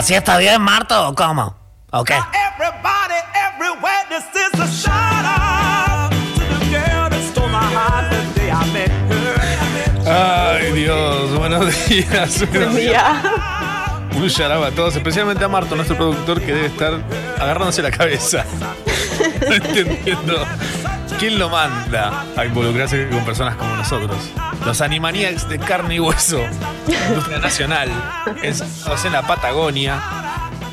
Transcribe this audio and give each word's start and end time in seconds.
¿Así 0.00 0.14
está 0.14 0.38
bien, 0.38 0.62
Marto, 0.62 1.08
o 1.10 1.14
cómo? 1.14 1.54
Met 8.72 8.88
her. 9.10 10.08
Ay, 10.10 10.72
Dios, 10.72 11.36
buenos 11.36 11.86
días. 11.86 12.38
Buen 12.38 12.50
buenos 12.50 12.76
días. 12.76 13.22
día. 13.22 14.16
Un 14.16 14.26
yaraba 14.26 14.68
a 14.68 14.70
todos, 14.70 14.96
especialmente 14.96 15.44
a 15.44 15.48
Marto, 15.48 15.76
nuestro 15.76 15.98
productor, 15.98 16.40
que 16.40 16.54
debe 16.54 16.68
estar 16.68 16.94
agarrándose 17.38 17.82
la 17.82 17.90
cabeza. 17.90 18.46
No 19.46 19.54
entendiendo. 19.54 20.46
¿Quién 21.18 21.38
lo 21.38 21.50
manda 21.50 22.24
a 22.36 22.44
involucrarse 22.46 23.08
con 23.08 23.24
personas 23.24 23.56
como 23.56 23.74
nosotros? 23.76 24.16
Los 24.64 24.80
Animaniacs 24.80 25.48
de 25.48 25.58
carne 25.58 25.96
y 25.96 26.00
hueso, 26.00 26.40
industria 27.08 27.38
nacional, 27.38 27.88
encerrados 28.42 29.04
en 29.04 29.12
la 29.12 29.22
Patagonia, 29.22 30.00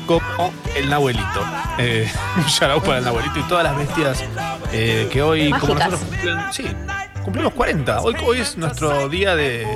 como 0.06 0.52
el 0.74 0.88
Nahuelito. 0.88 1.44
Eh, 1.78 2.10
un 2.36 2.46
yarau 2.46 2.80
para 2.82 2.98
el 2.98 3.04
Nahuelito 3.04 3.38
y 3.38 3.42
todas 3.42 3.64
las 3.64 3.76
bestias 3.76 4.24
eh, 4.72 5.08
que 5.12 5.22
hoy, 5.22 5.50
como 5.52 5.74
nosotros 5.74 6.00
cumplen, 6.00 6.38
sí, 6.52 6.66
cumplimos 7.24 7.52
40. 7.52 8.00
Hoy, 8.00 8.16
hoy 8.26 8.40
es 8.40 8.56
nuestro 8.56 9.08
día 9.08 9.34
de 9.36 9.66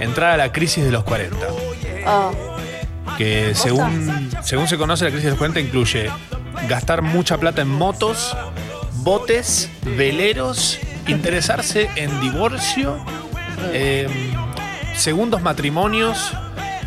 entrar 0.00 0.32
a 0.32 0.36
la 0.36 0.52
crisis 0.52 0.84
de 0.84 0.90
los 0.90 1.04
40 1.04 1.36
Oh, 2.08 2.30
que 3.18 3.54
según, 3.54 4.30
según 4.42 4.68
se 4.68 4.76
conoce 4.78 5.04
la 5.04 5.10
crisis 5.10 5.24
de 5.24 5.30
los 5.30 5.38
40 5.38 5.58
incluye 5.58 6.08
gastar 6.68 7.02
mucha 7.02 7.38
plata 7.38 7.62
en 7.62 7.68
motos, 7.68 8.36
botes, 9.06 9.70
veleros, 9.84 10.80
interesarse 11.06 11.88
en 11.94 12.20
divorcio, 12.20 12.98
eh, 13.72 14.08
segundos 14.96 15.42
matrimonios 15.42 16.32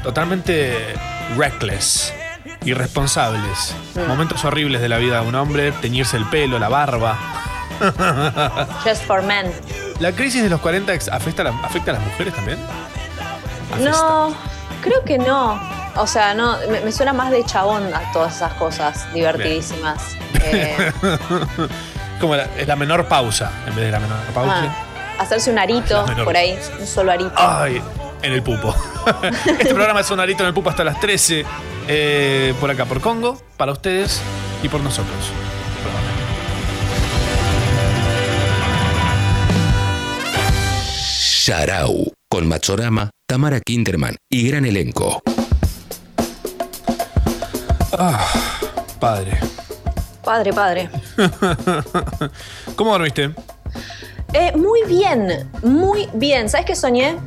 totalmente 0.03 0.75
reckless, 1.37 2.13
irresponsables, 2.65 3.73
momentos 4.09 4.43
horribles 4.43 4.81
de 4.81 4.89
la 4.89 4.97
vida 4.97 5.21
de 5.21 5.27
un 5.29 5.35
hombre, 5.35 5.71
teñirse 5.71 6.17
el 6.17 6.25
pelo, 6.25 6.59
la 6.59 6.67
barba. 6.67 7.17
just 8.83 9.03
for 9.05 9.21
men. 9.23 9.49
¿La 10.01 10.11
crisis 10.11 10.43
de 10.43 10.49
los 10.49 10.59
40 10.59 10.93
ex- 10.93 11.07
afecta 11.07 11.43
a, 11.43 11.45
la- 11.45 11.59
afecta 11.63 11.91
a 11.91 11.93
las 11.93 12.03
mujeres 12.03 12.33
también? 12.35 12.59
Afecta. 13.71 13.91
No, 13.91 14.35
creo 14.81 15.05
que 15.05 15.17
no. 15.17 15.57
O 15.95 16.05
sea, 16.05 16.33
no, 16.33 16.57
me, 16.69 16.81
me 16.81 16.91
suena 16.91 17.13
más 17.13 17.31
de 17.31 17.45
chabón 17.45 17.93
a 17.93 18.11
todas 18.11 18.35
esas 18.35 18.53
cosas 18.55 19.07
divertidísimas. 19.13 20.01
Eh, 20.41 20.91
Como 22.19 22.35
la, 22.35 22.43
es 22.57 22.67
la 22.67 22.75
menor 22.75 23.07
pausa 23.07 23.51
en 23.67 23.75
vez 23.75 23.85
de 23.85 23.91
la 23.91 23.99
menor 23.99 24.17
pausa. 24.33 24.63
ah, 24.65 24.85
hacerse 25.19 25.51
un 25.51 25.59
arito 25.59 26.05
menor 26.07 26.25
por 26.25 26.35
ahí, 26.35 26.57
un 26.79 26.85
solo 26.87 27.11
arito. 27.11 27.31
Ay, 27.37 27.81
en 28.21 28.33
el 28.33 28.43
pupo. 28.43 28.75
este 29.45 29.73
programa 29.73 30.01
es 30.01 30.07
Sonarito 30.07 30.43
en 30.43 30.47
el 30.49 30.53
pupo 30.53 30.69
hasta 30.69 30.83
las 30.83 30.99
13. 30.99 31.45
eh, 31.87 32.53
por 32.59 32.69
acá, 32.69 32.85
por 32.85 32.99
Congo, 33.01 33.41
para 33.57 33.71
ustedes 33.71 34.21
y 34.61 34.67
por 34.69 34.81
nosotros. 34.81 35.31
Sharau, 41.41 42.11
con 42.29 42.47
Machorama, 42.47 43.09
Tamara 43.27 43.59
Kinderman 43.59 44.15
y 44.29 44.47
gran 44.47 44.65
elenco. 44.65 45.21
Padre. 48.99 49.39
Padre, 50.23 50.53
padre. 50.53 50.89
¿Cómo 52.75 52.91
dormiste? 52.91 53.31
Eh, 54.33 54.51
muy 54.55 54.83
bien, 54.85 55.49
muy 55.63 56.07
bien. 56.13 56.49
¿Sabes 56.49 56.65
qué 56.65 56.75
soñé? 56.75 57.17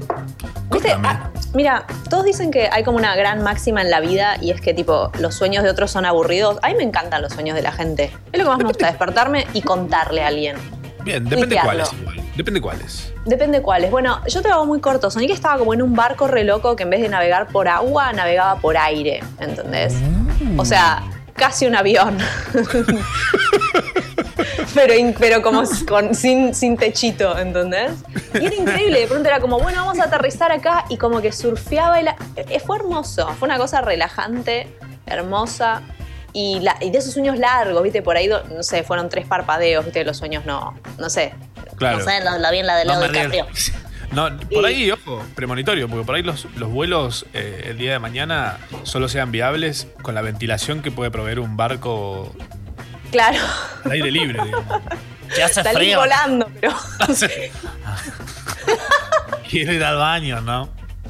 ¿Viste? 0.70 0.92
Ah, 1.02 1.30
mira, 1.52 1.86
todos 2.08 2.24
dicen 2.24 2.50
que 2.50 2.68
hay 2.70 2.84
como 2.84 2.96
una 2.96 3.16
gran 3.16 3.42
máxima 3.42 3.82
en 3.82 3.90
la 3.90 4.00
vida 4.00 4.36
y 4.40 4.50
es 4.50 4.60
que 4.60 4.72
tipo 4.72 5.10
los 5.18 5.34
sueños 5.34 5.64
de 5.64 5.70
otros 5.70 5.90
son 5.90 6.04
aburridos. 6.06 6.58
A 6.62 6.68
mí 6.68 6.74
me 6.76 6.84
encantan 6.84 7.20
los 7.22 7.32
sueños 7.32 7.56
de 7.56 7.62
la 7.62 7.72
gente. 7.72 8.12
Es 8.30 8.38
lo 8.38 8.44
que 8.44 8.50
más 8.50 8.58
me 8.58 8.64
gusta, 8.64 8.86
despertarme 8.86 9.46
y 9.52 9.62
contarle 9.62 10.22
a 10.22 10.28
alguien. 10.28 10.56
Bien, 11.04 11.24
depende 11.24 11.58
cuáles 11.60 11.92
igual. 11.92 12.22
Depende 12.36 12.60
cuáles. 12.60 13.12
Depende 13.26 13.60
cuáles. 13.60 13.90
Bueno, 13.90 14.20
yo 14.26 14.40
te 14.40 14.48
lo 14.48 14.54
hago 14.54 14.66
muy 14.66 14.80
corto. 14.80 15.10
Soñé 15.10 15.26
que 15.26 15.32
estaba 15.32 15.58
como 15.58 15.74
en 15.74 15.82
un 15.82 15.94
barco 15.94 16.28
re 16.28 16.44
loco 16.44 16.76
que 16.76 16.84
en 16.84 16.90
vez 16.90 17.02
de 17.02 17.08
navegar 17.08 17.48
por 17.48 17.68
agua, 17.68 18.12
navegaba 18.12 18.60
por 18.60 18.76
aire. 18.76 19.22
¿Entendés? 19.38 19.94
O 20.56 20.64
sea, 20.64 21.02
casi 21.34 21.66
un 21.66 21.74
avión. 21.74 22.18
pero, 24.74 24.94
pero 25.18 25.42
como 25.42 25.62
con, 25.88 26.14
sin, 26.14 26.54
sin 26.54 26.76
techito, 26.76 27.36
¿entendés? 27.38 27.92
Y 28.34 28.46
era 28.46 28.54
increíble. 28.54 29.00
De 29.00 29.06
pronto 29.06 29.28
era 29.28 29.40
como, 29.40 29.58
bueno, 29.60 29.84
vamos 29.84 29.98
a 30.00 30.04
aterrizar 30.04 30.52
acá 30.52 30.84
y 30.88 30.96
como 30.96 31.20
que 31.20 31.32
surfeaba. 31.32 32.00
Y 32.00 32.04
la- 32.04 32.16
eh, 32.36 32.60
fue 32.60 32.76
hermoso. 32.78 33.28
Fue 33.38 33.46
una 33.46 33.58
cosa 33.58 33.80
relajante, 33.80 34.68
hermosa. 35.06 35.82
Y, 36.32 36.60
la- 36.60 36.76
y 36.80 36.90
de 36.90 36.98
esos 36.98 37.12
sueños 37.12 37.38
largos, 37.38 37.82
¿viste? 37.82 38.00
Por 38.02 38.16
ahí, 38.16 38.28
no 38.28 38.62
sé, 38.62 38.82
fueron 38.82 39.08
tres 39.08 39.26
parpadeos, 39.26 39.84
¿viste? 39.84 40.04
Los 40.04 40.16
sueños 40.16 40.46
no, 40.46 40.74
no 40.98 41.10
sé. 41.10 41.34
Claro. 41.76 41.98
No 41.98 42.04
sé, 42.04 42.20
la, 42.20 42.38
la 42.38 42.50
bien 42.50 42.66
la 42.66 42.76
de 42.76 42.84
No 42.86 42.92
Leo 43.00 43.00
me 43.00 43.08
DiCaprio. 43.18 43.44
rías. 43.46 43.72
No, 44.12 44.28
por 44.52 44.66
ahí, 44.66 44.90
ojo, 44.90 45.24
premonitorio, 45.34 45.88
porque 45.88 46.04
por 46.04 46.14
ahí 46.16 46.22
los, 46.22 46.46
los 46.56 46.70
vuelos 46.70 47.24
eh, 47.32 47.66
el 47.70 47.78
día 47.78 47.92
de 47.92 47.98
mañana 47.98 48.58
solo 48.82 49.08
sean 49.08 49.32
viables 49.32 49.88
con 50.02 50.14
la 50.14 50.20
ventilación 50.22 50.82
que 50.82 50.90
puede 50.90 51.10
proveer 51.10 51.40
un 51.40 51.56
barco 51.56 52.34
Claro, 53.10 53.38
al 53.84 53.92
aire 53.92 54.10
libre, 54.10 54.42
digamos. 54.44 54.82
Ya 55.36 55.46
hace 55.46 55.62
salí 55.62 55.76
frío. 55.76 55.98
volando, 55.98 56.50
pero 56.60 56.72
Quiero 59.48 59.72
ir 59.72 59.82
al 59.84 59.96
baño, 59.96 60.40
¿no? 60.42 60.68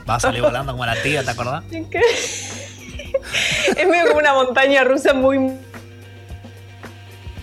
Va 0.09 0.15
a 0.17 0.21
salir 0.21 0.43
volando 0.43 0.73
como 0.73 0.87
la 0.87 0.95
tía, 1.03 1.25
¿te 1.25 1.31
acordás? 1.31 1.65
es 1.73 3.87
medio 3.89 4.07
como 4.09 4.19
una 4.21 4.35
montaña 4.35 4.85
rusa 4.85 5.13
muy 5.13 5.39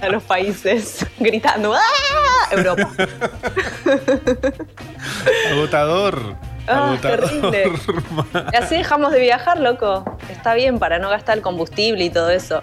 a 0.01 0.09
los 0.09 0.23
países 0.23 1.05
gritando 1.19 1.73
¡Ah! 1.73 1.79
Europa. 2.51 2.89
Agotador. 5.51 6.35
Ah, 6.67 6.89
agotador. 6.93 7.51
terrible. 7.51 7.71
Y 8.53 8.55
así 8.55 8.75
dejamos 8.77 9.11
de 9.11 9.19
viajar, 9.19 9.59
loco. 9.59 10.17
Está 10.29 10.53
bien 10.53 10.79
para 10.79 10.99
no 10.99 11.09
gastar 11.09 11.37
el 11.37 11.43
combustible 11.43 12.03
y 12.03 12.09
todo 12.09 12.29
eso. 12.29 12.61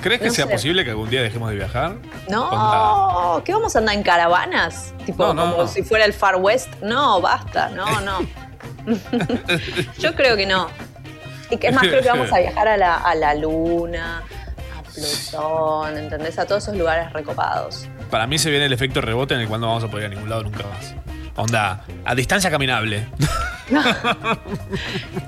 ¿Crees 0.00 0.20
que 0.20 0.28
No 0.28 0.34
sea 0.34 0.46
sé. 0.46 0.52
posible 0.52 0.84
que 0.84 0.90
algún 0.90 1.10
día 1.10 1.20
dejemos 1.22 1.50
de 1.50 1.56
viajar? 1.56 1.96
No. 2.30 3.42
¿qué 3.44 3.52
vamos 3.52 3.76
a 3.76 3.80
andar 3.80 3.94
en 3.94 4.02
caravanas? 4.02 4.94
Tipo, 5.04 5.26
No, 5.26 5.34
no, 5.34 5.52
como 5.56 5.68
si 5.68 5.82
fuera 5.82 6.06
el 6.06 6.14
Far 6.14 6.36
West. 6.36 6.68
No, 6.80 7.20
basta, 7.20 7.68
no, 7.70 8.00
no. 8.00 8.20
Yo 9.98 10.14
creo 10.14 10.36
que 10.36 10.46
no. 10.46 10.68
Y 11.50 11.58
que 11.58 11.68
es 11.68 11.74
más, 11.74 11.86
creo 11.86 12.00
que 12.00 12.08
vamos 12.08 12.32
a 12.32 12.38
viajar 12.38 12.68
a 12.68 12.76
la, 12.78 12.96
a 12.96 13.14
la 13.14 13.34
Luna, 13.34 14.22
Plutón, 14.94 15.96
¿entendés? 15.96 16.38
A 16.38 16.46
todos 16.46 16.62
esos 16.64 16.76
lugares 16.76 17.12
recopados. 17.12 17.88
Para 18.10 18.26
mí 18.26 18.38
se 18.38 18.50
viene 18.50 18.66
el 18.66 18.72
efecto 18.72 19.00
rebote 19.00 19.34
en 19.34 19.40
el 19.40 19.48
cual 19.48 19.60
no 19.60 19.68
vamos 19.68 19.84
a 19.84 19.88
poder 19.88 20.06
ir 20.06 20.12
a 20.12 20.14
ningún 20.14 20.30
lado 20.30 20.42
nunca 20.42 20.64
más. 20.66 20.94
Onda, 21.36 21.84
a 22.04 22.14
distancia 22.14 22.50
caminable. 22.50 23.06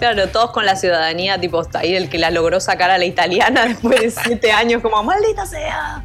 Claro, 0.00 0.28
todos 0.30 0.50
con 0.50 0.66
la 0.66 0.74
ciudadanía, 0.74 1.40
tipo, 1.40 1.60
hasta 1.60 1.78
ahí 1.78 1.94
el 1.94 2.08
que 2.10 2.18
la 2.18 2.32
logró 2.32 2.58
sacar 2.58 2.90
a 2.90 2.98
la 2.98 3.04
italiana 3.04 3.64
después 3.68 4.00
de 4.00 4.10
siete 4.10 4.50
años, 4.50 4.82
como, 4.82 5.00
maldita 5.04 5.46
sea. 5.46 6.02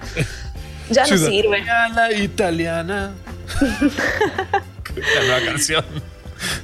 Ya 0.92 1.02
no 1.08 1.18
sirve. 1.18 1.64
Ciudadana 1.64 2.12
italiana. 2.12 3.12
La 5.16 5.22
nueva 5.26 5.46
canción 5.46 5.86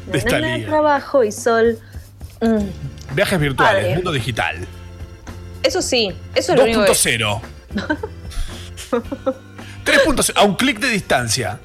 de 0.07 0.17
esta 0.17 0.39
trabajo 0.65 1.23
y 1.23 1.31
sol. 1.31 1.79
Mm, 2.41 3.15
Viajes 3.15 3.39
virtuales, 3.39 3.83
Padre. 3.83 3.95
mundo 3.95 4.11
digital. 4.11 4.67
Eso 5.63 5.81
sí, 5.81 6.11
eso 6.35 6.51
es 6.53 6.57
lo 6.57 6.63
único 6.65 6.83
que... 6.85 6.91
2.0. 6.91 7.41
3.0, 9.85 10.31
a 10.35 10.43
un 10.43 10.55
clic 10.55 10.79
de 10.79 10.89
distancia. 10.89 11.59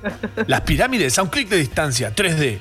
Las 0.46 0.62
pirámides 0.62 1.18
a 1.18 1.22
un 1.22 1.28
clic 1.28 1.48
de 1.48 1.56
distancia. 1.56 2.14
3D. 2.14 2.58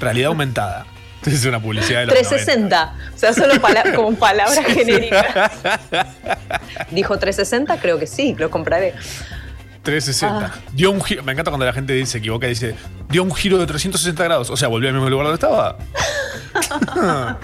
Realidad 0.00 0.28
aumentada. 0.28 0.86
Es 1.26 1.44
una 1.44 1.60
publicidad 1.60 2.00
de 2.00 2.06
los 2.06 2.14
360. 2.14 2.94
O 3.14 3.18
sea, 3.18 3.32
solo 3.34 3.60
pala- 3.60 3.92
como 3.94 4.14
palabras 4.16 4.64
genéricas. 4.66 5.50
Dijo 6.90 7.18
360, 7.18 7.76
creo 7.80 7.98
que 7.98 8.06
sí, 8.06 8.34
lo 8.38 8.50
compraré. 8.50 8.94
360. 9.88 10.46
Ah. 10.46 10.52
Dio 10.72 10.90
un 10.90 11.02
giro. 11.02 11.22
Me 11.22 11.32
encanta 11.32 11.50
cuando 11.50 11.64
la 11.64 11.72
gente 11.72 12.04
se 12.04 12.18
equivoca 12.18 12.46
y 12.46 12.50
dice, 12.50 12.74
dio 13.08 13.22
un 13.22 13.34
giro 13.34 13.56
de 13.58 13.66
360 13.66 14.22
grados. 14.24 14.50
O 14.50 14.56
sea, 14.56 14.68
volvió 14.68 14.90
al 14.90 14.94
mismo 14.94 15.08
lugar 15.08 15.28
donde 15.28 15.36
estaba. 15.36 15.78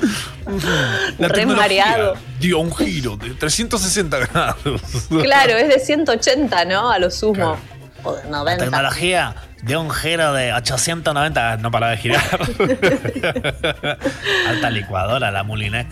La 1.18 1.28
Re 1.28 1.34
tecnología 1.34 1.86
mareado. 1.86 2.14
Dio 2.40 2.58
un 2.58 2.74
giro 2.74 3.16
de 3.16 3.30
360 3.30 4.18
grados. 4.18 4.82
Claro, 5.08 5.52
es 5.54 5.68
de 5.68 5.78
180, 5.80 6.64
¿no? 6.66 6.90
A 6.90 6.98
lo 6.98 7.10
sumo. 7.10 7.56
O 8.02 8.14
de 8.14 8.24
La 8.24 8.38
90. 8.38 8.64
tecnología 8.64 9.34
dio 9.62 9.80
un 9.80 9.90
giro 9.90 10.34
de 10.34 10.52
890. 10.52 11.56
No 11.58 11.70
para 11.70 11.88
de 11.90 11.96
girar. 11.96 12.22
Alta 14.48 14.70
licuadora, 14.70 15.30
la 15.30 15.42
Mulinex. 15.44 15.88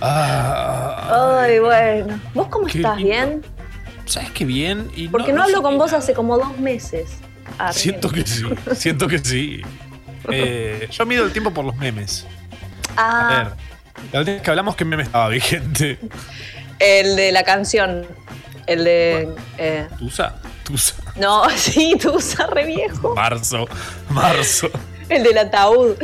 Ah, 0.00 1.40
Ay, 1.42 1.58
bueno. 1.58 2.18
¿Vos 2.32 2.46
cómo 2.48 2.66
estás? 2.66 2.96
lindo. 2.96 3.10
¿Bien? 3.10 3.42
¿Sabes 4.12 4.30
qué 4.32 4.44
bien? 4.44 4.90
Y 4.94 5.08
Porque 5.08 5.32
no, 5.32 5.42
hablo 5.42 5.62
con 5.62 5.78
vos 5.78 5.92
hace 5.94 6.12
como 6.12 6.36
dos 6.36 6.58
meses. 6.58 7.10
Ah, 7.58 7.72
Siento 7.72 8.08
bien. 8.10 8.24
que 8.24 8.30
sí, 8.30 8.44
siento 8.76 9.08
que 9.08 9.18
sí. 9.18 9.62
Eh, 10.30 10.86
yo 10.90 11.06
mido 11.06 11.24
el 11.24 11.32
tiempo 11.32 11.50
por 11.52 11.64
los 11.64 11.74
memes. 11.76 12.26
A 12.96 13.28
Ah, 13.28 13.28
ver, 13.28 13.52
La 14.12 14.18
última 14.20 14.34
vez 14.34 14.42
que 14.42 14.50
hablamos, 14.50 14.76
¿qué 14.76 14.84
meme 14.84 15.04
estaba 15.04 15.28
vigente? 15.28 15.98
El 16.78 17.16
de 17.16 17.32
la 17.32 17.42
canción. 17.42 18.06
El 18.66 18.84
de. 18.84 19.28
eh, 19.58 19.88
¿Tusa? 19.98 20.36
Tusa. 20.62 20.94
no, 21.16 21.48
sí, 21.56 21.96
tú 22.00 22.12
usas 22.16 22.48
re 22.50 22.66
viejo. 22.66 23.14
Marzo. 23.14 23.66
Marzo. 24.10 24.70
El 25.16 25.22
del 25.22 25.38
ataúd. 25.38 25.96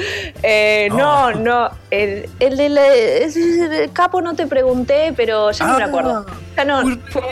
Eh, 0.43 0.89
no, 0.93 1.33
no. 1.33 1.71
El, 1.91 2.29
el 2.41 2.57
del 2.57 3.91
capo 3.93 4.21
no 4.21 4.35
te 4.35 4.47
pregunté, 4.47 5.13
pero 5.17 5.51
ya 5.51 5.67
no 5.67 5.77
me 5.79 5.83
Ah, 5.85 5.87
acuerdo. 5.87 6.27
Ya 6.57 6.65
no. 6.65 6.83
Muy 6.83 7.01
Fue, 7.11 7.23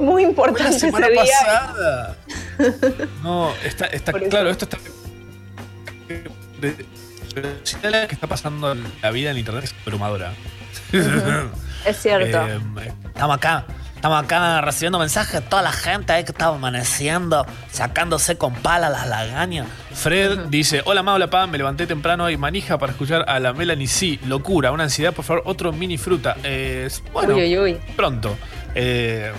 muy 0.00 0.22
Fue 0.22 0.22
la 0.22 0.28
importante 0.28 0.70
ese 0.70 0.80
semana 0.80 1.08
día. 1.08 1.22
pasada. 1.22 2.16
No, 3.22 3.50
está, 3.64 3.86
está 3.86 4.12
claro, 4.12 4.50
esto 4.50 4.66
está. 4.66 4.78
la 7.88 8.06
que 8.06 8.14
está 8.14 8.26
pasando 8.26 8.76
la 9.02 9.10
vida 9.10 9.30
en 9.30 9.38
internet 9.38 9.64
es 9.64 9.74
abrumadora. 9.86 10.32
Es 11.84 11.96
cierto. 11.96 12.38
Eh, 12.82 12.92
Estamos 13.06 13.36
acá. 13.36 13.64
Estamos 14.02 14.24
acá 14.24 14.60
recibiendo 14.62 14.98
mensajes 14.98 15.34
de 15.34 15.40
toda 15.42 15.62
la 15.62 15.70
gente 15.70 16.12
ahí 16.12 16.24
que 16.24 16.32
está 16.32 16.46
amaneciendo, 16.46 17.46
sacándose 17.70 18.36
con 18.36 18.52
pala 18.52 18.90
las 18.90 19.06
lagañas. 19.06 19.68
Fred 19.94 20.46
dice: 20.48 20.82
Hola, 20.86 21.04
ma, 21.04 21.14
hola, 21.14 21.30
pa. 21.30 21.46
Me 21.46 21.56
levanté 21.56 21.86
temprano 21.86 22.28
y 22.28 22.36
manija 22.36 22.78
para 22.78 22.90
escuchar 22.90 23.24
a 23.28 23.38
la 23.38 23.52
Melanie 23.52 23.86
C. 23.86 24.18
Locura, 24.26 24.72
una 24.72 24.82
ansiedad, 24.82 25.12
por 25.12 25.24
favor, 25.24 25.44
otro 25.46 25.72
mini 25.72 25.98
fruta. 25.98 26.36
Eh, 26.42 26.90
bueno, 27.12 27.36
uy, 27.36 27.42
uy, 27.42 27.58
uy. 27.58 27.80
pronto. 27.94 28.36
Eh, 28.74 29.30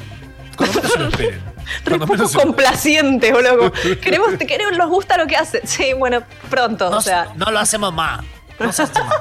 cuando 0.56 0.76
menos 0.76 0.94
se 0.94 1.00
lo 1.00 1.08
esperen. 1.10 1.42
Re 1.44 1.44
Cuando 1.84 2.06
poco 2.06 2.14
menos 2.14 2.32
se 2.32 2.38
complaciente, 2.38 3.34
boludo. 3.34 3.70
Queremos, 4.02 4.30
queremos, 4.48 4.78
nos 4.78 4.90
gusta 4.90 5.18
lo 5.18 5.28
que 5.28 5.36
hace. 5.36 5.68
Sí, 5.68 5.92
bueno, 5.92 6.24
pronto. 6.50 6.90
No, 6.90 7.00
o 7.00 7.02
sea, 7.02 7.34
no 7.36 7.52
lo 7.52 7.60
hacemos 7.60 7.94
más. 7.94 8.24
No 8.58 8.72
se 8.72 8.84
hace 8.84 9.04
más. 9.04 9.18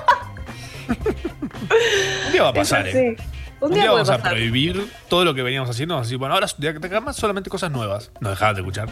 Un 2.26 2.32
día 2.32 2.44
va 2.44 2.50
a 2.50 2.54
pasar. 2.54 2.86
¿eh? 2.86 3.16
Un 3.18 3.31
Un 3.62 3.70
día, 3.72 3.82
día 3.82 3.90
puede 3.92 4.04
vamos 4.04 4.10
a 4.10 4.28
prohibir 4.30 4.90
todo 5.08 5.24
lo 5.24 5.34
que 5.34 5.42
veníamos 5.42 5.70
haciendo. 5.70 5.96
Así, 5.96 6.16
bueno, 6.16 6.34
ahora 6.34 6.46
de 6.58 6.68
acá 6.68 7.00
más 7.00 7.16
solamente 7.16 7.48
cosas 7.50 7.70
nuevas. 7.70 8.10
No 8.20 8.30
dejaban 8.30 8.54
de 8.56 8.60
escuchar. 8.62 8.88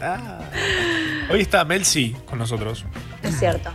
Ah. 0.00 0.40
Hoy 1.30 1.40
está 1.40 1.64
Mel 1.64 1.84
C 1.84 2.14
con 2.26 2.38
nosotros, 2.38 2.84
Es 3.22 3.38
cierto. 3.38 3.70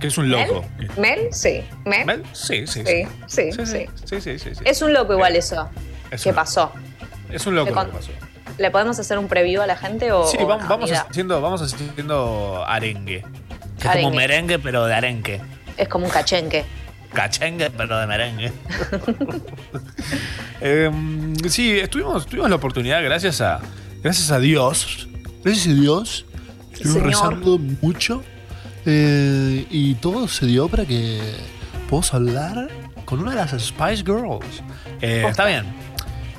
que 0.00 0.08
es 0.08 0.18
un 0.18 0.28
¿Mel? 0.28 0.48
loco. 0.48 0.64
¿Mel? 0.98 1.28
Sí. 1.32 1.62
¿Mel? 1.84 2.04
¿Mel? 2.06 2.22
Sí, 2.32 2.66
sí, 2.66 2.82
Sí, 2.84 3.04
sí, 3.26 3.52
Sí, 3.52 3.66
sí. 3.66 3.86
sí, 4.04 4.20
sí, 4.20 4.38
sí, 4.38 4.54
sí. 4.54 4.60
Es 4.64 4.82
un 4.82 4.92
loco 4.92 5.12
igual 5.12 5.36
eso. 5.36 5.68
Es 6.10 6.22
¿Qué 6.22 6.30
un- 6.30 6.34
pasó? 6.34 6.72
Es 7.30 7.46
un 7.46 7.54
loco 7.54 7.70
lo 7.74 7.86
que 7.86 7.92
pasó. 7.92 8.10
¿Le 8.58 8.70
podemos 8.70 8.98
hacer 8.98 9.18
un 9.18 9.28
preview 9.28 9.60
a 9.62 9.66
la 9.66 9.76
gente 9.76 10.12
o.? 10.12 10.26
Sí, 10.26 10.38
o 10.40 10.46
vamos, 10.46 10.68
vamos 10.68 10.90
haciendo, 10.92 11.40
vamos 11.40 11.60
haciendo 11.62 12.64
arengue. 12.66 13.22
Que 13.22 13.28
es 13.28 13.82
como 13.82 13.90
Arengue. 13.90 14.06
un 14.10 14.16
merengue, 14.16 14.58
pero 14.58 14.86
de 14.86 14.94
arenque. 14.94 15.40
Es 15.76 15.88
como 15.88 16.06
un 16.06 16.10
cachenque. 16.10 16.64
Cachengue, 17.16 17.70
pero 17.70 17.98
de 17.98 18.06
merengue. 18.06 18.52
Em, 20.60 21.34
sí, 21.48 21.78
estuvimos, 21.78 22.26
tuvimos 22.26 22.48
la 22.50 22.56
oportunidad, 22.56 23.02
gracias 23.02 23.40
a, 23.40 23.60
gracias 24.02 24.30
a 24.30 24.38
Dios. 24.38 25.08
Gracias 25.44 25.66
a 25.68 25.80
Dios. 25.80 26.26
Estuvimos 26.72 27.02
rezando 27.02 27.58
mucho. 27.58 28.22
eh, 28.86 29.66
y 29.70 29.94
todo 29.96 30.28
se 30.28 30.46
dio 30.46 30.68
para 30.68 30.84
que 30.84 31.20
podamos 31.88 32.12
hablar 32.14 32.68
con 33.04 33.20
una 33.20 33.30
de 33.30 33.36
las 33.36 33.50
Spice 33.50 34.02
Girls. 34.04 34.62
Eh, 35.00 35.24
está 35.28 35.44
bien. 35.46 35.64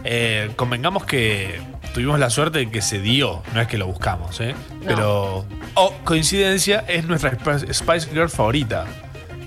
Eh, 0.04 0.52
convengamos 0.56 1.06
que 1.06 1.60
tuvimos 1.94 2.20
la 2.20 2.30
suerte 2.30 2.60
de 2.60 2.70
que 2.72 2.82
se 2.82 3.00
dio, 3.00 3.44
no 3.54 3.62
es 3.62 3.68
que 3.68 3.78
lo 3.78 3.88
buscamos, 3.88 4.40
¿eh? 4.42 4.56
Pero, 4.86 5.46
oh, 5.76 5.94
coincidencia, 6.04 6.84
es 6.88 7.06
nuestra 7.06 7.38
Spice 7.74 8.10
Girl 8.12 8.30
favorita. 8.30 8.86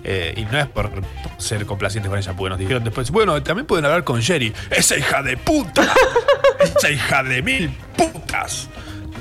Eh, 0.05 0.35
y 0.37 0.45
no 0.47 0.59
es 0.59 0.67
por 0.67 0.91
ser 1.39 1.67
complacientes 1.67 2.09
con 2.09 2.19
ella, 2.19 2.33
porque 2.35 2.51
nos 2.51 2.59
dijeron 2.59 2.83
después, 2.85 3.11
bueno, 3.11 3.43
también 3.43 3.67
pueden 3.67 3.85
hablar 3.85 4.03
con 4.05 4.21
Sherry. 4.21 4.53
¡Esa 4.71 4.97
hija 4.97 5.23
de 5.23 5.37
puta! 5.37 5.83
¡Esa 6.61 6.91
hija 6.91 7.23
de 7.23 7.43
mil 7.43 7.71
putas! 7.97 8.69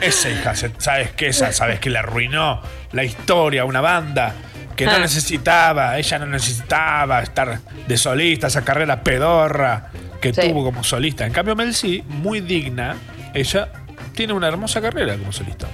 Esa 0.02 0.30
hija, 0.30 0.54
¿sabes 0.78 1.12
qué? 1.12 1.28
Esa, 1.28 1.52
¿sabes 1.52 1.80
que 1.80 1.90
le 1.90 2.00
arruinó 2.00 2.62
la 2.94 3.04
historia 3.04 3.64
a 3.64 3.66
una 3.66 3.82
banda? 3.82 4.34
Que 4.78 4.86
no 4.86 4.94
Ah. 4.94 5.00
necesitaba, 5.00 5.98
ella 5.98 6.20
no 6.20 6.26
necesitaba 6.28 7.22
estar 7.22 7.60
de 7.86 7.98
solista, 7.98 8.48
esa 8.48 8.64
carrera 8.64 9.04
pedorra 9.04 9.90
que 10.22 10.34
Sí. 10.34 10.42
tuvo 10.50 10.64
como 10.64 10.86
solista. 10.86 11.26
En 11.26 11.34
cambio, 11.34 11.54
Mel 11.56 11.76
C, 11.76 12.02
muy 12.08 12.40
digna, 12.40 12.96
ella 13.34 13.68
tiene 14.16 14.32
una 14.32 14.48
hermosa 14.48 14.80
carrera 14.80 15.18
como 15.18 15.34
solista. 15.34 15.68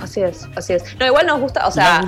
Así 0.00 0.20
es, 0.22 0.48
así 0.54 0.74
es. 0.74 0.96
No, 1.00 1.06
igual 1.06 1.26
nos 1.26 1.40
gusta, 1.40 1.66
o 1.66 1.72
sea. 1.72 2.02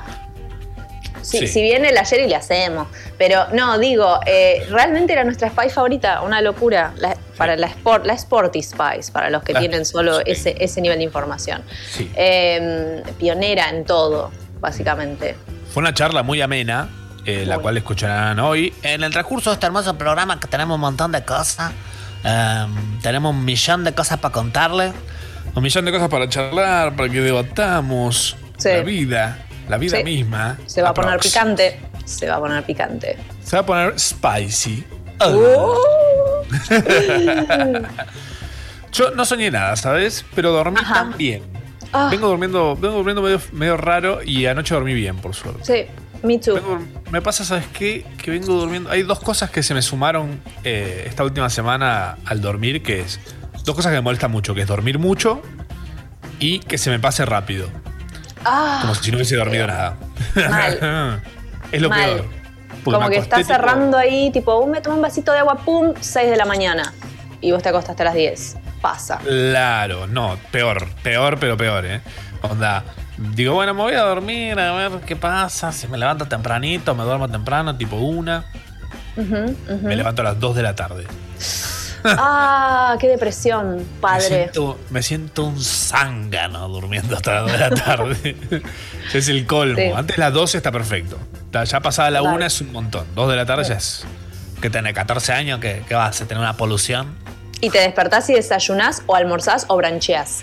Si, 1.24 1.38
Sí. 1.38 1.46
si 1.48 1.62
viene 1.62 1.88
el 1.88 1.96
ayer 1.98 2.20
y 2.20 2.28
le 2.28 2.36
hacemos. 2.36 2.86
Pero 3.18 3.46
no, 3.52 3.78
digo, 3.78 4.20
eh, 4.26 4.64
realmente 4.70 5.12
era 5.14 5.24
nuestra 5.24 5.48
Spice 5.48 5.70
favorita, 5.70 6.20
una 6.22 6.40
locura. 6.40 6.92
La- 6.98 7.16
para 7.36 7.56
la, 7.56 7.66
sport, 7.66 8.06
la 8.06 8.14
Sporty 8.14 8.62
Spice, 8.62 9.10
para 9.10 9.28
los 9.30 9.42
que 9.42 9.52
La- 9.54 9.58
tienen 9.60 9.84
solo 9.84 10.18
sí. 10.18 10.22
ese, 10.26 10.54
ese 10.60 10.80
nivel 10.80 10.98
de 10.98 11.04
información. 11.04 11.62
Sí. 11.90 12.08
Eh, 12.14 13.02
pionera 13.18 13.70
en 13.70 13.84
todo, 13.84 14.30
básicamente. 14.60 15.36
Fue 15.72 15.80
una 15.80 15.92
charla 15.94 16.22
muy 16.22 16.40
amena, 16.42 16.88
eh, 17.26 17.44
la 17.46 17.58
cual 17.58 17.76
escucharán 17.76 18.38
hoy. 18.38 18.72
En 18.82 19.02
el 19.02 19.10
transcurso 19.12 19.50
de 19.50 19.54
este 19.54 19.66
hermoso 19.66 19.96
programa 19.98 20.38
que 20.38 20.46
tenemos 20.46 20.74
un 20.76 20.80
montón 20.82 21.10
de 21.10 21.24
cosas, 21.24 21.72
em, 22.22 23.00
tenemos 23.00 23.34
un 23.34 23.44
millón 23.44 23.82
de 23.84 23.92
cosas 23.94 24.18
para 24.18 24.32
contarles. 24.32 24.92
Un 25.54 25.62
millón 25.62 25.84
de 25.84 25.92
cosas 25.92 26.08
para 26.08 26.28
charlar, 26.28 26.94
para 26.96 27.08
que 27.08 27.20
debatamos 27.20 28.36
Sí. 28.56 28.68
la 28.68 28.80
vida, 28.82 29.38
la 29.68 29.78
vida 29.78 29.98
Sí. 29.98 30.04
misma. 30.04 30.58
Se 30.66 30.82
va 30.82 30.90
a 30.90 30.94
poner 30.94 31.18
picante. 31.20 31.80
Se 32.04 32.28
va 32.28 32.36
a 32.36 32.40
poner 32.40 32.62
picante. 32.64 33.16
Se 33.42 33.56
va 33.56 33.62
a 33.62 33.66
poner 33.66 33.98
spicy. 33.98 34.84
Uh, 35.20 35.74
Yo 38.92 39.10
no 39.10 39.24
soñé 39.24 39.50
nada, 39.50 39.74
¿sabes? 39.76 40.24
Pero 40.34 40.52
dormí 40.52 40.78
Ajá. 40.80 40.94
tan 40.94 41.16
bien. 41.16 41.42
Ah. 41.92 42.08
Vengo 42.10 42.28
durmiendo, 42.28 42.76
vengo 42.76 42.96
durmiendo 42.96 43.22
medio, 43.22 43.40
medio 43.52 43.76
raro 43.76 44.22
y 44.22 44.46
anoche 44.46 44.74
dormí 44.74 44.94
bien, 44.94 45.16
por 45.16 45.34
suerte. 45.34 45.64
sí, 45.64 45.86
me 46.26 46.38
too. 46.38 46.54
Vengo- 46.54 46.80
me 47.10 47.22
pasa, 47.22 47.44
¿sabes 47.44 47.66
qué? 47.72 48.04
Que 48.22 48.30
vengo 48.30 48.54
durmiendo. 48.54 48.90
Hay 48.90 49.02
dos 49.02 49.20
cosas 49.20 49.50
que 49.50 49.62
se 49.62 49.74
me 49.74 49.82
sumaron 49.82 50.40
eh, 50.64 51.04
esta 51.06 51.22
última 51.24 51.50
semana 51.50 52.16
al 52.26 52.40
dormir, 52.40 52.82
que 52.82 53.00
es. 53.00 53.20
Dos 53.64 53.74
cosas 53.76 53.90
que 53.92 53.96
me 53.96 54.02
molestan 54.02 54.30
mucho, 54.30 54.54
que 54.54 54.62
es 54.62 54.66
dormir 54.66 54.98
mucho 54.98 55.40
y 56.38 56.58
que 56.60 56.76
se 56.78 56.90
me 56.90 56.98
pase 56.98 57.24
rápido. 57.24 57.68
Ah, 58.44 58.78
Como 58.82 58.94
si 58.94 59.10
no 59.10 59.16
hubiese 59.16 59.36
dormido 59.36 59.66
nada. 59.66 59.96
Mal. 60.34 61.22
es 61.72 61.80
lo 61.82 61.88
Mal. 61.88 62.04
peor. 62.04 62.24
Porque 62.84 62.98
como 62.98 63.08
que 63.10 63.22
tipo- 63.22 63.44
cerrando 63.44 63.96
ahí, 63.96 64.30
tipo, 64.30 64.58
un 64.58 64.70
me 64.70 64.80
tomo 64.80 64.96
un 64.96 65.02
vasito 65.02 65.32
de 65.32 65.38
agua, 65.38 65.56
pum, 65.64 65.94
6 65.98 66.28
de 66.30 66.36
la 66.36 66.44
mañana. 66.44 66.92
Y 67.40 67.52
vos 67.52 67.62
te 67.62 67.68
acostaste 67.70 68.02
a 68.02 68.06
las 68.06 68.14
10. 68.14 68.56
Pasa. 68.82 69.18
Claro, 69.18 70.06
no, 70.06 70.36
peor, 70.50 70.86
peor, 71.02 71.38
pero 71.38 71.56
peor, 71.56 71.86
¿eh? 71.86 72.02
Onda, 72.42 72.84
digo, 73.16 73.54
bueno, 73.54 73.72
me 73.72 73.80
voy 73.82 73.94
a 73.94 74.02
dormir, 74.02 74.58
a 74.58 74.72
ver 74.88 75.00
qué 75.06 75.16
pasa, 75.16 75.72
si 75.72 75.88
me 75.88 75.96
levanto 75.96 76.26
tempranito, 76.26 76.94
me 76.94 77.04
duermo 77.04 77.26
temprano, 77.30 77.74
tipo 77.76 77.96
una, 77.96 78.44
me 79.16 79.96
levanto 79.96 80.20
a 80.20 80.24
las 80.26 80.40
2 80.40 80.56
de 80.56 80.62
la 80.62 80.74
tarde. 80.74 81.06
Ah, 82.04 82.96
qué 83.00 83.08
depresión, 83.08 83.76
Me 83.78 83.82
padre. 84.00 84.26
siento, 84.26 84.78
me 84.90 85.02
siento 85.02 85.44
un 85.44 85.60
zángano 85.62 86.68
durmiendo 86.68 87.16
hasta 87.16 87.32
las 87.32 87.42
2 87.44 87.52
de 87.52 87.58
la 87.58 87.70
tarde. 87.70 88.36
es 89.14 89.28
el 89.28 89.46
colmo. 89.46 89.76
Sí. 89.76 89.90
Antes 89.94 90.18
las 90.18 90.32
12 90.32 90.56
está 90.58 90.70
perfecto. 90.70 91.18
Ya 91.52 91.80
pasada 91.80 92.10
la 92.10 92.20
Claro. 92.20 92.36
1 92.36 92.44
es 92.46 92.60
un 92.60 92.72
montón. 92.72 93.06
2 93.14 93.30
de 93.30 93.36
la 93.36 93.46
tarde 93.46 93.64
ya 93.64 93.74
es... 93.74 94.04
Que 94.60 94.70
tenés 94.70 94.92
14 94.94 95.32
años, 95.32 95.60
que, 95.60 95.82
que 95.88 95.94
vas 95.94 96.20
a 96.20 96.26
tener 96.26 96.40
una 96.42 96.56
polución. 96.56 97.14
Y 97.60 97.70
te 97.70 97.78
despertás 97.80 98.28
y 98.30 98.34
desayunás 98.34 99.02
o 99.06 99.14
almorzás 99.14 99.64
o 99.68 99.76
brancheás. 99.76 100.42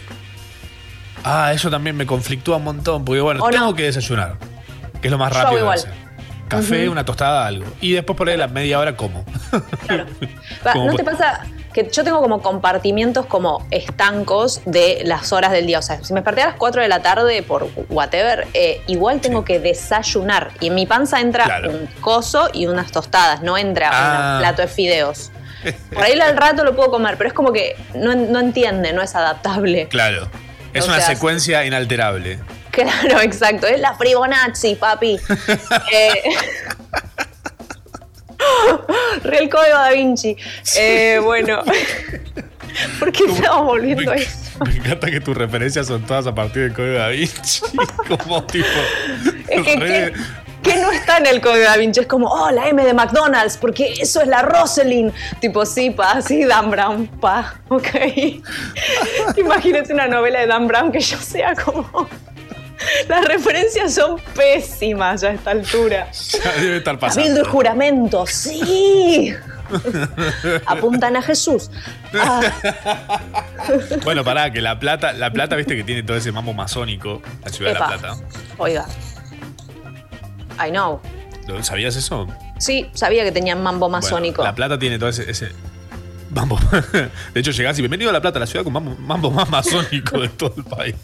Ah, 1.24 1.52
eso 1.54 1.70
también 1.70 1.96
me 1.96 2.06
conflictúa 2.06 2.58
un 2.58 2.64
montón, 2.64 3.06
porque 3.06 3.22
bueno, 3.22 3.44
¿O 3.44 3.50
tengo 3.50 3.66
no? 3.68 3.76
que 3.76 3.84
desayunar, 3.84 4.38
que 5.02 5.08
es 5.08 5.12
lo 5.12 5.18
más 5.20 5.32
Yo 5.34 5.40
rápido 5.40 5.56
de 5.58 5.62
igual. 5.62 5.78
hacer. 5.80 5.94
Café, 6.52 6.90
una 6.90 7.04
tostada, 7.06 7.46
algo. 7.48 7.66
Y 7.82 7.94
después 7.94 8.18
por 8.18 8.30
ahí 8.30 8.38
la 8.38 8.48
media 8.48 8.78
hora 8.80 8.96
como. 8.96 9.24
Como 10.74 10.86
¿No 10.88 10.96
te 10.96 11.04
pasa 11.04 11.46
que 11.74 11.90
yo 11.92 12.04
tengo 12.04 12.20
como 12.22 12.42
compartimientos 12.42 13.26
como 13.26 13.66
estancos 13.72 14.62
de 14.66 15.02
las 15.06 15.32
horas 15.32 15.52
del 15.52 15.66
día? 15.66 15.80
O 15.80 15.82
sea, 15.82 16.04
si 16.04 16.14
me 16.14 16.20
desperté 16.20 16.42
a 16.42 16.48
las 16.48 16.56
4 16.56 16.82
de 16.82 16.88
la 16.88 17.02
tarde 17.02 17.42
por 17.44 17.70
whatever, 17.90 18.48
eh, 18.54 18.82
igual 18.88 19.22
tengo 19.22 19.40
Sí. 19.40 19.46
que 19.46 19.60
desayunar. 19.60 20.52
Y 20.60 20.68
en 20.68 20.76
mi 20.76 20.86
panza 20.86 21.20
entra 21.22 21.46
Claro. 21.46 21.70
un 21.72 21.88
coso 22.02 22.50
y 22.54 22.68
unas 22.68 22.92
tostadas, 22.92 23.42
no 23.42 23.58
entra 23.58 23.90
Ah. 23.92 24.34
un 24.36 24.40
plato 24.42 24.62
de 24.62 24.68
fideos. 24.68 25.32
Por 25.94 26.04
ahí 26.04 26.20
al 26.20 26.36
rato 26.36 26.64
lo 26.64 26.76
puedo 26.76 26.90
comer, 26.92 27.18
pero 27.18 27.28
es 27.28 27.34
como 27.34 27.54
que 27.54 27.76
no, 27.94 28.16
no 28.16 28.40
entiende, 28.40 28.94
no 28.94 29.02
es 29.02 29.16
adaptable. 29.16 29.88
Claro. 29.90 30.28
Es 30.74 30.86
O 30.86 30.88
una 30.88 30.98
sea, 31.00 31.08
secuencia 31.16 31.66
inalterable. 31.66 32.40
Claro, 32.72 33.20
exacto. 33.22 33.68
Es 33.68 33.80
la 33.80 33.96
Fibonacci, 33.96 34.76
papi. 34.76 35.20
eh, 35.92 36.24
Real 39.24 39.50
Código 39.50 39.78
Da 39.78 39.92
Vinci. 39.92 40.36
Eh, 40.78 41.20
bueno. 41.22 41.64
¿Por 43.00 43.12
qué 43.12 43.26
estamos 43.26 43.66
volviendo 43.66 44.12
a 44.12 44.16
eso? 44.16 44.40
me 44.66 44.78
encanta 44.78 45.12
que 45.12 45.20
tus 45.20 45.36
referencias 45.36 45.88
son 45.88 46.06
todas 46.06 46.26
a 46.28 46.34
partir 46.34 46.64
del 46.64 46.74
código 46.74 46.98
da 46.98 47.10
Vinci. 47.10 47.62
Como 48.08 48.44
tipo. 48.46 48.66
Es 49.50 49.64
que, 49.64 50.14
que 50.64 50.76
no 50.78 50.92
está 50.92 51.18
en 51.18 51.26
el 51.26 51.42
código 51.42 51.66
da 51.66 51.76
Vinci. 51.76 52.00
Es 52.00 52.08
como, 52.08 52.28
oh, 52.28 52.50
la 52.52 52.70
M 52.70 52.82
de 52.82 52.94
McDonald's, 52.94 53.58
porque 53.58 53.94
eso 54.00 54.22
es 54.22 54.28
la 54.28 54.44
Rosalind. 54.44 55.12
Tipo, 55.42 55.66
sí, 55.66 55.90
pa, 55.90 56.22
sí, 56.22 56.46
Dan 56.46 56.72
Brown, 56.72 57.08
pa, 57.08 57.56
ok. 57.68 57.90
Imagínate 59.38 59.94
una 59.94 60.08
novela 60.08 60.40
de 60.40 60.48
Dan 60.48 60.68
Brown 60.68 60.92
que 60.92 61.02
yo 61.02 61.18
sea 61.18 61.54
como. 61.56 62.08
Las 63.08 63.26
referencias 63.26 63.94
son 63.94 64.20
pésimas 64.36 65.22
ya 65.22 65.30
a 65.30 65.34
esta 65.34 65.52
altura. 65.52 66.08
Ya 66.44 66.52
debe 66.62 66.78
estar 66.78 66.98
Cabildo 67.00 67.22
y 67.22 67.28
pasando. 67.34 67.50
juramento, 67.52 68.26
sí. 68.28 69.34
Apuntan 70.66 71.16
a 71.16 71.22
Jesús. 71.22 71.70
Ah, 72.14 72.42
Bueno, 74.04 74.24
pará, 74.24 74.52
que 74.52 74.62
La 74.62 74.80
Plata, 74.80 75.14
La 75.14 75.32
Plata, 75.32 75.56
viste 75.56 75.76
que 75.76 75.84
tiene 75.84 76.04
todo 76.04 76.18
ese 76.18 76.32
mambo 76.32 76.54
masónico, 76.54 77.22
la 77.44 77.50
ciudad 77.52 77.72
epa. 77.74 77.86
de 77.88 77.92
La 77.96 78.00
Plata. 78.00 78.24
Oiga. 78.58 78.86
I 80.66 80.70
know. 80.72 81.00
¿Lo- 81.48 81.64
¿Sabías 81.64 81.96
eso? 81.96 82.28
Sí, 82.60 82.90
sabía 82.94 83.24
que 83.24 83.32
tenían 83.32 83.64
mambo 83.64 83.90
masónico. 83.90 84.38
Bueno, 84.38 84.52
la 84.52 84.56
Plata 84.56 84.78
tiene 84.78 85.00
todo 85.00 85.10
ese, 85.10 85.30
ese 85.30 85.50
mambo. 86.32 86.60
De 87.34 87.40
hecho, 87.40 87.52
llegás 87.52 87.78
y 87.80 87.82
bienvenido 87.82 88.10
a 88.10 88.14
La 88.14 88.22
Plata, 88.22 88.40
la 88.40 88.46
ciudad 88.48 88.64
con 88.64 88.74
mambo, 88.74 88.96
mambo 89.00 89.32
más 89.32 89.50
masónico 89.50 90.20
de 90.20 90.30
todo 90.30 90.54
el 90.58 90.64
país. 90.66 90.96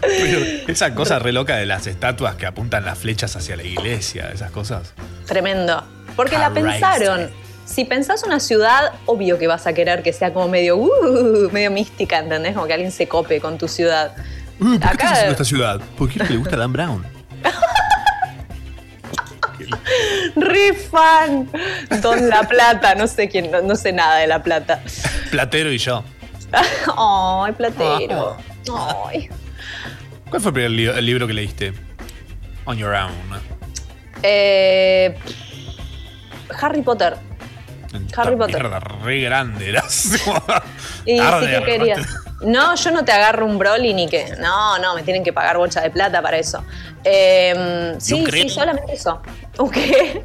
Pero 0.00 0.40
esa 0.68 0.94
cosa 0.94 1.18
re 1.18 1.32
loca 1.32 1.56
de 1.56 1.66
las 1.66 1.86
estatuas 1.86 2.36
que 2.36 2.46
apuntan 2.46 2.84
las 2.84 2.98
flechas 2.98 3.36
hacia 3.36 3.56
la 3.56 3.62
iglesia, 3.64 4.30
esas 4.32 4.50
cosas. 4.50 4.92
Tremendo. 5.26 5.82
Porque 6.16 6.38
la 6.38 6.52
pensaron. 6.52 7.30
Si 7.64 7.84
pensás 7.84 8.22
una 8.24 8.40
ciudad, 8.40 8.92
obvio 9.06 9.38
que 9.38 9.46
vas 9.46 9.66
a 9.66 9.72
querer 9.72 10.02
que 10.02 10.12
sea 10.12 10.32
como 10.32 10.48
medio, 10.48 10.76
uh, 10.76 11.48
medio 11.52 11.70
mística, 11.70 12.18
¿entendés? 12.18 12.54
Como 12.54 12.66
que 12.66 12.74
alguien 12.74 12.92
se 12.92 13.08
cope 13.08 13.40
con 13.40 13.56
tu 13.56 13.68
ciudad. 13.68 14.12
Uh, 14.60 14.72
¿Por 14.72 14.78
qué 14.78 14.84
Acá- 14.84 14.92
estás 14.92 15.12
haciendo 15.12 15.32
esta 15.32 15.44
ciudad? 15.44 15.80
Porque 15.96 16.18
le 16.18 16.36
gusta 16.36 16.56
Dan 16.56 16.72
Brown. 16.72 17.04
¡Re 20.36 20.74
fan! 20.74 21.48
Don 22.00 22.28
La 22.28 22.42
Plata, 22.42 22.94
no 22.94 23.06
sé 23.06 23.28
quién, 23.28 23.50
no, 23.50 23.62
no 23.62 23.76
sé 23.76 23.92
nada 23.92 24.16
de 24.16 24.26
La 24.26 24.42
Plata. 24.42 24.82
Platero 25.30 25.72
y 25.72 25.78
yo. 25.78 26.04
¡Ay, 26.96 27.52
platero! 27.52 28.36
Ah. 28.70 28.96
¡Ay! 29.08 29.28
¿Cuál 30.32 30.40
fue 30.40 30.48
el 30.48 30.54
primer 30.54 30.70
li- 30.70 30.86
el 30.86 31.04
libro 31.04 31.26
que 31.26 31.34
leíste? 31.34 31.74
On 32.64 32.74
Your 32.78 32.94
Own. 32.94 33.12
Eh, 34.22 35.14
Harry 36.58 36.80
Potter. 36.80 37.16
Harry 38.16 38.34
Potter. 38.36 38.62
Mierda, 38.62 38.80
re 38.80 39.20
grande 39.20 39.68
eras. 39.68 40.12
Y 41.04 41.18
Tarde, 41.18 41.46
sí 41.58 41.64
que 41.64 41.70
quería. 41.70 41.96
No, 42.40 42.74
yo 42.76 42.90
no 42.92 43.04
te 43.04 43.12
agarro 43.12 43.44
un 43.44 43.58
Broly 43.58 43.92
ni 43.92 44.08
que. 44.08 44.34
No, 44.40 44.78
no, 44.78 44.94
me 44.94 45.02
tienen 45.02 45.22
que 45.22 45.34
pagar 45.34 45.58
bolsa 45.58 45.82
de 45.82 45.90
plata 45.90 46.22
para 46.22 46.38
eso. 46.38 46.64
Eh, 47.04 47.94
sí, 47.98 48.24
sí, 48.30 48.48
solamente 48.48 48.94
eso. 48.94 49.20
¿Un 49.58 49.70
qué? 49.70 50.22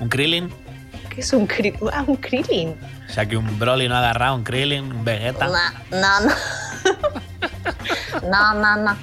¿Un 0.00 0.08
Krillin? 0.08 0.48
¿Qué 1.14 1.20
es 1.20 1.30
un 1.34 1.46
Krillin? 1.46 1.76
Ah, 1.92 2.02
un 2.06 2.16
Krillin. 2.16 2.74
Ya 3.14 3.26
que 3.26 3.36
un 3.36 3.58
Broly 3.58 3.88
no 3.88 3.94
ha 3.96 3.98
agarrado 3.98 4.34
un 4.36 4.44
Krillin, 4.44 4.84
un 4.92 5.04
Vegeta. 5.04 5.46
No, 5.46 5.98
no, 5.98 6.20
no. 6.20 6.32
No, 8.30 8.54
no, 8.54 8.76
no. 8.76 8.96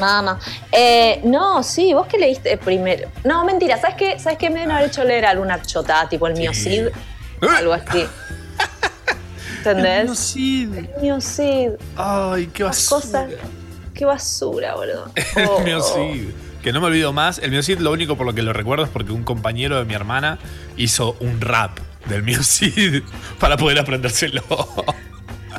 No, 0.00 0.22
no. 0.22 0.38
Eh, 0.72 1.20
no, 1.24 1.62
sí, 1.62 1.92
vos 1.92 2.06
que 2.06 2.18
leíste 2.18 2.56
primero. 2.56 3.08
No, 3.24 3.44
mentira, 3.44 3.78
¿sabes 3.80 3.96
qué? 3.96 4.18
¿Sabes 4.18 4.38
qué? 4.38 4.48
Me 4.50 4.60
deben 4.60 4.72
haber 4.72 4.86
hecho 4.88 5.04
leer 5.04 5.26
alguna 5.26 5.60
chota, 5.62 6.08
tipo 6.08 6.26
el 6.26 6.34
mío 6.34 6.52
Cid. 6.54 6.86
Algo 7.56 7.72
así. 7.74 8.06
¿Entendés? 9.58 10.18
Sí. 10.18 10.62
El 10.74 10.88
mío 11.00 11.20
Cid. 11.20 11.70
Ay, 11.96 12.46
qué 12.48 12.64
basura. 12.64 13.00
cosas. 13.00 13.30
Qué 13.94 14.04
basura, 14.04 14.74
boludo. 14.74 15.10
El 15.36 15.46
Oh. 15.48 15.60
mío 15.60 15.80
Cid. 15.80 16.30
Que 16.62 16.72
no 16.72 16.80
me 16.80 16.86
olvido 16.86 17.12
más. 17.12 17.38
El 17.38 17.50
mío 17.50 17.62
Cid, 17.62 17.78
lo 17.78 17.92
único 17.92 18.16
por 18.16 18.26
lo 18.26 18.32
que 18.34 18.42
lo 18.42 18.52
recuerdo 18.52 18.84
es 18.84 18.90
porque 18.90 19.12
un 19.12 19.24
compañero 19.24 19.78
de 19.78 19.84
mi 19.84 19.94
hermana 19.94 20.38
hizo 20.76 21.16
un 21.20 21.40
rap 21.40 21.78
del 22.06 22.22
mío 22.22 22.42
Cid 22.42 23.02
para 23.38 23.56
poder 23.56 23.78
aprendérselo. 23.78 24.42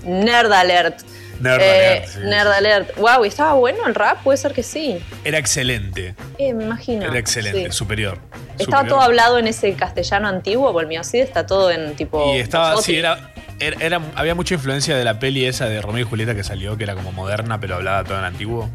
Nerd 0.03 0.51
alert. 0.51 1.01
Nerd 1.39 1.61
Eh, 1.61 1.87
alert, 1.97 2.07
sí. 2.07 2.19
Nerd 2.23 2.47
alert. 2.51 2.95
Wow, 2.97 3.25
¿y 3.25 3.27
estaba 3.27 3.53
bueno 3.53 3.85
el 3.87 3.95
rap? 3.95 4.21
Puede 4.23 4.37
ser 4.37 4.53
que 4.53 4.63
sí. 4.63 4.99
Era 5.23 5.37
excelente. 5.37 6.15
Eh, 6.37 6.53
me 6.53 6.63
imagino. 6.65 7.05
Era 7.05 7.17
excelente, 7.17 7.65
Sí. 7.65 7.71
superior. 7.71 8.19
Estaba 8.59 8.81
superior. 8.83 8.87
todo 8.87 9.01
hablado 9.01 9.37
en 9.39 9.47
ese 9.47 9.73
castellano 9.73 10.27
antiguo, 10.27 10.71
por 10.71 10.85
mí 10.87 10.95
así 10.97 11.19
está 11.19 11.45
todo 11.45 11.71
en 11.71 11.95
tipo. 11.95 12.33
Y 12.35 12.39
estaba, 12.39 12.77
sí, 12.81 12.95
era, 12.97 13.31
era, 13.59 13.77
era- 13.83 14.01
había 14.15 14.35
mucha 14.35 14.53
influencia 14.53 14.95
de 14.95 15.03
la 15.03 15.19
peli 15.19 15.45
esa 15.45 15.65
de 15.65 15.81
Romeo 15.81 16.05
y 16.05 16.09
Julieta 16.09 16.35
que 16.35 16.43
salió, 16.43 16.77
que 16.77 16.83
era 16.83 16.93
como 16.95 17.11
moderna, 17.11 17.59
pero 17.59 17.75
hablaba 17.75 18.03
todo 18.03 18.19
en 18.19 18.25
antiguo. 18.25 18.69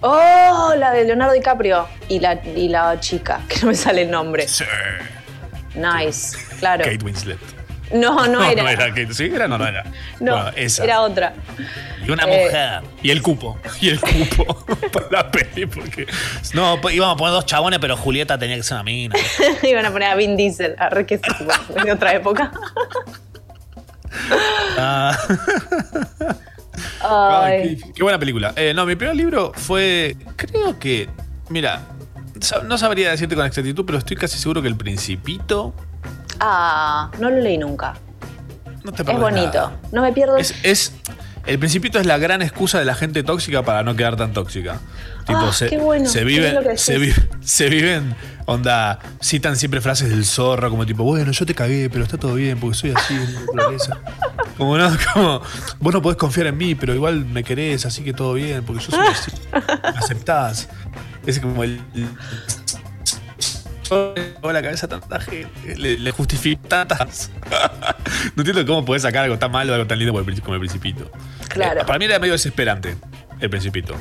Oh, 0.00 0.74
la 0.76 0.92
de 0.92 1.04
Leonardo 1.04 1.32
DiCaprio 1.34 1.88
y 2.08 2.20
la, 2.20 2.34
y 2.34 2.68
la 2.68 2.98
chica, 3.00 3.40
que 3.48 3.60
no 3.60 3.68
me 3.68 3.74
sale 3.74 4.02
el 4.02 4.10
nombre. 4.10 4.46
Sí. 4.48 4.64
Nice, 5.74 6.36
claro. 6.58 6.84
Kate 6.84 7.04
Winslet. 7.04 7.38
No, 7.92 8.26
no, 8.26 8.44
era. 8.44 8.62
No, 8.62 8.68
era 8.68 8.88
Kate. 8.88 9.14
¿Sí? 9.14 9.30
¿Era? 9.34 9.48
No, 9.48 9.56
no 9.56 9.66
era. 9.66 9.82
No, 10.20 10.32
Bueno, 10.34 10.50
esa. 10.56 10.84
era 10.84 11.00
otra. 11.00 11.32
Y 12.06 12.10
una 12.10 12.24
Eh, 12.24 12.44
mujer. 12.44 12.80
Y 13.02 13.10
el 13.10 13.22
cupo. 13.22 13.58
Y 13.80 13.88
el 13.88 13.98
cupo 14.00 14.66
para 14.92 15.06
la 15.10 15.30
peli, 15.30 15.64
porque. 15.66 16.06
No, 16.52 16.78
pues 16.82 16.94
íbamos 16.94 17.14
a 17.14 17.16
poner 17.16 17.32
dos 17.32 17.46
chabones, 17.46 17.78
pero 17.78 17.96
Julieta 17.96 18.38
tenía 18.38 18.56
que 18.56 18.62
ser 18.62 18.74
una 18.74 18.84
mina. 18.84 19.14
Iban 19.62 19.86
a 19.86 19.90
poner 19.90 20.10
a 20.10 20.14
Vin 20.16 20.36
Diesel, 20.36 20.74
a 20.78 20.90
re 20.90 21.06
que 21.06 21.14
es 21.14 21.22
tipo, 21.22 21.44
de 21.82 21.92
otra 21.92 22.12
época. 22.14 22.52
Ah, 24.76 25.16
Ay. 27.44 27.76
qué, 27.76 27.92
qué 27.94 28.02
buena 28.02 28.18
película. 28.18 28.52
Eh, 28.56 28.72
no, 28.74 28.86
mi 28.86 28.96
primer 28.96 29.16
libro 29.16 29.52
fue. 29.54 30.16
Creo 30.36 30.78
que. 30.78 31.08
Mira, 31.48 31.80
no 32.66 32.78
sabría 32.78 33.10
decirte 33.10 33.34
con 33.34 33.46
exactitud, 33.46 33.84
pero 33.86 33.98
estoy 33.98 34.16
casi 34.16 34.38
seguro 34.38 34.62
que 34.62 34.68
El 34.68 34.76
Principito. 34.76 35.74
Ah, 36.40 37.10
no 37.18 37.30
lo 37.30 37.38
leí 37.40 37.58
nunca. 37.58 37.94
No 38.84 38.92
te 38.92 39.02
Es 39.02 39.18
bonito. 39.18 39.52
nada. 39.52 39.72
No 39.92 40.02
me 40.02 40.12
pierdo. 40.12 40.36
Es, 40.36 40.54
es- 40.62 40.92
el 41.48 41.58
principito 41.58 41.98
es 41.98 42.06
la 42.06 42.18
gran 42.18 42.42
excusa 42.42 42.78
de 42.78 42.84
la 42.84 42.94
gente 42.94 43.22
tóxica 43.22 43.62
para 43.62 43.82
no 43.82 43.96
quedar 43.96 44.16
tan 44.16 44.32
tóxica. 44.32 44.80
Tipo, 45.26 45.40
Ah, 45.40 45.52
se, 45.52 45.68
qué 45.68 45.78
bueno, 45.78 46.08
se 46.08 46.20
qué 46.20 46.24
viven, 46.24 46.78
se, 46.78 46.98
decís. 46.98 47.16
vi- 47.16 47.28
se 47.44 47.68
viven, 47.68 48.14
onda, 48.46 48.98
citan 49.20 49.56
siempre 49.56 49.80
frases 49.80 50.08
del 50.10 50.24
zorro, 50.24 50.70
como 50.70 50.86
tipo, 50.86 51.04
bueno, 51.04 51.32
yo 51.32 51.44
te 51.46 51.54
cagué, 51.54 51.90
pero 51.90 52.04
está 52.04 52.16
todo 52.16 52.34
bien, 52.34 52.58
porque 52.58 52.76
soy 52.76 52.92
así, 52.96 53.14
en 53.14 53.34
naturaleza. 53.34 53.98
Como 54.56 54.78
no, 54.78 54.90
como, 55.14 55.42
vos 55.80 55.92
no 55.94 56.00
podés 56.02 56.16
confiar 56.18 56.46
en 56.48 56.56
mí, 56.56 56.74
pero 56.74 56.94
igual 56.94 57.24
me 57.26 57.42
querés, 57.44 57.84
así 57.86 58.02
que 58.04 58.12
todo 58.12 58.34
bien, 58.34 58.62
porque 58.64 58.84
yo 58.84 58.90
soy 58.90 59.06
así. 59.10 59.32
Me 59.52 59.98
aceptás. 59.98 60.68
Es 61.26 61.40
como 61.40 61.62
el. 61.64 61.80
Toda 63.88 64.52
la 64.52 64.60
cabeza 64.62 64.84
a 64.84 64.88
tanta 64.90 65.18
gente, 65.18 65.76
le, 65.76 65.98
le 65.98 66.10
justifica 66.10 66.86
tantas. 66.86 67.30
No 68.36 68.42
entiendo 68.42 68.64
cómo 68.66 68.84
podés 68.84 69.02
sacar 69.02 69.24
algo 69.24 69.38
tan 69.38 69.50
malo, 69.50 69.74
algo 69.74 69.86
tan 69.86 69.98
lindo 69.98 70.12
como 70.12 70.54
el, 70.54 70.60
Principito. 70.60 71.10
Claro. 71.48 71.80
Eh, 71.80 71.84
para 71.84 71.98
mí 71.98 72.04
era 72.06 72.18
medio 72.18 72.32
desesperante 72.32 72.96
el 73.40 73.50
Principito. 73.50 73.94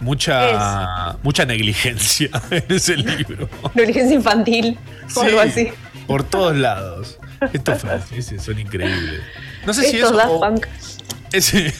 Mucha, 0.00 1.16
mucha 1.22 1.44
negligencia 1.44 2.28
en 2.50 2.64
ese 2.68 2.96
libro. 2.96 3.48
Negligencia 3.74 4.16
infantil 4.16 4.78
o 5.14 5.22
algo 5.22 5.40
así. 5.40 5.70
Por 6.06 6.24
todos 6.24 6.56
lados. 6.56 7.18
Estos 7.52 7.80
franceses 7.80 8.42
son 8.42 8.58
increíbles. 8.58 9.20
No 9.66 9.72
sé 9.72 9.90
si 9.90 9.98
eso. 9.98 10.12
Daft 10.12 10.30
o- 10.30 10.40
Punk. 10.40 10.66
Ese. 11.32 11.72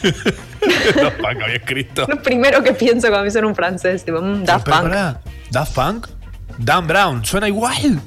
Daft 0.95 1.17
Punk 1.17 1.41
había 1.43 1.55
escrito. 1.57 2.05
Lo 2.07 2.21
primero 2.23 2.63
que 2.63 2.73
pienso 2.73 3.07
cuando 3.07 3.19
me 3.19 3.25
dicen 3.25 3.45
un 3.45 3.53
francés, 3.55 4.03
tipo, 4.03 4.19
mm, 4.19 4.45
Daft 4.45 4.65
Punk. 4.65 4.81
pará, 4.81 5.21
Daft 5.51 5.75
Punk. 5.75 6.07
Dan 6.57 6.87
Brown, 6.87 7.23
suena 7.25 7.47
igual. 7.47 8.01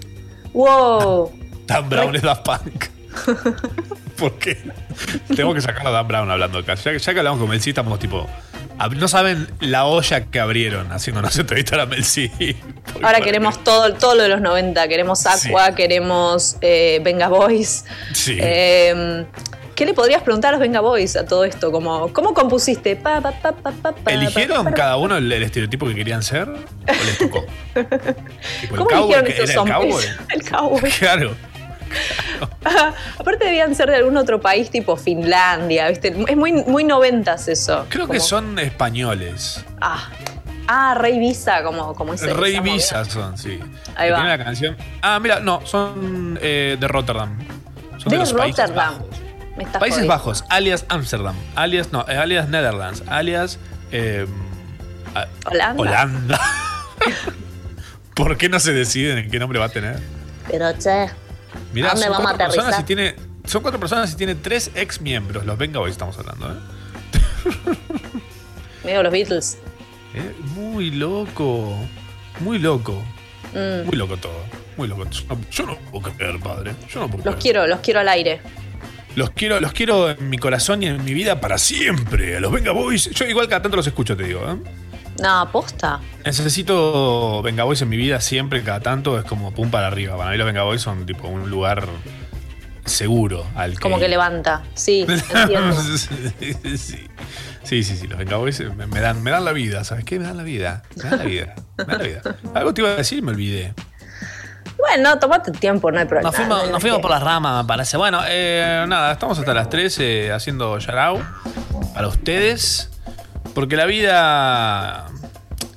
Wow. 0.52 1.32
Dan 1.66 1.88
Brown 1.88 2.16
es 2.16 2.22
Daft 2.22 2.44
Punk. 2.44 2.86
¿Por 4.18 4.38
qué? 4.38 4.58
Tengo 5.34 5.52
que 5.54 5.60
sacar 5.60 5.86
a 5.86 5.90
Dan 5.90 6.08
Brown 6.08 6.30
hablando 6.30 6.58
acá. 6.58 6.74
Ya, 6.74 6.92
que- 6.92 6.98
ya 6.98 7.12
que 7.12 7.18
hablamos 7.20 7.40
con 7.40 7.48
Mel 7.50 7.60
C, 7.60 7.70
estamos 7.70 7.98
tipo. 7.98 8.26
No 8.96 9.08
saben 9.08 9.48
la 9.60 9.86
olla 9.86 10.26
que 10.26 10.38
abrieron 10.38 10.92
haciéndonos 10.92 11.36
entrevistar 11.38 11.80
a 11.80 11.86
Mel 11.86 12.04
C. 12.04 12.30
Ahora 13.02 13.20
queremos 13.20 13.62
todo, 13.64 13.94
todo 13.94 14.14
lo 14.14 14.22
de 14.22 14.28
los 14.28 14.40
90. 14.40 14.86
Queremos 14.88 15.24
Aqua, 15.26 15.68
Sí. 15.68 15.74
queremos 15.74 16.56
eh, 16.60 17.00
Venga 17.02 17.28
Boys. 17.28 17.84
Sí. 18.12 18.36
Eh, 18.40 19.24
¿Qué 19.74 19.84
le 19.84 19.92
podrías 19.92 20.22
preguntar 20.22 20.48
a 20.48 20.52
los 20.52 20.60
Venga 20.60 20.80
Boys 20.80 21.16
a 21.16 21.26
todo 21.26 21.44
esto? 21.44 21.70
Como, 21.70 22.10
¿Cómo 22.14 22.32
compusiste? 22.32 22.96
Pa, 22.96 23.20
pa, 23.20 23.32
pa, 23.32 23.52
¿Eligieron 24.10 24.72
cada 24.72 24.96
uno 24.96 25.18
el, 25.18 25.30
el 25.30 25.42
estereotipo 25.42 25.86
que 25.86 25.94
querían 25.94 26.22
ser? 26.22 26.48
¿O 26.48 26.56
les 27.04 27.18
tocó? 27.18 27.44
El 27.74 28.68
¿Cómo 28.70 28.86
cowboy 28.86 29.14
eligieron 29.14 29.24
que 29.26 29.32
esos 29.32 29.50
el 29.50 29.72
cowboy. 29.72 30.04
El 30.30 30.42
cowboy. 30.50 30.90
Claro. 30.98 31.34
Aparte 33.18 33.44
debían 33.44 33.74
ser 33.74 33.90
de 33.90 33.96
algún 33.96 34.16
otro 34.16 34.40
país 34.40 34.70
tipo 34.70 34.96
Finlandia, 34.96 35.88
¿viste? 35.88 36.14
Es 36.28 36.36
muy, 36.36 36.52
muy 36.52 36.84
noventas 36.84 37.48
eso. 37.48 37.86
Creo 37.88 38.08
que 38.08 38.20
son 38.20 38.58
españoles. 38.58 39.64
Ah, 39.80 40.10
ah 40.68 40.94
Rey 40.94 41.18
Visa, 41.18 41.62
como, 41.62 41.94
como 41.94 42.14
ese. 42.14 42.32
Rey 42.32 42.60
Visa 42.60 42.98
movida. 42.98 43.10
son, 43.10 43.38
sí. 43.38 43.58
Ahí 43.96 44.08
Que 44.08 44.12
va. 44.12 44.18
Tiene 44.18 44.36
la 44.36 44.44
canción. 44.44 44.76
Ah, 45.02 45.18
mira, 45.20 45.40
no, 45.40 45.60
son 45.64 46.38
eh, 46.42 46.76
de 46.78 46.88
Rotterdam. 46.88 47.38
Son 47.98 48.10
De 48.10 48.18
los 48.18 48.32
Países 48.32 48.68
Rotterdam. 48.68 48.94
Bajos. 48.94 49.20
Me 49.56 49.64
estás 49.64 49.80
Países 49.80 49.96
jodiendo. 49.96 50.14
Bajos, 50.14 50.44
alias 50.50 50.84
Amsterdam, 50.88 51.34
alias 51.54 51.90
no, 51.90 52.04
eh, 52.08 52.16
alias 52.16 52.48
Netherlands, 52.48 53.02
alias 53.06 53.58
eh, 53.90 54.26
Holanda. 55.46 55.82
Holanda. 55.82 56.40
¿Por 58.14 58.36
qué 58.36 58.48
no 58.48 58.60
se 58.60 58.72
deciden 58.72 59.18
en 59.18 59.30
qué 59.30 59.38
nombre 59.38 59.58
va 59.58 59.66
a 59.66 59.70
tener? 59.70 60.00
Pero 60.50 60.72
che, 60.78 61.10
Mirá, 61.72 61.88
¿A 61.88 61.90
dónde 61.92 62.04
son 62.06 62.12
vamos 62.12 62.26
a 62.30 62.34
cuatro 62.36 62.46
personas 62.54 62.80
y 62.80 62.82
tiene. 62.84 63.14
Son 63.44 63.62
cuatro 63.62 63.78
personas 63.80 64.12
y 64.12 64.16
tiene 64.16 64.34
tres 64.34 64.70
ex 64.74 65.00
miembros. 65.00 65.44
Los 65.46 65.56
Venga 65.56 65.78
Boys 65.78 65.92
estamos 65.92 66.18
hablando, 66.18 66.50
¿eh? 66.52 66.56
medio 68.84 69.02
los 69.02 69.12
Beatles. 69.12 69.58
Eh, 70.14 70.34
Muy 70.54 70.90
loco. 70.90 71.76
Muy 72.40 72.58
loco. 72.58 73.02
Mm, 73.52 73.86
Muy 73.86 73.96
loco 73.96 74.16
todo. 74.16 74.44
Muy 74.76 74.88
loco. 74.88 75.04
Yo 75.10 75.22
no, 75.28 75.38
yo 75.50 75.66
no 75.66 75.76
puedo 75.90 76.12
creer, 76.14 76.38
padre. 76.40 76.74
Yo 76.88 77.00
no 77.00 77.06
puedo 77.08 77.24
los 77.24 77.34
creer. 77.34 77.38
quiero, 77.38 77.66
los 77.66 77.80
quiero 77.80 78.00
al 78.00 78.08
aire. 78.08 78.40
Los 79.14 79.30
quiero, 79.30 79.60
los 79.60 79.72
quiero 79.72 80.10
en 80.10 80.28
mi 80.28 80.36
corazón 80.36 80.82
y 80.82 80.86
en 80.88 81.02
mi 81.04 81.14
vida 81.14 81.40
para 81.40 81.56
siempre. 81.56 82.36
A 82.36 82.40
los 82.40 82.52
Venga 82.52 82.72
Boys. 82.72 83.10
Yo 83.10 83.24
igual 83.26 83.48
cada 83.48 83.62
tanto 83.62 83.76
los 83.76 83.86
escucho, 83.86 84.16
te 84.16 84.24
digo, 84.24 84.40
¿eh? 84.46 84.56
No, 85.22 85.40
aposta. 85.40 86.00
Necesito 86.24 87.42
Venga 87.42 87.64
Boys 87.64 87.82
en 87.82 87.88
mi 87.88 87.96
vida 87.96 88.20
siempre, 88.20 88.62
cada 88.62 88.80
tanto 88.80 89.18
es 89.18 89.24
como 89.24 89.52
pum 89.52 89.70
para 89.70 89.86
arriba. 89.86 90.16
Para 90.16 90.30
mí 90.30 90.36
los 90.36 90.46
Venga 90.46 90.62
Boys 90.62 90.82
son 90.82 91.06
tipo 91.06 91.28
un 91.28 91.50
lugar 91.50 91.86
seguro 92.84 93.46
al 93.54 93.74
que. 93.74 93.80
Como 93.80 93.98
que 93.98 94.08
levanta. 94.08 94.62
Sí, 94.74 95.06
entiendo. 95.34 95.74
sí, 95.80 96.76
sí. 96.76 97.08
Sí, 97.62 97.82
sí, 97.82 97.96
sí, 97.96 98.06
los 98.06 98.18
Venga 98.18 98.36
Boys 98.36 98.60
me, 98.76 98.86
me 98.86 99.00
dan, 99.00 99.22
me 99.22 99.30
dan 99.32 99.44
la 99.44 99.52
vida, 99.52 99.82
¿sabes 99.82 100.04
qué? 100.04 100.18
Me 100.18 100.26
dan 100.26 100.36
la 100.36 100.44
vida. 100.44 100.82
Me 100.96 101.02
dan 101.02 101.18
la 101.18 101.24
vida. 101.24 101.54
Me 101.78 101.84
dan 101.84 101.98
la 101.98 102.04
vida. 102.04 102.22
Algo 102.54 102.72
te 102.72 102.82
iba 102.82 102.90
a 102.90 102.94
decir 102.94 103.18
y 103.18 103.22
me 103.22 103.32
olvidé. 103.32 103.74
Bueno, 104.78 105.18
tomate 105.18 105.50
tiempo, 105.52 105.90
no 105.90 105.98
hay 105.98 106.04
problema. 106.04 106.28
Nos 106.28 106.36
fuimos, 106.36 106.70
nos 106.70 107.00
por 107.00 107.10
las 107.10 107.22
ramas, 107.22 107.64
me 107.64 107.66
parece. 107.66 107.96
Bueno, 107.96 108.20
eh, 108.28 108.84
nada, 108.86 109.12
estamos 109.12 109.38
hasta 109.38 109.54
las 109.54 109.68
3 109.68 110.30
haciendo 110.32 110.78
Yarao 110.78 111.20
para 111.94 112.08
ustedes. 112.08 112.90
Porque 113.56 113.74
la 113.74 113.86
vida 113.86 115.06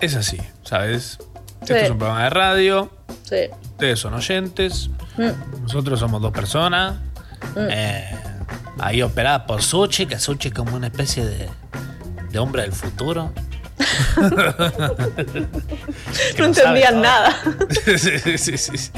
es 0.01 0.13
así, 0.15 0.37
¿sabes? 0.63 1.17
Esto 1.61 1.73
Sí. 1.73 1.75
es 1.75 1.89
un 1.89 1.97
programa 1.97 2.25
de 2.25 2.29
radio, 2.29 2.91
Sí. 3.23 3.35
Ustedes 3.71 3.99
son 3.99 4.13
oyentes, 4.15 4.89
Mm. 5.17 5.61
nosotros 5.63 5.97
somos 5.99 6.21
dos 6.21 6.31
personas. 6.33 6.95
eh, 7.55 8.03
ahí 8.79 9.01
operada 9.01 9.45
por 9.45 9.61
Suchi, 9.63 10.05
que 10.07 10.19
Suchi 10.19 10.49
es 10.49 10.53
como 10.53 10.75
una 10.75 10.87
especie 10.87 11.25
de, 11.25 11.47
de 12.31 12.39
hombre 12.39 12.63
del 12.63 12.73
futuro. 12.73 13.31
No 16.37 16.45
entendían 16.45 17.01
nada. 17.01 17.37
sí, 17.97 17.97
sí, 17.97 18.57
sí, 18.57 18.77
sí. 18.77 18.91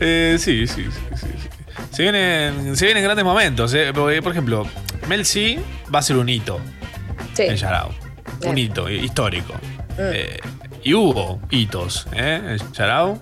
Eh, 0.00 0.36
sí, 0.38 0.66
sí, 0.66 0.84
sí, 0.84 0.90
sí, 1.16 1.26
sí. 1.26 1.48
Se 1.92 2.02
vienen, 2.02 2.76
se 2.76 2.84
vienen 2.84 3.04
grandes 3.04 3.24
momentos. 3.24 3.72
eh. 3.74 3.92
Porque, 3.94 4.20
Por 4.22 4.32
ejemplo, 4.32 4.66
Mel 5.08 5.24
C 5.24 5.58
va 5.94 6.00
a 6.00 6.02
ser 6.02 6.16
un 6.16 6.28
hito 6.28 6.60
Sí. 7.34 7.42
en 7.42 7.56
Yarao. 7.56 7.90
Un 8.44 8.58
hito 8.58 8.88
histórico. 8.88 9.54
Eh, 9.98 10.38
y 10.82 10.94
hubo 10.94 11.40
hitos 11.50 12.06
¿eh? 12.12 12.58
en 12.58 12.72
Yarao. 12.72 13.20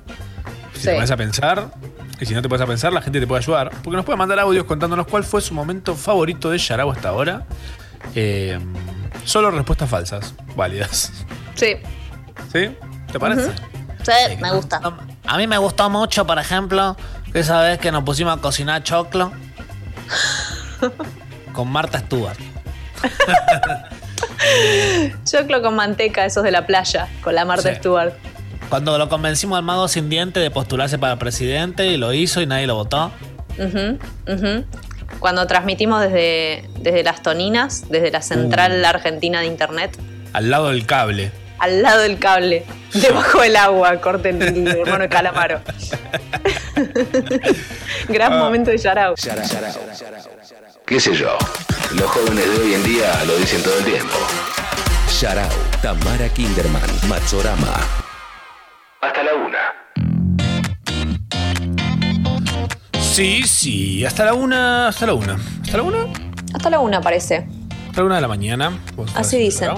Si 0.75 0.85
te 0.85 0.95
pones 0.95 1.11
a 1.11 1.17
pensar, 1.17 1.71
y 2.21 2.27
si 2.27 2.35
no 2.35 2.43
te 2.43 2.49
pones 2.49 2.63
a 2.63 2.67
pensar, 2.67 2.93
la 2.93 3.03
gente 3.03 3.21
te 3.21 3.27
puede 3.27 3.43
ayudar. 3.43 3.71
Porque 3.83 3.97
nos 3.97 4.05
puede 4.05 4.17
mandar 4.17 4.39
audios 4.39 4.65
contándonos 4.65 5.07
cuál 5.07 5.25
fue 5.25 5.41
su 5.41 5.55
momento 5.55 5.95
favorito 5.95 6.51
de 6.51 6.59
Yarao 6.59 6.91
hasta 6.93 7.09
ahora. 7.09 7.47
Eh, 8.15 8.59
solo 9.25 9.51
respuestas 9.51 9.89
falsas, 9.91 10.35
válidas. 10.57 11.13
Sí. 11.55 11.77
¿Sí? 12.53 12.77
¿Te 13.11 13.19
parece? 13.19 13.51
Sí, 14.03 14.37
me 14.41 14.53
gusta. 14.53 14.81
A 15.27 15.37
mí 15.37 15.47
me 15.47 15.59
gustó 15.59 15.91
mucho, 15.91 16.27
por 16.27 16.39
ejemplo, 16.39 16.97
esa 17.35 17.61
vez 17.61 17.79
que 17.79 17.93
nos 17.93 18.05
pusimos 18.05 18.39
a 18.39 18.41
cocinar 18.41 18.83
choclo 18.83 19.33
con 21.53 21.71
Marta 21.71 21.99
Stewart. 21.99 22.39
Choclo 25.25 25.63
con 25.63 25.75
manteca, 25.77 26.25
esos 26.25 26.43
de 26.45 26.51
la 26.51 26.67
playa, 26.67 27.09
con 27.23 27.35
la 27.35 27.45
Marta 27.45 27.71
Sí. 27.71 27.77
Stewart. 27.77 28.13
Cuando 28.69 28.99
lo 28.99 29.09
convencimos 29.09 29.57
al 29.59 29.65
mago 29.65 29.89
sin 29.89 30.11
diente 30.11 30.41
de 30.41 30.51
postularse 30.51 30.99
para 30.99 31.19
presidente 31.19 31.87
y 31.87 31.97
lo 31.97 32.13
hizo 32.13 32.41
y 32.43 32.47
nadie 32.47 32.67
lo 32.67 32.75
votó. 32.75 33.11
Cuando 35.21 35.47
transmitimos 35.47 36.03
desde, 36.03 36.69
desde 36.79 37.03
las 37.03 37.23
Toninas, 37.23 37.89
desde 37.89 38.11
la 38.11 38.21
central 38.23 38.85
argentina 38.85 39.41
de 39.41 39.47
internet, 39.47 39.99
Al 40.35 40.51
lado 40.51 40.69
del 40.69 40.85
cable. 40.87 41.33
al 41.59 41.83
lado 41.83 42.03
del 42.03 42.19
cable, 42.19 42.65
debajo 42.93 43.41
del 43.41 43.57
agua, 43.57 43.97
corte 44.01 44.29
el, 44.31 44.69
hermano 44.69 44.99
de 45.05 45.09
Calamaro. 45.09 45.61
Gran 48.09 48.39
momento 48.39 48.71
de 48.71 48.79
Yarao. 48.79 49.15
¿Qué 50.89 50.99
sé 50.99 51.15
yo? 51.15 51.37
Los 51.97 52.07
jóvenes 52.07 52.51
de 52.51 52.65
hoy 52.65 52.73
en 52.73 52.83
día 52.83 53.23
lo 53.27 53.37
dicen 53.37 53.63
todo 53.63 53.77
el 53.79 53.85
tiempo. 53.85 54.15
Sharau, 55.11 55.51
Tamara 55.83 56.31
Kinderman, 56.31 56.81
Machorama. 57.07 57.75
Hasta 59.03 59.23
la 59.23 59.35
una. 59.35 59.59
Sí, 62.99 63.43
sí, 63.43 64.07
hasta 64.07 64.25
la 64.25 64.33
una, 64.33 64.89
hasta 64.89 65.05
la 65.05 65.13
una. 65.13 65.37
¿Hasta 65.63 65.77
la 65.77 65.83
una? 65.83 66.07
Hasta 66.55 66.71
la 66.71 66.81
una 66.81 67.03
parece. 67.03 67.47
Hasta 67.89 68.01
la 68.01 68.07
una 68.07 68.15
de 68.15 68.21
la 68.23 68.29
mañana. 68.29 68.79
¿Vos 68.97 69.09
estás 69.09 69.27
Así 69.27 69.37
dicen. 69.37 69.73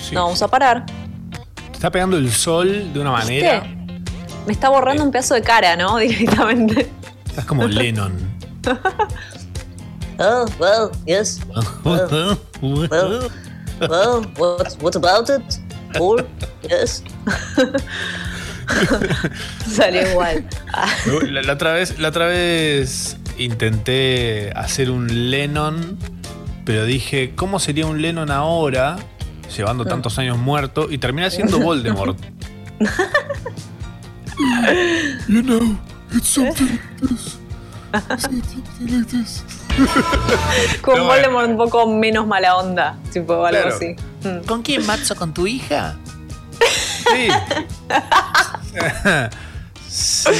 Sí. 0.00 0.14
No, 0.14 0.26
vamos 0.26 0.42
a 0.42 0.46
parar. 0.48 0.86
Te 0.86 1.72
está 1.72 1.90
pegando 1.90 2.16
el 2.16 2.30
sol 2.30 2.92
de 2.92 3.00
una 3.00 3.10
manera. 3.10 3.62
¿Viste? 3.62 4.04
Me 4.46 4.52
está 4.52 4.68
borrando 4.68 5.02
un 5.02 5.10
pedazo 5.10 5.34
de 5.34 5.42
cara, 5.42 5.74
¿no? 5.74 5.96
Directamente. 5.98 6.88
Estás 7.26 7.46
como 7.46 7.66
Lennon. 7.66 8.30
Oh, 10.18 10.46
well, 10.58 10.92
yes. 11.06 11.40
Well, 11.84 12.38
well, 13.80 14.22
what, 14.36 14.76
what 14.80 14.96
about 14.96 15.30
it? 15.30 15.42
Or, 15.98 16.24
yes. 16.62 17.02
Salió 19.66 20.08
igual. 20.10 20.44
La, 21.30 21.42
la 21.42 21.52
otra 21.54 21.72
vez, 21.72 21.98
la 21.98 22.08
otra 22.08 22.26
vez 22.26 23.16
intenté 23.38 24.52
hacer 24.54 24.90
un 24.90 25.30
Lennon, 25.30 25.98
pero 26.64 26.84
dije, 26.84 27.32
¿cómo 27.34 27.58
sería 27.58 27.86
un 27.86 28.00
Lennon 28.00 28.30
ahora, 28.30 28.96
llevando 29.54 29.84
tantos 29.84 30.18
años 30.18 30.38
muerto? 30.38 30.90
Y 30.90 30.98
terminé 30.98 31.30
siendo 31.30 31.58
Voldemort. 31.58 32.16
you 35.28 35.42
know, 35.42 35.76
it's 36.12 36.28
something 36.28 36.68
like 36.68 37.08
this. 37.08 37.38
Something 38.18 38.62
like 38.88 39.08
this. 39.10 39.44
Con 40.82 40.96
No, 40.98 41.04
Voldemort 41.06 41.48
un 41.48 41.56
poco 41.56 41.86
menos 41.86 42.26
mala 42.26 42.56
onda, 42.56 42.96
tipo 43.12 43.34
algo 43.44 43.48
Claro. 43.60 43.74
así. 43.76 43.96
Mm. 44.24 44.46
¿Con 44.46 44.62
quién, 44.62 44.84
Matzo? 44.86 45.16
¿Con 45.16 45.32
tu 45.34 45.46
hija? 45.46 45.96
Sí. 47.04 47.28
sí. 49.88 50.30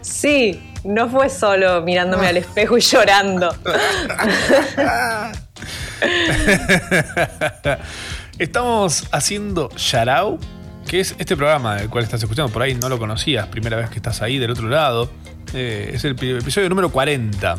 Sí, 0.00 0.62
no 0.84 1.08
fue 1.08 1.28
solo 1.30 1.82
mirándome 1.82 2.26
al 2.26 2.36
espejo 2.36 2.76
y 2.76 2.80
llorando. 2.80 3.54
Estamos 8.38 9.04
haciendo 9.12 9.70
Yarao, 9.76 10.38
que 10.88 11.00
es 11.00 11.14
este 11.18 11.36
programa 11.36 11.76
del 11.76 11.88
cual 11.88 12.04
estás 12.04 12.22
escuchando. 12.22 12.52
Por 12.52 12.62
ahí 12.62 12.74
no 12.74 12.88
lo 12.88 12.98
conocías, 12.98 13.46
primera 13.48 13.76
vez 13.76 13.90
que 13.90 13.96
estás 13.96 14.22
ahí 14.22 14.38
del 14.38 14.50
otro 14.50 14.68
lado. 14.68 15.10
Eh, 15.52 15.92
es 15.94 16.04
el 16.04 16.16
pi- 16.16 16.32
episodio 16.38 16.68
número 16.68 16.90
40. 16.90 17.56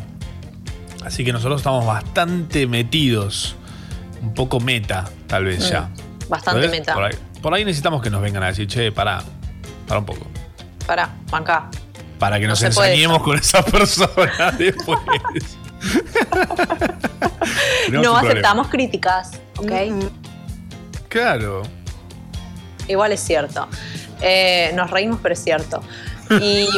Así 1.05 1.23
que 1.23 1.31
nosotros 1.31 1.61
estamos 1.61 1.85
bastante 1.85 2.67
metidos. 2.67 3.55
Un 4.21 4.33
poco 4.33 4.59
meta, 4.59 5.05
tal 5.27 5.45
vez 5.45 5.69
ya. 5.69 5.81
Mm, 5.81 6.29
Bastante 6.29 6.63
¿Sabes? 6.63 6.71
meta. 6.79 6.93
Por 6.95 7.03
ahí, 7.03 7.15
por 7.41 7.53
ahí 7.53 7.63
necesitamos 7.63 8.01
que 8.01 8.09
nos 8.09 8.21
vengan 8.21 8.41
a 8.43 8.47
decir, 8.47 8.67
che, 8.67 8.91
pará, 8.91 9.21
pará 9.87 9.99
un 9.99 10.05
poco. 10.05 10.25
Pará, 10.87 11.09
acá. 11.31 11.69
Para 12.17 12.37
que 12.39 12.45
No 12.45 12.51
nos 12.51 12.63
ensañemos 12.63 13.21
con 13.21 13.37
esa 13.37 13.61
persona 13.63 14.51
después. 14.57 14.99
No 17.91 18.01
problema. 18.01 18.19
aceptamos 18.21 18.67
críticas, 18.69 19.31
¿ok? 19.57 19.71
Claro. 21.07 21.61
Igual 22.87 23.11
es 23.11 23.19
cierto. 23.19 23.67
Eh, 24.21 24.71
nos 24.73 24.89
reímos, 24.89 25.19
pero 25.21 25.33
es 25.33 25.43
cierto. 25.43 25.83
Y 26.41 26.67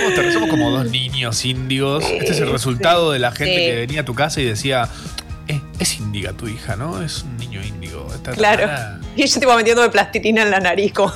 Somos, 0.00 0.14
ter- 0.14 0.32
somos 0.32 0.48
como 0.48 0.70
dos 0.70 0.90
niños 0.90 1.44
índigos. 1.44 2.04
Este 2.04 2.32
es 2.32 2.40
el 2.40 2.50
resultado 2.50 3.12
de 3.12 3.18
la 3.18 3.32
gente 3.32 3.54
que 3.54 3.74
venía 3.76 4.00
a 4.02 4.04
tu 4.04 4.14
casa 4.14 4.40
y 4.40 4.44
decía, 4.44 4.88
"Eh, 5.48 5.60
es 5.78 5.98
índiga 5.98 6.32
tu 6.32 6.48
hija, 6.48 6.76
¿no? 6.76 7.02
Es 7.02 7.22
un 7.22 7.36
niño 7.36 7.62
índigo. 7.62 8.06
Claro. 8.34 8.62
hermana". 8.64 9.00
Y 9.16 9.26
yo 9.26 9.40
tipo 9.40 9.54
metiéndome 9.54 9.90
plastilina 9.90 10.42
en 10.42 10.50
la 10.50 10.58
nariz, 10.60 10.92
como. 10.92 11.12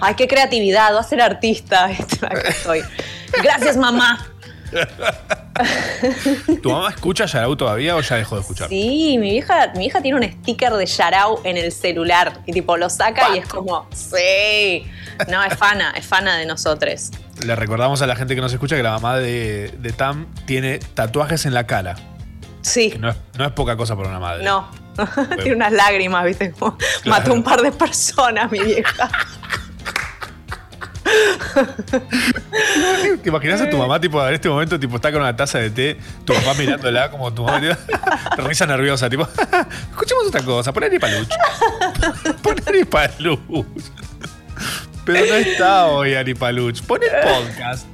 Ay, 0.00 0.14
qué 0.14 0.28
creatividad, 0.28 0.94
va 0.94 1.00
a 1.00 1.04
ser 1.04 1.20
artista. 1.20 1.86
Acá 2.22 2.48
estoy. 2.48 2.82
Gracias, 3.42 3.76
mamá. 3.76 4.26
¿Tu 6.62 6.70
mamá 6.70 6.90
escucha 6.90 7.26
Yarau 7.26 7.56
todavía 7.56 7.96
o 7.96 8.00
ya 8.00 8.16
dejó 8.16 8.36
de 8.36 8.42
escuchar? 8.42 8.68
Sí, 8.68 9.16
mi 9.18 9.36
hija, 9.36 9.72
mi 9.76 9.86
hija 9.86 10.00
tiene 10.00 10.18
un 10.18 10.32
sticker 10.32 10.72
de 10.74 10.86
Yarao 10.86 11.40
en 11.44 11.56
el 11.56 11.72
celular. 11.72 12.40
Y 12.46 12.52
tipo 12.52 12.76
lo 12.76 12.88
saca 12.90 13.34
y 13.34 13.38
es 13.38 13.46
como, 13.46 13.88
sí. 13.94 14.84
No, 15.28 15.42
es 15.42 15.56
fana, 15.56 15.92
es 15.96 16.06
fana 16.06 16.36
de 16.36 16.46
nosotros. 16.46 17.10
Le 17.44 17.56
recordamos 17.56 18.02
a 18.02 18.06
la 18.06 18.16
gente 18.16 18.34
que 18.34 18.40
nos 18.40 18.52
escucha 18.52 18.76
que 18.76 18.82
la 18.82 18.92
mamá 18.92 19.18
de, 19.18 19.74
de 19.78 19.92
Tam 19.92 20.26
tiene 20.46 20.78
tatuajes 20.78 21.46
en 21.46 21.54
la 21.54 21.66
cara. 21.66 21.96
Sí. 22.62 22.90
Que 22.90 22.98
no 22.98 23.08
es, 23.08 23.16
no 23.36 23.44
es 23.44 23.52
poca 23.52 23.76
cosa 23.76 23.96
para 23.96 24.08
una 24.08 24.20
madre. 24.20 24.44
No, 24.44 24.68
Tiene 25.42 25.56
unas 25.56 25.72
lágrimas, 25.72 26.24
¿viste? 26.24 26.52
Como 26.52 26.76
mató 27.06 27.32
un 27.32 27.42
par 27.42 27.62
de 27.62 27.72
personas, 27.72 28.50
mi 28.50 28.60
vieja. 28.60 29.10
¿Te 33.22 33.28
imaginas 33.28 33.60
a 33.60 33.70
tu 33.70 33.76
mamá, 33.78 34.00
tipo, 34.00 34.26
en 34.26 34.34
este 34.34 34.48
momento, 34.48 34.78
tipo, 34.78 34.96
está 34.96 35.10
con 35.12 35.20
una 35.22 35.34
taza 35.36 35.58
de 35.58 35.70
té, 35.70 35.96
tu 36.24 36.32
papá 36.34 36.54
mirándola 36.54 37.10
como 37.10 37.32
tu 37.32 37.44
mamá, 37.44 37.60
risa 38.38 38.66
nerviosa, 38.66 39.08
tipo, 39.10 39.26
escuchemos 39.90 40.26
otra 40.28 40.42
cosa, 40.42 40.72
poner 40.72 40.98
paluch. 41.00 41.28
Poner 42.42 42.86
paluch. 42.88 43.66
Pero 45.04 45.26
no 45.26 45.34
está 45.34 45.86
hoy 45.86 46.14
Ari 46.14 46.34
Paluch. 46.34 46.82
Pon 46.82 47.00
el 47.02 47.10
podcast. 47.28 47.86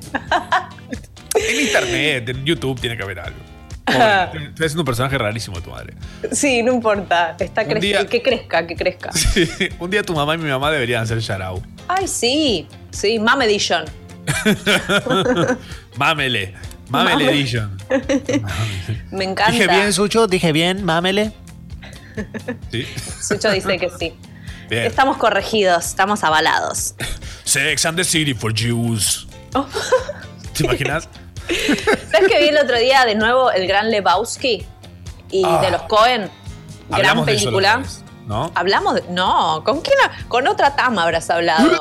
En 1.36 1.60
internet, 1.60 2.28
en 2.28 2.44
YouTube 2.44 2.80
tiene 2.80 2.96
que 2.96 3.02
haber 3.04 3.20
algo. 3.20 3.38
Pobre, 3.84 4.46
estoy 4.48 4.66
haciendo 4.66 4.80
un 4.82 4.86
personaje 4.86 5.16
rarísimo 5.18 5.60
tu 5.60 5.70
madre. 5.70 5.94
Sí, 6.32 6.62
no 6.62 6.72
importa. 6.72 7.36
Está 7.38 7.62
Un 7.62 7.68
creci- 7.68 7.80
día- 7.80 8.06
Que 8.06 8.20
crezca, 8.22 8.66
que 8.66 8.74
crezca. 8.74 9.12
Sí, 9.12 9.48
un 9.78 9.90
día 9.90 10.02
tu 10.02 10.14
mamá 10.14 10.34
y 10.34 10.38
mi 10.38 10.50
mamá 10.50 10.70
deberían 10.72 11.02
hacer 11.04 11.18
Yarao. 11.20 11.62
Ay, 11.88 12.08
sí. 12.08 12.68
Sí, 12.90 13.18
Mom 13.18 13.40
Edition. 13.42 13.84
Mámele. 15.96 16.54
Mámele 16.88 17.24
Mame. 17.24 17.30
Edition. 17.40 17.76
Me 19.10 19.24
encanta. 19.24 19.52
Dije 19.52 19.68
bien, 19.68 19.92
Sucho, 19.92 20.26
dije 20.26 20.52
bien, 20.52 20.84
mámele. 20.84 21.32
Sí. 22.70 22.86
Sucho 23.20 23.50
dice 23.50 23.78
que 23.78 23.90
sí. 23.98 24.14
Bien. 24.68 24.84
Estamos 24.84 25.16
corregidos, 25.16 25.86
estamos 25.86 26.22
avalados. 26.24 26.94
Sex 27.44 27.84
and 27.86 27.96
the 27.98 28.04
City 28.04 28.34
for 28.34 28.52
Jews. 28.54 29.26
Oh. 29.54 29.66
¿Te 30.56 30.64
imaginas? 30.64 31.08
¿Sabes 32.10 32.28
que 32.28 32.38
vi 32.38 32.48
el 32.48 32.58
otro 32.58 32.78
día 32.78 33.04
de 33.04 33.14
nuevo 33.14 33.50
el 33.50 33.66
Gran 33.66 33.90
Lebowski? 33.90 34.64
Y 35.30 35.42
Ah. 35.44 35.60
de 35.62 35.70
los 35.70 35.82
Cohen. 35.82 36.30
Gran 36.88 37.00
Hablamos 37.00 37.26
de 37.26 37.32
eso 37.34 37.50
la 37.50 37.56
película. 37.58 37.82
¿No? 38.26 38.50
Hablamos 38.54 38.94
de. 38.94 39.02
No, 39.10 39.62
¿con 39.64 39.80
quién? 39.82 39.96
ha- 40.04 40.24
Con 40.28 40.46
otra 40.46 40.74
Tama 40.76 41.02
habrás 41.02 41.28
hablado. 41.30 41.80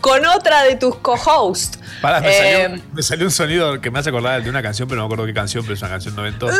Con 0.00 0.26
otra 0.26 0.62
de 0.64 0.76
tus 0.76 0.96
co-hosts. 0.96 1.78
Pará, 2.02 2.20
me, 2.20 2.28
Eh, 2.28 2.62
salió, 2.68 2.82
me 2.92 3.02
salió 3.02 3.24
un 3.26 3.30
sonido 3.30 3.80
que 3.80 3.90
me 3.90 3.98
hace 4.00 4.10
acordar 4.10 4.42
de 4.42 4.50
una 4.50 4.60
canción, 4.62 4.86
pero 4.86 5.00
no 5.00 5.04
me 5.08 5.14
acuerdo 5.14 5.24
qué 5.26 5.32
canción, 5.34 5.62
pero 5.64 5.74
es 5.74 5.80
una 5.80 5.90
canción 5.92 6.14
noventosa. 6.14 6.58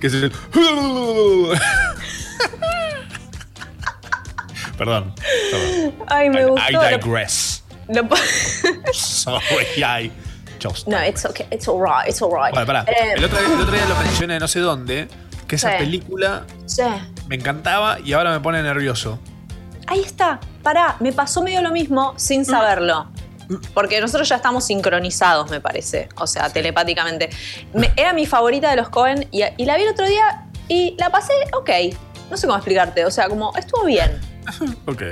que 0.00 0.06
es 0.08 0.12
el. 0.14 0.30
Perdón. 4.76 5.12
perdón. 5.50 5.94
Ay, 6.08 6.30
me 6.30 6.42
I, 6.42 6.44
gustó. 6.44 6.70
I 6.70 6.96
digress. 6.98 7.64
lo 7.88 8.06
po- 8.08 8.16
Sorry, 8.92 9.66
I 9.82 10.12
just. 10.62 10.86
no, 10.86 10.98
it's 11.04 11.24
okay, 11.24 11.46
it's 11.50 11.66
alright, 11.68 12.08
it's 12.08 12.22
alright. 12.22 12.52
Bueno, 12.52 12.66
pará. 12.66 12.84
Eh, 12.86 13.14
El, 13.16 13.24
otro, 13.24 13.38
día- 13.38 13.54
el 13.54 13.60
otro 13.60 13.72
día 13.74 13.86
lo 13.86 13.96
mencioné 13.96 14.38
no 14.38 14.46
sé 14.46 14.60
dónde, 14.60 15.08
que 15.48 15.56
esa 15.56 15.72
Sí. 15.72 15.76
película 15.78 16.44
sí. 16.66 16.82
Me 17.28 17.36
encantaba 17.36 17.98
y 18.00 18.12
ahora 18.14 18.30
me 18.32 18.40
pone 18.40 18.62
nervioso. 18.62 19.18
Ahí 19.86 20.00
está, 20.00 20.40
pará, 20.62 20.96
me 21.00 21.12
pasó 21.12 21.42
medio 21.42 21.62
lo 21.62 21.70
mismo 21.70 22.12
sin 22.16 22.44
saberlo. 22.44 23.06
Porque 23.72 23.98
nosotros 24.00 24.28
ya 24.28 24.36
estamos 24.36 24.64
sincronizados, 24.66 25.50
me 25.50 25.60
parece. 25.60 26.10
O 26.16 26.26
sea, 26.26 26.50
telepáticamente. 26.50 27.30
Me- 27.72 27.90
era 27.96 28.12
mi 28.12 28.26
favorita 28.26 28.68
de 28.68 28.76
los 28.76 28.90
Cohen 28.90 29.26
y, 29.30 29.42
y 29.56 29.64
la 29.64 29.76
vi 29.76 29.84
el 29.84 29.88
otro 29.88 30.06
día 30.06 30.44
y 30.68 30.94
la 30.98 31.08
pasé, 31.08 31.32
ok. 31.54 31.70
No 32.30 32.36
sé 32.36 32.46
cómo 32.46 32.58
explicarte. 32.58 33.06
O 33.06 33.10
sea, 33.10 33.26
como 33.28 33.54
estuvo 33.56 33.84
bien. 33.84 34.20
Ok. 34.86 35.02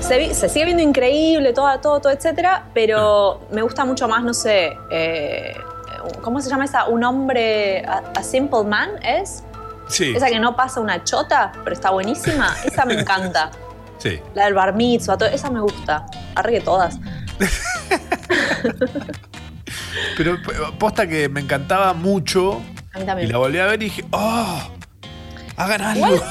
Se, 0.00 0.16
vi- 0.18 0.34
se 0.34 0.48
sigue 0.48 0.64
viendo 0.66 0.82
increíble, 0.82 1.52
todo, 1.52 1.78
todo, 1.80 2.00
todo, 2.00 2.12
etcétera. 2.12 2.64
Pero 2.74 3.46
me 3.52 3.62
gusta 3.62 3.84
mucho 3.84 4.08
más, 4.08 4.22
no 4.24 4.34
sé. 4.34 4.76
eh, 4.90 5.54
¿Cómo 6.22 6.40
se 6.40 6.48
llama 6.50 6.64
esa? 6.64 6.86
Un 6.86 7.02
hombre. 7.04 7.84
A, 7.86 8.02
a 8.16 8.22
Simple 8.24 8.64
Man 8.64 8.90
es. 9.04 9.42
Sí. 9.88 10.12
Esa 10.16 10.28
que 10.28 10.38
no 10.40 10.56
pasa 10.56 10.80
una 10.80 11.04
chota, 11.04 11.52
pero 11.64 11.72
está 11.74 11.90
buenísima. 11.90 12.54
Esa 12.64 12.84
me 12.84 12.94
encanta. 13.00 13.50
Sí. 13.98 14.20
La 14.34 14.44
del 14.44 14.52
bar 14.52 14.74
mitzvah, 14.74 15.16
todo, 15.16 15.28
esa 15.30 15.50
me 15.50 15.58
gusta. 15.58 16.04
Arre 16.34 16.52
que 16.52 16.60
todas. 16.60 16.98
Pero 20.16 20.36
p- 20.42 20.52
posta 20.78 21.06
que 21.06 21.28
me 21.30 21.40
encantaba 21.40 21.94
mucho 21.94 22.62
A 22.92 22.98
mí 22.98 23.04
y 23.04 23.06
también. 23.06 23.32
la 23.32 23.38
volví 23.38 23.58
a 23.58 23.66
ver 23.66 23.80
y 23.82 23.86
dije, 23.86 24.04
¡oh! 24.10 24.70
Hagan 25.56 25.80
algo. 25.82 26.22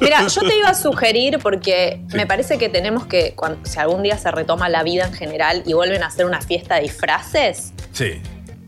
Mira, 0.00 0.26
yo 0.26 0.40
te 0.40 0.56
iba 0.56 0.68
a 0.70 0.74
sugerir 0.88 1.38
porque 1.42 2.02
me 2.14 2.26
parece 2.26 2.56
que 2.58 2.68
tenemos 2.68 3.06
que, 3.06 3.34
cuando, 3.34 3.64
si 3.66 3.78
algún 3.78 4.02
día 4.02 4.16
se 4.16 4.30
retoma 4.30 4.68
la 4.70 4.82
vida 4.82 5.04
en 5.04 5.12
general 5.12 5.62
y 5.66 5.74
vuelven 5.74 6.02
a 6.02 6.06
hacer 6.06 6.24
una 6.26 6.40
fiesta 6.40 6.76
de 6.76 6.82
disfraces, 6.82 7.72
Sí. 7.92 8.22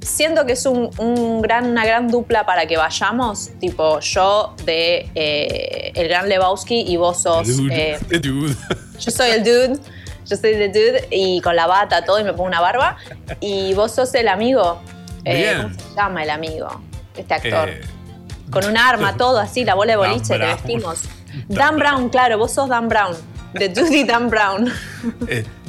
Siento 0.04 0.46
que 0.46 0.52
es 0.52 0.66
un, 0.66 0.90
un 0.98 1.42
gran, 1.42 1.66
una 1.70 1.84
gran 1.84 2.08
dupla 2.08 2.44
para 2.46 2.66
que 2.66 2.76
vayamos, 2.76 3.50
tipo 3.58 4.00
yo 4.00 4.54
de 4.64 5.10
eh, 5.14 5.92
el 5.94 6.08
gran 6.08 6.28
Lebowski 6.28 6.82
y 6.86 6.96
vos 6.96 7.22
sos... 7.22 7.56
Dude. 7.56 7.92
eh, 7.92 7.98
dude. 8.20 8.54
yo 9.00 9.10
soy 9.10 9.30
el 9.30 9.42
dude, 9.44 9.78
yo 10.26 10.36
soy 10.36 10.52
el 10.52 10.72
dude 10.72 11.08
y 11.10 11.40
con 11.40 11.56
la 11.56 11.66
bata 11.66 12.04
todo 12.04 12.20
y 12.20 12.24
me 12.24 12.32
pongo 12.32 12.44
una 12.44 12.60
barba 12.60 12.96
y 13.40 13.74
vos 13.74 13.92
sos 13.92 14.14
el 14.14 14.28
amigo. 14.28 14.80
Eh. 15.24 15.58
¿Cómo 15.62 15.74
se 15.74 15.94
llama 15.96 16.22
el 16.22 16.30
amigo? 16.30 16.80
Este 17.16 17.34
actor. 17.34 17.70
Con 18.50 18.64
un 18.66 18.76
arma, 18.76 19.16
todo 19.18 19.38
así, 19.38 19.64
la 19.64 19.74
bola 19.74 19.92
de 19.92 19.96
boliche, 19.96 20.28
te 20.28 20.36
Brown. 20.38 20.52
vestimos. 20.54 21.02
Dan 21.48 21.76
Brown, 21.78 22.08
claro, 22.10 22.38
vos 22.38 22.52
sos 22.52 22.68
Dan 22.68 22.88
Brown. 22.88 23.16
De 23.54 23.68
Duty 23.68 24.04
Dan 24.04 24.28
Brown. 24.30 24.72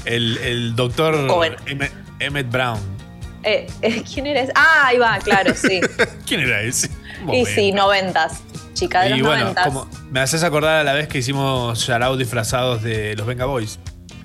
el, 0.05 0.37
el 0.39 0.75
doctor 0.75 1.15
Emmett 2.19 2.49
Brown. 2.49 2.94
Eh, 3.45 3.67
eh, 3.81 4.03
¿Quién 4.11 4.25
eres? 4.27 4.49
Ah, 4.55 4.87
ahí 4.87 4.97
va, 4.97 5.17
claro, 5.19 5.53
sí. 5.55 5.79
¿Quién 6.27 6.41
era 6.41 6.61
ese? 6.61 6.89
Y 7.31 7.45
sí, 7.45 7.71
noventas. 7.71 8.41
Chica 8.73 9.03
de 9.03 9.11
Y 9.11 9.19
los 9.19 9.27
bueno, 9.27 9.41
noventas. 9.43 9.67
como 9.67 9.87
me 10.11 10.19
haces 10.19 10.43
acordar 10.43 10.79
a 10.79 10.83
la 10.83 10.93
vez 10.93 11.07
que 11.07 11.19
hicimos 11.19 11.85
Yarao 11.87 12.17
disfrazados 12.17 12.81
de 12.83 13.15
los 13.15 13.25
Venga 13.25 13.45
Boys. 13.45 13.79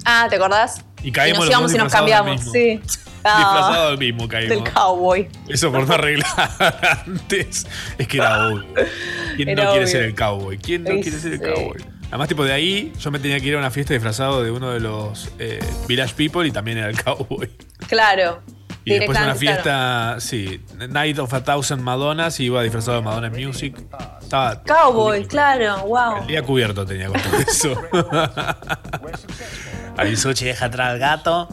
Ah, 0.05 0.27
¿te 0.29 0.37
acordás? 0.37 0.83
Y 1.03 1.13
caímos 1.13 1.41
nos 1.41 1.47
los 1.47 1.53
íbamos 1.53 1.75
y 1.75 1.79
nos 1.79 1.93
cambiamos, 1.93 2.41
sí. 2.51 2.81
Ah, 3.23 3.37
Disfrazados 3.39 3.91
del 3.91 3.99
mismo 3.99 4.27
caímos. 4.29 4.65
del 4.65 4.73
cowboy. 4.73 5.29
Eso 5.49 5.71
por 5.71 5.87
no 5.87 5.95
arreglar 5.95 6.27
antes. 7.07 7.67
Es 7.99 8.09
que 8.09 8.17
era 8.17 8.49
obvio. 8.49 8.65
¿Quién 9.37 9.49
Era 9.51 9.65
no 9.65 9.71
quiere 9.73 9.85
obvio. 9.85 9.93
ser 9.93 10.03
el 10.05 10.15
cowboy? 10.15 10.59
¿Quién 10.59 10.85
no 10.85 10.91
Sí, 10.93 11.03
quiere 11.03 11.19
ser 11.19 11.33
el 11.35 11.41
cowboy? 11.43 11.85
Además, 12.09 12.29
tipo 12.29 12.45
de 12.45 12.53
ahí, 12.53 12.93
yo 12.99 13.11
me 13.13 13.19
tenía 13.21 13.39
que 13.39 13.47
ir 13.47 13.55
a 13.55 13.59
una 13.59 13.71
fiesta 13.71 13.93
disfrazado 13.95 14.43
de 14.43 14.51
uno 14.51 14.71
de 14.71 14.81
los 14.81 15.31
eh, 15.39 15.61
Village 15.87 16.15
People 16.17 16.49
y 16.49 16.51
también 16.51 16.79
era 16.79 16.89
el 16.89 17.01
cowboy. 17.01 17.49
Claro. 17.87 18.43
Y 18.85 18.95
después 18.95 19.11
una 19.11 19.35
claro. 19.35 19.39
fiesta, 19.39 20.17
sí, 20.21 20.65
Night 20.89 21.19
of 21.19 21.33
a 21.35 21.45
Thousand 21.45 21.83
Madonnas 21.83 22.41
y 22.41 22.45
iba 22.45 22.63
disfrazado 22.63 22.97
de 22.99 23.03
Madonna 23.03 23.31
Music. 23.31 23.77
Estaba 24.21 24.63
Cowboy, 24.63 25.27
claro, 25.27 25.83
wow. 25.87 26.23
el 26.23 26.27
día 26.27 26.43
cubierto 26.43 26.87
tenía 26.87 27.09
con 27.09 27.21
todo 27.21 27.39
eso. 27.39 27.81
Ahí 29.97 30.17
Sochi 30.17 30.47
deja 30.47 30.67
atrás 30.67 30.93
al 30.93 30.99
gato. 30.99 31.49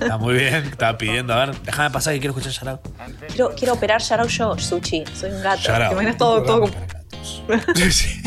Está 0.00 0.16
muy 0.18 0.34
bien, 0.34 0.64
estaba 0.64 0.96
pidiendo, 0.96 1.34
a 1.34 1.46
ver, 1.46 1.60
déjame 1.62 1.90
pasar 1.90 2.14
que 2.14 2.20
quiero 2.20 2.36
escuchar 2.36 2.52
Yarao. 2.52 2.80
Quiero, 3.28 3.54
quiero 3.56 3.72
operar 3.74 4.00
Yarao 4.00 4.28
yo, 4.28 4.56
Suchi. 4.58 5.04
Soy 5.14 5.30
un 5.30 5.42
gato. 5.42 5.62
Yarao. 5.62 5.88
¿Te 5.88 5.94
imaginas 5.94 6.16
todo, 6.18 6.42
todo 6.42 6.60
como 6.60 6.72
Sí, 7.74 7.92
sí. 7.92 8.22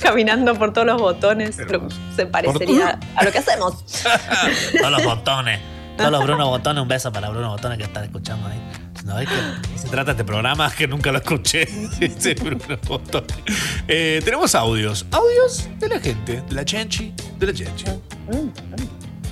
caminando 0.00 0.54
por 0.56 0.72
todos 0.72 0.86
los 0.86 1.00
botones? 1.00 1.56
Pero 1.56 1.88
se 2.14 2.26
parecería 2.26 2.98
a 3.16 3.24
lo 3.24 3.32
que 3.32 3.38
hacemos. 3.38 3.84
Todos 4.78 4.90
los 4.90 5.04
botones. 5.04 5.60
Todos 5.96 6.10
los 6.10 6.24
Bruno 6.24 6.48
Botones. 6.48 6.82
Un 6.82 6.88
beso 6.88 7.12
para 7.12 7.30
Bruno 7.30 7.50
Botones 7.50 7.78
que 7.78 7.84
están 7.84 8.04
escuchando 8.04 8.46
ahí. 8.48 8.60
No, 9.04 9.18
es 9.20 9.28
que 9.28 9.78
se 9.78 9.88
trata 9.88 10.10
este 10.12 10.24
programa 10.24 10.70
que 10.70 10.88
nunca 10.88 11.12
lo 11.12 11.18
escuché. 11.18 11.62
Ese 12.00 12.34
Bruno 12.34 12.76
Botones. 12.86 13.36
Eh, 13.86 14.20
tenemos 14.24 14.54
audios. 14.54 15.06
Audios 15.12 15.68
de 15.78 15.88
la 15.88 16.00
gente, 16.00 16.42
de 16.48 16.54
la 16.54 16.64
Chenchi, 16.64 17.14
de 17.38 17.46
la 17.46 17.52
Chenchi. 17.52 17.84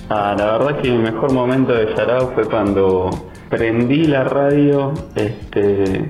Ah, 0.09 0.35
la 0.37 0.57
verdad 0.57 0.81
que 0.81 0.87
el 0.87 0.99
mejor 0.99 1.33
momento 1.33 1.73
de 1.73 1.93
Yarao 1.95 2.31
fue 2.33 2.45
cuando 2.45 3.09
prendí 3.49 4.05
la 4.05 4.23
radio 4.23 4.93
este, 5.15 6.07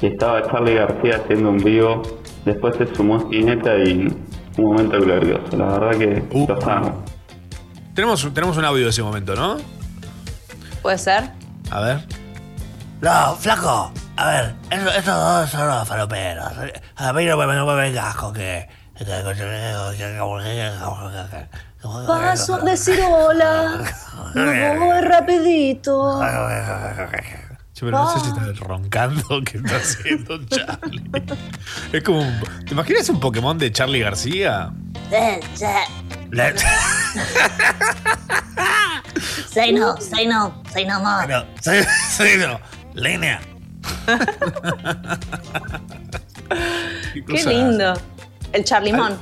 y 0.00 0.06
estaba 0.06 0.42
Charlie 0.50 0.74
García 0.74 1.16
haciendo 1.24 1.50
un 1.50 1.58
vivo. 1.58 2.02
Después 2.44 2.76
se 2.76 2.94
sumó 2.94 3.18
Spinetta 3.18 3.76
y 3.78 4.06
un 4.58 4.64
momento 4.64 5.00
glorioso. 5.00 5.56
La 5.56 5.78
verdad 5.78 5.98
que 5.98 6.22
Uh. 6.30 6.46
los 6.46 6.64
amo. 6.64 7.04
Tenemos, 7.94 8.32
tenemos 8.32 8.56
un 8.56 8.64
audio 8.64 8.84
de 8.84 8.90
ese 8.90 9.02
momento, 9.02 9.34
¿no? 9.34 9.56
¿Puede 10.82 10.98
ser? 10.98 11.30
A 11.70 11.80
ver. 11.80 12.04
No, 13.00 13.36
flaco. 13.36 13.92
A 14.16 14.26
ver, 14.30 14.54
eso- 14.70 14.90
estos 14.90 15.14
dos 15.14 15.50
son 15.50 15.68
los 15.68 15.86
faloperos. 15.88 16.44
A 16.96 17.12
mí 17.12 17.24
no 17.26 17.36
me, 17.36 17.46
no 17.54 17.66
me 17.66 17.74
vengas 17.74 18.14
con 18.16 18.34
que. 18.34 18.68
Paso 22.06 22.54
a 22.56 22.58
decir 22.60 22.98
hola. 23.08 23.78
Me 24.34 24.76
voy 24.78 25.00
rapidito. 25.02 26.20
Yo 27.74 27.86
pero 27.86 27.90
no 27.98 28.10
sé 28.12 28.18
si 28.20 28.26
está 28.30 28.64
roncando 28.66 29.22
que 29.44 29.58
está 29.58 29.76
haciendo 29.76 30.44
Charlie. 30.46 31.04
Es 31.92 32.02
como. 32.02 32.22
un- 32.22 32.40
¿Te 32.66 32.72
imaginas 32.72 33.08
un 33.08 33.20
Pokémon 33.20 33.56
de 33.56 33.70
Charlie 33.70 34.00
García? 34.00 34.72
Say 39.50 39.72
no, 39.72 39.96
say 40.00 40.26
no, 40.26 40.62
say 40.72 40.84
no 40.84 41.00
more. 41.00 41.26
No, 41.26 41.44
soy 41.62 42.36
no. 42.38 42.60
Línea. 42.94 43.40
Qué 47.26 47.44
lindo. 47.44 47.94
El 48.52 48.64
Charlimón. 48.64 49.18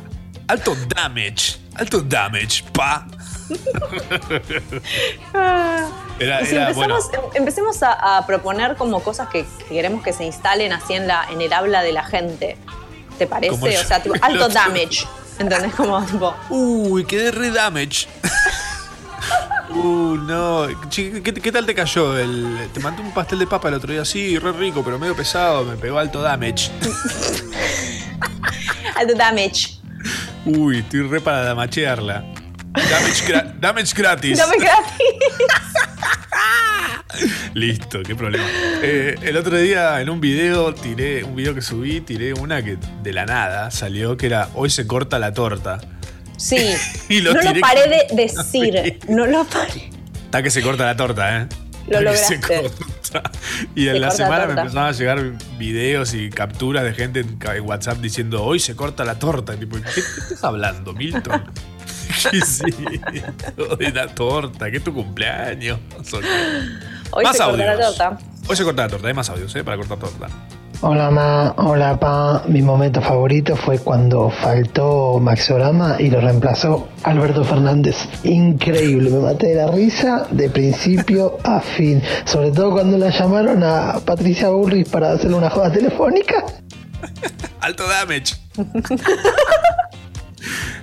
Alto 0.49 0.75
damage. 0.95 1.59
Alto 1.77 2.01
damage, 2.01 2.63
pa. 2.73 3.07
Era, 6.19 6.45
si 6.45 6.57
era, 6.57 6.73
bueno, 6.73 6.97
empezamos, 6.97 7.13
em- 7.13 7.37
empecemos 7.37 7.83
a, 7.83 8.17
a 8.17 8.27
proponer 8.27 8.75
como 8.77 9.01
cosas 9.03 9.29
que 9.29 9.45
queremos 9.69 10.03
que 10.03 10.13
se 10.13 10.25
instalen 10.25 10.73
así 10.73 10.95
en, 10.95 11.07
la, 11.07 11.27
en 11.31 11.41
el 11.43 11.53
habla 11.53 11.83
de 11.83 11.93
la 11.93 12.03
gente. 12.05 12.57
¿Te 13.19 13.27
parece? 13.27 13.53
Como 13.59 13.67
O 13.67 13.85
sea, 13.85 14.03
tipo, 14.03 14.15
alto 14.23 14.49
damage. 14.49 15.07
¿Entendés? 15.39 15.75
Como 15.75 16.03
tipo. 16.07 16.35
Uy, 16.49 17.05
quedé 17.05 17.31
re 17.31 17.51
damage. 17.51 18.09
Uh, 19.69 20.17
no. 20.17 20.67
Che, 20.89 21.23
¿qué, 21.23 21.35
qué 21.35 21.53
tal 21.53 21.67
te 21.67 21.75
cayó? 21.75 22.17
El, 22.17 22.69
te 22.73 22.81
mandé 22.81 23.03
un 23.03 23.13
pastel 23.13 23.41
de 23.41 23.47
papa 23.47 23.69
el 23.69 23.75
otro 23.75 23.93
día, 23.93 24.05
sí, 24.05 24.39
re 24.39 24.53
rico, 24.53 24.83
pero 24.85 24.99
medio 24.99 25.15
pesado, 25.15 25.65
me 25.65 25.77
pegó 25.77 25.99
alto 25.99 26.23
damage. 26.23 26.71
Alto 28.97 29.15
damage. 29.15 29.79
Uy, 30.47 30.79
estoy 30.79 31.03
re 31.03 31.21
para 31.21 31.43
damachearla. 31.43 32.25
Damage, 32.73 33.25
gra- 33.27 33.55
damage 33.61 33.93
gratis. 33.95 34.39
Dame 34.39 34.57
gratis. 34.61 35.07
Listo, 37.55 38.03
qué 38.03 38.15
problema. 38.15 38.45
Eh, 38.83 39.17
el 39.23 39.37
otro 39.37 39.57
día 39.59 40.01
en 40.01 40.09
un 40.11 40.21
video 40.21 40.75
tiré, 40.75 41.25
un 41.25 41.35
video 41.35 41.55
que 41.55 41.63
subí, 41.63 42.01
tiré 42.01 42.33
una 42.35 42.63
que 42.63 42.79
de 43.03 43.13
la 43.13 43.25
nada 43.27 43.71
salió 43.71 44.17
que 44.17 44.27
era 44.27 44.49
hoy 44.55 44.71
se 44.71 44.87
corta 44.87 45.19
la 45.19 45.33
torta. 45.35 45.79
Sí. 46.37 46.75
Y 47.09 47.21
lo 47.21 47.33
no 47.35 47.43
lo 47.43 47.61
paré 47.61 47.83
con- 48.09 48.17
de 48.17 48.23
decir. 48.25 48.99
No 49.09 49.27
lo 49.27 49.45
paré. 49.45 49.91
Está 50.25 50.43
que 50.43 50.51
se 50.51 50.63
corta 50.63 50.85
la 50.87 50.97
torta, 50.97 51.43
¿eh? 51.43 51.47
Lo 51.89 51.99
que 52.01 52.17
se 52.17 52.37
lograste. 52.37 52.41
corta. 52.41 53.31
Y 53.77 53.89
en 53.89 54.01
la 54.01 54.11
semana 54.11 54.41
me 54.41 54.55
torta. 54.55 54.61
empezaron 54.63 54.89
a 54.89 54.93
llegar 54.93 55.33
videos 55.57 56.15
y 56.15 56.31
capturas 56.31 56.83
de 56.85 56.93
gente 56.95 57.21
en 57.21 57.61
WhatsApp 57.63 57.99
diciendo 57.99 58.43
hoy 58.45 58.59
se 58.59 58.75
corta 58.75 59.05
la 59.05 59.19
torta. 59.19 59.55
Tipo, 59.57 59.77
¿qué, 59.77 59.83
qué 59.95 60.01
estás 60.01 60.43
hablando, 60.45 60.93
Milton? 60.93 61.45
¿Qué 62.31 62.39
es 62.39 62.61
esto 62.63 63.77
de 63.77 63.93
la 63.93 64.09
torta? 64.09 64.71
¿Qué 64.71 64.79
es 64.79 64.85
tu 64.85 64.93
cumpleaños? 64.93 65.79
Hoy 67.13 67.25
Más 67.25 67.37
se 67.37 67.43
corta 67.45 67.65
la 67.65 67.79
torta. 67.79 68.19
Hoy 68.49 68.57
se 68.57 68.65
corta 68.65 68.83
la 68.83 68.89
torta, 68.89 69.09
hay 69.09 69.15
más 69.15 69.31
audios, 69.31 69.55
¿eh? 69.55 69.63
Para 69.65 69.77
cortar 69.77 69.99
torta. 69.99 70.27
Hola 70.83 71.11
ma, 71.11 71.55
hola 71.57 71.99
pa. 71.99 72.43
Mi 72.47 72.61
momento 72.63 73.01
favorito 73.01 73.57
fue 73.57 73.79
cuando 73.79 74.31
faltó 74.31 75.19
Maxorama 75.19 75.97
y 75.99 76.11
lo 76.11 76.21
reemplazó 76.21 76.89
Alberto 77.03 77.45
Fernández. 77.45 77.97
Increíble, 78.25 79.11
me 79.11 79.19
maté 79.21 79.49
de 79.49 79.55
la 79.57 79.71
risa 79.71 80.27
de 80.31 80.51
principio 80.51 81.39
a 81.45 81.61
fin. 81.61 82.03
Sobre 82.25 82.51
todo 82.53 82.73
cuando 82.73 82.99
la 82.99 83.11
llamaron 83.11 83.63
a 83.65 83.99
Patricia 84.05 84.51
Bullrich 84.51 84.89
para 84.91 85.13
hacerle 85.13 85.37
una 85.37 85.51
joda 85.51 85.73
telefónica. 85.73 86.45
Alto 87.61 87.89
damage. 87.89 88.35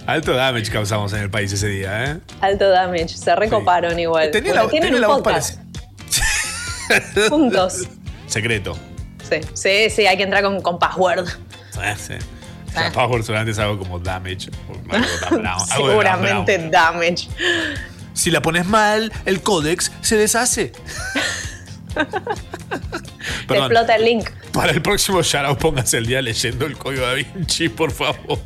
Alto 0.08 0.34
damage 0.34 0.72
causamos 0.72 1.14
en 1.14 1.20
el 1.20 1.30
país 1.30 1.54
ese 1.54 1.68
día, 1.68 2.06
¿eh? 2.06 2.20
Alto 2.42 2.68
damage. 2.70 3.10
Se 3.10 3.36
recoparon 3.36 3.98
igual. 4.00 4.32
Tenía 4.32 4.52
Bueno, 4.54 4.66
la, 4.66 4.70
tienen 4.72 4.88
tenía 4.94 4.98
un 4.98 5.02
la 5.02 5.08
voz 5.08 5.22
podcast 5.22 5.60
juntos. 7.30 7.88
Secreto. 8.28 8.76
Sí, 9.30 9.38
sí, 9.54 9.90
sí, 9.90 10.06
hay 10.06 10.18
que 10.18 10.24
entrar 10.24 10.44
con, 10.44 10.62
con 10.62 10.78
password. 10.80 11.28
Eh, 11.82 11.96
sí. 11.98 12.14
O 12.68 12.72
sea, 12.72 12.92
Password 12.92 13.22
seguramente 13.22 13.52
es 13.52 13.60
algo 13.60 13.78
como 13.80 14.00
damage. 14.00 14.50
algo 15.30 15.44
algo 15.48 15.66
Seguramente 15.88 16.70
damage. 16.70 17.28
Si 18.14 18.30
la 18.32 18.42
pones 18.42 18.66
mal, 18.66 19.12
el 19.26 19.42
códex 19.42 19.92
se 20.02 20.18
deshace. 20.18 20.72
Te 23.48 23.58
explota 23.58 23.96
el 23.96 24.06
link. 24.06 24.30
para 24.52 24.72
el 24.72 24.82
próximo 24.82 25.22
shoutout 25.22 25.60
póngase 25.60 25.98
el 25.98 26.06
día 26.06 26.22
leyendo 26.22 26.66
el 26.66 26.78
código 26.78 27.06
da 27.06 27.14
Vinci, 27.14 27.70
por 27.70 27.92
favor. 27.92 28.40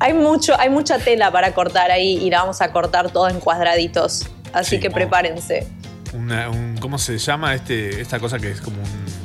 Hay, 0.00 0.12
mucho, 0.12 0.58
hay 0.58 0.68
mucha 0.70 0.98
tela 0.98 1.30
para 1.30 1.52
cortar 1.54 1.90
ahí 1.90 2.16
y 2.18 2.30
la 2.30 2.40
vamos 2.40 2.60
a 2.60 2.72
cortar 2.72 3.10
todo 3.10 3.28
en 3.28 3.40
cuadraditos. 3.40 4.26
Así 4.52 4.76
Sí, 4.76 4.80
que 4.80 4.88
vamos. 4.88 4.96
prepárense. 4.96 5.66
Una- 6.12 6.50
un- 6.50 6.76
¿Cómo 6.78 6.98
se 6.98 7.18
llama 7.18 7.54
este, 7.54 8.00
esta 8.00 8.18
cosa 8.20 8.38
que 8.38 8.50
es 8.50 8.60
como 8.60 8.76
un, 8.82 9.23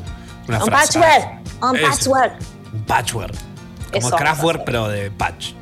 una 0.49 0.63
Un 0.63 0.65
frase? 0.65 0.99
patchwork. 0.99 1.61
Un 1.61 1.75
Ese. 1.75 1.85
patchwork. 1.87 2.33
Un 2.73 2.83
patchwork. 2.85 3.33
Como 3.93 4.07
Eso. 4.07 4.15
Kraftwerk, 4.15 4.63
pero 4.65 4.87
de 4.87 5.11
patch. 5.11 5.53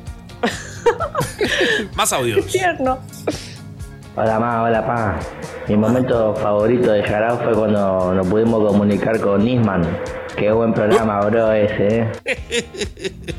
Más 1.94 2.12
audios. 2.12 2.46
Tierno. 2.46 2.98
Hola 4.16 4.38
ma, 4.40 4.62
hola 4.62 4.84
pa. 4.86 5.18
Mi 5.68 5.76
momento 5.76 6.34
favorito 6.34 6.90
de 6.90 7.02
Jarao 7.04 7.38
fue 7.38 7.52
cuando 7.54 8.14
nos 8.14 8.26
pudimos 8.26 8.66
comunicar 8.66 9.20
con 9.20 9.44
Nisman. 9.44 9.82
Qué 10.36 10.50
buen 10.52 10.72
programa, 10.72 11.20
bro, 11.20 11.52
ese, 11.52 12.00
eh. 12.00 12.12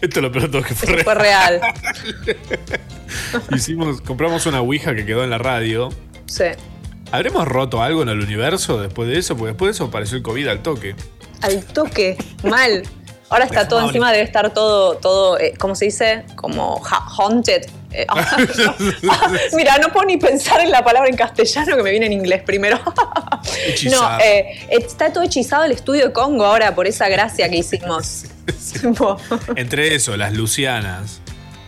Esto 0.00 0.20
es 0.20 0.22
lo 0.22 0.32
peor 0.32 0.50
todo 0.50 0.62
que 0.62 0.74
fue 0.74 1.02
Fue 1.04 1.14
real. 1.14 1.60
Hicimos, 3.50 4.00
compramos 4.00 4.46
una 4.46 4.60
Ouija 4.60 4.94
que 4.94 5.04
quedó 5.04 5.24
en 5.24 5.30
la 5.30 5.38
radio. 5.38 5.90
Sí. 6.26 6.44
¿Habremos 7.14 7.46
roto 7.46 7.82
algo 7.82 8.02
en 8.02 8.08
el 8.08 8.20
universo 8.20 8.80
después 8.80 9.08
de 9.08 9.18
eso? 9.18 9.36
Porque 9.36 9.52
después 9.52 9.68
de 9.68 9.72
eso 9.74 9.84
apareció 9.84 10.16
el 10.16 10.22
COVID 10.22 10.48
al 10.48 10.62
toque. 10.62 10.96
Al 11.42 11.64
toque. 11.64 12.16
Mal. 12.42 12.82
Ahora 13.30 13.44
está 13.44 13.66
todo 13.68 13.86
encima, 13.86 14.12
debe 14.12 14.24
estar 14.24 14.52
todo, 14.52 14.96
todo 14.96 15.38
eh, 15.38 15.54
¿cómo 15.58 15.74
se 15.74 15.86
dice? 15.86 16.24
Como 16.36 16.82
ha- 16.90 17.06
haunted. 17.16 17.66
Eh, 17.92 18.06
Mira, 19.56 19.78
no 19.78 19.88
puedo 19.92 20.06
ni 20.06 20.16
pensar 20.16 20.60
en 20.60 20.70
la 20.70 20.84
palabra 20.84 21.08
en 21.08 21.16
castellano 21.16 21.76
que 21.76 21.82
me 21.82 21.90
viene 21.90 22.06
en 22.06 22.12
inglés 22.12 22.42
primero. 22.42 22.80
Hechizado. 23.66 24.18
No, 24.18 24.24
eh, 24.24 24.66
está 24.70 25.12
todo 25.12 25.22
hechizado 25.24 25.64
el 25.64 25.72
estudio 25.72 26.06
de 26.08 26.12
Congo 26.12 26.44
ahora 26.44 26.74
por 26.74 26.86
esa 26.86 27.08
gracia 27.08 27.48
que 27.48 27.58
hicimos. 27.58 28.24
Entre 29.56 29.94
eso, 29.94 30.16
las 30.16 30.32
lucianas. 30.32 31.20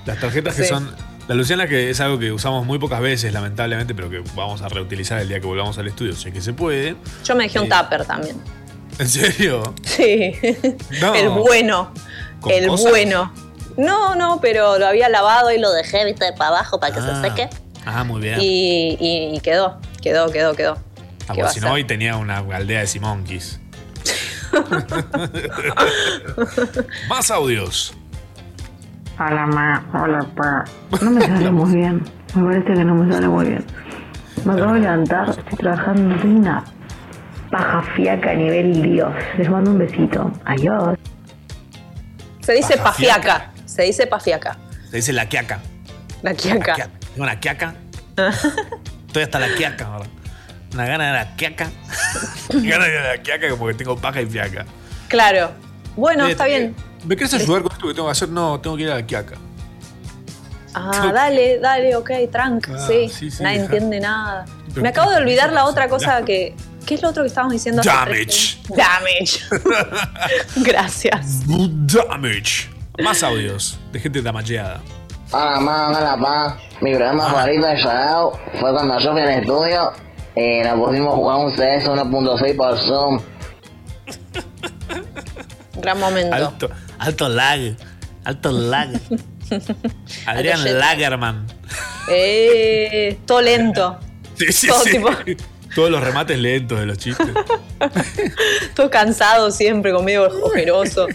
Las 0.04 0.20
tarjetas 0.20 0.54
que 0.56 0.64
son. 0.64 0.94
Las 1.28 1.36
lucianas 1.36 1.68
que 1.68 1.90
es 1.90 2.00
algo 2.00 2.18
que 2.18 2.30
usamos 2.32 2.64
muy 2.64 2.78
pocas 2.78 3.00
veces, 3.00 3.32
lamentablemente, 3.32 3.94
pero 3.94 4.08
que 4.08 4.22
vamos 4.36 4.62
a 4.62 4.68
reutilizar 4.68 5.20
el 5.20 5.28
día 5.28 5.40
que 5.40 5.46
volvamos 5.46 5.76
al 5.78 5.88
estudio, 5.88 6.14
si 6.14 6.28
es 6.28 6.34
que 6.34 6.40
se 6.40 6.52
puede. 6.52 6.96
Yo 7.24 7.34
me 7.34 7.44
dejé 7.44 7.58
un 7.58 7.66
Eh, 7.66 7.70
tupper 7.76 8.04
también. 8.04 8.36
¿En 8.98 9.08
serio? 9.08 9.74
Sí. 9.84 10.32
No. 11.00 11.14
El 11.14 11.28
bueno. 11.30 11.90
¿Con 12.40 12.52
El 12.52 12.68
cosas? 12.68 12.90
bueno. 12.90 13.32
No, 13.76 14.14
no, 14.14 14.40
pero 14.40 14.78
lo 14.78 14.86
había 14.86 15.08
lavado 15.08 15.50
y 15.52 15.58
lo 15.58 15.70
dejé, 15.72 16.04
Viste, 16.04 16.32
para 16.32 16.48
abajo 16.48 16.80
para 16.80 16.94
que 16.94 17.00
Ah. 17.00 17.20
se 17.22 17.28
seque. 17.28 17.48
Ah, 17.84 18.04
muy 18.04 18.20
bien. 18.22 18.38
y, 18.40 18.96
y- 19.00 19.36
y 19.36 19.40
quedó. 19.40 19.78
Quedó, 20.00 20.30
quedó, 20.30 20.54
quedó. 20.54 20.78
Ah, 21.28 21.34
¿Qué 21.34 21.42
va 21.42 21.42
porque 21.42 21.42
a 21.42 21.48
si 21.50 21.60
no, 21.60 21.72
hoy 21.72 21.84
tenía 21.84 22.16
una 22.16 22.38
aldea 22.38 22.80
de 22.80 22.86
Simonkis. 22.86 23.60
Más 27.08 27.30
audios. 27.30 27.94
Hola, 29.18 29.46
ma. 29.46 29.84
Hola, 29.94 30.26
pa. 30.34 30.64
No 31.02 31.10
me 31.10 31.20
sale 31.22 31.50
muy 31.50 31.74
bien. 31.74 32.02
Me 32.34 32.44
parece 32.44 32.74
que 32.74 32.84
no 32.84 32.94
me 32.94 33.12
sale 33.12 33.28
muy 33.28 33.46
bien. 33.46 33.64
Me 34.44 34.52
acabo 34.52 34.74
de 34.74 34.80
levantar, 34.80 35.30
estoy 35.30 35.58
trabajando, 35.58 36.16
tengo 36.20 36.38
una 36.40 36.64
paja 37.50 37.82
fiaca 37.94 38.30
a 38.30 38.34
nivel 38.34 38.82
Dios. 38.82 39.12
Les 39.38 39.48
mando 39.48 39.70
un 39.70 39.78
besito. 39.78 40.30
Adiós. 40.44 40.98
Se 42.40 42.52
dice 42.52 42.76
pafiaca. 42.76 43.50
Se 43.64 43.82
dice 43.82 44.06
pafiaca. 44.06 44.56
Se 44.90 44.96
dice 44.96 45.12
la 45.12 45.26
quiaca. 45.26 45.60
La 46.22 46.34
quiaca. 46.34 46.74
Tengo 46.74 47.22
una 47.24 47.40
quiaca. 47.40 47.74
Estoy 49.06 49.22
hasta 49.22 49.38
la 49.40 49.48
quiaca 49.56 49.86
ahora. 49.86 50.06
Una 50.74 50.86
gana 50.86 51.06
de 51.06 51.12
la 51.12 51.36
quiaca. 51.36 51.68
gana 52.52 52.84
de 52.84 53.00
la 53.16 53.22
quiaca 53.22 53.48
como 53.48 53.66
que 53.68 53.74
tengo 53.74 53.96
paja 53.96 54.20
y 54.20 54.26
fiaca. 54.26 54.66
Claro. 55.08 55.50
Bueno, 55.96 56.26
Eh, 56.26 56.32
está 56.32 56.44
bien. 56.46 56.74
¿Me 57.04 57.16
querés 57.16 57.32
ayudar 57.34 57.62
con 57.62 57.75
que 57.88 57.94
tengo 57.94 58.08
que 58.08 58.12
hacer? 58.12 58.28
No, 58.28 58.60
tengo 58.60 58.76
que 58.76 58.82
ir 58.84 58.90
a 58.90 58.96
la 58.96 59.06
quiaca. 59.06 59.36
Ah, 60.74 61.10
dale, 61.12 61.58
dale, 61.58 61.96
ok, 61.96 62.10
trank. 62.30 62.68
Ah, 62.70 62.78
sí. 62.86 63.08
sí, 63.08 63.30
sí, 63.30 63.42
Nadie 63.42 63.60
deja. 63.62 63.72
entiende 63.72 64.00
nada. 64.00 64.44
Pero 64.68 64.82
Me 64.82 64.88
acabo 64.90 65.10
de 65.10 65.16
¿qué- 65.16 65.22
olvidar 65.22 65.52
la 65.52 65.64
otra 65.64 65.88
cosa 65.88 66.20
Ya. 66.20 66.24
que. 66.24 66.54
¿Qué 66.84 66.94
es 66.94 67.02
lo 67.02 67.08
otro 67.08 67.22
que 67.24 67.28
estábamos 67.28 67.52
diciendo? 67.54 67.80
hace 67.80 67.90
Damage. 67.90 68.58
Damage. 68.68 69.40
Gracias. 70.56 71.42
Damage. 71.46 72.70
Más 73.02 73.22
audios 73.22 73.78
de 73.92 73.98
gente 74.00 74.22
damageada. 74.22 74.80
Hola, 75.32 75.58
ma, 75.60 75.88
hola, 75.88 76.16
pa. 76.20 76.58
Mi 76.80 76.90
programa 76.94 77.28
favorito 77.30 77.66
de 77.66 77.76
Shadow 77.76 78.38
fue 78.60 78.72
cuando 78.72 78.98
yo 79.00 79.12
fui 79.12 79.20
al 79.22 79.28
estudio 79.30 79.92
y 80.36 80.60
nos 80.62 80.74
pusimos 80.78 81.12
a 81.12 81.16
jugar 81.16 81.36
un 81.38 81.52
CS 81.56 81.88
1.6 81.88 82.56
por 82.56 82.78
Zoom. 82.78 83.20
Gran 85.80 85.98
momento. 85.98 86.34
Alto, 86.36 86.70
alto 86.98 87.28
lag. 87.28 87.76
Alto 88.24 88.50
lag. 88.52 88.88
Adrián. 90.26 90.78
Lagerman. 90.78 91.46
Eh, 92.10 93.18
todo 93.26 93.40
lento. 93.42 93.98
Sí, 94.36 94.52
sí, 94.52 94.66
Todo 94.66 94.80
sí. 94.84 94.90
tipo- 94.90 95.10
Todos 95.74 95.90
los 95.90 96.02
remates 96.04 96.38
lentos 96.38 96.78
de 96.78 96.84
los 96.84 96.98
chistes. 96.98 97.26
Todo 98.74 98.90
cansado 98.90 99.50
siempre, 99.50 99.92
con 99.92 100.04
medio 100.04 100.26
ojeroso. 100.42 101.06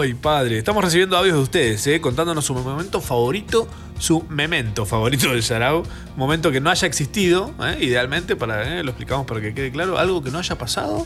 Ay, 0.00 0.14
padre. 0.14 0.58
Estamos 0.58 0.84
recibiendo 0.84 1.16
audios 1.16 1.34
de 1.36 1.42
ustedes, 1.42 1.84
¿eh? 1.88 2.00
contándonos 2.00 2.44
su 2.44 2.54
momento 2.54 3.00
favorito, 3.00 3.68
su 3.98 4.24
memento 4.28 4.86
favorito 4.86 5.28
del 5.30 5.40
Yarao. 5.42 5.82
Momento 6.16 6.52
que 6.52 6.60
no 6.60 6.70
haya 6.70 6.86
existido, 6.86 7.52
¿eh? 7.64 7.78
idealmente, 7.80 8.36
para, 8.36 8.78
¿eh? 8.78 8.84
lo 8.84 8.90
explicamos 8.90 9.26
para 9.26 9.40
que 9.40 9.52
quede 9.52 9.72
claro. 9.72 9.98
Algo 9.98 10.22
que 10.22 10.30
no 10.30 10.38
haya 10.38 10.56
pasado. 10.56 11.04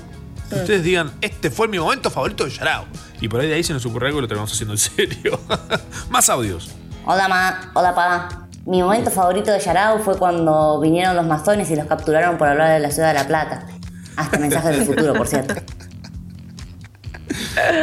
Ustedes 0.57 0.83
digan, 0.83 1.13
este 1.21 1.51
fue 1.51 1.69
mi 1.69 1.79
momento 1.79 2.11
favorito 2.11 2.45
de 2.45 2.51
Yarao. 2.51 2.87
Y 3.21 3.29
por 3.29 3.41
ahí 3.41 3.49
de 3.49 3.55
ahí 3.55 3.63
se 3.63 3.73
nos 3.73 3.85
ocurre 3.87 4.09
algo 4.09 4.19
y 4.19 4.23
lo 4.23 4.29
terminamos 4.29 4.53
haciendo 4.53 4.75
en 4.75 4.79
serio. 4.79 5.41
Más 6.11 6.29
audios. 6.29 6.71
Hola 7.07 7.29
ma, 7.29 7.71
hola 7.75 7.95
pa. 7.95 8.49
Mi 8.67 8.83
momento 8.83 9.11
favorito 9.11 9.53
de 9.53 9.61
Yarao 9.61 9.99
fue 9.99 10.17
cuando 10.17 10.81
vinieron 10.81 11.15
los 11.17 11.27
masones 11.27 11.71
y 11.71 11.77
los 11.77 11.87
capturaron 11.87 12.39
por 12.39 12.49
hablar 12.49 12.73
de 12.73 12.81
la 12.81 12.91
ciudad 12.91 13.09
de 13.09 13.15
La 13.15 13.27
Plata. 13.27 13.67
Hasta 14.17 14.39
mensajes 14.39 14.79
del 14.79 14.87
futuro, 14.87 15.13
por 15.15 15.27
cierto. 15.27 15.55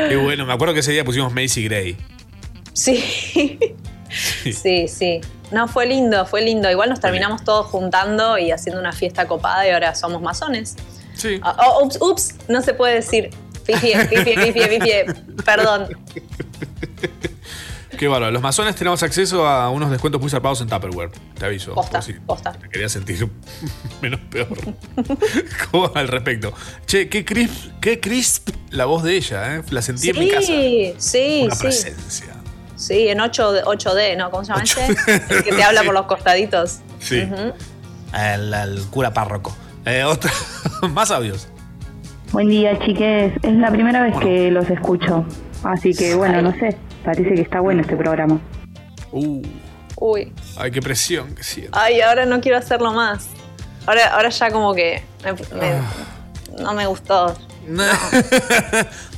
Qué 0.09 0.17
bueno, 0.17 0.45
me 0.45 0.53
acuerdo 0.53 0.73
que 0.73 0.79
ese 0.79 0.91
día 0.91 1.05
pusimos 1.05 1.33
Macy 1.33 1.65
Gray. 1.65 1.97
Sí. 2.73 3.59
Sí, 4.09 4.87
sí. 4.87 5.21
No, 5.51 5.67
fue 5.67 5.85
lindo, 5.85 6.25
fue 6.25 6.41
lindo. 6.41 6.69
Igual 6.71 6.89
nos 6.89 6.99
terminamos 6.99 7.43
todos 7.43 7.67
juntando 7.67 8.37
y 8.37 8.51
haciendo 8.51 8.79
una 8.79 8.93
fiesta 8.93 9.27
copada 9.27 9.67
y 9.67 9.71
ahora 9.71 9.93
somos 9.95 10.21
masones. 10.21 10.75
Sí. 11.21 11.39
Ah, 11.43 11.55
oh, 11.67 11.85
ups, 11.85 11.97
ups, 12.01 12.35
no 12.47 12.61
se 12.61 12.73
puede 12.73 12.95
decir. 12.95 13.29
Pifie, 13.65 13.93
pifie, 14.07 14.35
pifie, 14.35 14.67
pifie. 14.79 15.05
Perdón. 15.45 15.87
Qué 17.95 18.07
bárbaro. 18.07 18.31
Los 18.31 18.41
masones 18.41 18.75
tenemos 18.75 19.03
acceso 19.03 19.45
a 19.47 19.69
unos 19.69 19.91
descuentos 19.91 20.19
muy 20.19 20.31
zarpados 20.31 20.59
en 20.61 20.67
Tupperware. 20.67 21.11
Te 21.37 21.45
aviso. 21.45 21.75
Posta, 21.75 22.01
si 22.01 22.13
posta. 22.13 22.53
Te 22.53 22.67
quería 22.69 22.89
sentir 22.89 23.29
menos 24.01 24.19
peor. 24.31 24.47
¿Cómo 25.71 25.91
al 25.93 26.07
respecto? 26.07 26.51
Che, 26.87 27.07
qué 27.07 27.23
crisp, 27.23 27.71
qué 27.79 27.99
crisp 27.99 28.49
la 28.71 28.85
voz 28.85 29.03
de 29.03 29.15
ella, 29.17 29.57
¿eh? 29.57 29.63
La 29.69 29.83
sentí 29.83 30.09
en 30.09 30.17
mi 30.17 30.29
casa. 30.31 30.47
Sí, 30.47 30.95
sí, 30.97 31.41
Una 31.45 31.53
sí. 31.53 31.61
presencia. 31.61 32.33
Sí, 32.75 33.09
en 33.09 33.19
8D, 33.19 33.63
8D, 33.65 34.17
¿no? 34.17 34.31
¿Cómo 34.31 34.43
se 34.43 34.53
llama 34.53 34.63
este? 34.63 34.87
El 35.29 35.43
que 35.43 35.51
te 35.51 35.63
habla 35.63 35.83
por 35.85 35.93
los 35.93 36.07
costaditos. 36.07 36.79
Sí. 36.99 37.29
El, 38.17 38.51
el 38.51 38.81
cura 38.89 39.13
párroco. 39.13 39.55
Eh, 39.85 40.03
otra, 40.03 40.31
más 40.93 41.11
audios. 41.11 41.47
Buen 42.31 42.47
día, 42.49 42.77
chiques. 42.79 43.33
Es 43.41 43.53
la 43.55 43.71
primera 43.71 44.03
vez 44.03 44.15
que 44.19 44.51
los 44.51 44.69
escucho. 44.69 45.25
Así 45.63 45.93
que, 45.93 46.15
bueno, 46.15 46.41
no 46.41 46.51
sé. 46.53 46.77
Parece 47.03 47.33
que 47.33 47.41
está 47.41 47.59
bueno 47.59 47.81
este 47.81 47.95
programa. 47.97 48.39
Uh, 49.11 49.41
Uy. 49.97 50.31
ay, 50.57 50.71
qué 50.71 50.81
presión 50.81 51.35
que 51.35 51.43
siento. 51.43 51.77
Ay, 51.77 51.99
ahora 52.01 52.25
no 52.25 52.39
quiero 52.41 52.57
hacerlo 52.57 52.93
más. 52.93 53.27
Ahora, 53.85 54.07
ahora 54.13 54.29
ya 54.29 54.51
como 54.51 54.73
que 54.73 55.03
me- 55.23 55.33
me- 55.33 55.71
Ah. 55.73 55.91
no 56.61 56.73
me 56.73 56.85
gustó. 56.85 57.35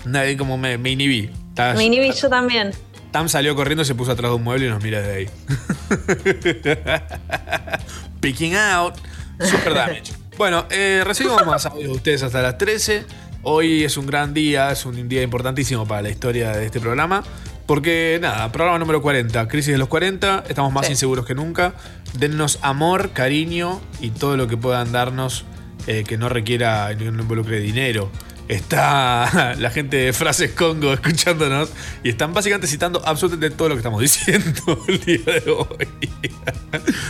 Nadie 0.06 0.38
como 0.38 0.58
me, 0.58 0.78
me 0.78 0.92
inhibí. 0.92 1.30
Me 1.76 1.84
inhibí 1.84 2.12
yo 2.14 2.30
también. 2.30 2.72
Tam 3.12 3.30
salió 3.30 3.56
corriendo, 3.56 3.86
se 3.86 3.94
puso 3.94 4.12
atrás 4.14 4.32
de 4.32 4.36
un 4.38 4.44
mueble 4.44 4.66
y 4.66 4.70
nos 4.70 4.82
mira 4.84 5.02
de 5.02 5.14
ahí. 5.14 5.30
Picking 8.22 8.56
out. 8.56 8.96
Super 9.40 9.74
damage. 9.76 10.14
Bueno, 10.38 10.66
eh, 10.70 11.04
recibimos 11.06 11.46
más 11.46 11.66
audios 11.66 11.90
de 11.90 11.96
ustedes 11.96 12.24
hasta 12.24 12.42
las 12.42 12.58
13. 12.58 13.06
Hoy 13.44 13.84
es 13.84 13.98
un 13.98 14.06
gran 14.06 14.34
día, 14.34 14.72
es 14.72 14.86
un 14.86 15.08
día 15.08 15.22
importantísimo 15.22 15.86
para 15.86 16.02
la 16.02 16.10
historia 16.10 16.52
de 16.52 16.66
este 16.66 16.80
programa. 16.80 17.24
Porque 17.66 18.20
nada, 18.22 18.52
programa 18.52 18.78
número 18.78 19.02
40, 19.02 19.48
crisis 19.48 19.72
de 19.72 19.78
los 19.78 19.88
40, 19.88 20.44
estamos 20.50 20.74
más 20.74 20.90
inseguros 20.90 21.26
que 21.26 21.34
nunca. 21.34 21.74
Dennos 22.14 22.60
amor, 22.62 23.12
cariño 23.12 23.80
y 24.02 24.10
todo 24.10 24.36
lo 24.36 24.48
que 24.48 24.58
puedan 24.58 24.92
darnos 24.92 25.46
eh, 25.88 26.04
que 26.06 26.18
no 26.18 26.30
requiera, 26.30 26.94
que 26.98 27.10
no 27.10 27.22
involucre 27.22 27.60
dinero. 27.60 28.10
Está 28.48 29.56
la 29.60 29.70
gente 29.70 29.98
de 29.98 30.14
Frases 30.14 30.52
Congo 30.52 30.94
escuchándonos 30.94 31.72
y 32.04 32.10
están 32.10 32.34
básicamente 32.34 32.68
citando 32.68 33.02
absolutamente 33.06 33.56
todo 33.56 33.70
lo 33.70 33.76
que 33.76 33.80
estamos 33.80 34.02
diciendo 34.02 34.78
el 34.88 35.00
día 35.00 35.18
de 35.46 35.52
hoy. 35.52 35.88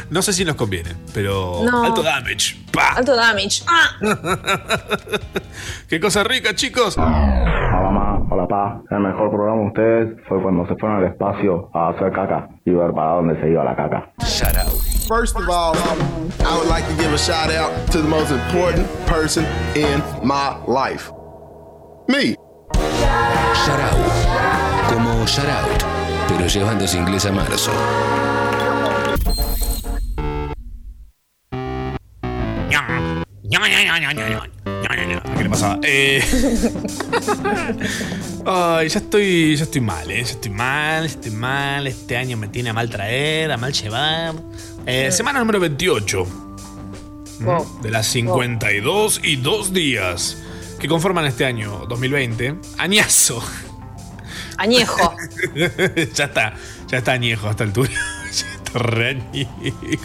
No 0.10 0.22
sé 0.22 0.34
si 0.34 0.46
nos 0.46 0.56
conviene, 0.56 0.96
pero 1.14 1.62
No. 1.64 1.84
alto 1.84 2.04
damage. 2.04 2.58
Alto 2.96 3.16
damage. 3.16 3.64
Ah. 3.68 3.98
¡Qué 5.90 6.00
cosa 6.00 6.24
rica, 6.24 6.54
chicos! 6.56 6.98
Hola 6.98 7.90
ma, 7.92 8.20
hola 8.30 8.48
pa. 8.48 8.82
El 8.92 9.00
mejor 9.02 9.30
programa 9.32 9.62
de 9.62 9.68
ustedes 9.68 10.28
fue 10.28 10.42
cuando 10.42 10.68
se 10.68 10.76
fueron 10.76 11.00
al 11.04 11.12
espacio 11.12 11.70
a 11.74 11.90
hacer 11.90 12.12
caca 12.12 12.50
y 12.66 12.72
ver 12.72 12.92
para 12.94 13.14
dónde 13.16 13.40
se 13.42 13.50
iba 13.50 13.64
la 13.64 13.76
caca. 13.76 14.12
First 15.08 15.36
of 15.36 15.50
all, 15.50 15.76
I 16.40 16.56
would 16.58 16.70
like 16.70 16.88
to 16.88 16.96
give 16.96 17.14
a 17.14 17.18
shout 17.18 17.52
out 17.52 17.72
to 17.92 18.02
the 18.02 18.08
most 18.08 18.32
important 18.32 18.88
person 19.06 19.46
in 19.76 20.02
my 20.24 20.56
life. 20.68 21.12
Me. 22.08 22.36
Shoutout. 23.66 24.94
Como 24.94 25.26
shoutout, 25.26 25.84
pero 26.28 26.48
llevándose 26.48 26.98
inglés 26.98 27.26
a 27.26 27.32
marzo. 27.32 27.72
¿Qué 35.38 35.44
le 35.44 35.50
pasaba? 35.50 35.80
Eh, 35.84 36.22
Ay, 38.46 38.90
ya 38.90 39.00
estoy, 39.00 39.56
ya 39.56 39.64
estoy 39.64 39.82
mal, 39.82 40.12
¿eh? 40.12 40.24
Ya 40.24 40.32
estoy 40.32 40.52
mal, 40.52 41.06
estoy 41.06 41.32
mal. 41.32 41.88
Este 41.88 42.18
año 42.18 42.36
me 42.36 42.50
tiene 42.50 42.72
a 42.72 42.74
mal 42.74 42.90
traer, 42.90 43.52
a 43.52 43.58
mal 43.58 43.72
llevar. 43.72 44.36
Eh, 44.86 45.10
semana 45.12 45.40
número 45.40 45.62
28. 45.62 46.28
Wow. 47.42 47.82
De 47.82 47.92
las 47.92 48.08
52 48.08 49.22
y 49.24 49.38
2 49.38 49.74
días 49.74 50.38
que 50.84 50.90
conforman 50.90 51.24
este 51.26 51.46
año 51.46 51.86
2020. 51.88 52.56
Añazo. 52.78 53.42
Añejo. 54.58 55.16
ya 56.14 56.26
está, 56.26 56.56
ya 56.88 56.98
está 56.98 57.14
añejo 57.14 57.48
a 57.48 57.52
esta 57.52 57.64
altura. 57.64 57.90
ya 58.34 58.48
está 58.54 59.08
añejo. 59.08 59.50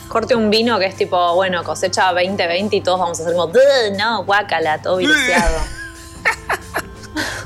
Corte 0.06 0.36
un 0.36 0.50
vino 0.50 0.78
que 0.78 0.86
es 0.86 0.94
tipo, 0.94 1.34
bueno, 1.34 1.64
cosecha 1.64 2.12
2020 2.12 2.76
y 2.76 2.80
todos 2.80 3.00
vamos 3.00 3.18
a 3.18 3.22
hacer 3.24 3.34
como, 3.34 3.48
"Buh, 3.48 3.58
no, 3.98 4.22
guácala, 4.24 4.80
todo 4.80 4.96
viruseado. 4.98 5.58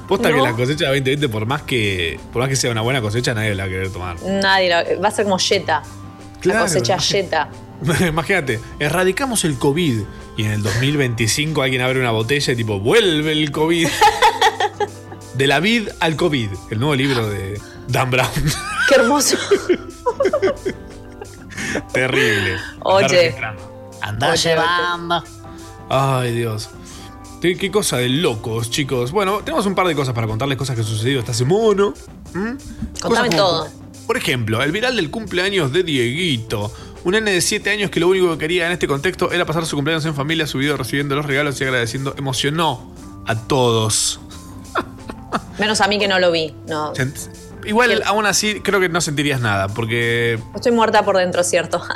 Posta 0.06 0.28
¿No? 0.28 0.36
que 0.36 0.42
la 0.42 0.52
cosecha 0.52 0.84
2020, 0.88 1.28
por 1.30 1.46
más 1.46 1.62
que, 1.62 2.20
por 2.34 2.40
más 2.42 2.50
que 2.50 2.56
sea 2.56 2.70
una 2.70 2.82
buena 2.82 3.00
cosecha, 3.00 3.32
nadie 3.32 3.54
la 3.54 3.62
va 3.62 3.66
a 3.68 3.70
querer 3.70 3.90
tomar. 3.90 4.16
Nadie, 4.22 4.68
lo- 4.68 5.00
va 5.00 5.08
a 5.08 5.10
ser 5.10 5.24
como 5.24 5.38
Jetta. 5.38 5.82
Claro. 6.42 6.58
La 6.60 6.66
cosecha 6.66 6.98
Jetta. 6.98 7.48
Imagínate, 8.08 8.60
erradicamos 8.78 9.44
el 9.44 9.58
COVID 9.58 10.00
y 10.36 10.44
en 10.44 10.50
el 10.52 10.62
2025 10.62 11.62
alguien 11.62 11.82
abre 11.82 12.00
una 12.00 12.10
botella 12.10 12.52
y 12.52 12.56
tipo, 12.56 12.78
vuelve 12.80 13.32
el 13.32 13.50
COVID. 13.50 13.88
De 15.34 15.46
la 15.46 15.60
vid 15.60 15.88
al 16.00 16.16
COVID, 16.16 16.50
el 16.70 16.78
nuevo 16.78 16.94
libro 16.94 17.26
de 17.26 17.58
Dan 17.88 18.10
Brown. 18.10 18.28
Qué 18.88 18.96
hermoso. 18.96 19.38
Terrible. 21.90 22.58
Oye. 22.80 23.34
Oye, 24.20 24.36
llevando. 24.36 25.24
Ay, 25.88 26.34
Dios. 26.34 26.68
Qué, 27.40 27.56
qué 27.56 27.70
cosa 27.70 27.96
de 27.96 28.10
locos, 28.10 28.70
chicos. 28.70 29.10
Bueno, 29.10 29.38
tenemos 29.38 29.64
un 29.64 29.74
par 29.74 29.86
de 29.86 29.94
cosas 29.94 30.14
para 30.14 30.26
contarles, 30.26 30.58
cosas 30.58 30.76
que 30.76 30.82
han 30.82 30.86
sucedido 30.86 31.20
esta 31.20 31.32
semana. 31.32 31.94
¿Mm? 32.34 32.52
Contame 33.00 33.28
como, 33.28 33.38
todo. 33.38 33.68
Por 34.06 34.18
ejemplo, 34.18 34.62
el 34.62 34.70
viral 34.70 34.96
del 34.96 35.10
cumpleaños 35.10 35.72
de 35.72 35.82
Dieguito. 35.82 36.70
Un 37.04 37.12
nene 37.12 37.32
de 37.32 37.40
7 37.40 37.68
años 37.70 37.90
que 37.90 37.98
lo 37.98 38.08
único 38.08 38.30
que 38.32 38.38
quería 38.38 38.66
en 38.66 38.72
este 38.72 38.86
contexto 38.86 39.32
era 39.32 39.44
pasar 39.44 39.66
su 39.66 39.76
cumpleaños 39.76 40.04
en 40.06 40.14
familia, 40.14 40.46
su 40.46 40.58
video 40.58 40.76
recibiendo 40.76 41.16
los 41.16 41.26
regalos 41.26 41.60
y 41.60 41.64
agradeciendo. 41.64 42.14
Emocionó 42.16 42.92
a 43.26 43.36
todos. 43.36 44.20
Menos 45.58 45.80
a 45.80 45.88
mí 45.88 45.98
que 45.98 46.06
no 46.06 46.20
lo 46.20 46.30
vi. 46.30 46.54
No. 46.68 46.92
Igual, 47.64 48.02
aún 48.06 48.26
así, 48.26 48.60
creo 48.60 48.80
que 48.80 48.88
no 48.88 49.00
sentirías 49.00 49.40
nada, 49.40 49.68
porque 49.68 50.38
Estoy 50.54 50.72
muerta 50.72 51.04
por 51.04 51.16
dentro, 51.16 51.42
¿cierto? 51.42 51.82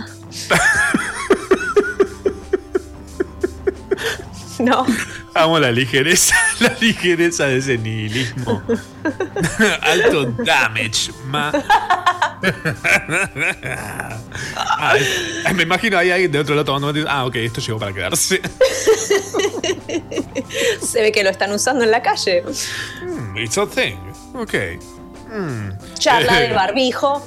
no. 4.58 4.86
amo 5.34 5.58
la 5.58 5.70
ligereza, 5.70 6.34
la 6.60 6.74
ligereza 6.80 7.46
de 7.46 7.58
ese 7.58 7.78
nihilismo. 7.78 8.62
Alto 9.82 10.26
damage, 10.44 11.12
ma. 11.26 11.52
Ay, 14.78 15.54
me 15.54 15.62
imagino 15.62 15.98
ahí 15.98 16.10
alguien 16.10 16.32
de 16.32 16.38
otro 16.40 16.54
lado 16.54 16.64
tomando 16.66 16.86
mate 16.88 17.04
Ah, 17.08 17.24
ok, 17.26 17.36
esto 17.36 17.60
llegó 17.60 17.78
para 17.78 17.92
quedarse. 17.92 18.40
Se 20.82 21.02
ve 21.02 21.12
que 21.12 21.22
lo 21.24 21.30
están 21.30 21.52
usando 21.52 21.84
en 21.84 21.90
la 21.90 22.02
calle. 22.02 22.42
Hmm, 23.02 23.36
It's 23.38 23.58
a 23.58 23.66
thing. 23.66 23.96
Ok. 24.34 24.54
Hmm. 25.30 25.70
Charla 25.98 26.40
del 26.40 26.54
barbijo. 26.54 27.26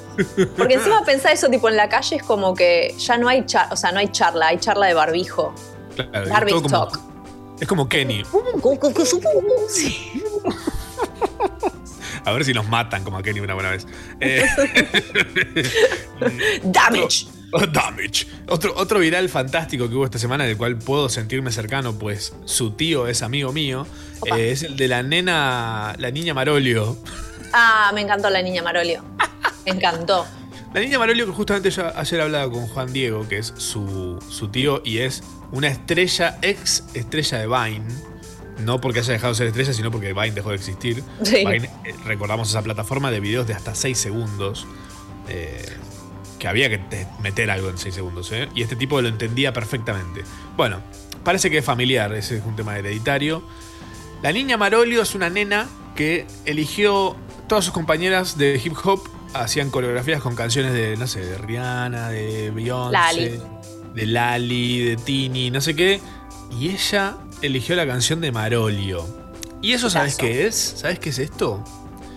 Porque 0.58 0.76
encima 0.76 1.04
pensá 1.04 1.32
eso, 1.32 1.50
tipo, 1.50 1.70
en 1.70 1.78
la 1.78 1.90
calle 1.90 2.18
es 2.18 2.24
como 2.24 2.54
que 2.54 2.94
ya 2.98 3.18
no 3.18 3.28
hay 3.28 3.46
charla, 3.46 3.74
o 3.74 3.78
sea, 3.78 3.92
no 3.92 4.00
hay 4.00 4.10
charla, 4.10 4.48
hay 4.48 4.58
charla 4.60 4.88
de 4.88 4.94
barbijo. 4.94 5.54
Claro, 5.96 6.30
Garbage 6.30 6.52
todo 6.52 6.62
como- 6.64 6.88
talk. 6.88 7.00
Es 7.60 7.68
como 7.68 7.90
Kenny. 7.90 8.24
Sí. 9.68 10.24
A 12.26 12.32
ver 12.32 12.46
si 12.46 12.54
nos 12.54 12.68
matan 12.68 13.04
como 13.04 13.18
a 13.18 13.24
Kenny 13.24 13.40
una 13.40 13.54
buena 13.54 13.72
vez. 13.72 13.86
Eh, 14.22 14.46
Damage. 16.64 17.28
Oh, 17.52 17.66
damage. 17.66 18.28
Otro, 18.48 18.74
otro 18.76 19.00
viral 19.00 19.28
fantástico 19.28 19.90
que 19.90 19.96
hubo 19.96 20.06
esta 20.06 20.20
semana, 20.20 20.44
del 20.46 20.56
cual 20.56 20.78
puedo 20.78 21.10
sentirme 21.10 21.52
cercano, 21.52 21.98
pues 21.98 22.36
su 22.46 22.72
tío 22.72 23.08
es 23.08 23.24
amigo 23.24 23.52
mío, 23.52 23.88
eh, 24.32 24.52
es 24.52 24.62
el 24.62 24.78
de 24.78 24.88
la 24.88 25.02
nena, 25.02 25.96
la 25.98 26.12
niña 26.12 26.36
Marolio. 26.36 26.96
Ah, 27.52 27.92
me 27.96 28.02
encantó 28.02 28.30
la 28.30 28.44
niña 28.44 28.62
Marolio. 28.62 29.04
Me 29.66 29.72
encantó. 29.72 30.28
La 30.76 30.82
niña 30.82 31.00
Marolio 31.00 31.26
que 31.26 31.32
justamente 31.32 31.72
yo 31.72 31.92
ayer 31.98 32.22
hablaba 32.22 32.52
con 32.52 32.68
Juan 32.68 32.94
Diego, 32.94 33.28
que 33.28 33.40
es 33.40 33.52
su, 33.58 34.20
su 34.30 34.50
tío 34.50 34.84
y 34.86 35.00
es 35.00 35.24
una 35.52 35.70
estrella, 35.70 36.38
ex 36.44 36.84
estrella 36.94 37.40
de 37.40 37.48
Vine. 37.48 37.86
No 38.60 38.80
porque 38.82 39.00
haya 39.00 39.14
dejado 39.14 39.34
de 39.34 39.38
ser 39.38 39.48
estrella, 39.48 39.74
sino 39.74 39.92
porque 39.92 40.14
Vine 40.14 40.32
dejó 40.32 40.50
de 40.50 40.56
existir. 40.56 41.04
Sí. 41.24 41.38
Vine, 41.38 41.70
eh, 41.86 41.94
recordamos 42.06 42.50
esa 42.50 42.62
plataforma 42.62 43.12
de 43.12 43.20
videos 43.20 43.48
de 43.48 43.54
hasta 43.54 43.76
6 43.76 43.98
segundos. 43.98 44.68
eh, 45.28 45.64
que 46.40 46.48
había 46.48 46.70
que 46.70 46.78
te- 46.78 47.06
meter 47.22 47.52
algo 47.52 47.70
en 47.70 47.78
6 47.78 47.94
segundos, 47.94 48.32
¿eh? 48.32 48.48
Y 48.56 48.62
este 48.64 48.76
tipo 48.78 49.02
lo 49.02 49.10
entendía 49.10 49.52
perfectamente. 49.54 50.24
Bueno, 50.56 50.80
parece 51.24 51.52
que 51.52 51.58
es 51.58 51.66
familiar, 51.66 52.14
ese 52.14 52.38
es 52.38 52.46
un 52.46 52.56
tema 52.56 52.78
hereditario. 52.80 53.44
La 54.24 54.32
niña 54.32 54.56
Marolio 54.58 55.02
es 55.02 55.14
una 55.16 55.30
nena 55.30 55.68
que 55.96 56.26
eligió. 56.46 57.16
Todas 57.48 57.66
sus 57.66 57.74
compañeras 57.74 58.38
de 58.38 58.60
hip 58.64 58.74
hop 58.86 59.02
hacían 59.34 59.70
coreografías 59.70 60.22
con 60.22 60.36
canciones 60.36 60.72
de, 60.74 60.96
no 60.98 61.08
sé, 61.08 61.20
de 61.26 61.38
Rihanna, 61.38 62.10
de 62.10 62.52
Beyoncé, 62.52 62.94
Lali. 62.94 63.40
de 63.96 64.06
Lali, 64.06 64.80
de 64.86 64.96
Tini, 64.96 65.52
no 65.52 65.60
sé 65.60 65.76
qué. 65.76 66.00
Y 66.58 66.70
ella 66.70 67.18
eligió 67.42 67.76
la 67.76 67.86
canción 67.88 68.22
de 68.22 68.32
Marolio. 68.32 69.06
¿Y 69.62 69.74
eso 69.74 69.90
sabes 69.90 70.16
qué 70.16 70.48
es? 70.48 70.56
¿Sabes 70.78 71.00
qué 71.00 71.10
es 71.10 71.20
esto? 71.20 71.64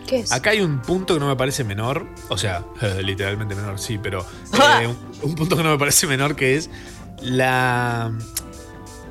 ¿Qué 0.07 0.21
es? 0.21 0.33
Acá 0.33 0.51
hay 0.51 0.61
un 0.61 0.81
punto 0.81 1.15
que 1.15 1.21
no 1.21 1.27
me 1.29 1.37
parece 1.37 1.65
menor. 1.65 2.07
O 2.29 2.39
sea, 2.39 2.65
literalmente 3.03 3.55
menor, 3.55 3.79
sí, 3.79 3.99
pero. 4.03 4.25
eh, 4.81 4.87
un, 4.87 4.97
un 5.23 5.35
punto 5.35 5.57
que 5.57 5.63
no 5.63 5.71
me 5.71 5.79
parece 5.79 6.07
menor 6.07 6.37
que 6.37 6.57
es 6.57 6.71
la. 7.21 8.13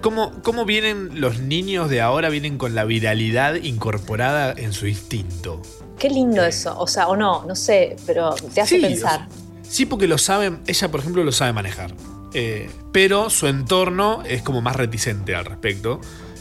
¿Cómo, 0.02 0.32
¿Cómo 0.42 0.66
vienen 0.66 1.22
los 1.22 1.40
niños 1.40 1.90
de 1.90 2.02
ahora? 2.02 2.30
Vienen 2.30 2.58
con 2.58 2.74
la 2.74 2.86
viralidad 2.86 3.56
incorporada 3.56 4.54
en 4.58 4.74
su 4.74 4.88
instinto. 4.88 5.62
Qué 6.00 6.10
lindo 6.10 6.44
eso. 6.44 6.76
O 6.80 6.88
sea, 6.88 7.08
o 7.08 7.16
no, 7.16 7.46
no 7.46 7.56
sé, 7.56 7.96
pero 8.08 8.34
te 8.34 8.62
hace 8.62 8.78
Sí, 8.78 8.82
pensar. 8.82 9.28
Sí, 9.62 9.86
porque 9.86 10.08
lo 10.08 10.18
saben. 10.18 10.60
Ella, 10.66 10.90
por 10.90 11.02
ejemplo, 11.02 11.24
lo 11.24 11.32
sabe 11.32 11.54
manejar. 11.54 11.94
Eh, 12.34 12.70
pero 12.92 13.30
su 13.30 13.48
entorno 13.48 14.24
es 14.26 14.42
como 14.42 14.62
más 14.62 14.76
reticente 14.76 15.36
al 15.36 15.46
respecto. 15.46 16.00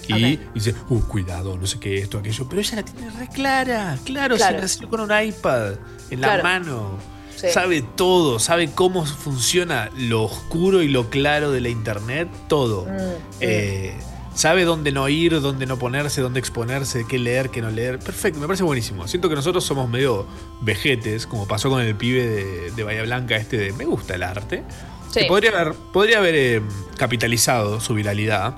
Y 0.08 0.40
dice, 0.54 0.74
uh, 0.88 1.00
cuidado, 1.02 1.56
no 1.56 1.68
sé 1.68 1.78
qué, 1.78 1.98
esto, 1.98 2.18
aquello. 2.18 2.48
Pero 2.48 2.60
ella 2.60 2.76
la 2.76 2.82
tiene 2.82 3.10
re 3.10 3.28
clara. 3.28 3.96
Claro, 4.04 4.34
Claro. 4.36 4.56
se 4.56 4.62
nació 4.62 4.88
con 4.88 5.00
un 5.00 5.10
iPad 5.12 5.74
en 6.10 6.20
la 6.20 6.26
Claro. 6.28 6.42
mano. 6.42 6.98
Sí. 7.36 7.46
Sabe 7.52 7.82
todo, 7.82 8.40
sabe 8.40 8.70
cómo 8.72 9.06
funciona 9.06 9.88
lo 9.96 10.24
oscuro 10.24 10.82
y 10.82 10.88
lo 10.88 11.10
claro 11.10 11.52
de 11.52 11.60
la 11.60 11.68
internet, 11.68 12.28
todo. 12.48 12.86
Mm, 12.86 12.98
Eh, 13.40 13.94
sabe 14.34 14.64
dónde 14.64 14.90
no 14.90 15.08
ir, 15.08 15.40
dónde 15.40 15.64
no 15.66 15.78
ponerse, 15.78 16.20
dónde 16.22 16.40
exponerse, 16.40 17.06
qué 17.08 17.18
leer, 17.20 17.50
qué 17.50 17.62
no 17.62 17.70
leer. 17.70 18.00
Perfecto, 18.00 18.40
me 18.40 18.46
parece 18.48 18.64
buenísimo. 18.64 19.06
Siento 19.06 19.28
que 19.28 19.36
nosotros 19.36 19.62
somos 19.64 19.88
medio 19.88 20.26
vejetes, 20.60 21.26
como 21.28 21.46
pasó 21.46 21.70
con 21.70 21.80
el 21.82 21.94
pibe 21.94 22.26
de, 22.26 22.70
de 22.72 22.82
Bahía 22.82 23.04
Blanca, 23.04 23.36
este 23.36 23.56
de 23.56 23.72
me 23.74 23.84
gusta 23.84 24.16
el 24.16 24.24
arte. 24.24 24.64
Sí. 25.10 25.20
Que 25.20 25.26
podría 25.26 25.50
haber, 25.50 25.74
podría 25.92 26.18
haber 26.18 26.34
eh, 26.34 26.62
capitalizado 26.96 27.80
su 27.80 27.94
viralidad, 27.94 28.56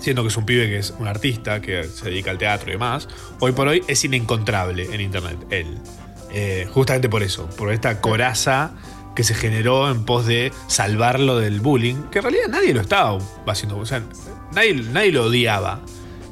siendo 0.00 0.22
que 0.22 0.28
es 0.28 0.36
un 0.36 0.44
pibe 0.46 0.66
que 0.66 0.78
es 0.78 0.94
un 0.98 1.06
artista, 1.06 1.60
que 1.60 1.84
se 1.84 2.06
dedica 2.06 2.30
al 2.30 2.38
teatro 2.38 2.70
y 2.70 2.72
demás. 2.72 3.08
Hoy 3.40 3.52
por 3.52 3.68
hoy 3.68 3.82
es 3.86 4.04
inencontrable 4.04 4.88
en 4.92 5.00
internet, 5.00 5.38
él. 5.50 5.78
Eh, 6.32 6.66
justamente 6.72 7.08
por 7.08 7.22
eso, 7.22 7.48
por 7.56 7.72
esta 7.72 8.00
coraza 8.00 8.72
que 9.14 9.22
se 9.22 9.34
generó 9.34 9.90
en 9.90 10.04
pos 10.04 10.26
de 10.26 10.52
salvarlo 10.66 11.38
del 11.38 11.60
bullying, 11.60 12.08
que 12.10 12.18
en 12.18 12.24
realidad 12.24 12.48
nadie 12.48 12.74
lo 12.74 12.80
estaba 12.80 13.18
haciendo, 13.46 13.78
o 13.78 13.86
sea, 13.86 14.02
nadie, 14.52 14.74
nadie 14.74 15.12
lo 15.12 15.26
odiaba. 15.26 15.80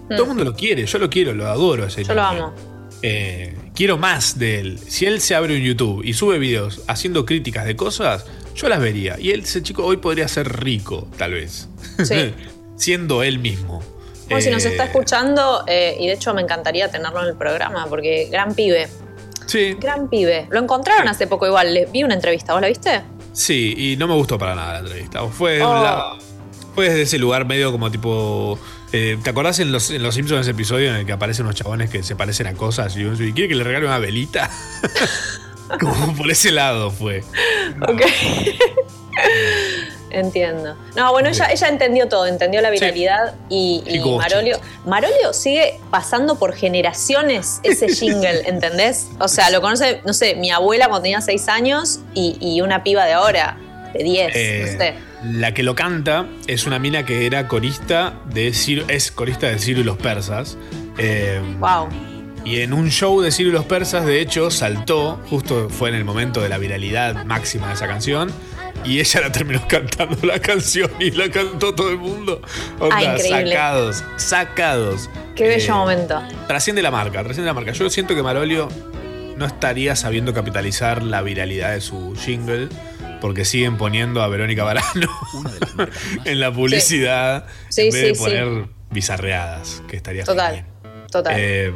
Todo 0.09 0.23
el 0.23 0.29
mundo 0.29 0.45
lo 0.45 0.55
quiere, 0.55 0.85
yo 0.85 0.99
lo 0.99 1.09
quiero, 1.09 1.33
lo 1.33 1.47
adoro 1.47 1.87
ese 1.87 2.03
Mm. 2.03 2.07
Yo 2.09 2.15
lo 2.15 2.23
amo. 2.23 2.55
Eh, 3.03 3.57
quiero 3.75 3.97
más 3.99 4.39
de 4.39 4.61
él. 4.61 4.79
Si 4.87 5.07
él 5.07 5.21
se 5.21 5.35
abre 5.35 5.57
un 5.57 5.63
YouTube 5.63 6.03
y 6.05 6.13
sube 6.13 6.39
videos 6.39 6.83
haciendo 6.87 7.25
críticas 7.25 7.65
de 7.65 7.77
cosas, 7.77 8.27
yo 8.55 8.69
las 8.69 8.81
vería. 8.81 9.17
Y 9.19 9.31
él, 9.31 9.41
ese 9.41 9.63
chico 9.63 9.85
hoy 9.85 9.97
podría 9.99 10.29
ser 10.29 10.63
rico, 10.63 11.09
tal 11.19 11.33
vez. 11.33 11.69
Sí. 12.05 12.35
Siendo 12.77 13.23
él 13.23 13.39
mismo. 13.39 13.83
Bueno, 14.29 14.41
si 14.43 14.51
nos 14.51 14.65
Eh, 14.65 14.69
está 14.69 14.85
escuchando, 14.85 15.65
eh, 15.67 15.97
y 16.01 16.07
de 16.07 16.15
hecho 16.15 16.33
me 16.35 16.43
encantaría 16.43 16.91
tenerlo 16.91 17.21
en 17.23 17.29
el 17.29 17.37
programa, 17.37 17.87
porque 17.89 18.29
gran 18.31 18.55
pibe. 18.55 18.89
Sí. 19.47 19.77
Gran 19.79 20.09
pibe. 20.09 20.47
Lo 20.51 20.61
encontraron 20.61 21.07
hace 21.09 21.27
poco 21.27 21.47
igual. 21.47 21.75
Le 21.75 21.87
vi 21.87 22.03
una 22.05 22.15
entrevista, 22.15 22.53
¿vos 22.55 22.63
la 22.63 22.69
viste? 22.69 23.03
Sí, 23.33 23.75
y 23.77 23.97
no 23.97 24.07
me 24.09 24.15
gustó 24.15 24.39
para 24.39 24.55
nada 24.55 24.75
la 24.75 24.79
entrevista. 24.81 25.23
Fue, 25.27 25.61
Oh. 25.63 26.17
fue 26.75 26.87
desde 26.89 27.03
ese 27.03 27.19
lugar 27.19 27.45
medio 27.47 27.71
como 27.73 27.91
tipo. 27.91 28.59
eh, 28.93 29.19
¿Te 29.23 29.31
acordás 29.31 29.59
en 29.59 29.73
los, 29.73 29.91
en 29.91 30.03
los 30.03 30.15
Simpsons 30.15 30.43
ese 30.43 30.51
episodio 30.53 30.91
en 30.91 30.97
el 30.97 31.07
que 31.07 31.13
aparecen 31.13 31.45
unos 31.47 31.57
chabones 31.57 31.91
que 31.91 32.03
se 32.03 32.15
parecen 32.17 32.47
a 32.47 32.55
cosas 32.55 32.97
y 32.97 33.01
uno 33.05 33.13
dice, 33.13 33.25
"¿Y 33.29 33.33
quiere 33.33 33.49
que 33.49 33.55
le 33.55 33.65
regale 33.65 33.87
una 33.87 33.99
velita? 33.99 34.51
como 35.81 36.15
por 36.17 36.31
ese 36.31 36.51
lado 36.51 36.91
fue. 36.91 37.23
Ok. 37.89 38.03
Entiendo. 40.11 40.77
No, 40.95 41.11
bueno, 41.13 41.31
ella, 41.31 41.47
ella 41.51 41.69
entendió 41.69 42.07
todo, 42.07 42.27
entendió 42.27 42.61
la 42.61 42.69
viralidad 42.69 43.35
y, 43.49 43.83
y 43.87 43.97
Y 43.97 44.01
como 44.01 44.19
Marolio. 44.19 44.61
Marolio 44.85 45.33
sigue 45.33 45.81
pasando 45.91 46.39
por 46.39 46.55
generaciones 46.55 47.61
ese 47.63 47.89
jingle, 47.95 48.43
¿entendés? 48.47 49.09
O 49.21 49.29
sea, 49.29 49.49
lo 49.51 49.63
conoce, 49.63 50.03
no 50.05 50.13
sé, 50.13 50.35
mi 50.35 50.51
abuela 50.51 50.89
cuando 50.89 51.03
tenía 51.05 51.23
6 51.23 51.49
años 51.49 52.01
y, 52.15 52.37
y 52.41 52.61
una 52.61 52.83
piba 52.85 53.07
de 53.07 53.13
ahora, 53.15 53.57
de 53.95 54.05
10, 54.05 54.33
Eh, 54.37 54.63
no 54.73 54.79
sé. 54.79 54.95
La 55.39 55.55
que 55.55 55.63
lo 55.63 55.75
canta 55.75 56.27
es 56.47 56.67
una 56.67 56.79
mina 56.79 57.07
que 57.07 57.25
era 57.27 57.49
corista 57.49 58.13
de 58.27 58.53
Ciro, 58.53 58.85
es 58.89 59.11
corista 59.13 59.47
de 59.47 59.59
Ciro 59.59 59.81
y 59.81 59.85
los 59.85 59.97
persas. 59.97 60.59
Eh, 60.99 61.41
Wow. 61.59 61.89
Y 62.45 62.61
en 62.61 62.73
un 62.73 62.91
show 62.91 63.21
de 63.21 63.31
Ciro 63.31 63.51
y 63.51 63.53
los 63.53 63.65
persas, 63.65 64.05
de 64.05 64.21
hecho, 64.21 64.51
saltó, 64.51 65.21
justo 65.31 65.69
fue 65.71 65.91
en 65.91 65.95
el 65.95 66.05
momento 66.05 66.41
de 66.41 66.49
la 66.49 66.59
viralidad 66.59 67.25
máxima 67.25 67.69
de 67.69 67.75
esa 67.75 67.87
canción. 67.87 68.33
Y 68.85 68.99
ella 68.99 69.21
la 69.21 69.31
terminó 69.33 69.63
cantando 69.69 70.27
la 70.27 70.41
canción 70.41 70.91
y 70.99 71.13
la 71.13 71.31
cantó 71.31 71.73
todo 71.75 71.91
el 71.91 71.99
mundo. 71.99 72.43
Onda, 72.81 72.97
Ah, 72.97 73.03
increíble. 73.05 73.53
sacados, 73.53 74.05
sacados. 74.17 75.09
Qué 75.37 75.47
bello 75.47 75.73
Eh, 75.73 75.77
momento. 75.77 76.21
Trasciende 76.49 76.83
la 76.83 76.91
marca, 76.91 77.23
trasciende 77.23 77.47
la 77.47 77.55
marca. 77.55 77.71
Yo 77.73 77.89
siento 77.91 78.15
que 78.17 78.23
Marolio 78.25 78.69
no 79.37 79.47
estaría 79.47 79.95
sabiendo 79.95 80.35
capitalizar 80.35 81.03
la 81.05 81.23
viralidad 81.23 81.73
de 81.73 81.81
su 81.81 82.15
jingle 82.17 82.69
porque 83.21 83.45
siguen 83.45 83.77
poniendo 83.77 84.21
a 84.21 84.27
Verónica 84.29 84.65
Barano 84.65 85.09
en 86.25 86.41
la 86.41 86.53
publicidad 86.53 87.47
Sí. 87.69 87.83
en 87.83 87.93
Sí, 87.93 87.99
vez 88.01 88.09
de 88.09 88.15
sí, 88.17 88.21
poner 88.21 88.65
bizarreadas, 88.91 89.83
que 89.89 89.97
estaría 89.97 90.25
Total. 90.25 90.65
Total. 91.11 91.35
eh, 91.39 91.73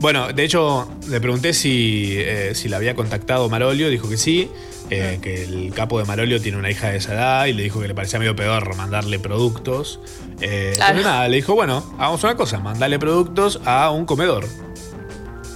bueno, 0.00 0.28
de 0.32 0.44
hecho, 0.44 0.88
le 1.08 1.20
pregunté 1.20 1.52
si, 1.52 2.14
eh, 2.18 2.52
si 2.54 2.68
la 2.68 2.76
había 2.76 2.94
contactado 2.94 3.48
Marolio, 3.48 3.88
dijo 3.88 4.08
que 4.08 4.16
sí, 4.16 4.50
eh, 4.90 5.18
que 5.20 5.42
el 5.44 5.72
capo 5.74 5.98
de 5.98 6.04
Marolio 6.04 6.40
tiene 6.40 6.56
una 6.58 6.70
hija 6.70 6.88
de 6.90 6.98
esa 6.98 7.14
edad 7.14 7.46
y 7.46 7.52
le 7.52 7.62
dijo 7.64 7.80
que 7.80 7.88
le 7.88 7.94
parecía 7.94 8.18
medio 8.18 8.34
peor 8.36 8.74
mandarle 8.76 9.18
productos. 9.18 10.00
Eh, 10.40 10.74
Claro. 10.76 10.90
entonces 10.92 11.04
nada, 11.04 11.28
le 11.28 11.36
dijo, 11.36 11.54
bueno, 11.54 11.84
hagamos 11.98 12.22
una 12.22 12.36
cosa, 12.36 12.58
mandale 12.60 12.98
productos 12.98 13.60
a 13.64 13.90
un 13.90 14.04
comedor. 14.06 14.46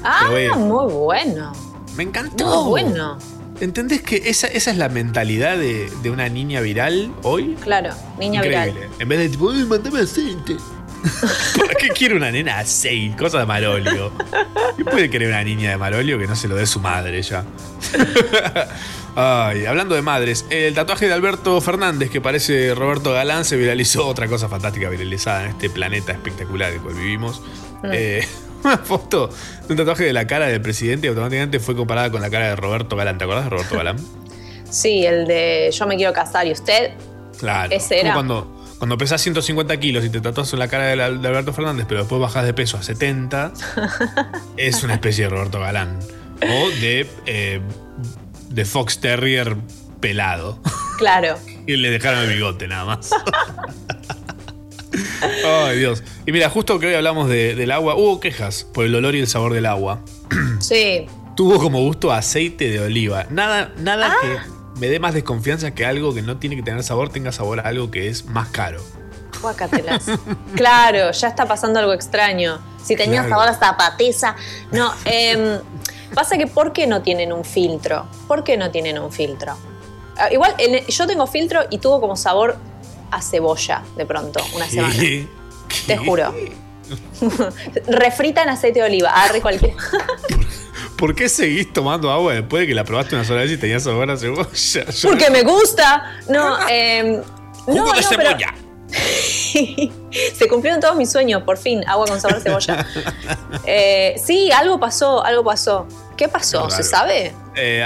ah, 0.04 0.28
muy 0.56 0.92
bueno. 0.92 1.52
Me 1.96 2.02
encantó. 2.02 2.64
Muy 2.64 2.82
bueno. 2.82 3.18
¿Entendés 3.60 4.02
que 4.02 4.16
esa, 4.24 4.48
esa 4.48 4.72
es 4.72 4.76
la 4.76 4.88
mentalidad 4.88 5.56
de, 5.56 5.88
de 6.02 6.10
una 6.10 6.28
niña 6.28 6.60
viral 6.62 7.12
hoy? 7.22 7.54
Claro, 7.60 7.90
niña 8.18 8.40
Increíble. 8.44 8.72
viral. 8.72 8.90
En 8.98 9.08
vez 9.08 9.18
de 9.20 9.28
tipo, 9.28 9.44
"Uy, 9.46 9.64
mandame 9.64 10.00
aceite. 10.00 10.56
¿Para 11.56 11.74
qué 11.74 11.88
quiere 11.88 12.14
una 12.14 12.30
nena 12.30 12.58
aceite? 12.58 13.16
Cosa 13.16 13.40
de 13.40 13.46
Marolio. 13.46 14.12
¿Qué 14.76 14.84
puede 14.84 15.10
querer 15.10 15.28
una 15.28 15.42
niña 15.42 15.70
de 15.70 15.76
Marolio 15.76 16.18
que 16.18 16.26
no 16.26 16.36
se 16.36 16.48
lo 16.48 16.54
dé 16.54 16.66
su 16.66 16.80
madre 16.80 17.22
ya? 17.22 17.44
Ay, 19.14 19.66
hablando 19.66 19.94
de 19.94 20.00
madres, 20.00 20.46
el 20.48 20.74
tatuaje 20.74 21.06
de 21.06 21.12
Alberto 21.12 21.60
Fernández, 21.60 22.10
que 22.10 22.20
parece 22.20 22.74
Roberto 22.74 23.12
Galán, 23.12 23.44
se 23.44 23.56
viralizó. 23.56 24.06
Otra 24.06 24.26
cosa 24.26 24.48
fantástica 24.48 24.88
viralizada 24.88 25.44
en 25.44 25.50
este 25.50 25.68
planeta 25.68 26.12
espectacular 26.12 26.70
en 26.70 26.76
el 26.76 26.82
cual 26.82 26.94
vivimos. 26.94 27.42
Mm. 27.82 27.90
Eh, 27.92 28.26
una 28.64 28.78
foto 28.78 29.28
de 29.66 29.72
un 29.72 29.76
tatuaje 29.76 30.04
de 30.04 30.12
la 30.12 30.26
cara 30.26 30.46
del 30.46 30.62
presidente 30.62 31.08
automáticamente 31.08 31.60
fue 31.60 31.76
comparada 31.76 32.10
con 32.10 32.22
la 32.22 32.30
cara 32.30 32.48
de 32.48 32.56
Roberto 32.56 32.96
Galán. 32.96 33.18
¿Te 33.18 33.24
acordás 33.24 33.44
de 33.44 33.50
Roberto 33.50 33.76
Galán? 33.76 33.96
Sí, 34.70 35.04
el 35.04 35.26
de 35.26 35.70
yo 35.72 35.86
me 35.86 35.96
quiero 35.96 36.12
casar 36.14 36.46
y 36.46 36.52
usted. 36.52 36.92
Claro. 37.38 37.74
Ese 37.74 37.96
Como 37.96 38.00
era. 38.00 38.14
Cuando, 38.14 38.61
cuando 38.82 38.98
pesas 38.98 39.22
150 39.22 39.76
kilos 39.78 40.04
y 40.04 40.10
te 40.10 40.20
tatuas 40.20 40.52
en 40.54 40.58
la 40.58 40.66
cara 40.66 40.86
de, 40.86 40.96
la- 40.96 41.08
de 41.12 41.28
Alberto 41.28 41.52
Fernández, 41.52 41.86
pero 41.88 42.00
después 42.00 42.20
bajas 42.20 42.44
de 42.44 42.52
peso 42.52 42.78
a 42.78 42.82
70, 42.82 43.52
es 44.56 44.82
una 44.82 44.94
especie 44.94 45.22
de 45.22 45.30
Roberto 45.30 45.60
Galán. 45.60 46.00
O 46.42 46.68
de, 46.80 47.08
eh, 47.26 47.60
de 48.48 48.64
Fox 48.64 48.98
Terrier 48.98 49.56
pelado. 50.00 50.58
Claro. 50.98 51.38
Y 51.64 51.76
le 51.76 51.90
dejaron 51.90 52.24
el 52.24 52.34
bigote 52.34 52.66
nada 52.66 52.84
más. 52.84 53.10
Ay, 55.46 55.78
Dios. 55.78 56.02
Y 56.26 56.32
mira, 56.32 56.50
justo 56.50 56.80
que 56.80 56.88
hoy 56.88 56.94
hablamos 56.94 57.28
de- 57.28 57.54
del 57.54 57.70
agua, 57.70 57.94
hubo 57.94 58.18
quejas 58.18 58.64
por 58.64 58.84
el 58.84 58.92
olor 58.96 59.14
y 59.14 59.20
el 59.20 59.28
sabor 59.28 59.52
del 59.52 59.66
agua. 59.66 60.00
Sí. 60.58 61.06
Tuvo 61.36 61.60
como 61.60 61.78
gusto 61.82 62.10
a 62.10 62.18
aceite 62.18 62.68
de 62.68 62.80
oliva. 62.80 63.26
Nada, 63.30 63.70
nada 63.78 64.12
Ah. 64.12 64.16
que 64.20 64.61
me 64.82 64.88
dé 64.88 64.98
más 64.98 65.14
desconfianza 65.14 65.70
que 65.70 65.86
algo 65.86 66.12
que 66.12 66.22
no 66.22 66.38
tiene 66.38 66.56
que 66.56 66.62
tener 66.64 66.82
sabor 66.82 67.08
tenga 67.08 67.30
sabor 67.30 67.60
a 67.60 67.68
algo 67.68 67.92
que 67.92 68.08
es 68.08 68.24
más 68.26 68.48
caro. 68.48 68.82
Guacatelas. 69.40 70.06
claro, 70.56 71.12
ya 71.12 71.28
está 71.28 71.46
pasando 71.46 71.78
algo 71.78 71.92
extraño. 71.92 72.58
Si 72.82 72.96
tenía 72.96 73.20
Claro. 73.20 73.28
sabor 73.28 73.48
a 73.48 73.54
zapatiza. 73.54 74.34
No, 74.72 74.92
em, 75.04 75.60
pasa 76.14 76.36
que 76.36 76.48
¿por 76.48 76.72
qué 76.72 76.88
no 76.88 77.00
tienen 77.00 77.32
un 77.32 77.44
filtro? 77.44 78.08
¿Por 78.26 78.42
qué 78.42 78.56
no 78.56 78.72
tienen 78.72 78.98
un 78.98 79.12
filtro? 79.12 79.56
Ah, 80.16 80.32
igual, 80.32 80.56
yo 80.88 81.06
tengo 81.06 81.28
filtro 81.28 81.60
y 81.70 81.78
tuvo 81.78 82.00
como 82.00 82.16
sabor 82.16 82.56
a 83.12 83.22
cebolla 83.22 83.84
de 83.96 84.04
pronto, 84.04 84.44
una 84.56 84.66
semana. 84.68 84.94
¿Qué? 84.98 85.28
Te 85.86 85.96
juro. 85.96 86.34
Refrita 87.86 88.42
en 88.42 88.48
aceite 88.48 88.80
de 88.80 88.86
oliva. 88.86 89.10
Arre 89.10 89.40
cualquiera. 89.40 89.76
¿Por 91.02 91.16
qué 91.16 91.28
seguís 91.28 91.72
tomando 91.72 92.12
agua 92.12 92.32
después 92.32 92.60
de 92.60 92.68
que 92.68 92.74
la 92.76 92.84
probaste 92.84 93.16
una 93.16 93.24
sola 93.24 93.40
vez 93.40 93.50
y 93.50 93.56
tenías 93.56 93.82
sabor 93.82 94.08
a 94.08 94.16
cebolla? 94.16 94.46
Yo- 94.54 95.08
Porque 95.08 95.30
me 95.30 95.42
gusta. 95.42 96.12
No, 96.28 96.56
eh, 96.70 97.20
Jugo 97.64 97.86
no, 97.86 97.92
de 97.92 98.00
no, 98.02 98.08
pero- 98.10 98.22
cebolla. 98.30 98.54
Se 100.38 100.46
cumplieron 100.48 100.80
todos 100.80 100.94
mis 100.94 101.10
sueños, 101.10 101.42
por 101.42 101.58
fin. 101.58 101.82
Agua 101.88 102.06
con 102.06 102.20
sabor 102.20 102.36
a 102.36 102.40
cebolla. 102.40 102.86
Eh, 103.66 104.14
sí, 104.24 104.50
algo 104.52 104.78
pasó, 104.78 105.24
algo 105.24 105.42
pasó. 105.42 105.88
¿Qué 106.16 106.28
pasó? 106.28 106.70
¿Se 106.70 106.84
sabe? 106.84 107.32
Eh, 107.56 107.84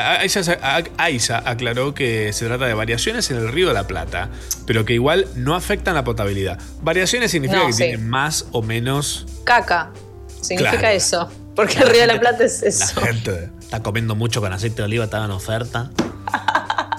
Aiza 0.98 1.42
aclaró 1.44 1.94
que 1.94 2.32
se 2.34 2.44
trata 2.46 2.66
de 2.66 2.74
variaciones 2.74 3.30
en 3.30 3.38
el 3.38 3.48
río 3.50 3.68
de 3.68 3.74
la 3.74 3.86
Plata, 3.86 4.28
pero 4.66 4.84
que 4.84 4.92
igual 4.92 5.26
no 5.36 5.54
afectan 5.54 5.94
la 5.94 6.04
potabilidad. 6.04 6.58
Variaciones 6.82 7.30
significa 7.30 7.60
No, 7.60 7.66
que 7.68 7.72
sí. 7.72 7.82
tienen 7.84 8.08
más 8.10 8.46
o 8.52 8.60
menos. 8.62 9.26
Caca. 9.44 9.90
Significa 10.42 10.78
Claro. 10.78 10.94
eso. 10.96 11.30
Porque 11.56 11.78
el 11.78 11.88
Río 11.88 12.02
de 12.02 12.06
la 12.06 12.20
Plata 12.20 12.44
es 12.44 12.62
La 12.62 12.68
eso. 12.68 13.00
gente 13.00 13.50
está 13.58 13.82
comiendo 13.82 14.14
mucho 14.14 14.40
con 14.40 14.52
aceite 14.52 14.76
de 14.76 14.82
oliva, 14.84 15.04
estaba 15.04 15.24
en 15.24 15.30
oferta. 15.32 15.90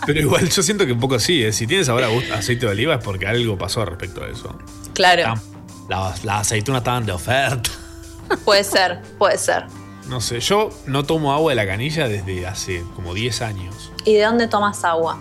Pero 0.05 0.19
igual 0.19 0.49
yo 0.49 0.63
siento 0.63 0.85
que 0.85 0.93
un 0.93 0.99
poco 0.99 1.19
sí, 1.19 1.43
¿eh? 1.43 1.51
si 1.53 1.67
tienes 1.67 1.87
ahora 1.89 2.07
aceite 2.33 2.65
de 2.65 2.71
oliva 2.71 2.95
es 2.95 3.03
porque 3.03 3.27
algo 3.27 3.57
pasó 3.57 3.85
respecto 3.85 4.23
a 4.23 4.27
eso. 4.27 4.57
Claro. 4.93 5.33
Las, 5.89 6.23
las 6.25 6.41
aceitunas 6.41 6.79
estaban 6.81 7.05
de 7.05 7.11
oferta. 7.11 7.69
Puede 8.43 8.63
ser, 8.63 9.01
puede 9.17 9.37
ser. 9.37 9.65
No 10.09 10.21
sé, 10.21 10.39
yo 10.39 10.69
no 10.85 11.03
tomo 11.03 11.33
agua 11.33 11.51
de 11.51 11.55
la 11.57 11.67
canilla 11.67 12.07
desde 12.07 12.47
hace 12.47 12.83
como 12.95 13.13
10 13.13 13.41
años. 13.41 13.91
¿Y 14.05 14.15
de 14.15 14.23
dónde 14.23 14.47
tomas 14.47 14.83
agua? 14.85 15.19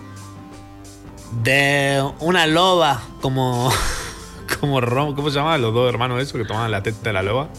De 1.43 2.03
una 2.19 2.47
loba, 2.47 3.01
como. 3.21 3.69
como 4.61 4.79
Rom- 4.81 5.13
¿Cómo 5.15 5.29
se 5.29 5.35
llamaban 5.35 5.61
los 5.61 5.73
dos 5.73 5.89
hermanos 5.89 6.21
esos 6.21 6.33
que 6.41 6.45
tomaban 6.47 6.71
la 6.71 6.81
teta 6.83 6.97
de 7.03 7.13
la 7.13 7.21
loba? 7.21 7.49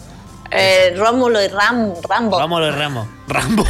Eh, 0.51 0.95
Rómulo 0.97 1.43
y 1.43 1.49
Ram, 1.49 1.93
Rambo. 2.09 2.39
Rómulo 2.41 2.69
y 2.69 2.71
Ramo. 2.71 3.09
Rambo. 3.27 3.65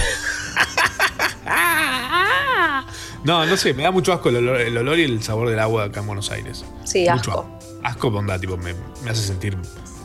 No, 3.24 3.44
no 3.44 3.56
sé, 3.56 3.74
me 3.74 3.82
da 3.82 3.90
mucho 3.90 4.12
asco 4.12 4.28
el 4.28 4.36
olor, 4.36 4.60
el 4.60 4.76
olor 4.76 4.98
y 4.98 5.02
el 5.04 5.22
sabor 5.22 5.48
del 5.50 5.58
agua 5.58 5.84
acá 5.84 6.00
en 6.00 6.06
Buenos 6.06 6.30
Aires. 6.30 6.64
Sí, 6.84 7.06
Mucho 7.10 7.30
asco. 7.32 7.58
Asco, 7.82 8.08
onda, 8.08 8.38
tipo, 8.38 8.56
me, 8.56 8.74
me 9.02 9.10
hace 9.10 9.22
sentir 9.22 9.56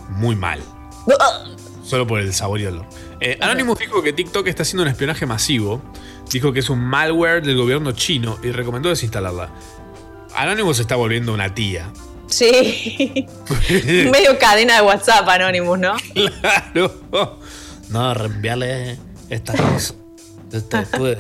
muy 0.09 0.35
mal. 0.35 0.59
Solo 1.83 2.07
por 2.07 2.19
el 2.19 2.33
sabor 2.33 2.59
y 2.59 2.65
olor. 2.65 2.85
Eh, 3.19 3.37
Anonymous 3.39 3.77
dijo 3.79 4.01
que 4.01 4.13
TikTok 4.13 4.47
está 4.47 4.63
haciendo 4.63 4.83
un 4.83 4.89
espionaje 4.89 5.25
masivo. 5.25 5.81
Dijo 6.31 6.51
que 6.53 6.59
es 6.59 6.69
un 6.69 6.79
malware 6.79 7.43
del 7.43 7.57
gobierno 7.57 7.91
chino 7.91 8.37
y 8.41 8.51
recomendó 8.51 8.89
desinstalarla. 8.89 9.49
Anonymous 10.35 10.79
está 10.79 10.95
volviendo 10.95 11.33
una 11.33 11.53
tía. 11.53 11.91
Sí. 12.33 13.27
Medio 14.11 14.39
cadena 14.39 14.77
de 14.77 14.81
WhatsApp, 14.81 15.29
Anonymous, 15.29 15.77
¿no? 15.77 15.95
Claro. 16.41 17.39
No, 17.89 18.13
reenviarle 18.15 18.97
esta 19.29 19.53
cosa. 19.53 19.93
Esto 20.51 20.77
estuve 20.79 21.19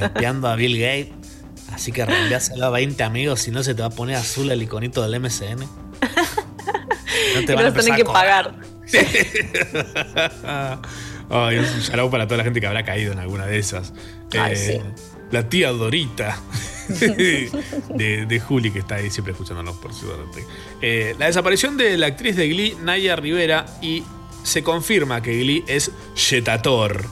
espiando 0.00 0.48
a 0.48 0.54
Bill 0.54 0.78
Gates. 0.78 1.12
Así 1.72 1.90
que 1.90 2.06
reenviáselo 2.06 2.66
a 2.66 2.70
20 2.70 3.02
amigos, 3.02 3.40
si 3.40 3.50
no 3.50 3.64
se 3.64 3.74
te 3.74 3.82
va 3.82 3.88
a 3.88 3.90
poner 3.90 4.14
azul 4.16 4.50
el 4.50 4.62
iconito 4.62 5.06
del 5.06 5.20
MSN. 5.20 5.58
No 5.58 7.44
te 7.44 7.54
van 7.54 7.66
a 7.66 7.72
tienen 7.72 7.96
que 7.96 8.04
pagar. 8.04 8.54
Ay, 11.30 11.58
un 11.58 11.64
shout 11.64 12.10
para 12.10 12.26
toda 12.26 12.38
la 12.38 12.44
gente 12.44 12.60
que 12.60 12.66
habrá 12.66 12.84
caído 12.84 13.12
en 13.12 13.18
alguna 13.18 13.44
de 13.44 13.58
esas. 13.58 13.92
Eh, 14.32 14.38
Ay, 14.38 14.56
sí. 14.56 14.80
La 15.30 15.48
tía 15.48 15.70
Dorita 15.72 16.40
de, 16.88 18.26
de 18.26 18.40
Juli, 18.40 18.70
que 18.70 18.78
está 18.80 18.96
ahí 18.96 19.10
siempre 19.10 19.32
escuchándonos 19.32 19.76
por 19.76 19.92
suerte. 19.94 20.44
Eh, 20.80 21.14
la 21.18 21.26
desaparición 21.26 21.76
de 21.76 21.96
la 21.98 22.06
actriz 22.06 22.36
de 22.36 22.48
Glee, 22.48 22.76
Naya 22.82 23.16
Rivera, 23.16 23.66
y 23.82 24.02
se 24.42 24.62
confirma 24.62 25.20
que 25.22 25.38
Glee 25.38 25.64
es 25.66 25.90
Jetator. 26.14 27.04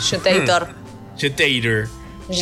Jetator. 0.00 0.68
Jetator. 1.18 1.88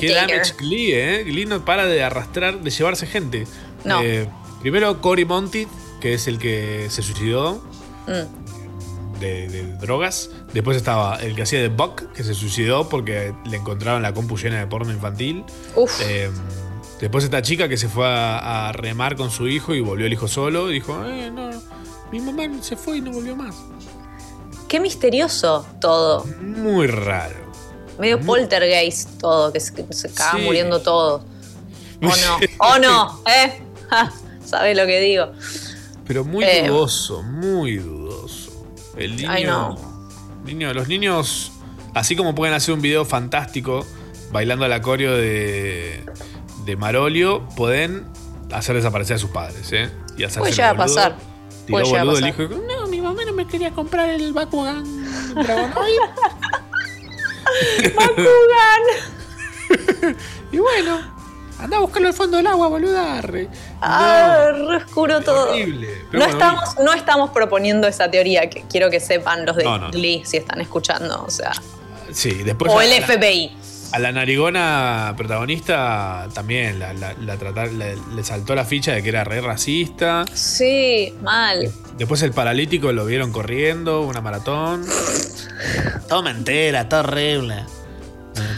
Qué 0.00 0.14
damage 0.14 0.54
Glee, 0.58 0.92
¿eh? 0.94 1.24
Glee 1.24 1.44
no 1.44 1.62
para 1.64 1.84
de 1.86 2.02
arrastrar, 2.02 2.60
de 2.60 2.70
llevarse 2.70 3.06
gente. 3.06 3.46
No. 3.84 4.00
Eh, 4.02 4.26
primero 4.62 5.00
Cory 5.02 5.26
Monteith, 5.26 5.68
que 6.00 6.14
es 6.14 6.26
el 6.26 6.38
que 6.38 6.86
se 6.88 7.02
suicidó 7.02 7.62
Mm. 8.06 9.20
de, 9.20 9.48
de 9.48 9.62
drogas. 9.78 10.30
Después 10.54 10.76
estaba 10.76 11.16
el 11.16 11.34
que 11.34 11.42
hacía 11.42 11.60
de 11.60 11.68
Buck, 11.68 12.12
que 12.12 12.24
se 12.24 12.32
suicidó 12.32 12.88
porque 12.88 13.34
le 13.44 13.56
encontraron 13.58 14.00
la 14.02 14.14
compu 14.14 14.36
llena 14.38 14.60
de 14.60 14.66
porno 14.66 14.92
infantil. 14.92 15.44
Uf. 15.74 16.00
Eh, 16.02 16.30
después 17.00 17.24
esta 17.24 17.42
chica 17.42 17.68
que 17.68 17.76
se 17.76 17.88
fue 17.88 18.06
a, 18.06 18.68
a 18.68 18.72
remar 18.72 19.16
con 19.16 19.30
su 19.30 19.48
hijo 19.48 19.74
y 19.74 19.80
volvió 19.80 20.06
el 20.06 20.12
hijo 20.12 20.28
solo. 20.28 20.70
Y 20.70 20.74
dijo, 20.74 20.96
eh, 21.04 21.30
no, 21.30 21.50
mi 22.12 22.20
mamá 22.20 22.44
se 22.62 22.76
fue 22.76 22.98
y 22.98 23.00
no 23.00 23.10
volvió 23.10 23.34
más. 23.36 23.54
Qué 24.68 24.78
misterioso 24.80 25.66
todo. 25.80 26.24
Muy 26.40 26.86
raro. 26.86 27.34
Medio 27.98 28.20
poltergeist 28.20 29.18
todo, 29.20 29.52
que 29.52 29.60
se, 29.60 29.74
que 29.74 29.92
se 29.92 30.08
acaban 30.08 30.38
Sí. 30.38 30.44
muriendo 30.46 30.80
todos. 30.80 31.22
O 32.02 32.06
no, 32.06 32.38
o 32.58 32.78
no, 32.78 33.20
¿eh? 33.26 33.62
Ja, 33.88 34.12
¿Sabes 34.44 34.76
lo 34.76 34.84
que 34.84 35.00
digo? 35.00 35.32
Pero 36.06 36.24
muy 36.24 36.44
Eh. 36.44 36.66
dudoso, 36.68 37.22
muy 37.22 37.76
dudoso. 37.78 38.66
El 38.96 39.16
niño, 39.16 39.30
Ay, 39.30 39.44
no. 39.44 39.93
Niño. 40.44 40.72
Los 40.74 40.88
niños, 40.88 41.52
así 41.94 42.16
como 42.16 42.34
pueden 42.34 42.54
hacer 42.54 42.74
un 42.74 42.82
video 42.82 43.04
fantástico 43.04 43.86
bailando 44.32 44.66
la 44.68 44.80
coreo 44.82 45.16
de, 45.16 46.04
de 46.64 46.76
Marolio, 46.76 47.46
pueden 47.56 48.04
hacer 48.52 48.76
desaparecer 48.76 49.16
a 49.16 49.18
sus 49.18 49.30
padres, 49.30 49.72
¿eh? 49.72 49.90
Y 50.16 50.24
hacerse 50.24 50.40
Puede 50.40 50.52
llegar 50.52 50.74
a 50.74 50.78
pasar. 50.78 51.16
Tiró 51.66 51.80
Puede 51.80 51.98
boludo 51.98 52.18
el 52.18 52.28
hijo 52.28 52.42
y 52.42 52.48
dijo, 52.48 52.60
no, 52.66 52.86
mi 52.88 53.00
mamá 53.00 53.24
no 53.24 53.32
me 53.32 53.46
quería 53.46 53.70
comprar 53.70 54.10
el 54.10 54.32
Bakugan 54.32 54.84
Dragonoid. 55.34 55.98
y 60.52 60.58
bueno, 60.58 61.13
anda 61.64 61.76
a 61.78 61.80
buscarlo 61.80 62.08
al 62.08 62.14
fondo 62.14 62.36
del 62.36 62.46
agua, 62.46 62.68
boluda. 62.68 63.18
arre. 63.18 63.48
Ah, 63.80 64.48
re 64.52 64.76
oscuro 64.76 65.20
todo. 65.20 65.50
horrible. 65.50 65.88
No 66.12 66.18
bueno, 66.20 66.32
estamos, 66.32 66.76
no 66.84 66.92
estamos 66.92 67.30
proponiendo 67.30 67.86
esa 67.88 68.10
teoría 68.10 68.48
que 68.48 68.64
quiero 68.70 68.90
que 68.90 69.00
sepan 69.00 69.44
los 69.46 69.56
de 69.56 69.64
No, 69.64 69.78
no. 69.78 69.90
Glee 69.90 70.22
si 70.24 70.36
están 70.36 70.60
escuchando, 70.60 71.24
o 71.24 71.30
sea. 71.30 71.52
Sí, 72.12 72.30
después 72.44 72.72
o 72.72 72.80
el 72.80 72.90
la- 72.90 73.06
FBI. 73.06 73.56
A 73.92 73.98
la 74.00 74.10
narigona 74.10 75.14
protagonista 75.16 76.26
también 76.34 76.80
la, 76.80 76.92
la- 76.94 77.14
la 77.14 77.36
tratar- 77.36 77.70
le, 77.70 77.94
le 78.14 78.24
saltó 78.24 78.54
la 78.56 78.64
ficha 78.64 78.92
de 78.92 79.02
que 79.04 79.08
era 79.08 79.22
re 79.22 79.40
racista. 79.40 80.24
Sí, 80.34 81.14
mal. 81.22 81.70
Después 81.96 82.20
el 82.22 82.32
paralítico 82.32 82.90
lo 82.92 83.06
vieron 83.06 83.30
corriendo, 83.30 84.00
una 84.02 84.20
maratón. 84.20 84.84
Todo 86.08 86.22
mentira, 86.24 86.88
todo 86.88 87.00
horrible. 87.00 87.64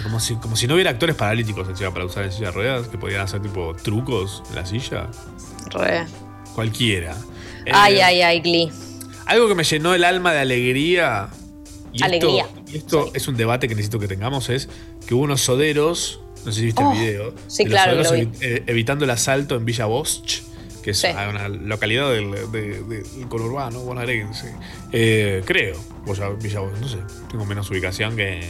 Como 0.02 0.20
si, 0.20 0.34
como 0.36 0.56
si 0.56 0.66
no 0.66 0.74
hubiera 0.74 0.90
actores 0.90 1.14
paralíticos 1.16 1.68
encima 1.68 1.92
para 1.92 2.04
usar 2.06 2.24
en 2.24 2.32
silla 2.32 2.46
de 2.46 2.52
ruedas 2.52 2.88
que 2.88 2.96
podían 2.98 3.20
hacer 3.20 3.42
tipo 3.42 3.74
trucos 3.82 4.42
en 4.50 4.54
la 4.56 4.64
silla. 4.66 5.08
Re. 5.70 6.06
Cualquiera. 6.54 7.16
Eh, 7.66 7.72
Ay, 7.74 8.00
ay, 8.00 8.22
ay, 8.22 8.40
Glee. 8.40 8.70
Algo 9.26 9.48
que 9.48 9.54
me 9.54 9.64
llenó 9.64 9.94
el 9.94 10.04
alma 10.04 10.32
de 10.32 10.38
alegría. 10.40 11.28
Y 11.92 12.02
Alegría. 12.02 12.44
Esto, 12.44 12.62
y 12.72 12.76
esto 12.76 13.10
es 13.14 13.26
un 13.28 13.36
debate 13.36 13.68
que 13.68 13.74
necesito 13.74 13.98
que 13.98 14.08
tengamos: 14.08 14.48
es 14.48 14.68
que 15.06 15.14
hubo 15.14 15.24
unos 15.24 15.40
soderos, 15.40 16.20
no 16.44 16.52
sé 16.52 16.60
si 16.60 16.66
viste 16.66 16.82
Oh, 16.82 16.92
el 16.92 16.98
video, 16.98 17.34
sí, 17.48 17.64
de 17.64 17.70
claro, 17.70 17.92
los 17.96 18.04
lo 18.04 18.08
soderos 18.10 18.36
eh, 18.40 18.62
evitando 18.66 19.04
el 19.04 19.10
asalto 19.10 19.56
en 19.56 19.64
Villa 19.64 19.86
Bosch, 19.86 20.42
que 20.82 20.90
es 20.92 20.98
Sí. 21.00 21.08
una 21.08 21.48
localidad 21.48 22.10
del, 22.12 22.30
de- 22.52 22.82
de- 22.82 23.02
del 23.02 23.28
conurbano 23.28 23.80
bonaerense. 23.80 24.54
Eh, 24.92 25.42
creo. 25.44 25.76
O 26.06 26.14
sea, 26.14 26.28
Villa 26.30 26.60
Bosch, 26.60 26.78
no 26.80 26.88
sé. 26.88 26.98
Tengo 27.30 27.44
menos 27.44 27.68
ubicación 27.70 28.14
que. 28.16 28.48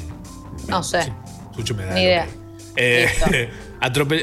No 0.69 0.83
sé. 0.83 1.13
Sucho 1.55 1.75
me 1.75 1.85
da 1.85 1.95
Ni 1.95 2.03
idea. 2.03 2.27
Eh, 2.77 3.09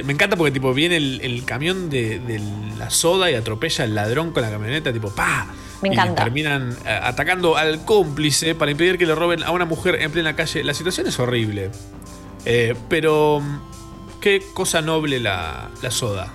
me 0.06 0.14
encanta 0.14 0.36
porque 0.36 0.52
tipo 0.52 0.74
viene 0.74 0.98
el, 0.98 1.22
el 1.22 1.46
camión 1.46 1.90
de, 1.90 2.20
de 2.20 2.40
la 2.78 2.90
soda 2.90 3.32
y 3.32 3.36
atropella 3.36 3.84
al 3.86 3.96
ladrón 3.96 4.32
con 4.32 4.44
la 4.44 4.50
camioneta, 4.52 4.92
tipo 4.94 5.10
¡pa! 5.10 5.48
Me 5.82 5.90
Y 5.90 5.92
encanta. 5.94 6.24
terminan 6.24 6.76
eh, 6.86 7.00
atacando 7.02 7.58
al 7.58 7.84
cómplice 7.84 8.56
para 8.56 8.72
impedir 8.72 8.98
que 8.98 9.06
le 9.06 9.16
roben 9.16 9.44
a 9.44 9.52
una 9.52 9.66
mujer 9.66 9.96
en 10.02 10.12
plena 10.12 10.36
calle. 10.36 10.64
La 10.64 10.74
situación 10.74 11.08
es 11.08 11.20
horrible. 11.20 11.72
Eh, 12.46 12.76
pero 12.90 13.42
qué 14.22 14.42
cosa 14.54 14.82
noble 14.82 15.20
la, 15.20 15.70
la 15.82 15.92
soda. 15.92 16.28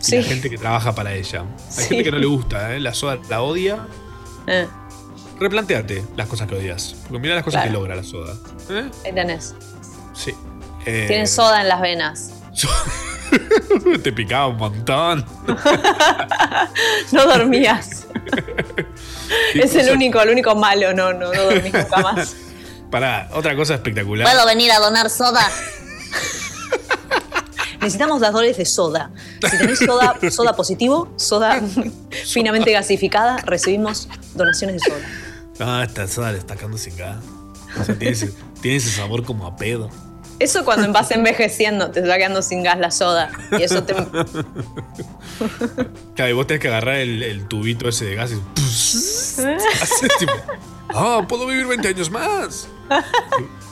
Y 0.00 0.04
Sí. 0.04 0.16
la 0.16 0.22
gente 0.22 0.48
que 0.50 0.58
trabaja 0.58 0.94
para 0.94 1.14
ella. 1.14 1.42
Hay 1.42 1.46
Sí. 1.84 1.88
gente 1.88 2.04
que 2.04 2.10
no 2.12 2.18
le 2.18 2.26
gusta, 2.26 2.74
¿eh? 2.74 2.80
la 2.80 2.94
soda 2.94 3.18
la 3.28 3.42
odia. 3.42 3.86
Eh, 4.46 4.66
Replanteate 5.40 6.04
las 6.16 6.26
cosas 6.28 6.48
que 6.48 6.54
odias. 6.56 6.94
Porque 7.02 7.18
mira 7.20 7.34
las 7.34 7.44
cosas 7.44 7.62
Claro. 7.62 7.70
que 7.70 7.78
logra 7.78 7.94
la 7.96 8.04
soda. 8.04 8.34
¿eh? 8.70 8.90
ahí 9.04 9.12
tenés. 9.14 9.54
Sí. 10.14 10.32
Eh, 10.86 11.04
Tienen 11.06 11.26
soda 11.28 11.60
en 11.60 11.68
las 11.68 11.80
venas. 11.80 12.30
Te 14.02 14.12
picaba 14.12 14.48
un 14.48 14.56
montón. 14.56 15.24
No 17.12 17.26
dormías. 17.26 18.06
Es 19.54 19.74
el 19.74 19.90
único, 19.94 20.20
el 20.22 20.30
único 20.30 20.54
malo, 20.54 20.94
no, 20.94 21.12
no, 21.12 21.32
no 21.32 21.42
dormís 21.42 21.72
nunca 21.72 21.98
más. 21.98 22.34
Pará, 22.90 23.28
otra 23.34 23.54
cosa 23.54 23.74
espectacular. 23.74 24.26
¿Puedo 24.26 24.46
venir 24.46 24.72
a 24.72 24.78
donar 24.78 25.10
soda? 25.10 25.46
Necesitamos 27.80 28.20
dadores 28.20 28.56
de 28.56 28.64
soda. 28.64 29.10
Si 29.48 29.58
tenés 29.58 29.78
soda, 29.78 30.16
soda 30.30 30.56
positivo, 30.56 31.12
soda 31.16 31.60
finamente 32.26 32.72
gasificada, 32.72 33.36
recibimos 33.44 34.08
donaciones 34.34 34.80
de 34.82 34.88
soda. 34.90 34.98
Ah, 35.60 35.84
esta 35.86 36.06
soda 36.06 36.32
le 36.32 36.38
está 36.38 36.56
quedando 36.56 36.78
sin 36.78 36.96
gas. 36.96 37.18
O 37.80 37.84
sea, 37.84 37.94
tiene 37.96 38.12
ese, 38.12 38.32
tiene 38.60 38.76
ese 38.76 38.90
sabor 38.90 39.24
como 39.24 39.46
a 39.46 39.56
pedo. 39.56 39.90
Eso 40.38 40.64
cuando 40.64 40.90
vas 40.92 41.10
envejeciendo, 41.10 41.90
te 41.90 42.00
está 42.00 42.16
quedando 42.16 42.42
sin 42.42 42.62
gas 42.62 42.78
la 42.78 42.90
soda. 42.90 43.30
Y 43.58 43.62
eso 43.62 43.82
te. 43.82 43.94
Claro, 46.16 46.30
y 46.30 46.34
vos 46.34 46.48
tenés 46.48 46.60
que 46.60 46.66
agarrar 46.66 46.96
el, 46.96 47.22
el 47.22 47.46
tubito 47.46 47.88
ese 47.88 48.06
de 48.06 48.16
gas 48.16 48.32
y. 48.32 48.40
¡Ah, 50.88 51.24
puedo 51.28 51.46
vivir 51.46 51.66
20 51.66 51.86
años 51.86 52.10
más! 52.10 52.68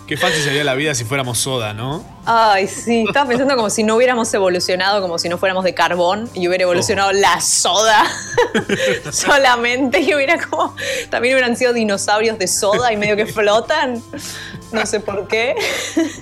Qué 0.07 0.16
fácil 0.16 0.40
sería 0.42 0.62
la 0.62 0.74
vida 0.74 0.94
si 0.94 1.04
fuéramos 1.04 1.38
soda, 1.38 1.74
¿no? 1.74 2.04
Ay, 2.24 2.68
sí, 2.68 3.04
estaba 3.09 3.28
pensando 3.28 3.57
como 3.57 3.70
si 3.70 3.82
no 3.82 3.96
hubiéramos 3.96 4.32
evolucionado, 4.34 5.00
como 5.02 5.18
si 5.18 5.28
no 5.28 5.36
fuéramos 5.36 5.64
de 5.64 5.74
carbón 5.74 6.30
y 6.34 6.46
hubiera 6.46 6.62
evolucionado 6.62 7.11
la 7.12 7.40
soda 7.40 8.04
solamente 9.12 10.00
y 10.00 10.14
hubiera 10.14 10.38
como. 10.46 10.74
También 11.11 11.34
hubieran 11.34 11.57
sido 11.57 11.72
dinosaurios 11.72 12.38
de 12.38 12.46
soda 12.48 12.92
y 12.92 12.96
medio 12.96 13.16
que 13.16 13.26
flotan. 13.26 14.02
No 14.72 14.84
sé 14.86 14.98
por 15.00 15.28
qué. 15.28 15.54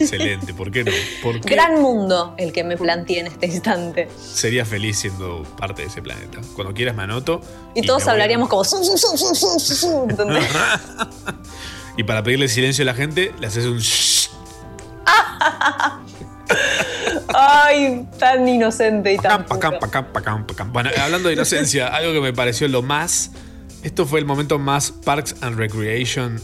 Excelente, 0.01 0.53
¿por 0.55 0.70
qué 0.70 0.85
no? 0.85 0.93
¿Por 1.22 1.41
qué 1.41 1.55
Gran 1.55 1.80
mundo 1.80 2.35
el 2.39 2.53
que 2.53 2.64
me 2.64 2.76
planteé 2.76 3.20
en 3.20 3.26
este 3.28 3.47
instante. 3.47 4.09
sería 4.18 4.64
feliz 4.64 4.99
siendo 4.99 5.43
parte 5.59 5.82
de 5.82 5.89
ese 5.89 6.03
planeta? 6.03 6.41
Cuando 6.55 6.72
quieras 6.74 6.95
me 6.95 7.03
anoto. 7.05 7.41
Y, 7.74 7.82
todos 7.82 8.03
voy 8.05 8.09
a- 8.11 8.12
hablaríamos 8.12 8.49
como. 8.49 8.64
Y 11.97 12.05
para 12.05 12.23
pedirle 12.23 12.49
silencio 12.49 12.83
a 12.83 12.87
la 12.87 12.95
gente, 12.95 13.33
le 13.39 13.47
haces 13.47 13.67
un 13.67 13.79
shh. 13.79 14.31
Ay, 17.35 18.07
tan 18.19 18.47
inocente 18.47 19.13
y 19.13 19.19
tan. 19.19 19.45
Pacam, 19.47 19.79
pacam, 19.81 20.47
pacam. 20.47 20.73
Bueno, 20.73 20.91
hablando 21.01 21.29
de 21.29 21.35
inocencia, 21.35 21.87
algo 21.95 22.13
que 22.13 22.21
me 22.21 22.33
pareció 22.33 22.69
lo 22.69 22.83
más. 22.83 23.31
Esto 23.83 24.07
fue 24.07 24.19
el 24.19 24.25
momento 24.25 24.59
más 24.59 24.93
Parks 24.93 25.37
and 25.43 25.59
Recreation 25.59 26.41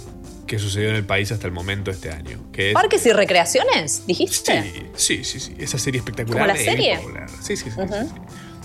que 0.46 0.58
sucedió 0.58 0.90
en 0.90 0.96
el 0.96 1.04
país 1.04 1.30
hasta 1.32 1.46
el 1.46 1.52
momento 1.52 1.90
este 1.90 2.10
año. 2.10 2.50
Que 2.52 2.70
es, 2.70 2.74
¿Parques 2.74 3.06
y 3.06 3.12
recreaciones? 3.12 4.06
¿Dijiste? 4.06 4.90
Sí, 4.94 5.24
sí, 5.24 5.38
sí. 5.40 5.54
Esa 5.58 5.78
serie 5.78 6.00
espectacular. 6.00 6.42
¿Como 6.42 6.52
la 6.52 6.62
serie? 6.62 6.96
popular. 6.96 7.30
Sí, 7.40 7.56
sí, 7.56 7.70
sí. 7.70 7.80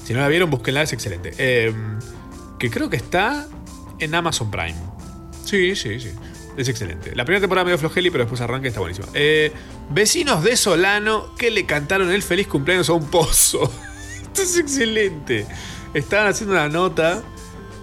Si 0.04 0.14
no 0.14 0.20
la 0.20 0.28
vieron, 0.28 0.50
búsquenla, 0.50 0.82
es 0.82 0.94
excelente. 0.94 1.34
Eh, 1.38 1.74
que 2.60 2.70
creo 2.70 2.90
que 2.90 2.98
está 2.98 3.48
en 4.00 4.16
Amazon 4.16 4.50
Prime. 4.50 4.76
Sí, 5.46 5.76
sí, 5.76 6.00
sí. 6.00 6.12
Es 6.58 6.70
excelente. 6.70 7.16
La 7.16 7.26
primera 7.26 7.42
temporada 7.42 7.66
medio 7.66 7.78
flojeli, 7.78 8.10
pero 8.10 8.24
después 8.24 8.40
arranca 8.42 8.68
y 8.68 8.70
está 8.70 8.80
buenísima. 8.80 9.08
Eh, 9.14 9.52
vecinos 9.90 10.44
de 10.44 10.56
Solano 10.56 11.36
que 11.38 11.52
le 11.52 11.66
cantaron 11.66 12.12
el 12.12 12.24
feliz 12.24 12.48
cumpleaños 12.48 12.90
a 12.90 12.94
un 12.94 13.08
pozo. 13.10 13.72
Esto 14.22 14.42
es 14.42 14.58
excelente. 14.58 15.46
Estaban 15.94 16.28
haciendo 16.28 16.54
una 16.54 16.70
nota. 16.70 17.24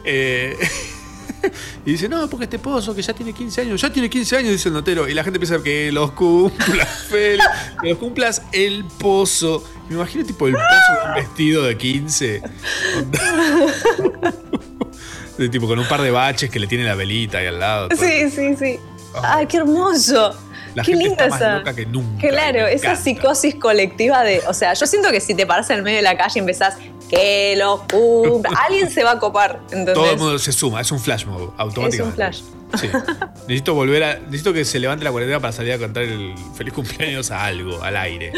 eh, 0.04 0.56
y 1.86 1.92
dice, 1.92 2.08
no, 2.08 2.28
porque 2.28 2.44
este 2.44 2.58
pozo 2.58 2.94
que 2.94 3.02
ya 3.02 3.12
tiene 3.12 3.32
15 3.32 3.60
años, 3.62 3.80
ya 3.80 3.92
tiene 3.92 4.08
15 4.08 4.36
años, 4.36 4.52
dice 4.52 4.68
el 4.68 4.74
notero. 4.74 5.08
Y 5.08 5.14
la 5.14 5.24
gente 5.24 5.38
piensa 5.38 5.62
que 5.62 5.92
los 5.92 6.12
cumplas, 6.12 6.88
Feli, 7.10 7.42
que 7.82 7.90
los 7.90 7.98
cumplas 7.98 8.42
el 8.52 8.84
pozo. 8.98 9.62
Me 9.88 9.96
imagino 9.96 10.24
tipo 10.24 10.48
el 10.48 10.54
pozo 10.54 11.00
con 11.02 11.10
un 11.10 11.14
vestido 11.16 11.64
de 11.64 11.76
15. 11.76 12.42
De 15.38 15.48
tipo 15.48 15.66
con 15.66 15.78
un 15.78 15.86
par 15.86 16.02
de 16.02 16.10
baches 16.10 16.50
que 16.50 16.58
le 16.58 16.66
tiene 16.66 16.84
la 16.84 16.94
velita 16.94 17.38
ahí 17.38 17.46
al 17.46 17.58
lado. 17.58 17.88
todo. 17.88 17.98
Sí, 17.98 18.30
sí, 18.30 18.56
sí. 18.56 18.78
Ay, 19.22 19.46
qué 19.46 19.58
hermoso. 19.58 20.34
La 20.74 20.82
qué 20.82 20.92
gente 20.92 21.08
linda 21.08 21.24
está 21.24 21.28
más 21.28 21.40
esa. 21.40 21.58
loca 21.58 21.74
que 21.74 21.86
nunca. 21.86 22.28
Claro, 22.28 22.66
esa 22.66 22.92
encanta. 22.92 22.96
psicosis 23.02 23.54
colectiva 23.56 24.22
de. 24.24 24.42
O 24.48 24.54
sea, 24.54 24.72
yo 24.74 24.86
siento 24.86 25.10
que 25.10 25.20
si 25.20 25.34
te 25.34 25.46
paras 25.46 25.68
en 25.70 25.76
el 25.78 25.82
medio 25.82 25.96
de 25.98 26.02
la 26.02 26.16
calle 26.16 26.34
y 26.36 26.38
empezás. 26.40 26.76
Que 27.10 27.56
lo 27.58 27.86
cumpla. 27.90 28.58
Alguien 28.66 28.90
se 28.90 29.04
va 29.04 29.12
a 29.12 29.18
copar. 29.18 29.60
¿entendés? 29.64 29.94
Todo 29.94 30.10
el 30.12 30.16
mundo 30.16 30.38
se 30.38 30.50
suma, 30.50 30.80
es 30.80 30.90
un 30.92 30.98
flash 30.98 31.26
mob, 31.26 31.52
automáticamente. 31.58 32.22
Es 32.22 32.40
un 32.40 32.52
flash. 32.80 32.80
Sí. 32.80 32.88
Necesito 33.48 33.74
volver 33.74 34.02
a. 34.02 34.18
Necesito 34.18 34.54
que 34.54 34.64
se 34.64 34.78
levante 34.78 35.04
la 35.04 35.10
cuarentena 35.10 35.38
para 35.38 35.52
salir 35.52 35.74
a 35.74 35.78
cantar 35.78 36.04
el 36.04 36.34
feliz 36.56 36.72
cumpleaños 36.72 37.30
a 37.30 37.44
algo, 37.44 37.82
al 37.82 37.98
aire. 37.98 38.32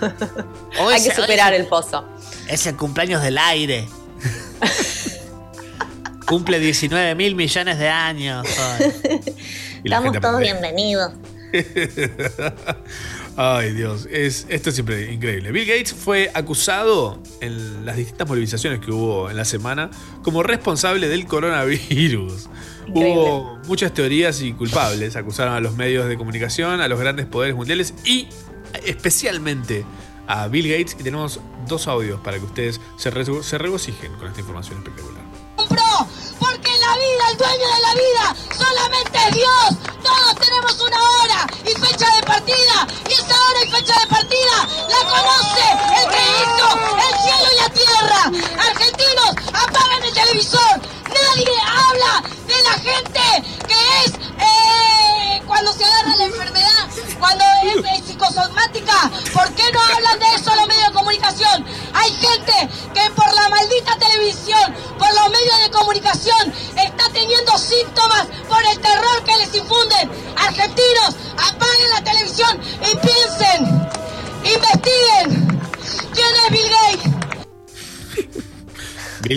Hay 0.90 1.04
que 1.04 1.14
superar 1.14 1.54
el 1.54 1.66
pozo. 1.66 2.04
Es 2.48 2.66
el 2.66 2.74
cumpleaños 2.74 3.22
del 3.22 3.38
aire. 3.38 3.86
Cumple 6.26 6.58
19 6.58 7.14
mil 7.14 7.34
millones 7.36 7.78
de 7.78 7.88
años. 7.88 8.46
Estamos 9.84 10.12
todos 10.20 10.34
aprende. 10.36 10.40
bienvenidos. 10.60 11.12
Ay, 13.36 13.72
Dios, 13.74 14.08
es, 14.10 14.46
esto 14.48 14.70
es 14.70 14.74
siempre 14.74 15.12
increíble. 15.12 15.52
Bill 15.52 15.66
Gates 15.66 15.94
fue 15.94 16.30
acusado 16.34 17.22
en 17.40 17.84
las 17.86 17.96
distintas 17.96 18.26
movilizaciones 18.26 18.80
que 18.80 18.90
hubo 18.90 19.30
en 19.30 19.36
la 19.36 19.44
semana 19.44 19.90
como 20.22 20.42
responsable 20.42 21.08
del 21.08 21.26
coronavirus. 21.26 22.48
Increíble. 22.88 23.12
Hubo 23.12 23.58
muchas 23.68 23.92
teorías 23.94 24.40
y 24.42 24.52
culpables. 24.52 25.14
Acusaron 25.16 25.54
a 25.54 25.60
los 25.60 25.76
medios 25.76 26.08
de 26.08 26.16
comunicación, 26.16 26.80
a 26.80 26.88
los 26.88 26.98
grandes 26.98 27.26
poderes 27.26 27.54
mundiales 27.54 27.94
y 28.04 28.26
especialmente 28.84 29.84
a 30.26 30.48
Bill 30.48 30.68
Gates. 30.68 30.96
Y 30.98 31.02
tenemos 31.04 31.38
dos 31.68 31.86
audios 31.88 32.20
para 32.22 32.38
que 32.38 32.44
ustedes 32.46 32.80
se, 32.96 33.10
re- 33.10 33.42
se 33.42 33.58
regocijen 33.58 34.12
con 34.14 34.28
esta 34.28 34.40
información 34.40 34.78
espectacular. 34.78 35.25
La 36.86 36.94
vida, 36.94 37.30
el 37.30 37.36
dueño 37.36 37.68
de 37.74 37.80
la 37.80 37.94
vida, 37.94 38.36
solamente 38.56 39.18
es 39.28 39.34
Dios. 39.34 39.68
Todos 40.02 40.34
tenemos 40.36 40.80
una 40.80 40.96
hora 40.96 41.46
y 41.64 41.72
fecha 41.80 42.06
de 42.16 42.22
partida. 42.22 42.86
Y 43.08 43.12
esa 43.12 43.34
hora 43.34 43.60
y 43.64 43.70
fecha 43.70 43.94
de 44.00 44.06
partida 44.06 44.56
la 44.88 45.00
conoce 45.08 45.66
el 45.98 46.06
que 46.12 46.22
hizo 46.42 46.68
el 47.06 47.14
cielo 47.24 47.46
y 47.52 47.56
la 47.62 47.68
tierra. 47.80 48.20
Argentinos, 48.70 49.30
apagan 49.52 50.02
el 50.04 50.14
televisor. 50.14 50.80
Nadie 51.08 51.54
habla 51.66 52.22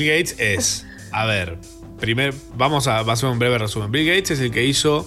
Gates 0.10 0.36
es, 0.39 0.86
a 1.12 1.26
ver, 1.26 1.57
primer, 1.99 2.34
vamos 2.55 2.88
a, 2.88 2.99
hacer 2.99 3.30
un 3.30 3.39
breve 3.39 3.57
resumen. 3.57 3.91
Bill 3.91 4.07
Gates 4.07 4.32
es 4.32 4.39
el 4.39 4.51
que 4.51 4.66
hizo 4.66 5.05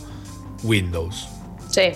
Windows. 0.62 1.28
Sí. 1.70 1.92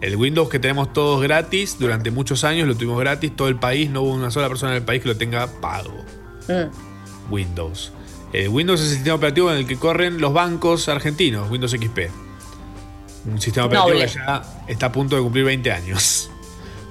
El 0.00 0.16
Windows 0.16 0.48
que 0.48 0.58
tenemos 0.58 0.92
todos 0.92 1.22
gratis, 1.22 1.76
durante 1.78 2.10
muchos 2.10 2.44
años 2.44 2.66
lo 2.66 2.74
tuvimos 2.74 2.98
gratis, 2.98 3.34
todo 3.36 3.48
el 3.48 3.56
país, 3.56 3.88
no 3.88 4.02
hubo 4.02 4.14
una 4.14 4.30
sola 4.30 4.48
persona 4.48 4.72
en 4.72 4.78
el 4.78 4.84
país 4.84 5.02
que 5.02 5.08
lo 5.08 5.16
tenga 5.16 5.46
pago. 5.60 6.04
Mm. 6.48 7.32
Windows. 7.32 7.92
El 8.32 8.48
Windows 8.48 8.80
es 8.80 8.88
el 8.88 8.94
sistema 8.94 9.16
operativo 9.16 9.50
en 9.52 9.58
el 9.58 9.66
que 9.66 9.76
corren 9.76 10.20
los 10.20 10.32
bancos 10.32 10.88
argentinos, 10.88 11.50
Windows 11.50 11.72
XP. 11.72 11.98
Un 13.26 13.40
sistema 13.40 13.66
operativo 13.66 13.94
Noble. 13.94 14.06
que 14.06 14.14
ya 14.14 14.42
está 14.66 14.86
a 14.86 14.92
punto 14.92 15.16
de 15.16 15.22
cumplir 15.22 15.44
20 15.44 15.72
años. 15.72 16.28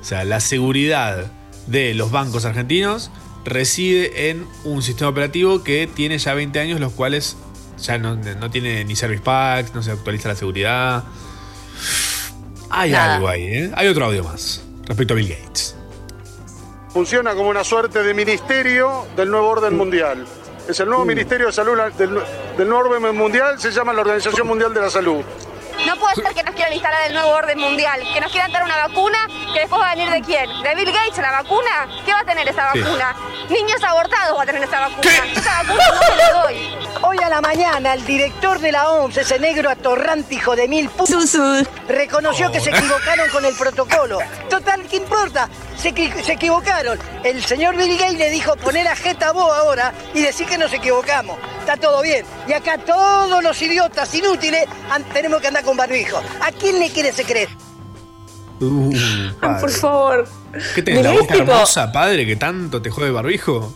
O 0.01 0.03
sea, 0.03 0.23
la 0.23 0.39
seguridad 0.39 1.31
de 1.67 1.93
los 1.93 2.09
bancos 2.09 2.45
argentinos 2.45 3.11
reside 3.45 4.29
en 4.29 4.47
un 4.63 4.81
sistema 4.81 5.09
operativo 5.09 5.63
que 5.63 5.87
tiene 5.87 6.17
ya 6.17 6.33
20 6.33 6.59
años, 6.59 6.79
los 6.79 6.93
cuales 6.93 7.37
ya 7.81 7.97
no, 7.97 8.15
no 8.15 8.51
tiene 8.51 8.85
ni 8.85 8.95
service 8.95 9.21
packs, 9.23 9.73
no 9.73 9.81
se 9.83 9.91
actualiza 9.91 10.29
la 10.29 10.35
seguridad. 10.35 11.03
Hay 12.69 12.91
Nada. 12.91 13.15
algo 13.15 13.27
ahí, 13.27 13.43
¿eh? 13.43 13.71
Hay 13.75 13.87
otro 13.87 14.05
audio 14.05 14.23
más 14.23 14.63
respecto 14.85 15.13
a 15.13 15.17
Bill 15.17 15.29
Gates. 15.29 15.75
Funciona 16.89 17.33
como 17.33 17.49
una 17.49 17.63
suerte 17.63 18.03
de 18.03 18.13
ministerio 18.13 19.07
del 19.15 19.31
nuevo 19.31 19.47
orden 19.47 19.77
mundial. 19.77 20.25
Es 20.67 20.79
el 20.79 20.87
nuevo 20.87 21.05
ministerio 21.05 21.47
de 21.47 21.53
salud 21.53 21.77
del, 21.97 22.19
del 22.57 22.69
nuevo 22.69 22.89
orden 22.89 23.15
mundial, 23.15 23.59
se 23.59 23.71
llama 23.71 23.93
la 23.93 24.01
Organización 24.01 24.47
Mundial 24.47 24.73
de 24.73 24.81
la 24.81 24.89
Salud. 24.89 25.23
No 25.85 25.95
puede 25.97 26.15
ser 26.15 26.33
que 26.33 26.43
nos 26.43 26.55
quieran 26.55 26.73
instalar 26.73 27.01
el 27.07 27.13
nuevo 27.13 27.29
orden 27.31 27.59
mundial, 27.59 28.01
que 28.13 28.21
nos 28.21 28.31
quieran 28.31 28.51
dar 28.51 28.63
una 28.63 28.87
vacuna 28.87 29.17
que 29.53 29.59
después 29.61 29.81
va 29.81 29.91
a 29.91 29.95
venir 29.95 30.09
de 30.11 30.21
quién? 30.21 30.49
¿De 30.63 30.75
Bill 30.75 30.91
Gates 30.91 31.17
la 31.17 31.31
vacuna? 31.31 31.87
¿Qué 32.05 32.13
va 32.13 32.19
a 32.19 32.23
tener 32.25 32.47
esa 32.47 32.71
Sí. 32.73 32.79
vacuna? 32.81 33.15
Niños 33.49 33.83
abortados 33.83 34.37
va 34.37 34.43
a 34.43 34.45
tener 34.45 34.63
esa 34.63 34.79
vacuna. 34.79 35.09
Esa 35.35 35.63
vacuna 35.63 35.83
no 35.93 36.01
se 36.01 36.15
la 36.15 36.31
doy. 36.31 36.77
Hoy 37.03 37.17
a 37.23 37.29
la 37.29 37.41
mañana 37.41 37.93
el 37.93 38.05
director 38.05 38.59
de 38.59 38.71
la 38.71 38.89
OMS, 38.91 39.17
ese 39.17 39.39
negro 39.39 39.69
atorrante 39.69 40.35
hijo 40.35 40.55
de 40.55 40.67
mil 40.67 40.89
pu- 40.89 41.67
reconoció 41.87 42.51
que 42.51 42.59
se 42.59 42.69
equivocaron 42.69 43.29
con 43.29 43.43
el 43.43 43.55
protocolo. 43.55 44.19
Total, 44.49 44.83
¿qué 44.87 44.97
importa? 44.97 45.49
Se, 45.77 45.91
se 46.23 46.33
equivocaron. 46.33 46.99
El 47.23 47.43
señor 47.43 47.75
Bill 47.75 47.97
Gates 47.97 48.17
le 48.19 48.29
dijo 48.29 48.55
poner 48.57 48.87
a 48.87 48.95
Jeta 48.95 49.31
vos 49.31 49.51
ahora 49.57 49.91
y 50.13 50.21
decir 50.21 50.47
que 50.47 50.57
nos 50.59 50.71
equivocamos. 50.73 51.39
Está 51.59 51.75
todo 51.77 52.01
bien. 52.01 52.23
Y 52.47 52.53
acá 52.53 52.77
todos 52.77 53.41
los 53.43 53.59
idiotas 53.61 54.13
inútiles 54.13 54.65
han- 54.91 55.03
tenemos 55.05 55.41
que 55.41 55.47
andar 55.47 55.63
con 55.63 55.70
barbijo. 55.77 56.17
¿A 56.41 56.51
quién 56.51 56.79
le 56.79 56.89
quiere 56.89 57.11
se 57.13 57.23
creer? 57.23 57.49
Uh, 58.59 58.91
Ah, 58.95 59.33
padre. 59.41 59.61
por 59.61 59.71
favor. 59.71 60.27
¿Qué 60.75 60.81
tenés 60.83 61.03
la 61.03 61.11
boca 61.11 61.33
tipo- 61.33 61.51
hermosa, 61.51 61.91
padre, 61.91 62.25
que 62.25 62.35
tanto 62.35 62.81
te 62.81 62.89
jode 62.91 63.07
el 63.07 63.13
barbijo? 63.13 63.73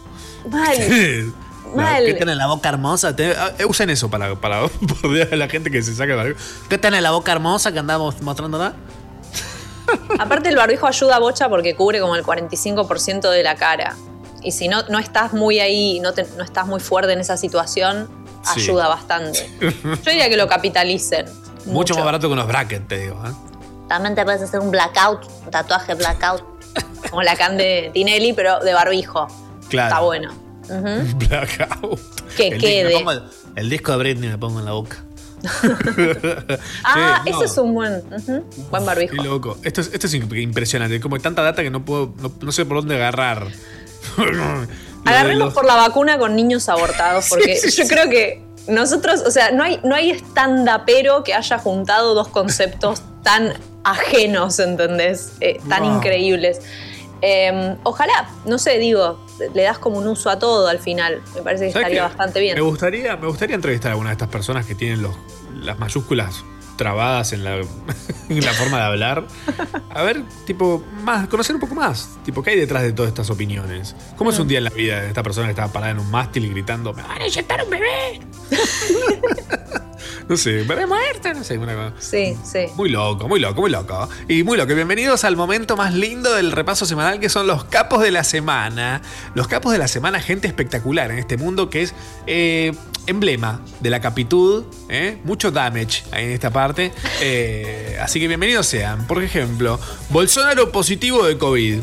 Mal. 0.50 0.78
Mal. 1.76 2.06
¿Qué 2.06 2.14
tenés 2.14 2.38
la 2.38 2.48
boca 2.48 2.70
hermosa? 2.70 3.16
Te- 3.16 3.32
ah, 3.36 3.52
eh, 3.58 3.66
usen 3.66 3.90
eso 3.90 4.10
para, 4.10 4.36
para 4.36 4.62
bordear 5.02 5.34
a 5.34 5.36
la 5.36 5.50
gente 5.50 5.72
que 5.72 5.82
se 5.82 5.94
saca 5.96 6.12
el 6.12 6.18
barbijo. 6.18 6.40
¿Qué 6.70 6.78
tenés 6.78 7.02
la 7.02 7.12
boca 7.12 7.32
hermosa 7.32 7.72
que 7.72 7.80
andamos 7.80 8.22
mostrándola? 8.22 8.74
Aparte 10.20 10.50
el 10.50 10.56
barbijo 10.56 10.88
ayuda 10.88 11.16
a 11.16 11.20
bocha 11.20 11.50
porque 11.50 11.76
cubre 11.76 12.00
como 12.00 12.16
el 12.16 12.24
45% 12.24 13.30
de 13.30 13.44
la 13.44 13.56
cara. 13.56 13.96
Y 14.44 14.52
si 14.52 14.68
no, 14.68 14.84
no 14.90 15.00
estás 15.00 15.34
muy 15.34 15.60
ahí, 15.60 16.00
no, 16.00 16.14
te- 16.14 16.28
no 16.38 16.44
estás 16.44 16.68
muy 16.68 16.80
fuerte 16.80 17.12
en 17.14 17.20
esa 17.20 17.36
situación, 17.38 18.08
Sí. 18.54 18.60
ayuda 18.62 18.88
bastante. 18.88 19.50
Yo 19.60 20.12
diría 20.12 20.30
que 20.30 20.38
lo 20.38 20.48
capitalicen. 20.48 21.26
Mucho, 21.66 21.96
más 21.96 22.06
barato 22.06 22.28
que 22.28 22.34
unos 22.34 22.48
brackets, 22.48 22.88
te 22.88 22.98
digo. 23.00 23.16
¿eh? 23.26 23.32
También 23.88 24.16
te 24.16 24.24
puedes 24.24 24.42
hacer 24.42 24.60
un 24.60 24.72
blackout, 24.72 25.26
un 25.46 25.52
tatuaje 25.52 25.94
blackout. 25.96 26.44
Como 27.10 27.22
la 27.22 27.36
can 27.36 27.58
de 27.58 27.92
Tinelli, 27.94 28.34
pero 28.34 28.60
de 28.60 28.74
barbijo. 28.74 29.28
Claro. 29.70 29.88
Está 29.90 30.00
bueno. 30.02 30.34
Blackout. 31.18 32.00
Que 32.36 32.48
El 32.50 32.60
quede. 32.60 32.94
pongo 32.94 33.12
el, 33.56 33.70
disco 33.70 33.92
de 33.92 33.98
Britney 34.00 34.30
me 34.30 34.38
pongo 34.38 34.60
en 34.60 34.66
la 34.66 34.72
boca. 34.72 34.98
Ah, 36.84 37.22
Sí, 37.24 37.30
no. 37.32 37.38
ese 37.38 37.46
es 37.46 37.58
un 37.58 37.74
buen, 37.74 38.04
buen 38.72 38.86
barbijo. 38.86 39.16
Qué 39.16 39.22
loco. 39.24 39.58
Esto 39.64 39.82
es, 39.82 39.92
esto 39.94 40.08
es 40.08 40.14
imp- 40.16 40.42
impresionante. 40.42 41.00
Como 41.00 41.20
tanta 41.20 41.42
data 41.44 41.62
que 41.64 41.70
no 41.70 41.86
puedo, 41.86 42.14
no, 42.20 42.32
no 42.42 42.52
sé 42.52 42.66
por 42.66 42.78
dónde 42.78 42.96
agarrar. 42.96 43.48
Agarremos 45.06 45.40
los- 45.46 45.54
por 45.54 45.66
la 45.66 45.76
vacuna 45.76 46.18
con 46.18 46.36
niños 46.36 46.68
abortados, 46.70 47.28
porque 47.30 47.56
Sí, 47.58 47.70
sí, 47.72 47.84
yo 47.84 47.88
creo 47.88 48.10
que 48.10 48.44
nosotros, 48.68 49.22
o 49.26 49.32
sea, 49.32 49.52
no 49.52 49.64
hay, 49.64 49.80
no 49.84 49.96
hay 49.96 50.12
stand-upero 50.12 51.24
que 51.24 51.34
haya 51.34 51.58
juntado 51.58 52.14
dos 52.14 52.28
conceptos 52.30 53.02
tan 53.24 53.54
ajenos, 53.84 54.60
¿entendés? 54.60 55.34
Eh, 55.42 55.60
tan 55.70 55.84
Wow. 55.84 55.96
increíbles. 55.98 56.62
Eh, 57.22 57.76
ojalá, 57.84 58.30
no 58.46 58.58
sé, 58.58 58.78
digo, 58.78 59.20
le 59.54 59.64
das 59.64 59.78
como 59.80 59.98
un 59.98 60.08
uso 60.08 60.30
a 60.30 60.38
todo 60.40 60.68
al 60.68 60.80
final. 60.80 61.22
Me 61.36 61.42
parece 61.42 61.66
que 61.68 61.72
¿Sabes 61.72 61.86
estaría 61.88 62.04
bastante 62.04 62.40
bien. 62.40 62.56
Me 62.56 62.62
gustaría, 62.62 63.16
me 63.18 63.28
gustaría 63.28 63.56
entrevistar 63.56 63.90
a 63.90 63.94
alguna 63.94 64.10
de 64.10 64.14
estas 64.14 64.30
personas 64.30 64.66
que 64.66 64.76
tienen 64.76 65.02
los, 65.02 65.16
las 65.62 65.80
mayúsculas 65.80 66.44
trabadas 66.76 67.34
en 67.34 67.44
la, 67.44 67.58
en 68.30 68.46
la 68.46 68.54
forma 68.54 68.78
de 68.78 68.84
hablar. 68.84 69.28
A 69.90 70.04
ver, 70.04 70.24
tipo, 70.46 70.84
más, 71.04 71.28
conocer 71.28 71.56
un 71.56 71.62
poco 71.62 71.76
más. 71.76 72.18
Tipo, 72.24 72.44
¿qué 72.44 72.52
hay 72.52 72.60
detrás 72.60 72.84
de 72.84 72.94
todas 72.94 73.10
estas 73.10 73.30
opiniones? 73.30 73.96
¿Cómo 74.18 74.32
es 74.32 74.40
un 74.40 74.48
día 74.48 74.60
en 74.60 74.66
la 74.66 74.70
vida 74.70 75.02
de 75.02 75.08
esta 75.08 75.24
persona 75.24 75.48
que 75.48 75.52
estaba 75.52 75.72
parada 75.72 75.92
en 75.92 76.00
un 76.00 76.10
mástil 76.12 76.46
y 76.46 76.50
gritando, 76.50 76.94
me 76.94 77.02
van 77.02 77.22
a 77.22 77.28
inyectar 77.28 77.64
un 77.64 77.70
bebé? 77.70 78.20
no 80.28 80.38
sé, 80.38 80.64
bebé 80.64 80.86
muerta, 80.88 81.34
no 81.34 81.44
sé, 81.44 81.58
una 81.58 81.74
cosa. 81.74 81.94
Sí, 82.00 82.36
sí. 82.44 82.66
Muy 82.76 82.90
loco, 82.90 83.28
muy 83.28 83.40
loco, 83.40 83.62
muy 83.62 83.70
loco. 83.70 84.10
Y 84.28 84.44
muy 84.44 84.58
loco. 84.58 84.74
Bienvenidos 84.74 85.24
al 85.24 85.36
momento 85.36 85.78
más 85.78 85.94
lindo 85.94 86.34
del 86.34 86.52
repaso 86.52 86.86
semanal 86.86 87.20
que 87.20 87.30
son 87.30 87.48
los 87.48 87.66
capos 87.66 88.02
de 88.02 88.12
la 88.12 88.24
semana. 88.24 89.02
Los 89.34 89.48
capos 89.48 89.72
de 89.72 89.78
la 89.78 89.88
semana, 89.88 90.20
gente 90.20 90.48
espectacular 90.48 91.12
en 91.12 91.20
este 91.20 91.38
mundo 91.38 91.70
que 91.70 91.84
es 91.84 91.94
eh, 92.28 92.74
emblema 93.08 93.62
de 93.82 93.90
la 93.90 94.02
capitud. 94.02 94.66
¿Eh? 94.90 95.18
Mucho 95.24 95.52
damage 95.52 96.04
ahí 96.12 96.26
en 96.26 96.32
esta 96.32 96.50
parte. 96.52 96.92
Eh, 97.22 97.98
así 98.02 98.20
que 98.20 98.28
bienvenidos 98.28 98.66
sean. 98.68 99.06
Por 99.08 99.24
ejemplo, 99.24 99.80
Bolsonaro 100.10 100.72
positivo 100.72 101.24
de 101.26 101.38
COVID. 101.38 101.80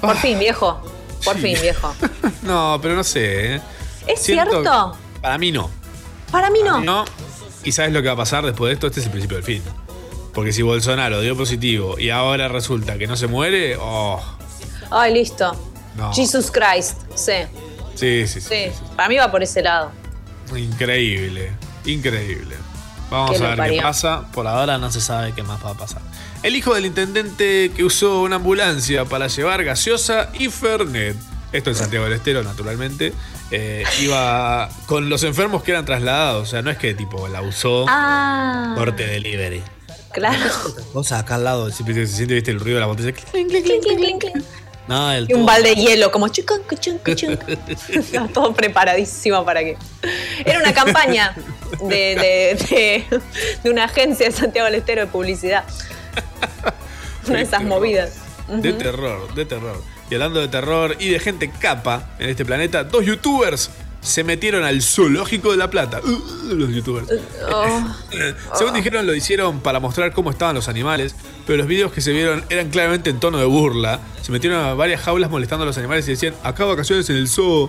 Por 0.00 0.16
fin, 0.16 0.38
viejo. 0.38 0.80
Por 1.24 1.36
Sí. 1.36 1.42
fin, 1.42 1.58
viejo. 1.60 1.94
No, 2.42 2.78
pero 2.80 2.94
no 2.94 3.04
sé. 3.04 3.56
¿eh? 3.56 3.60
¿Es 4.06 4.20
Siento- 4.22 4.50
cierto? 4.62 4.96
Para 5.20 5.38
mí 5.38 5.50
no. 5.52 5.70
Para 6.30 6.50
mí 6.50 6.60
no. 6.64 6.80
No. 6.80 7.04
¿Y 7.64 7.72
sabes 7.72 7.92
lo 7.92 8.00
que 8.02 8.08
va 8.08 8.14
a 8.14 8.18
pasar 8.18 8.44
después 8.44 8.68
de 8.70 8.74
esto? 8.74 8.86
Este 8.86 9.00
es 9.00 9.06
el 9.06 9.12
principio 9.12 9.36
del 9.38 9.44
fin. 9.44 9.62
Porque 10.32 10.52
si 10.52 10.62
Bolsonaro 10.62 11.20
dio 11.22 11.36
positivo 11.36 11.98
y 11.98 12.10
ahora 12.10 12.46
resulta 12.48 12.98
que 12.98 13.06
no 13.06 13.16
se 13.16 13.26
muere, 13.26 13.76
oh. 13.80 14.22
Ay, 14.90 15.14
listo. 15.14 15.52
No. 15.96 16.12
Jesus 16.12 16.50
Christ. 16.50 16.98
Sí, 17.14 17.32
Sí, 17.94 18.26
sí, 18.28 18.40
sí. 18.40 18.48
sí. 18.70 18.72
Para 18.94 19.08
mí 19.08 19.16
va 19.16 19.30
por 19.30 19.42
ese 19.42 19.62
lado. 19.62 19.90
Increíble. 20.54 21.52
Increíble. 21.84 22.56
Vamos 23.10 23.40
a 23.40 23.48
ver 23.48 23.56
parió. 23.56 23.76
qué 23.76 23.82
pasa. 23.82 24.26
Por 24.32 24.46
ahora 24.46 24.78
no 24.78 24.90
se 24.90 25.00
sabe 25.00 25.32
qué 25.32 25.42
más 25.42 25.64
va 25.64 25.70
a 25.70 25.74
pasar. 25.74 26.02
El 26.42 26.56
hijo 26.56 26.74
del 26.74 26.86
intendente 26.86 27.70
que 27.74 27.84
usó 27.84 28.22
una 28.22 28.36
ambulancia 28.36 29.04
para 29.04 29.28
llevar 29.28 29.64
gaseosa 29.64 30.30
y 30.38 30.48
Fernet. 30.48 31.16
Esto 31.52 31.70
en 31.70 31.76
Santiago 31.76 32.04
del 32.04 32.14
Estero, 32.14 32.42
naturalmente. 32.42 33.12
eh, 33.52 33.84
iba 34.02 34.68
con 34.86 35.08
los 35.08 35.22
enfermos 35.22 35.62
que 35.62 35.70
eran 35.70 35.84
trasladados. 35.84 36.48
O 36.48 36.50
sea, 36.50 36.62
no 36.62 36.70
es 36.70 36.78
que 36.78 36.94
tipo 36.94 37.28
la 37.28 37.42
usó 37.42 37.86
Ah. 37.88 38.74
corte 38.76 39.06
delivery. 39.06 39.62
Claro. 40.12 40.50
Cosa 40.92 41.20
acá 41.20 41.36
al 41.36 41.44
lado, 41.44 41.70
si 41.70 41.84
se 41.84 42.06
siente, 42.08 42.34
viste, 42.34 42.50
el 42.50 42.58
ruido 42.58 42.76
de 42.76 42.80
la 42.80 42.86
botella. 42.86 43.12
Clink, 43.12 43.48
clink, 43.48 43.64
clink, 43.64 43.82
clink, 43.84 44.20
clink. 44.22 44.44
No, 44.88 45.18
Y 45.18 45.32
un 45.34 45.44
balde 45.44 45.70
de 45.70 45.74
hielo, 45.76 46.12
como 46.12 46.28
chucun, 46.28 46.60
cuchun. 46.68 47.00
Estaba 47.88 48.28
todo 48.28 48.54
preparadísimo 48.54 49.44
para 49.44 49.60
que. 49.60 49.76
Era 50.44 50.60
una 50.60 50.72
campaña 50.72 51.34
de, 51.82 51.96
de, 52.14 52.66
de- 53.10 53.20
de 53.64 53.70
una 53.70 53.84
agencia 53.84 54.26
de 54.26 54.32
Santiago 54.32 54.66
del 54.66 54.76
Estero 54.76 55.00
de 55.02 55.06
publicidad. 55.08 55.64
Una 57.28 57.38
de 57.38 57.42
esas 57.44 57.62
movidas. 57.64 58.14
De 58.48 58.70
Ujú. 58.70 58.78
terror, 58.78 59.34
de 59.34 59.44
terror. 59.44 59.82
Y 60.08 60.14
hablando 60.14 60.40
de 60.40 60.46
terror 60.46 60.94
y 61.00 61.08
de 61.08 61.18
gente 61.18 61.50
capa 61.50 62.10
en 62.20 62.30
este 62.30 62.44
planeta, 62.44 62.84
dos 62.84 63.04
youtubers 63.04 63.70
se 64.06 64.22
metieron 64.22 64.62
al 64.62 64.82
zoológico 64.82 65.50
de 65.50 65.56
La 65.56 65.68
Plata. 65.68 66.00
Uh, 66.00 66.54
los 66.54 66.70
youtubers. 66.70 67.08
Oh. 67.52 67.94
Según 68.54 68.74
dijeron, 68.74 69.04
lo 69.04 69.14
hicieron 69.14 69.58
para 69.60 69.80
mostrar 69.80 70.12
cómo 70.12 70.30
estaban 70.30 70.54
los 70.54 70.68
animales, 70.68 71.16
pero 71.44 71.58
los 71.58 71.66
videos 71.66 71.92
que 71.92 72.00
se 72.00 72.12
vieron 72.12 72.44
eran 72.48 72.70
claramente 72.70 73.10
en 73.10 73.18
tono 73.18 73.38
de 73.38 73.46
burla. 73.46 73.98
Se 74.22 74.30
metieron 74.30 74.64
a 74.64 74.74
varias 74.74 75.00
jaulas 75.00 75.28
molestando 75.28 75.64
a 75.64 75.66
los 75.66 75.76
animales 75.76 76.06
y 76.06 76.12
decían, 76.12 76.34
acá 76.44 76.64
vacaciones 76.64 77.10
en 77.10 77.16
el 77.16 77.28
zoo. 77.28 77.68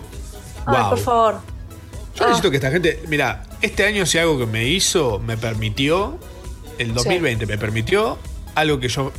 Ay, 0.68 0.76
Wow. 0.82 0.90
por 0.92 1.00
favor. 1.00 1.40
Yo 2.16 2.26
necesito 2.26 2.52
que 2.52 2.58
esta 2.58 2.70
gente. 2.72 3.04
Mira, 3.08 3.44
este 3.62 3.86
año 3.86 4.06
si 4.06 4.18
algo 4.20 4.38
que 4.38 4.46
me 4.46 4.68
hizo, 4.68 5.18
me 5.20 5.38
permitió. 5.38 6.20
El 6.78 6.94
2020 6.94 7.48
me 7.48 7.58
permitió 7.58 8.20
algo 8.54 8.80
que 8.80 8.90
yo 8.90 9.12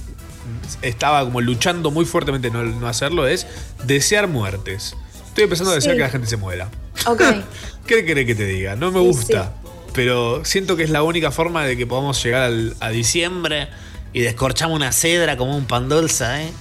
estaba 0.82 1.24
como 1.24 1.40
luchando 1.40 1.90
muy 1.90 2.04
fuertemente 2.04 2.50
no, 2.50 2.62
no 2.62 2.86
hacerlo, 2.86 3.26
es 3.26 3.46
desear 3.84 4.28
muertes. 4.28 4.94
Estoy 5.38 5.44
empezando 5.44 5.70
a 5.70 5.74
desear 5.76 5.94
Sí. 5.94 5.98
que 5.98 6.02
la 6.02 6.10
gente 6.10 6.26
se 6.26 6.36
muera. 6.36 6.68
Ok. 7.06 7.22
¿Qué 7.86 8.04
querés 8.04 8.26
que 8.26 8.34
te 8.34 8.44
diga? 8.44 8.74
No 8.74 8.90
me 8.90 8.98
Sí, 8.98 9.06
gusta. 9.06 9.52
Pero 9.92 10.44
siento 10.44 10.76
que 10.76 10.82
es 10.82 10.90
la 10.90 11.04
única 11.04 11.30
forma 11.30 11.64
de 11.64 11.76
que 11.76 11.86
podamos 11.86 12.20
llegar 12.24 12.42
al- 12.42 12.74
a 12.80 12.90
diciembre 12.90 13.68
Y 14.12 14.20
descorchamos 14.22 14.74
una 14.74 14.90
cedra 14.90 15.36
como 15.36 15.56
un 15.56 15.64
pan 15.66 15.88
dulce, 15.88 16.24
¿eh? 16.24 16.52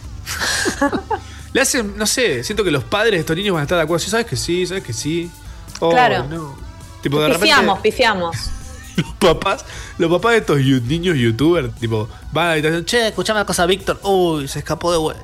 Le 1.53 1.61
hacen, 1.61 1.97
no 1.97 2.05
sé, 2.05 2.43
siento 2.43 2.63
que 2.63 2.69
los 2.71 2.83
padres 2.83 3.13
de 3.13 3.19
estos 3.21 3.35
niños 3.35 3.53
van 3.53 3.61
a 3.61 3.63
estar 3.63 3.77
de 3.79 3.83
acuerdo. 3.85 4.03
Sí, 4.03 4.11
¿Sabes 4.11 4.27
que 4.27 4.35
sí? 4.35 4.67
¿Sabes 4.67 4.83
que 4.83 4.93
sí? 4.93 5.31
Oh, 5.79 5.89
Claro. 5.89 6.25
no. 6.29 6.55
Tipo, 7.01 7.19
de 7.19 7.27
repente, 7.29 7.45
Pifiamos, 7.47 7.79
pifiamos. 7.79 8.37
los 8.95 9.13
papás, 9.15 9.65
los 9.97 10.11
papás 10.11 10.33
de 10.33 10.37
estos 10.39 10.59
niños 10.59 11.17
youtubers, 11.17 11.73
tipo, 11.79 12.07
van 12.31 12.43
a 12.43 12.47
la 12.49 12.53
habitación, 12.53 12.85
Che, 12.85 13.07
escuchame 13.07 13.39
una 13.39 13.45
cosa, 13.47 13.65
Víctor. 13.65 13.99
Uy, 14.03 14.47
se 14.47 14.59
escapó 14.59 14.91
de 14.91 14.97
vuelta. 14.99 15.23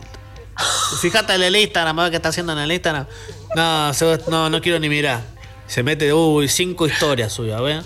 Fíjate 1.02 1.34
en 1.36 1.44
el 1.44 1.56
Instagram, 1.56 1.98
a 2.00 2.04
ver 2.04 2.12
qué 2.12 2.18
está 2.18 2.30
haciendo 2.30 2.54
en 2.54 2.60
el 2.60 2.72
Instagram. 2.72 3.06
No, 3.56 3.94
se- 3.94 4.20
no, 4.30 4.50
no 4.50 4.62
quiero 4.62 4.80
ni 4.80 4.90
mirar. 4.90 5.22
Se 5.68 5.82
mete, 5.84 6.14
uy, 6.14 6.48
cinco 6.48 6.86
historias 6.88 7.34
suyas, 7.34 7.62
¿ves? 7.62 7.84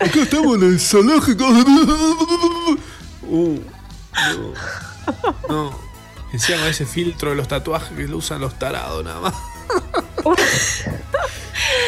Acá 0.00 0.22
estamos 0.22 0.56
en 0.56 0.64
el 0.64 0.80
zoológico. 0.80 1.46
Uh, 3.22 3.58
no. 4.36 4.54
no. 5.48 5.78
Encima 6.32 6.58
con 6.58 6.68
ese 6.68 6.86
filtro 6.86 7.30
de 7.30 7.36
los 7.36 7.46
tatuajes 7.48 7.96
que 7.96 8.04
lo 8.08 8.16
usan 8.18 8.40
los 8.40 8.58
tarados 8.58 9.04
nada 9.04 9.20
más. 9.20 9.34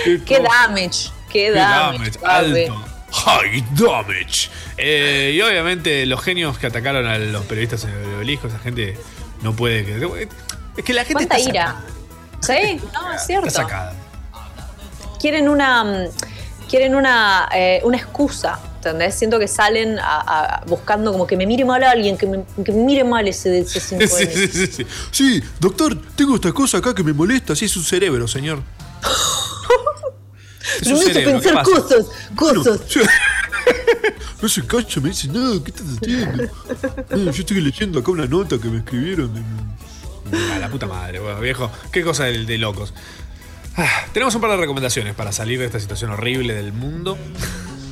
Qué 0.05 0.39
damage. 0.41 1.11
Qué 1.31 1.47
Qué 1.47 1.51
damage. 1.51 1.99
damage, 1.99 2.18
papi. 2.18 2.61
alto. 2.64 2.85
High 3.12 3.64
damage. 3.72 4.51
Eh, 4.77 5.33
y 5.35 5.41
obviamente 5.41 6.05
los 6.07 6.20
genios 6.22 6.59
que 6.59 6.66
atacaron 6.66 7.07
a 7.07 7.18
los 7.18 7.45
periodistas 7.45 7.85
en 7.85 7.91
el 7.91 8.14
obelisco, 8.16 8.49
esa 8.49 8.59
gente 8.59 8.99
no 9.45 9.55
puede. 9.55 9.84
que- 9.84 10.28
Es 10.76 10.84
que 10.84 10.92
la 10.92 11.05
gente 11.05 11.26
¿Cuánta 11.26 11.36
está 11.36 11.51
ira? 11.51 11.76
Sí, 12.40 12.80
no, 12.92 13.12
es 13.12 13.22
cierto. 13.26 13.47
Está 13.47 13.62
sacada. 13.62 13.95
quieren 15.20 15.49
una 15.49 15.84
mm, 15.84 16.09
quieren 16.68 16.95
una, 16.97 17.49
eh, 17.55 17.80
una 17.84 17.97
excusa, 17.97 18.59
¿entendés? 18.76 19.14
Siento 19.14 19.38
que 19.38 19.47
salen 19.47 19.99
a- 19.99 20.20
a- 20.57 20.64
buscando 20.66 21.12
como 21.12 21.26
que 21.26 21.36
me 21.36 21.47
mire 21.47 21.64
mal 21.64 21.82
a 21.84 21.90
alguien, 21.92 22.16
que 22.18 22.26
me, 22.26 22.45
que 22.64 22.72
me 22.72 22.82
mire 22.84 23.05
mal 23.05 23.26
ese, 23.28 23.61
ese 23.61 23.80
5N. 23.99 24.09
Sí, 24.09 24.26
sí, 24.26 24.49
sí, 24.49 24.66
sí. 24.72 24.86
Sí, 25.11 25.42
doctor, 25.61 25.97
tengo 26.16 26.34
esta 26.34 26.53
cosa 26.53 26.78
acá 26.78 26.95
que 26.95 27.03
me 27.05 27.12
molesta. 27.12 27.55
Sí, 27.55 27.66
es 27.66 27.76
un 27.76 27.84
cerebro, 27.84 28.26
señor. 28.26 28.62
Hace 30.81 30.97
cerebro, 30.97 31.41
¿qué 31.41 31.49
pensar 31.49 31.65
cosas, 31.65 32.07
cosas. 32.37 32.81
No 34.43 34.49
se 34.49 34.67
cacha, 34.67 35.01
me 35.01 35.09
dice 35.09 35.29
nada, 35.29 35.55
¿qué 35.65 35.71
estás 35.71 35.87
haciendo? 36.03 36.43
No, 37.11 37.25
yo 37.31 37.41
estoy 37.41 37.61
leyendo 37.62 38.01
acá 38.01 38.11
una 38.11 38.27
nota 38.27 38.59
que 38.59 38.69
me 38.69 38.79
escribieron. 38.79 39.33
de- 39.33 40.53
A 40.53 40.59
la 40.59 40.69
puta 40.69 40.87
madre, 40.87 41.19
viejo. 41.41 41.71
Qué 41.91 42.03
cosa 42.03 42.25
de, 42.25 42.45
de 42.45 42.59
locos. 42.59 42.93
Ah, 43.77 43.89
tenemos 44.12 44.35
un 44.35 44.43
par 44.43 44.51
de 44.51 44.59
recomendaciones 44.59 45.15
para 45.15 45.33
salir 45.33 45.59
de 45.59 45.65
esta 45.65 45.81
situación 45.81 46.11
horrible 46.11 46.53
del 46.55 46.73
mundo. 46.75 47.17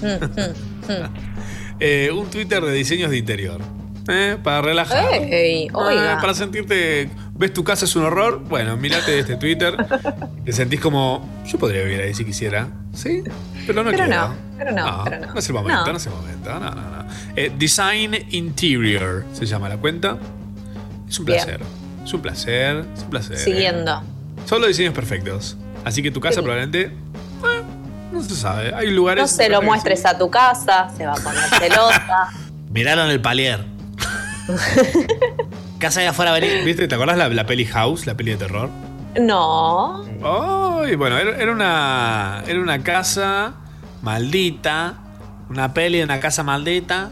Mm, 0.03 0.07
mm, 0.07 0.93
mm. 0.93 1.33
Eh, 1.81 2.11
un 2.12 2.31
Twitter 2.31 2.62
de 2.62 2.73
diseños 2.75 3.11
de 3.11 3.16
interior. 3.16 3.61
¿Eh? 4.09 4.36
Para 4.42 4.62
relajar. 4.62 5.05
Oiga. 5.72 6.14
Ah, 6.16 6.18
para 6.20 6.34
sentirte. 6.34 7.11
¿Ves 7.34 7.53
tu 7.53 7.64
casa 7.64 7.84
es 7.84 7.96
un 7.96 8.05
horror? 8.05 8.40
Bueno, 8.40 8.76
mirate 8.76 9.18
este 9.18 9.36
Twitter. 9.36 9.76
Te 10.44 10.53
sentís 10.53 10.80
como. 10.80 11.28
Yo 11.46 11.59
podría 11.59 11.82
vivir 11.84 12.00
ahí 12.00 12.14
si 12.14 12.24
quisiera. 12.24 12.68
¿Sí? 12.94 13.22
Pero 13.66 13.82
no 13.82 13.90
Pero 13.90 14.05
quiero. 14.05 14.28
no, 14.28 14.34
pero 14.59 14.72
no, 14.72 14.86
No, 14.98 15.05
pero 15.05 15.20
no. 15.26 15.32
no 15.32 15.38
es 15.38 15.46
el 15.48 15.55
momento, 15.55 15.86
no, 15.86 15.92
No. 15.92 15.98
es 15.98 16.07
el 16.07 16.12
momento. 16.12 16.50
No, 16.53 16.61
no, 16.61 16.70
no. 16.74 17.05
Eh, 17.36 17.53
Design 17.59 18.14
Interior 18.30 19.24
se 19.32 19.46
llama 19.46 19.68
la 19.68 19.76
cuenta. 19.76 20.18
Es 21.09 21.18
un 21.18 21.24
Bien. 21.26 21.38
placer. 21.42 21.61
Es 22.05 22.12
un 22.12 22.20
placer. 22.22 22.84
Es 22.96 23.03
un 23.03 23.11
placer. 23.11 23.36
¿eh? 23.36 23.38
Siguiendo. 23.38 24.03
Solo 24.46 24.66
diseños 24.66 24.94
perfectos. 24.94 25.57
Así 25.84 26.03
que 26.03 26.11
tu 26.11 26.20
casa 26.20 26.36
Sí. 26.36 26.42
probablemente. 26.42 26.82
eh, 26.86 26.92
no 28.12 28.22
se 28.22 28.34
sabe. 28.36 28.74
Hay 28.74 28.90
lugares. 28.90 29.22
No 29.22 29.28
se 29.28 29.48
lo 29.48 29.62
muestres 29.62 30.05
a 30.05 30.18
tu 30.18 30.30
casa, 30.30 30.90
se 30.96 31.07
va 31.07 31.12
a 31.12 31.16
poner 31.16 31.42
celosa. 31.59 32.28
Miraron 32.70 33.09
el 33.11 33.20
palier. 33.20 33.64
Casa 35.78 36.01
de 36.01 36.09
afuera 36.09 36.32
venir. 36.32 36.62
¿Viste? 36.64 36.86
¿Te 36.88 36.95
acordás 36.95 37.16
la, 37.16 37.28
la 37.28 37.47
peli 37.47 37.64
House, 37.66 38.07
la 38.07 38.14
peli 38.16 38.32
de 38.32 38.36
terror? 38.38 38.70
No. 39.20 40.05
Ay, 40.24 40.95
bueno, 40.97 41.18
era, 41.18 41.36
era 41.36 41.53
una. 41.53 42.43
Era 42.47 42.61
una 42.61 42.82
casa 42.82 43.55
maldita. 44.03 44.95
Una 45.51 45.74
peli 45.74 45.99
de 45.99 46.05
una 46.05 46.20
casa 46.20 46.43
maldita. 46.43 47.11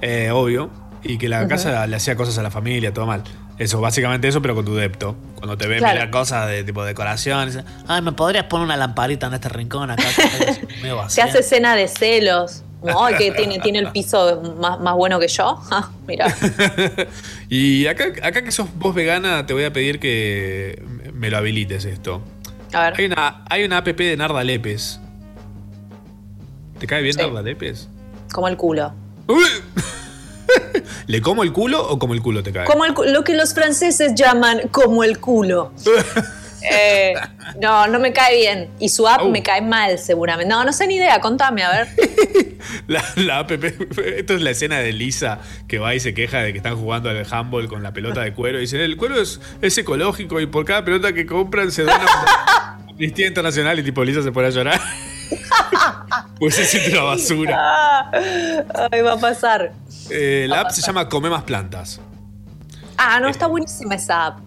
eh, 0.00 0.30
obvio. 0.32 0.70
Y 1.04 1.18
que 1.18 1.28
la 1.28 1.48
casa 1.48 1.84
le 1.88 1.96
hacía 1.96 2.14
cosas 2.16 2.38
a 2.38 2.42
la 2.44 2.50
familia, 2.52 2.94
todo 2.94 3.06
mal. 3.06 3.24
Eso, 3.58 3.80
básicamente 3.80 4.28
eso, 4.28 4.40
pero 4.40 4.54
con 4.54 4.64
tu 4.64 4.74
depto. 4.76 5.16
Cuando 5.34 5.58
te 5.58 5.66
ve 5.66 5.78
Claro. 5.78 5.94
mirar 5.94 6.10
cosas 6.10 6.46
de 6.48 6.62
tipo 6.62 6.84
decoración. 6.84 7.46
dice, 7.46 7.64
Ay, 7.88 8.02
¿me 8.02 8.12
podrías 8.12 8.44
poner 8.44 8.66
una 8.66 8.76
lamparita 8.76 9.26
en 9.26 9.34
este 9.34 9.48
rincón 9.48 9.90
acá? 9.90 10.04
Vacía. 10.96 11.24
hace 11.24 11.40
escena 11.40 11.74
de 11.74 11.88
celos. 11.88 12.62
Ay, 12.98 13.14
que 13.16 13.30
tiene, 13.32 13.58
tiene 13.60 13.78
el 13.78 13.88
piso 13.92 14.40
más, 14.58 14.80
más 14.80 14.94
bueno 14.94 15.18
que 15.20 15.28
yo. 15.28 15.60
Ah, 15.70 15.90
mira. 16.06 16.26
Y 17.48 17.86
acá, 17.86 18.06
acá 18.22 18.42
que 18.42 18.50
sos 18.50 18.68
vos 18.76 18.94
vegana, 18.94 19.46
te 19.46 19.52
voy 19.52 19.64
a 19.64 19.72
pedir 19.72 20.00
que 20.00 20.82
me 21.12 21.30
lo 21.30 21.36
habilites 21.36 21.84
esto. 21.84 22.22
A 22.72 22.84
ver. 22.84 22.94
Hay 22.98 23.04
una, 23.06 23.44
hay 23.48 23.64
una 23.64 23.78
app 23.78 23.86
de 23.86 24.16
Narda 24.16 24.42
Lepes. 24.42 25.00
¿Te 26.78 26.86
cae 26.86 27.02
bien 27.02 27.14
Sí. 27.14 27.20
Narda 27.20 27.42
Lepes? 27.42 27.88
Como 28.32 28.48
el 28.48 28.56
culo. 28.56 28.92
¿Le 31.06 31.20
como 31.20 31.42
el 31.42 31.52
culo 31.52 31.86
o 31.86 31.98
como 31.98 32.14
el 32.14 32.22
culo 32.22 32.42
te 32.42 32.52
cae? 32.52 32.66
Como 32.66 32.84
el 32.84 32.94
lo 33.12 33.24
que 33.24 33.34
los 33.34 33.54
franceses 33.54 34.14
llaman 34.14 34.68
como 34.70 35.04
el 35.04 35.18
culo. 35.18 35.72
Eh, 36.70 37.14
no, 37.60 37.86
no 37.86 37.98
me 37.98 38.12
cae 38.12 38.36
bien. 38.36 38.70
Y 38.78 38.88
su 38.88 39.06
app 39.06 39.24
me 39.24 39.42
cae 39.42 39.62
mal, 39.62 39.98
seguramente. 39.98 40.48
No, 40.48 40.64
no 40.64 40.72
sé 40.72 40.86
ni 40.86 40.96
idea. 40.96 41.20
Contame, 41.20 41.62
a 41.62 41.70
ver. 41.70 41.88
La, 42.86 43.02
la 43.16 43.40
app, 43.40 43.50
esto 43.52 44.34
es 44.34 44.40
la 44.40 44.50
escena 44.50 44.78
de 44.78 44.92
Lisa 44.92 45.40
que 45.66 45.78
va 45.78 45.94
y 45.96 46.00
se 46.00 46.14
queja 46.14 46.38
de 46.38 46.52
que 46.52 46.58
están 46.58 46.76
jugando 46.76 47.10
al 47.10 47.26
handball 47.28 47.68
con 47.68 47.82
la 47.82 47.92
pelota 47.92 48.20
de 48.22 48.32
cuero. 48.34 48.58
Y 48.58 48.62
dicen, 48.62 48.80
el 48.80 48.96
cuero 48.96 49.20
es, 49.20 49.40
es 49.60 49.76
ecológico 49.78 50.40
y 50.40 50.46
por 50.46 50.64
cada 50.64 50.84
pelota 50.84 51.12
que 51.12 51.26
compran 51.26 51.72
se 51.72 51.82
dona 51.82 52.04
a 52.04 52.78
Amnistía 52.88 53.26
Internacional 53.26 53.78
y 53.78 53.82
tipo 53.82 54.04
Lisa 54.04 54.22
se 54.22 54.30
pone 54.30 54.46
a 54.46 54.50
llorar. 54.50 54.80
pues 56.38 56.54
se 56.54 56.64
siente 56.64 56.92
la 56.94 57.02
basura. 57.02 57.56
Ah, 57.58 58.10
ay, 58.92 59.00
va 59.02 59.14
a 59.14 59.18
pasar. 59.18 59.72
Eh, 60.10 60.46
la 60.48 60.60
app 60.60 60.70
se 60.70 60.82
llama 60.82 61.08
Come 61.08 61.30
Más 61.30 61.42
Plantas. 61.42 62.00
Ah, 62.96 63.18
no, 63.20 63.28
está 63.28 63.46
buenísima 63.46 63.96
esa 63.96 64.26
app. 64.26 64.40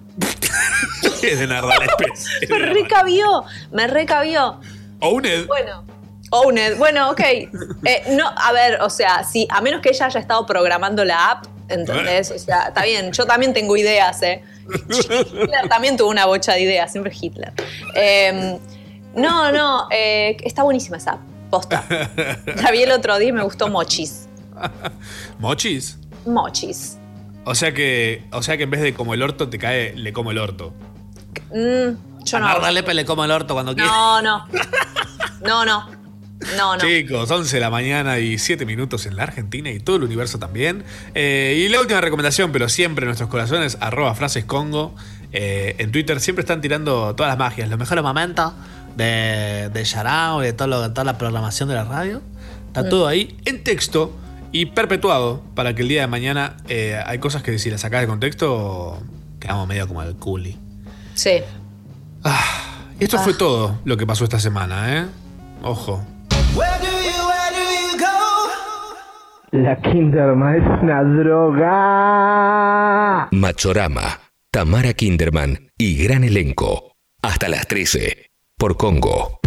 Es 1.31 1.39
de 1.39 1.47
Narda 1.47 1.75
Lepes. 1.77 2.27
Es 2.41 2.49
Me 2.49 2.59
recabió, 2.59 3.43
me 3.71 3.87
recabió. 3.87 4.59
Owned. 4.99 5.47
Bueno, 5.47 5.83
Owned, 6.31 6.77
bueno, 6.77 7.11
ok. 7.11 7.19
Eh, 7.21 7.49
no, 8.11 8.27
a 8.35 8.51
ver, 8.51 8.81
o 8.81 8.89
sea, 8.89 9.23
sí, 9.23 9.47
a 9.49 9.61
menos 9.61 9.81
que 9.81 9.89
ella 9.89 10.07
haya 10.07 10.19
estado 10.19 10.45
programando 10.45 11.05
la 11.05 11.31
app, 11.31 11.45
¿entendés? 11.69 12.31
O 12.31 12.39
sea, 12.39 12.67
está 12.67 12.83
bien, 12.83 13.11
yo 13.11 13.25
también 13.25 13.53
tengo 13.53 13.77
ideas, 13.77 14.21
¿eh? 14.23 14.43
Hitler 14.89 15.69
también 15.69 15.95
tuvo 15.97 16.09
una 16.09 16.25
bocha 16.25 16.53
de 16.53 16.61
ideas, 16.61 16.91
siempre 16.91 17.13
Hitler. 17.19 17.53
Eh, 17.95 18.57
no, 19.15 19.51
no, 19.51 19.87
eh, 19.91 20.37
está 20.43 20.63
buenísima 20.63 20.97
esa 20.97 21.13
app, 21.13 21.19
posta. 21.49 21.83
La 22.61 22.71
vi 22.71 22.83
el 22.83 22.91
otro 22.91 23.17
día 23.17 23.29
y 23.29 23.31
me 23.31 23.43
gustó 23.43 23.67
Mochis. 23.67 24.27
¿Mochis? 25.39 25.97
Mochis. 26.25 26.97
O 27.45 27.53
sea 27.53 27.73
que, 27.73 28.23
o 28.31 28.41
sea 28.41 28.57
que 28.57 28.63
en 28.63 28.71
vez 28.71 28.81
de 28.81 28.93
como 28.93 29.13
el 29.13 29.21
orto 29.21 29.49
te 29.49 29.59
cae, 29.59 29.93
le 29.95 30.11
como 30.11 30.31
el 30.31 30.39
orto. 30.39 30.73
Mm, 31.51 32.23
yo 32.25 32.39
no. 32.39 32.71
Lepe 32.71 32.93
le 32.93 33.05
come 33.05 33.25
el 33.25 33.31
orto 33.31 33.53
cuando 33.53 33.73
quiere. 33.75 33.89
No, 33.89 34.21
no. 34.21 34.45
No, 35.45 35.65
no. 35.65 35.89
No, 36.57 36.75
no. 36.75 36.81
Chicos, 36.83 37.31
11 37.31 37.55
de 37.55 37.59
la 37.61 37.69
mañana 37.69 38.19
y 38.19 38.37
7 38.37 38.65
minutos 38.65 39.05
en 39.05 39.15
la 39.15 39.23
Argentina 39.23 39.69
y 39.71 39.79
todo 39.79 39.95
el 39.95 40.03
universo 40.03 40.37
también. 40.37 40.83
Eh, 41.15 41.63
y 41.65 41.69
la 41.69 41.79
última 41.79 42.01
recomendación, 42.01 42.51
pero 42.51 42.67
siempre 42.69 43.03
en 43.03 43.07
nuestros 43.07 43.29
corazones, 43.29 43.77
arroba 43.79 44.13
frases 44.15 44.45
Congo. 44.45 44.93
Eh, 45.31 45.75
en 45.79 45.91
Twitter 45.91 46.19
siempre 46.19 46.41
están 46.41 46.61
tirando 46.61 47.15
todas 47.15 47.29
las 47.31 47.37
magias, 47.39 47.67
los 47.69 47.79
mejores 47.79 48.03
momentos 48.03 48.53
de, 48.95 49.69
de 49.73 49.83
Yarao 49.83 50.43
y 50.43 50.47
de 50.47 50.53
todo 50.53 50.67
lo- 50.67 50.89
toda 50.91 51.03
la 51.05 51.17
programación 51.17 51.67
de 51.69 51.75
la 51.75 51.83
radio. 51.85 52.21
Está 52.67 52.83
Mm. 52.83 52.89
todo 52.89 53.07
ahí 53.07 53.37
en 53.45 53.63
texto 53.63 54.15
y 54.51 54.67
perpetuado 54.67 55.41
para 55.55 55.73
que 55.73 55.81
el 55.81 55.87
día 55.87 56.01
de 56.01 56.07
mañana 56.07 56.57
eh, 56.67 56.99
hay 57.05 57.17
cosas 57.19 57.43
que 57.43 57.57
si 57.59 57.69
las 57.71 57.81
sacas 57.81 58.01
de 58.01 58.07
contexto 58.07 59.01
quedamos 59.39 59.67
medio 59.67 59.87
como 59.87 60.03
el 60.03 60.15
culi. 60.15 60.57
Sí. 61.15 61.41
Y 62.99 63.03
esto 63.03 63.17
fue 63.19 63.33
todo 63.33 63.79
lo 63.83 63.97
que 63.97 64.05
pasó 64.05 64.23
esta 64.23 64.39
semana, 64.39 64.97
¿eh? 64.99 65.05
Ojo. 65.63 66.05
La 69.51 69.77
Kinderman 69.81 70.55
es 70.55 70.63
una 70.83 71.01
droga. 71.03 71.69
Machorama, 73.31 74.19
Tamara 74.51 74.93
Kinderman 74.93 75.71
y 75.77 75.95
gran 76.03 76.23
elenco. 76.25 76.91
Hasta 77.21 77.47
las 77.47 77.67
13. 77.67 78.31
Por 78.57 78.75
Congo. 78.77 79.39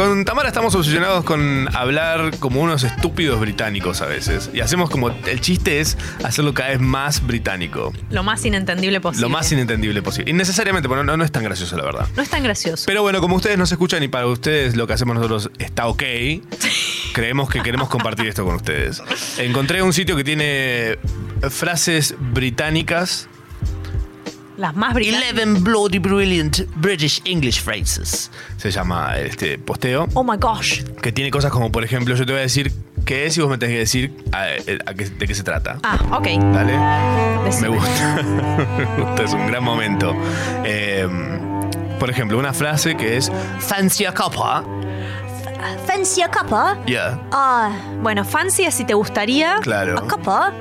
Con 0.00 0.24
Tamara 0.24 0.48
estamos 0.48 0.74
obsesionados 0.74 1.24
con 1.24 1.68
hablar 1.76 2.38
como 2.38 2.62
unos 2.62 2.84
estúpidos 2.84 3.38
británicos 3.38 4.00
a 4.00 4.06
veces. 4.06 4.48
Y 4.54 4.60
hacemos 4.60 4.88
como. 4.88 5.10
El 5.10 5.42
chiste 5.42 5.78
es 5.78 5.98
hacerlo 6.24 6.54
cada 6.54 6.70
vez 6.70 6.80
más 6.80 7.26
británico. 7.26 7.92
Lo 8.08 8.22
más 8.22 8.42
inentendible 8.46 9.02
posible. 9.02 9.20
Lo 9.20 9.28
más 9.28 9.52
inentendible 9.52 10.00
posible. 10.00 10.30
Innecesariamente, 10.30 10.88
porque 10.88 11.04
no, 11.04 11.18
no 11.18 11.22
es 11.22 11.30
tan 11.30 11.44
gracioso, 11.44 11.76
la 11.76 11.84
verdad. 11.84 12.08
No 12.16 12.22
es 12.22 12.30
tan 12.30 12.42
gracioso. 12.42 12.84
Pero 12.86 13.02
bueno, 13.02 13.20
como 13.20 13.36
ustedes 13.36 13.58
nos 13.58 13.70
escuchan 13.72 14.02
y 14.02 14.08
para 14.08 14.26
ustedes 14.26 14.74
lo 14.74 14.86
que 14.86 14.94
hacemos 14.94 15.16
nosotros 15.16 15.50
está 15.58 15.86
ok, 15.86 16.02
creemos 17.12 17.50
que 17.50 17.60
queremos 17.62 17.90
compartir 17.90 18.26
esto 18.26 18.42
con 18.42 18.54
ustedes. 18.54 19.02
Encontré 19.36 19.82
un 19.82 19.92
sitio 19.92 20.16
que 20.16 20.24
tiene 20.24 20.96
frases 21.50 22.14
británicas. 22.18 23.28
Las 24.60 24.76
más 24.76 24.92
brillantes. 24.92 25.32
11 25.42 25.60
bloody 25.62 25.98
brilliant 25.98 26.58
British 26.76 27.22
English 27.24 27.62
phrases. 27.62 28.30
Se 28.58 28.70
llama 28.70 29.16
este 29.18 29.58
posteo. 29.58 30.06
Oh 30.12 30.22
my 30.22 30.36
gosh. 30.38 30.82
Que 31.00 31.12
tiene 31.12 31.30
cosas 31.30 31.50
como, 31.50 31.72
por 31.72 31.82
ejemplo, 31.82 32.14
yo 32.14 32.26
te 32.26 32.32
voy 32.32 32.40
a 32.40 32.42
decir 32.42 32.70
qué 33.06 33.24
es 33.24 33.38
y 33.38 33.40
vos 33.40 33.48
me 33.48 33.56
tenés 33.56 33.74
que 33.74 33.78
decir 33.78 34.24
a- 34.32 34.90
a 34.90 34.94
qué- 34.94 35.08
de 35.08 35.26
qué 35.26 35.34
se 35.34 35.42
trata. 35.42 35.78
Ah, 35.82 35.98
ok. 36.12 36.26
Dale. 36.52 36.78
Decime. 37.46 37.70
Me 37.70 37.76
gusta. 37.78 38.22
Me 38.96 39.02
gusta, 39.04 39.22
es 39.22 39.32
un 39.32 39.46
gran 39.46 39.64
momento. 39.64 40.14
Eh, 40.64 41.08
por 41.98 42.10
ejemplo, 42.10 42.38
una 42.38 42.52
frase 42.52 42.96
que 42.98 43.16
es 43.16 43.32
Fancy 43.60 44.04
a 44.04 44.12
cuppa. 44.12 44.62
Fancy 45.86 46.20
a 46.22 46.28
cuppa. 46.30 46.78
Yeah. 46.86 47.18
Ah, 47.32 47.70
bueno, 48.02 48.24
fancy 48.26 48.64
es 48.64 48.74
si 48.74 48.84
te 48.84 48.92
gustaría. 48.94 49.56
Claro. 49.62 49.98
A 49.98 50.02
cuppa. 50.02 50.52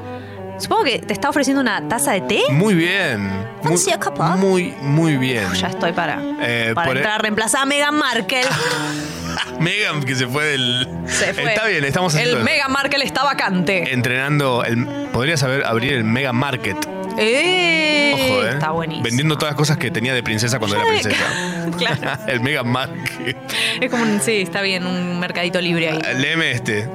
Supongo 0.60 0.84
que 0.84 1.00
te 1.00 1.14
está 1.14 1.30
ofreciendo 1.30 1.62
una 1.62 1.88
taza 1.88 2.12
de 2.14 2.22
té. 2.22 2.42
Muy 2.52 2.74
bien. 2.76 3.28
Muy, 3.64 3.78
Fancy 3.78 3.92
a 3.92 3.98
muy, 4.38 4.74
muy 4.82 5.18
bien. 5.18 5.52
Ya 5.54 5.68
estoy 5.68 5.92
para, 5.94 6.20
Eh, 6.42 6.72
para 6.76 6.88
por- 6.88 6.98
entrar 6.98 7.16
a 7.16 7.18
reemplazar 7.18 7.62
a 7.64 7.66
Meghan 7.66 7.96
Markle. 7.96 8.42
Megan, 9.60 10.04
que 10.04 10.16
se 10.16 10.28
fue 10.28 10.46
del. 10.46 10.88
Se 11.08 11.34
fue. 11.34 11.54
Está 11.54 11.66
bien, 11.68 11.84
estamos 11.84 12.14
El 12.16 12.22
haciendo- 12.22 12.44
Meghan 12.44 12.72
Markle 12.72 13.04
está 13.04 13.24
vacante. 13.24 13.94
entrenando. 13.94 14.64
El, 14.64 14.86
podrías 15.12 15.40
saber 15.40 15.66
abrir 15.66 15.94
el 15.94 16.04
Mega 16.04 16.34
Market. 16.34 16.78
¡Eh! 17.18 18.12
Ojo, 18.14 18.44
eh. 18.46 18.50
Está 18.52 18.72
buenísimo. 18.72 19.04
Vendiendo 19.04 19.38
todas 19.38 19.52
las 19.54 19.58
cosas 19.58 19.78
que 19.78 19.92
tenía 19.92 20.14
de 20.14 20.24
princesa 20.24 20.58
cuando 20.60 20.78
era 20.78 20.86
Ya 20.86 20.92
de- 20.92 21.00
princesa. 21.00 21.72
claro. 21.98 22.24
el 22.28 22.40
Mega 22.42 22.64
Market. 22.64 23.38
Es 23.82 23.90
como 23.92 24.04
un, 24.04 24.22
sí, 24.22 24.42
está 24.42 24.62
bien, 24.62 24.86
un 24.86 25.20
mercadito 25.20 25.60
libre 25.60 25.90
ahí. 25.90 26.02
Léeme 26.18 26.52
este. 26.52 26.88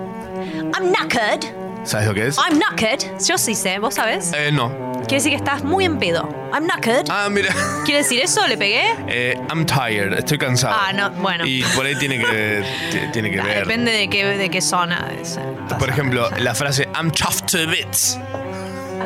I'm 0.75 0.91
knackered. 0.93 1.64
¿Sabes 1.85 2.07
lo 2.07 2.15
que 2.15 2.27
es? 2.29 2.39
I'm 2.39 2.59
knackered. 2.59 3.01
Yo 3.27 3.37
sí 3.39 3.55
sé, 3.55 3.79
¿vos 3.79 3.95
sabés? 3.95 4.33
Eh, 4.35 4.51
no. 4.53 4.93
Quiere 5.07 5.17
decir 5.17 5.31
que 5.33 5.37
estás 5.37 5.63
muy 5.63 5.85
en 5.85 5.99
pedo. 5.99 6.29
I'm 6.53 6.65
knackered. 6.65 7.07
Ah, 7.11 7.29
mira. 7.31 7.55
¿Quiere 7.85 7.99
decir 8.03 8.21
eso? 8.21 8.47
¿Le 8.47 8.57
pegué? 8.57 8.85
Eh, 9.07 9.39
I'm 9.51 9.67
tired. 9.67 10.15
Estoy 10.15 10.39
cansado. 10.39 10.75
Ah, 10.79 10.93
no, 10.95 11.11
bueno. 11.11 11.45
Y 11.47 11.63
por 11.77 11.85
ahí 11.85 11.95
tiene 11.97 12.19
que, 12.19 12.65
t- 12.91 13.09
tiene 13.13 13.31
que 13.31 13.39
Ah, 13.41 13.45
ver. 13.45 13.59
Depende 13.67 13.93
de 13.93 14.09
qué, 14.09 14.25
de 14.25 14.49
qué 14.49 14.63
zona. 14.63 15.09
es. 15.21 15.39
Por 15.79 15.91
ejemplo, 15.91 16.31
la 16.39 16.55
frase 16.55 16.89
I'm 16.95 17.11
chuffed 17.11 17.47
to 17.51 17.71
bits. 17.71 18.19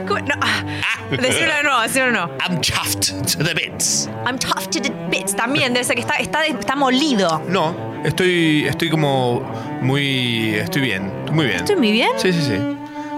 ¿Cómo? 0.07 0.21
No, 0.21 0.35
ah, 0.41 0.65
decirlo 1.11 1.55
de 1.55 1.63
nuevo, 1.63 1.81
decirlo 1.83 2.07
de 2.07 2.13
nuevo. 2.13 2.33
I'm 2.47 2.61
chuffed 2.61 3.13
to 3.37 3.45
the 3.45 3.55
bits. 3.55 4.09
I'm 4.27 4.39
tough 4.39 4.67
to 4.71 4.81
the 4.81 4.91
bits. 5.11 5.35
También 5.35 5.73
debe 5.73 5.85
ser 5.85 5.95
que 5.97 6.03
está, 6.03 6.15
está, 6.17 6.45
está 6.47 6.77
molido. 6.77 7.43
No. 7.49 7.75
Estoy, 8.05 8.67
estoy 8.67 8.91
como 8.91 9.41
muy. 9.83 10.55
Estoy 10.55 10.83
bien. 10.83 11.13
Muy 11.33 11.47
bien. 11.47 11.59
¿Estoy 11.59 11.77
muy 11.77 11.93
bien? 11.93 12.11
Sí, 12.19 12.33
sí, 12.33 12.43
sí. 12.43 12.57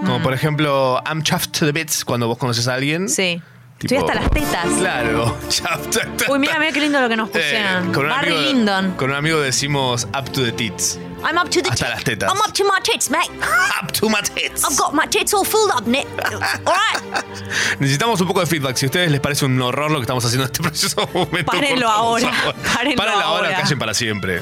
Como 0.05 0.19
Mm. 0.19 0.23
por 0.23 0.33
ejemplo, 0.33 1.01
I'm 1.05 1.21
chuffed 1.21 1.51
to 1.59 1.65
the 1.65 1.71
bits 1.71 2.03
cuando 2.03 2.27
vos 2.27 2.37
conoces 2.37 2.67
a 2.67 2.73
alguien. 2.73 3.07
Sí. 3.07 3.41
Tipo- 3.77 3.95
Estoy 3.95 3.97
hasta 3.97 4.13
las 4.15 4.29
tetas. 4.31 4.65
Claro. 4.79 5.37
chuffed 5.49 6.29
Uy, 6.29 6.39
mira, 6.39 6.57
mira 6.59 6.71
qué 6.71 6.79
lindo 6.81 6.99
lo 7.01 7.09
que 7.09 7.15
nos 7.17 7.29
Eh, 7.29 7.31
pusieron. 7.33 7.93
con, 7.93 8.03
un 8.05 8.09
Barry 8.09 8.33
amigo, 8.35 8.41
Lyndon. 8.51 8.91
con 8.91 9.09
un 9.09 9.15
amigo 9.15 9.39
decimos 9.39 10.05
up 10.17 10.31
to 10.31 10.43
the 10.43 10.51
tits. 10.51 10.99
I'm 11.23 11.37
up 11.37 11.49
to 11.49 11.61
the 11.61 11.69
Hasta 11.69 11.89
las 11.89 12.03
tetas. 12.03 12.29
I'm 12.31 12.37
up 12.41 12.53
to 12.53 12.63
my 12.63 12.79
tits, 12.83 13.09
mate. 13.09 13.29
Up 13.81 13.91
to 13.93 14.09
my 14.09 14.21
tits. 14.21 14.63
I've 14.63 14.77
got 14.77 14.93
my 14.93 15.05
tits 15.07 15.33
all 15.33 15.43
filled 15.45 15.71
up, 15.71 15.85
Nick. 15.87 16.07
All 16.31 16.39
right. 16.73 17.23
Necesitamos 17.79 18.19
un 18.21 18.27
poco 18.27 18.39
de 18.41 18.45
feedback. 18.47 18.75
Si 18.77 18.85
a 18.85 18.89
ustedes 18.89 19.11
les 19.11 19.19
parece 19.19 19.45
un 19.45 19.61
horror 19.61 19.89
lo 19.91 19.97
que 19.97 20.03
estamos 20.03 20.23
haciendo 20.25 20.45
en 20.45 20.51
este 20.51 20.63
preciso 20.63 21.07
momento. 21.13 21.51
Párenlo 21.51 21.85
por 21.87 21.95
favor, 21.95 22.21
ahora. 22.23 22.53
Párenlo 22.73 22.95
Párenlo 22.97 23.21
ahora, 23.25 23.47
ahora. 23.49 23.61
callen 23.61 23.79
para 23.79 23.93
siempre. 23.93 24.41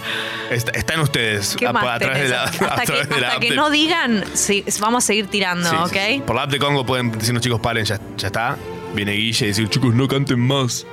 Está, 0.50 0.72
está 0.72 0.94
en 0.96 1.00
ustedes. 1.02 1.56
¿Qué 1.58 1.68
a, 1.68 1.74
más 1.74 1.84
a 1.86 2.00
través 2.00 2.24
de 2.24 2.30
la, 2.30 2.46
tenés? 2.46 2.62
a 2.62 2.66
Hasta 2.66 2.82
que, 2.82 2.86
través 2.88 3.10
de 3.10 3.20
la 3.22 3.28
hasta 3.28 3.36
app 3.38 3.42
que 3.42 3.50
de- 3.52 3.56
no 3.56 3.70
digan, 3.70 4.24
sí, 4.34 4.66
vamos 4.80 5.04
a 5.04 5.08
seguir 5.08 5.28
tirando, 5.28 5.70
Sí, 5.70 5.76
¿ok? 5.76 5.92
sí, 5.94 6.00
sí. 6.16 6.24
Por 6.26 6.36
la 6.36 6.44
app 6.44 6.52
de 6.52 6.60
Congo 6.60 6.86
pueden 6.86 7.12
decirnos, 7.12 7.42
chicos, 7.44 7.60
paren, 7.60 7.86
ya, 7.86 8.00
ya 8.18 8.28
está. 8.28 8.58
Viene 8.94 9.12
Guille 9.14 9.46
y 9.46 9.48
decir, 9.50 9.70
chicos, 9.70 9.94
no 9.94 10.08
canten 10.08 10.40
más. 10.40 10.86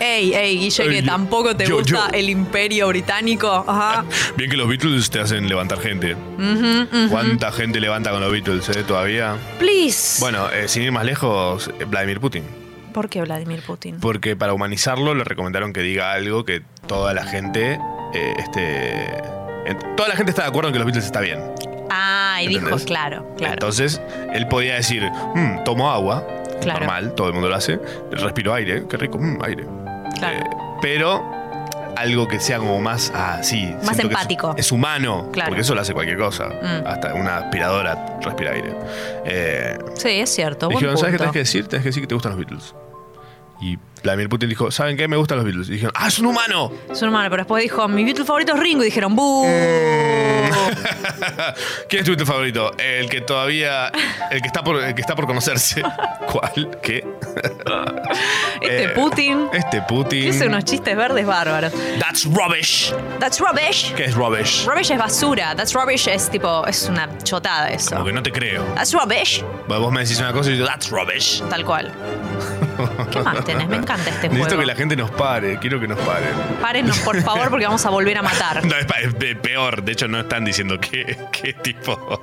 Ey, 0.00 0.34
ey, 0.34 0.58
Guille, 0.58 0.88
que 0.88 1.00
yo- 1.02 1.06
tampoco 1.06 1.54
te 1.54 1.66
yo- 1.66 1.76
gusta 1.78 2.08
yo. 2.10 2.18
el 2.18 2.28
imperio 2.30 2.88
británico. 2.88 3.64
Ajá. 3.66 4.04
Bien 4.36 4.50
que 4.50 4.56
los 4.56 4.68
Beatles 4.68 5.10
te 5.10 5.20
hacen 5.20 5.48
levantar 5.48 5.78
gente. 5.78 6.16
¿Cuánta 7.10 7.52
gente 7.52 7.80
levanta 7.80 8.10
con 8.10 8.20
los 8.20 8.32
Beatles 8.32 8.68
eh, 8.70 8.82
todavía? 8.84 9.36
Please. 9.58 10.20
Bueno, 10.20 10.50
eh, 10.50 10.66
sin 10.68 10.82
ir 10.82 10.92
más 10.92 11.04
lejos, 11.04 11.70
Vladimir 11.86 12.20
Putin. 12.20 12.42
¿Por 12.92 13.08
qué 13.08 13.22
Vladimir 13.22 13.62
Putin? 13.62 13.98
Porque 14.00 14.36
para 14.36 14.52
humanizarlo 14.52 15.14
le 15.14 15.24
recomendaron 15.24 15.72
que 15.72 15.80
diga 15.80 16.12
algo 16.12 16.44
que 16.44 16.62
toda 16.86 17.14
la 17.14 17.24
gente 17.24 17.78
eh, 18.14 18.34
esté... 18.38 19.06
en- 19.66 19.96
Toda 19.96 20.08
la 20.08 20.16
gente 20.16 20.30
está 20.30 20.42
de 20.42 20.48
acuerdo 20.48 20.68
en 20.68 20.72
que 20.74 20.78
los 20.78 20.86
Beatles 20.86 21.06
está 21.06 21.20
bien. 21.20 21.38
Ah, 21.90 22.40
y 22.42 22.48
dijo, 22.48 22.76
claro, 22.86 23.34
claro. 23.36 23.52
Entonces, 23.54 24.00
él 24.34 24.48
podía 24.48 24.74
decir, 24.74 25.04
"Mm, 25.34 25.62
tomo 25.64 25.90
agua, 25.90 26.26
Claro. 26.60 26.80
normal, 26.80 27.14
todo 27.14 27.28
el 27.28 27.32
mundo 27.34 27.48
lo 27.48 27.54
hace, 27.56 27.78
respiro 28.10 28.54
aire, 28.54 28.84
qué 28.88 28.96
rico, 28.96 29.18
mm, 29.18 29.42
aire. 29.44 29.64
Claro. 30.30 30.38
Eh, 30.38 30.56
pero 30.80 31.22
algo 31.96 32.26
que 32.26 32.40
sea 32.40 32.58
como 32.58 32.80
más, 32.80 33.12
ah, 33.14 33.40
sí, 33.42 33.74
Más 33.84 33.98
es- 33.98 34.04
empático. 34.04 34.54
Es, 34.56 34.72
humano, 34.72 35.28
Claro. 35.32 35.50
porque 35.50 35.60
eso 35.62 35.74
lo 35.74 35.80
hace 35.82 35.92
cualquier 35.92 36.18
cosa. 36.18 36.46
Mm. 36.48 36.86
Hasta 36.86 37.14
una 37.14 37.36
aspiradora 37.38 38.18
respira 38.22 38.52
aire. 38.52 38.74
Eh, 39.24 39.78
Sí, 39.94 40.08
es 40.20 40.30
cierto. 40.34 40.68
Dijeron, 40.68 40.96
¿sabes 40.96 41.12
qué 41.12 41.18
tenés 41.18 41.32
que 41.32 41.38
decir? 41.40 41.68
Tenés 41.68 41.82
que 41.84 41.88
decir 41.90 42.02
que 42.02 42.06
te 42.06 42.14
gustan 42.14 42.32
los 42.32 42.38
Beatles. 42.38 42.74
Y 43.60 43.78
Vladimir 44.02 44.28
Putin 44.28 44.48
dijo, 44.48 44.70
¿saben 44.70 44.96
qué? 44.96 45.06
Me 45.08 45.16
gustan 45.16 45.36
los 45.38 45.44
Beatles. 45.44 45.68
Y 45.68 45.72
dijeron, 45.72 45.92
¡ah, 45.96 46.08
es 46.08 46.18
un 46.18 46.26
humano! 46.26 46.72
Es 46.90 47.00
un 47.02 47.08
humano, 47.10 47.28
pero 47.30 47.42
después 47.42 47.62
dijo, 47.62 47.86
mi 47.88 48.04
Beatle 48.04 48.24
favorito 48.24 48.54
es 48.54 48.60
Ringo. 48.60 48.82
Y 48.82 48.86
dijeron, 48.86 49.14
¡buh! 49.14 49.46
¿Quién 51.88 52.00
es 52.00 52.04
tu 52.04 52.10
Beatle 52.10 52.26
favorito? 52.26 52.72
El 52.78 53.08
que 53.08 53.20
todavía. 53.20 53.90
El 54.30 54.40
que 54.40 54.46
está 54.48 54.62
por, 54.64 54.82
el 54.82 54.94
que 54.94 55.00
está 55.00 55.14
por 55.14 55.26
conocerse. 55.26 55.82
¿Cuál? 56.26 56.78
¿Qué? 56.82 57.04
Este 58.60 58.84
Eh, 58.84 58.88
Putin. 58.90 59.48
Este 59.52 59.82
Putin. 59.82 60.24
Dice 60.30 60.46
unos 60.46 60.64
chistes 60.64 60.96
verdes 60.96 61.26
bárbaros. 61.26 61.72
That's 61.98 62.24
rubbish. 62.26 62.94
That's 63.18 63.40
rubbish. 63.40 63.92
¿Qué 63.94 64.04
es 64.04 64.14
rubbish? 64.14 64.64
Rubbish 64.66 64.90
es 64.92 64.98
basura. 64.98 65.54
That's 65.56 65.72
rubbish 65.72 66.06
es 66.08 66.30
tipo, 66.30 66.64
es 66.66 66.88
una 66.88 67.08
chotada 67.24 67.70
eso. 67.70 67.90
Como 67.90 68.04
que 68.06 68.12
no 68.12 68.22
te 68.22 68.30
creo. 68.30 68.62
That's 68.74 68.92
rubbish. 68.92 69.44
Vos 69.66 69.92
me 69.92 70.00
decís 70.02 70.18
una 70.20 70.32
cosa 70.32 70.50
y 70.50 70.58
yo, 70.58 70.64
that's 70.64 70.90
rubbish. 70.90 71.42
Tal 71.48 71.64
cual. 71.64 71.92
¿Qué 73.10 73.20
más 73.20 73.44
tenés? 73.44 73.68
Me 73.68 73.76
encanta 73.76 73.91
este 74.00 74.28
Necesito 74.28 74.44
juego. 74.44 74.60
que 74.60 74.66
la 74.66 74.74
gente 74.74 74.96
nos 74.96 75.10
pare. 75.10 75.58
Quiero 75.58 75.80
que 75.80 75.88
nos 75.88 75.98
paren. 76.00 76.32
Párennos, 76.60 76.98
por 77.00 77.20
favor, 77.22 77.50
porque 77.50 77.66
vamos 77.66 77.84
a 77.86 77.90
volver 77.90 78.18
a 78.18 78.22
matar. 78.22 78.62
No, 78.72 78.76
es, 78.76 79.36
peor. 79.36 79.82
De 79.82 79.92
hecho, 79.92 80.08
no 80.08 80.20
están 80.20 80.44
diciendo 80.44 80.78
que, 80.80 81.16
que 81.32 81.52
tipo. 81.54 82.20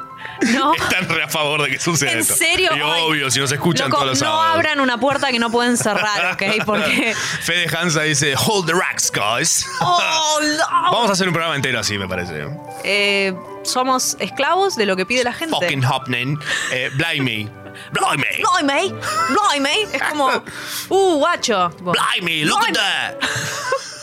No. 0.53 0.74
Están 0.76 1.07
re 1.09 1.24
a 1.24 1.28
favor 1.28 1.61
de 1.63 1.70
que 1.72 1.80
suceda 1.80 2.11
¿En 2.11 2.20
esto. 2.20 2.36
serio? 2.36 2.72
Y 2.76 2.80
Ay. 2.82 3.01
obvio, 3.03 3.32
si 3.32 3.39
nos 3.39 3.51
escuchan 3.51 3.89
Loco, 3.89 3.97
todos 4.01 4.09
los 4.11 4.22
no 4.22 4.28
sábados. 4.28 4.55
abran 4.55 4.80
una 4.80 4.97
puerta 4.99 5.32
que 5.32 5.39
no 5.39 5.49
pueden 5.49 5.78
cerrar, 5.78 6.34
¿ok? 6.34 6.43
Porque. 6.65 7.13
Fede 7.41 7.67
Hansa 7.76 8.01
dice, 8.03 8.34
hold 8.36 8.67
the 8.67 8.74
racks, 8.74 9.11
guys. 9.11 9.65
¡Oh, 9.82 10.39
no! 10.41 10.91
Vamos 10.91 11.09
a 11.09 11.13
hacer 11.13 11.28
un 11.28 11.34
programa 11.34 11.55
entero 11.55 11.80
así, 11.80 11.97
me 11.97 12.07
parece. 12.07 12.47
Eh, 12.84 13.34
somos 13.63 14.15
esclavos 14.20 14.76
de 14.76 14.86
lo 14.86 14.95
que 14.95 15.05
pide 15.05 15.24
la 15.24 15.34
gente. 15.34 15.55
Fucking 15.55 15.86
Hopnen. 15.86 16.38
Eh, 16.72 16.89
Blimey. 16.95 17.49
Blimey. 17.93 18.43
Blimey, 18.43 18.93
blimey. 19.30 19.88
Es 19.93 20.01
como, 20.03 20.28
uh, 20.28 21.17
guacho. 21.20 21.70
Tipo, 21.78 21.93
Blimey, 21.93 22.45
look 22.45 22.67
at 22.67 22.74
that. 22.76 23.15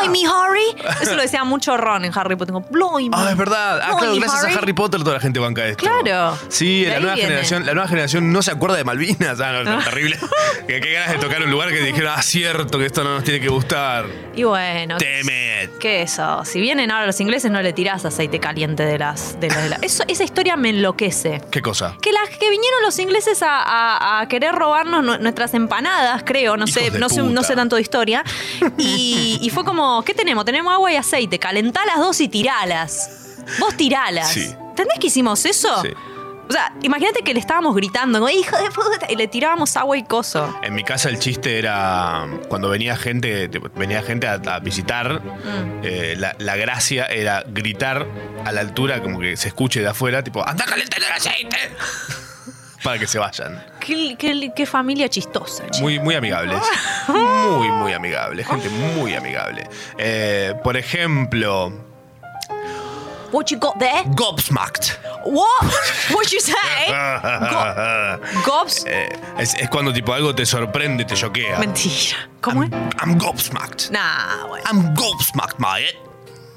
Blimey, 0.00 0.24
Harry. 0.24 0.76
Eso 1.02 1.14
lo 1.14 1.22
decía 1.22 1.44
mucho 1.44 1.76
Ron 1.76 2.04
en 2.04 2.12
Harry 2.16 2.36
Potter. 2.36 2.54
Blimey. 2.70 3.10
Ah, 3.12 3.28
es 3.30 3.36
verdad. 3.36 3.80
Ah, 3.82 3.96
claro, 3.98 4.14
gracias 4.16 4.44
a 4.44 4.58
Harry 4.58 4.72
Potter 4.72 5.00
toda 5.00 5.14
la 5.14 5.20
gente 5.20 5.38
banca 5.40 5.64
esto. 5.66 5.84
Claro. 5.84 6.38
Sí, 6.48 6.84
la 6.86 7.00
nueva, 7.00 7.14
viene. 7.14 7.28
generación, 7.30 7.66
la 7.66 7.74
nueva 7.74 7.88
generación 7.88 8.32
no 8.32 8.42
se 8.42 8.50
acuerda 8.50 8.76
de 8.76 8.84
Malvinas. 8.84 9.38
Ah, 9.48 9.62
no, 9.64 9.82
terrible. 9.84 10.18
qué 10.66 10.78
ganas 10.92 11.12
de 11.12 11.18
tocar 11.18 11.42
un 11.42 11.50
lugar 11.50 11.70
que 11.70 11.80
dijeron, 11.80 12.12
ah, 12.16 12.22
cierto, 12.22 12.78
que 12.78 12.86
esto 12.86 13.02
no 13.04 13.14
nos 13.14 13.24
tiene 13.24 13.40
que 13.40 13.48
gustar. 13.48 14.06
Y 14.34 14.42
bueno. 14.42 14.96
It. 14.98 15.78
¿Qué 15.80 16.02
eso? 16.02 16.44
Si 16.44 16.60
vienen 16.60 16.90
ahora 16.90 17.06
los 17.06 17.20
ingleses, 17.20 17.50
no 17.50 17.62
le 17.62 17.72
tirás 17.72 18.04
aceite 18.04 18.38
caliente 18.40 18.84
de 18.84 18.98
las. 18.98 19.38
De 19.40 19.48
las- 19.48 19.62
de 19.62 19.68
la- 19.70 19.76
Eso, 19.82 20.04
esa 20.08 20.24
historia 20.24 20.56
me 20.56 20.70
enloquece. 20.70 21.40
¿Qué 21.50 21.62
cosa? 21.62 21.96
Que 22.02 22.12
las 22.12 22.28
que 22.30 22.50
vinieron 22.50 22.82
los 22.82 22.98
ingleses 22.98 23.42
a, 23.42 23.58
a- 23.62 24.20
a 24.20 24.28
querer 24.28 24.54
robarnos 24.54 25.02
nu- 25.04 25.18
nuestras 25.18 25.54
empanadas, 25.54 26.22
creo, 26.24 26.56
no 26.56 26.66
sé, 26.66 26.86
Hijos 26.86 26.98
no 26.98 27.08
sé, 27.08 27.22
no 27.22 27.28
puta. 27.28 27.42
sé 27.42 27.56
tanto 27.56 27.76
de 27.76 27.82
historia. 27.82 28.24
Y, 28.76 29.38
y 29.40 29.47
fue 29.50 29.64
como, 29.64 30.02
¿qué 30.04 30.14
tenemos? 30.14 30.44
Tenemos 30.44 30.72
agua 30.72 30.92
y 30.92 30.96
aceite, 30.96 31.38
calentá 31.38 31.84
las 31.86 31.98
dos 31.98 32.20
y 32.20 32.28
tiralas. 32.28 33.36
Vos 33.58 33.76
tiralas. 33.76 34.28
Sí. 34.32 34.54
¿Entendés 34.70 34.98
que 34.98 35.06
hicimos 35.08 35.44
eso? 35.44 35.82
Sí. 35.82 35.88
O 36.48 36.52
sea, 36.52 36.72
imagínate 36.80 37.22
que 37.22 37.34
le 37.34 37.40
estábamos 37.40 37.74
gritando, 37.76 38.20
como, 38.20 38.30
hijo 38.30 38.56
de 38.56 38.70
puta, 38.70 39.06
y 39.10 39.16
le 39.16 39.28
tirábamos 39.28 39.76
agua 39.76 39.98
y 39.98 40.04
coso. 40.04 40.54
En 40.62 40.74
mi 40.74 40.82
casa 40.82 41.10
el 41.10 41.18
chiste 41.18 41.58
era 41.58 42.26
cuando 42.48 42.70
venía 42.70 42.96
gente, 42.96 43.50
venía 43.76 44.02
gente 44.02 44.26
a, 44.26 44.34
a 44.46 44.58
visitar, 44.60 45.20
Mm. 45.22 45.80
eh, 45.82 46.14
la, 46.16 46.34
la 46.38 46.56
gracia 46.56 47.04
era 47.04 47.44
gritar 47.46 48.06
a 48.46 48.52
la 48.52 48.62
altura, 48.62 49.02
como 49.02 49.20
que 49.20 49.36
se 49.36 49.48
escuche 49.48 49.80
de 49.80 49.88
afuera, 49.88 50.22
tipo, 50.24 50.46
anda 50.46 50.64
a 50.64 50.68
calentar 50.68 51.00
el 51.02 51.12
aceite. 51.12 51.56
Para 52.82 52.98
que 52.98 53.06
se 53.06 53.18
vayan. 53.18 53.62
Qué, 53.80 54.14
qué- 54.18 54.52
qué 54.54 54.66
familia 54.66 55.08
chistosa. 55.08 55.64
Muy, 55.80 55.98
muy 55.98 56.14
amigables. 56.14 56.62
Muy, 57.08 57.68
muy 57.70 57.92
amigables. 57.92 58.46
Gente 58.46 58.68
muy 58.68 59.14
amigable. 59.14 59.68
Eh, 59.98 60.54
por 60.62 60.76
ejemplo, 60.76 61.72
What 63.32 63.46
you 63.50 63.58
got 63.58 63.78
there? 63.78 64.04
gobsmacked. 64.06 64.92
What? 65.26 65.64
What 66.14 66.28
you 66.32 66.40
say? 66.40 66.88
Gobs. 68.46 68.84
Eh, 68.86 69.08
es, 69.38 69.54
es 69.54 69.68
cuando 69.68 69.92
tipo 69.92 70.14
algo 70.14 70.34
te 70.34 70.46
sorprende, 70.46 71.04
te 71.04 71.14
choquea. 71.14 71.58
Mentira. 71.58 72.16
¿Cómo 72.40 72.62
es? 72.64 72.70
I'm 73.02 73.18
gobsmacked. 73.18 73.90
Nah, 73.90 74.46
bueno. 74.46 74.64
I'm 74.70 74.94
gobsmacked, 74.94 75.58
mate. 75.58 75.98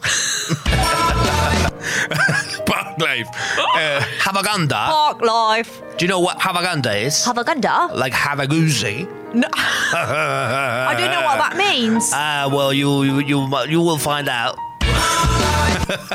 Park 2.66 2.98
life. 3.00 3.28
Uh, 3.76 4.02
Havaganda. 4.20 4.88
Park 4.90 5.22
life. 5.22 5.82
Do 5.98 6.06
you 6.06 6.10
know 6.10 6.20
what 6.20 6.40
Havaganda 6.40 7.00
is? 7.02 7.24
Havaganda? 7.26 7.94
Like 7.94 8.14
Havagoozy. 8.14 9.08
No. 9.34 9.48
I 9.54 10.96
don't 10.98 11.12
know 11.12 11.22
what 11.22 11.38
that 11.38 11.56
means. 11.58 12.12
Ah, 12.14 12.50
well, 12.52 12.74
you, 12.74 13.04
you, 13.04 13.20
you, 13.20 13.48
you 13.68 13.82
will 13.82 13.98
find 13.98 14.28
out. 14.28 14.58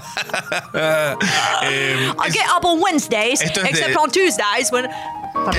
Eh, 1.62 2.12
I 2.18 2.30
get 2.30 2.45
up 2.57 2.64
on 2.64 2.80
Wednesdays, 2.80 3.41
es 3.41 3.51
except 3.51 3.89
de- 3.93 3.97
on 3.97 4.11
Tuesdays 4.11 4.70
when. 4.72 4.89
Perdón. 5.32 5.55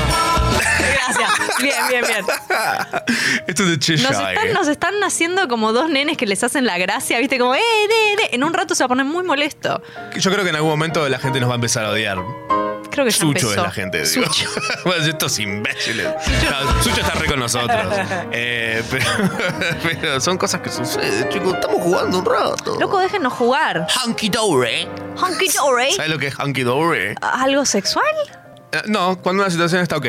Gracias. 0.93 1.30
Bien, 1.61 1.75
bien, 1.89 2.03
bien. 2.07 2.25
esto 3.47 3.63
es 3.63 3.69
de 3.69 3.80
Cheshire. 3.80 4.09
Nos 4.09 4.19
están, 4.19 4.53
nos 4.53 4.67
están 4.67 5.03
haciendo 5.03 5.47
como 5.47 5.73
dos 5.73 5.89
nenes 5.89 6.17
que 6.17 6.25
les 6.25 6.43
hacen 6.43 6.65
la 6.65 6.78
gracia, 6.78 7.19
¿viste? 7.19 7.38
Como, 7.38 7.55
eh, 7.55 7.59
de, 7.59 8.21
de. 8.23 8.30
En 8.36 8.43
un 8.43 8.53
rato 8.53 8.75
se 8.75 8.84
va 8.84 8.86
a 8.86 8.89
poner 8.89 9.05
muy 9.05 9.23
molesto. 9.23 9.82
Yo 10.15 10.32
creo 10.32 10.43
que 10.43 10.49
en 10.49 10.55
algún 10.55 10.71
momento 10.71 11.07
la 11.09 11.19
gente 11.19 11.39
nos 11.39 11.49
va 11.49 11.53
a 11.53 11.55
empezar 11.55 11.86
a 11.86 11.89
odiar. 11.89 12.17
Creo 12.98 13.06
que 13.06 13.12
ya 13.12 13.18
Sucho 13.20 13.38
es 13.38 13.43
empezó. 13.43 13.62
la 13.64 13.72
gente, 13.72 14.02
digo. 14.02 14.26
Sucho. 14.34 14.50
Estos 15.08 15.38
imbéciles. 15.38 16.08
No, 16.50 16.82
Sucho 16.84 17.00
está 17.02 17.14
re 17.14 17.28
con 17.28 17.39
nosotros. 17.39 17.78
Eh, 18.32 18.82
pero, 18.89 19.06
pero 19.84 20.20
son 20.20 20.36
cosas 20.39 20.62
que 20.62 20.72
suceden, 20.72 21.30
chicos. 21.30 21.54
Estamos 21.54 21.80
jugando 21.84 22.18
un 22.18 22.26
rato. 22.26 22.76
Loco, 22.80 23.00
déjenos 23.00 23.34
jugar. 23.34 23.86
Hunky 24.04 24.30
dory. 24.30 24.88
Hunky 25.22 25.48
dory. 25.50 25.91
¿Sabes 25.91 26.10
lo 26.10 26.18
que 26.18 26.28
es 26.28 26.39
hunky 26.39 26.64
dory? 26.64 27.14
¿Algo 27.22 27.66
sexual? 27.66 28.04
Eh, 28.72 28.82
No, 28.88 29.22
cuando 29.22 29.43
una 29.43 29.52
situación 29.52 29.84
está 29.84 29.98
ok. 29.98 30.06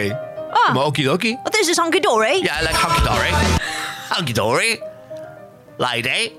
Ah. 0.51 0.57
Como 0.69 0.81
okidoki. 0.85 1.37
Oh, 1.45 1.51
this 1.51 1.69
is 1.69 1.79
hunky 1.79 2.01
dory. 2.01 2.41
Yeah, 2.43 2.59
I 2.59 2.65
like 2.65 2.75
hunky 2.75 3.03
dory. 3.05 3.31
Hunky 4.09 4.33
dory. 4.33 4.81
Lady. 5.79 6.33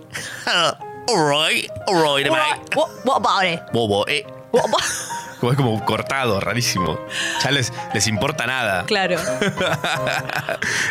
alright, 1.07 1.69
alright, 1.87 2.25
mate. 2.25 2.31
Alright, 2.31 2.75
What, 2.75 2.89
what 3.05 3.17
about 3.17 3.45
it? 3.45 3.59
What, 3.71 3.87
what, 3.89 4.09
it? 4.09 4.25
What 4.51 4.65
about, 4.67 4.81
Como 5.39 5.51
es 5.51 5.57
como 5.57 5.85
cortado, 5.85 6.39
rarísimo. 6.39 6.99
Ya 7.43 7.51
les, 7.51 7.71
les 7.93 8.07
importa 8.07 8.45
nada. 8.45 8.85
Claro. 8.85 9.17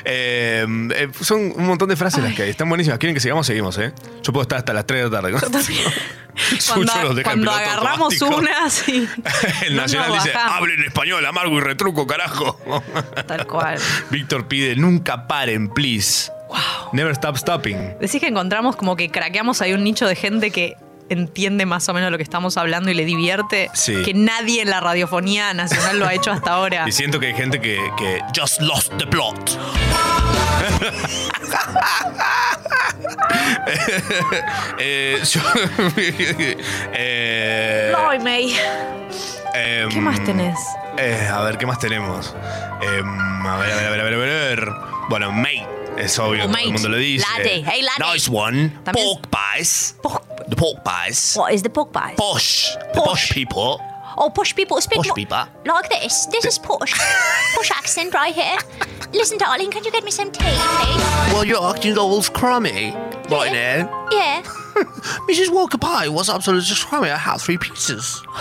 Eh, 0.04 0.64
eh, 0.94 1.08
son 1.20 1.52
un 1.54 1.66
montón 1.66 1.88
de 1.88 1.96
frases 1.96 2.22
las 2.22 2.34
que 2.34 2.42
hay. 2.42 2.50
Están 2.50 2.68
buenísimas. 2.68 2.98
¿Quieren 2.98 3.14
que 3.14 3.20
sigamos? 3.20 3.46
Seguimos, 3.46 3.76
¿eh? 3.78 3.92
Yo 4.22 4.32
puedo 4.32 4.42
estar 4.42 4.58
hasta 4.58 4.72
las 4.72 4.86
3 4.86 5.04
de 5.04 5.10
la 5.10 5.20
tarde. 5.20 5.32
¿no? 5.32 5.38
Cuando, 6.68 6.92
en 7.18 7.22
cuando 7.24 7.50
piloto 7.50 7.50
agarramos 7.50 8.14
automático. 8.22 8.38
una, 8.38 8.70
sí. 8.70 9.08
El 9.66 9.74
No 9.76 9.82
Nacional 9.82 10.12
dice, 10.12 10.30
bajamos. 10.32 10.56
hablen 10.56 10.82
español, 10.84 11.26
amargo 11.26 11.58
y 11.58 11.60
retruco, 11.60 12.06
carajo. 12.06 12.60
Tal 13.26 13.46
cual. 13.46 13.78
Víctor 14.10 14.46
pide, 14.46 14.76
nunca 14.76 15.26
paren, 15.26 15.68
please. 15.68 16.30
Never 16.92 17.12
stop 17.12 17.36
stopping. 17.36 17.98
Decís 18.00 18.20
que 18.20 18.28
encontramos 18.28 18.76
como 18.76 18.94
que 18.96 19.10
craqueamos 19.10 19.60
ahí 19.62 19.72
un 19.72 19.82
nicho 19.84 20.06
de 20.06 20.14
gente 20.14 20.50
que 20.52 20.76
entiende 21.10 21.66
más 21.66 21.88
o 21.88 21.94
menos 21.94 22.10
lo 22.10 22.16
que 22.16 22.22
estamos 22.22 22.56
hablando 22.56 22.90
y 22.90 22.94
le 22.94 23.04
divierte. 23.04 23.70
Sí. 23.74 24.02
Que 24.04 24.14
nadie 24.14 24.62
en 24.62 24.70
la 24.70 24.80
radiofonía 24.80 25.52
nacional 25.54 25.98
lo 25.98 26.06
ha 26.06 26.14
hecho 26.14 26.30
hasta 26.32 26.52
ahora. 26.52 26.84
Y 26.86 26.92
siento 26.92 27.18
que 27.20 27.26
hay 27.28 27.34
gente 27.34 27.60
que, 27.60 27.78
que 27.96 28.20
just 28.38 28.60
lost 28.60 28.92
the 28.98 29.06
plot. 29.06 29.58
Eh, 34.78 35.20
yo- 35.24 35.40
eh, 36.92 37.92
Ay, 37.96 38.18
May. 38.20 38.56
em, 39.54 39.88
¿Qué 39.88 40.00
más 40.00 40.22
tenés? 40.24 40.58
eh, 40.96 41.28
a 41.32 41.40
ver, 41.42 41.58
¿qué 41.58 41.66
más 41.66 41.78
tenemos? 41.78 42.34
Em, 42.80 43.46
a 43.46 43.56
ver, 43.58 43.72
a 43.72 43.76
ver, 43.76 43.86
a 43.86 43.90
ver, 43.90 44.00
a 44.00 44.04
ver, 44.04 44.14
a 44.14 44.48
ver. 44.48 44.68
Bueno, 45.08 45.32
mate. 45.32 45.66
Es 45.98 46.18
obvio, 46.18 46.44
Oh, 46.44 46.48
todo 46.48 46.58
el 46.58 46.72
mundo 46.72 46.88
lo 46.88 46.96
dice. 46.96 47.26
Laddie. 47.36 47.62
Hey, 47.64 47.82
laddie. 47.82 48.12
Nice 48.12 48.28
one. 48.30 48.70
También- 48.84 49.04
Pork 49.04 49.26
pies. 49.30 49.94
The 50.48 50.56
pork 50.56 50.84
pies. 50.84 51.34
What 51.36 51.52
is 51.52 51.62
the 51.62 51.70
pork 51.70 51.92
pies? 51.92 52.14
Posh. 52.16 52.76
The 52.94 53.00
posh 53.02 53.32
people. 53.32 53.80
Oh, 54.16 54.30
posh 54.30 54.54
people 54.54 54.80
speak 54.80 54.96
Posh 54.98 55.12
people. 55.14 55.38
like 55.64 55.88
this. 55.90 56.26
This 56.30 56.44
is 56.44 56.58
posh. 56.58 56.92
posh 57.56 57.70
accent 57.72 58.14
right 58.14 58.34
here. 58.34 58.58
Listen, 59.12 59.38
darling, 59.38 59.70
can 59.70 59.84
you 59.84 59.90
get 59.92 60.02
me 60.04 60.10
some 60.10 60.30
tea, 60.32 60.44
please? 60.44 61.32
Well, 61.32 61.44
you're 61.44 61.62
acting 61.64 61.96
all 61.98 62.22
crummy 62.22 62.92
right 63.30 63.52
now. 63.52 64.08
Yeah. 64.10 64.42
Mrs. 65.28 65.50
Walker 65.50 65.78
Pie 65.78 66.08
was 66.08 66.28
absolutely 66.30 66.66
just 66.66 66.86
crummy. 66.86 67.10
I 67.10 67.16
had 67.16 67.38
three 67.40 67.58
pieces. 67.58 68.22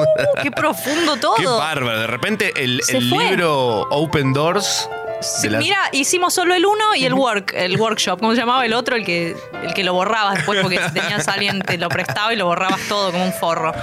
Oh, 0.00 0.04
qué 0.42 0.52
profundo 0.52 1.16
todo. 1.16 1.34
Qué 1.36 1.44
bárbaro. 1.46 1.98
De 1.98 2.06
repente 2.06 2.52
el, 2.56 2.80
el 2.88 3.10
libro 3.10 3.80
Open 3.90 4.32
Doors. 4.32 4.88
Sí, 5.20 5.42
de 5.48 5.50
las- 5.50 5.60
Mira, 5.62 5.78
hicimos 5.92 6.32
solo 6.34 6.54
el 6.54 6.64
uno 6.64 6.94
y 6.94 7.04
el 7.04 7.12
work, 7.14 7.52
el 7.54 7.78
workshop. 7.78 8.20
¿Cómo 8.20 8.32
se 8.34 8.38
llamaba 8.40 8.64
el 8.64 8.72
otro? 8.72 8.94
El 8.96 9.04
que, 9.04 9.36
el 9.64 9.74
que 9.74 9.82
lo 9.84 9.92
borrabas 9.92 10.36
después 10.36 10.60
porque 10.62 10.78
si 10.86 10.92
tenías 10.94 11.26
a 11.28 11.32
alguien 11.32 11.60
te 11.60 11.76
lo 11.76 11.88
prestaba 11.88 12.32
y 12.32 12.36
lo 12.36 12.46
borrabas 12.46 12.80
todo 12.88 13.10
como 13.10 13.24
un 13.24 13.32
forro. 13.32 13.72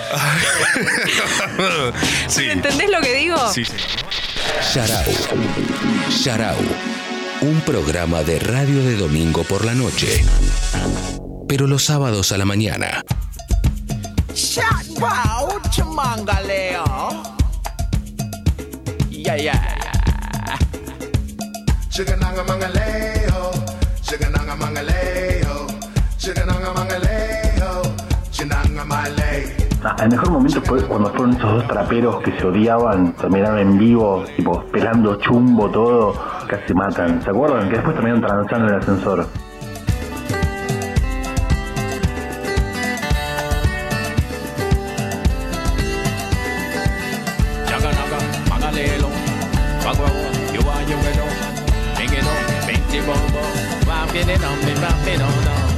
sí. 2.27 2.45
¿Entendés 2.49 2.89
lo 2.89 3.01
que 3.01 3.13
digo? 3.13 3.37
Sí, 3.51 3.65
sí. 3.65 3.73
Sharau. 4.73 5.03
Sharau. 6.09 6.55
Un 7.41 7.61
programa 7.61 8.23
de 8.23 8.39
radio 8.39 8.81
de 8.83 8.95
domingo 8.95 9.43
por 9.43 9.65
la 9.65 9.73
noche. 9.73 10.23
Pero 11.47 11.67
los 11.67 11.83
sábados 11.83 12.31
a 12.31 12.37
la 12.37 12.45
mañana. 12.45 13.03
Wow, 14.99 15.59
chamangaleo. 15.69 16.83
Yeah, 19.09 19.37
yeah. 19.37 19.71
Chigananga 21.95 22.43
mangaleo, 22.43 23.51
mangaleo, 24.59 25.67
mangaleo. 26.75 27.81
Ah, 29.81 29.95
El 30.03 30.09
mejor 30.09 30.31
momento 30.31 30.61
fue 30.63 30.83
cuando 30.83 31.09
fueron 31.11 31.37
esos 31.37 31.49
dos 31.53 31.67
traperos 31.69 32.21
que 32.21 32.37
se 32.37 32.45
odiaban, 32.45 33.13
terminaron 33.13 33.59
en 33.59 33.77
vivo, 33.77 34.25
tipo 34.35 34.61
pelando 34.73 35.15
chumbo 35.21 35.71
todo, 35.71 36.13
casi 36.49 36.73
matan. 36.73 37.21
¿Se 37.23 37.29
acuerdan? 37.29 37.69
Que 37.69 37.75
después 37.75 37.95
terminaron 37.95 38.21
transando 38.21 38.67
el 38.67 38.75
ascensor. 38.75 39.27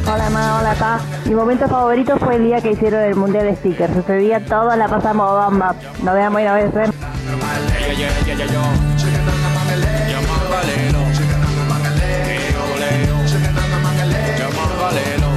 Hola 0.09 0.29
ma, 0.29 0.59
hola 0.59 0.73
pa. 0.75 0.99
Mi 1.25 1.35
momento 1.35 1.67
favorito 1.67 2.17
fue 2.17 2.37
el 2.37 2.45
día 2.45 2.61
que 2.61 2.71
hicieron 2.71 3.03
el 3.03 3.15
mundial 3.15 3.45
de 3.45 3.57
stickers. 3.57 3.93
Ese 3.93 4.15
día 4.15 4.39
todos 4.39 4.77
la 4.77 4.87
pasamos 4.87 5.29
bomba. 5.29 5.75
Nos 6.01 6.15
¿eh? 6.15 6.89
Leo. 12.87 13.17
Yo 14.37 14.49
mangalelo. 14.53 15.27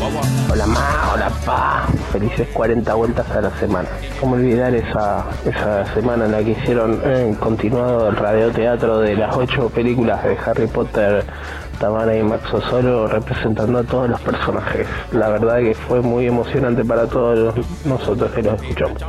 Wawa, 0.00 0.16
wawa. 0.16 0.22
Hola 0.52 0.66
ma, 0.66 1.12
hola 1.14 1.30
pa. 1.46 1.86
Felices 2.12 2.46
40 2.52 2.94
vueltas 2.94 3.30
a 3.30 3.40
la 3.40 3.50
semana. 3.58 3.88
¿Cómo 4.20 4.34
olvidar 4.34 4.74
esa, 4.74 5.24
esa 5.46 5.86
semana 5.94 6.26
en 6.26 6.32
la 6.32 6.44
que 6.44 6.50
hicieron 6.50 7.00
eh, 7.04 7.34
continuado 7.40 8.08
el 8.10 8.16
radioteatro 8.16 9.00
de 9.00 9.16
las 9.16 9.34
ocho 9.34 9.70
películas 9.70 10.22
de 10.22 10.36
Harry 10.44 10.66
Potter, 10.66 11.24
Tamara 11.78 12.16
y 12.16 12.22
Max 12.22 12.52
Osoro 12.52 13.06
representando 13.06 13.78
a 13.78 13.82
todos 13.84 14.08
los 14.08 14.20
personajes? 14.20 14.86
La 15.12 15.28
verdad 15.28 15.58
que 15.58 15.74
fue 15.74 16.00
muy 16.00 16.26
emocionante 16.26 16.84
para 16.84 17.06
todos 17.06 17.54
nosotros 17.84 18.30
que 18.32 18.42
los 18.42 18.60
escuchamos. 18.62 19.02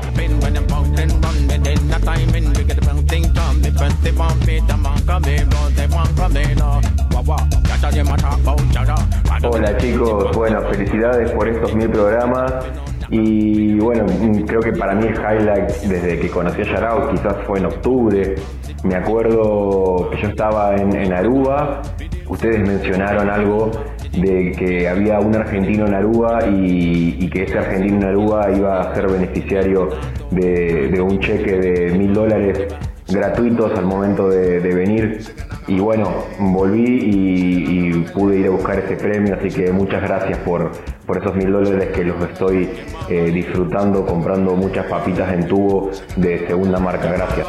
Hola 9.44 9.78
chicos, 9.78 10.36
bueno, 10.36 10.62
felicidades 10.70 11.32
por 11.32 11.48
estos 11.48 11.76
mil 11.76 11.90
programas 11.90 12.66
y 13.10 13.78
bueno, 13.80 14.06
mm, 14.06 14.42
creo 14.42 14.62
que 14.62 14.72
para 14.72 14.96
mí 14.96 15.06
el 15.06 15.16
highlight 15.16 15.70
desde 15.84 16.20
que 16.20 16.30
conocí 16.30 16.62
a 16.62 16.66
Yarao 16.66 17.12
quizás 17.12 17.36
fue 17.46 17.60
en 17.60 17.66
octubre. 17.66 18.36
Me 18.84 18.96
acuerdo 18.96 20.10
que 20.12 20.22
yo 20.22 20.28
estaba 20.30 20.76
en, 20.76 20.96
en 20.96 21.14
Aruba, 21.14 21.82
ustedes 22.28 22.60
mencionaron 22.68 23.30
algo 23.30 23.72
de 24.14 24.52
que 24.52 24.88
había 24.88 25.20
un 25.20 25.36
argentino 25.36 25.88
en 25.88 25.94
Aruba 25.94 26.40
y, 26.48 27.30
que 27.30 27.44
ese 27.44 27.58
argentino 27.58 27.98
en 27.98 28.04
Aruba 28.06 28.52
iba 28.52 28.82
a 28.82 28.96
ser 28.96 29.08
beneficiario 29.08 29.90
de, 30.32 31.02
un 31.02 31.20
cheque 31.20 31.58
de 31.58 31.98
mil 31.98 32.14
dólares 32.14 32.68
gratuitos 33.08 33.78
al 33.78 33.86
momento 33.86 34.30
de 34.30 34.74
venir. 34.74 35.20
Y 35.68 35.80
bueno, 35.80 36.26
volví 36.38 36.84
y, 36.84 37.90
y 37.90 37.94
pude 38.14 38.38
ir 38.38 38.48
a 38.48 38.50
buscar 38.52 38.78
ese 38.78 38.96
premio, 38.98 39.36
así 39.36 39.50
que 39.50 39.72
muchas 39.72 40.04
gracias 40.04 40.38
por, 40.40 40.72
por 41.08 41.18
esos 41.18 41.36
mil 41.36 41.52
dólares 41.52 41.90
que 41.92 42.04
los 42.04 42.22
estoy 42.22 42.70
eh, 43.10 43.32
disfrutando, 43.34 44.06
comprando 44.06 44.56
muchas 44.56 44.86
papitas 44.86 45.34
en 45.34 45.48
tubo 45.48 45.90
de 46.18 46.46
segunda 46.48 46.78
marca. 46.78 47.12
Gracias. 47.12 47.48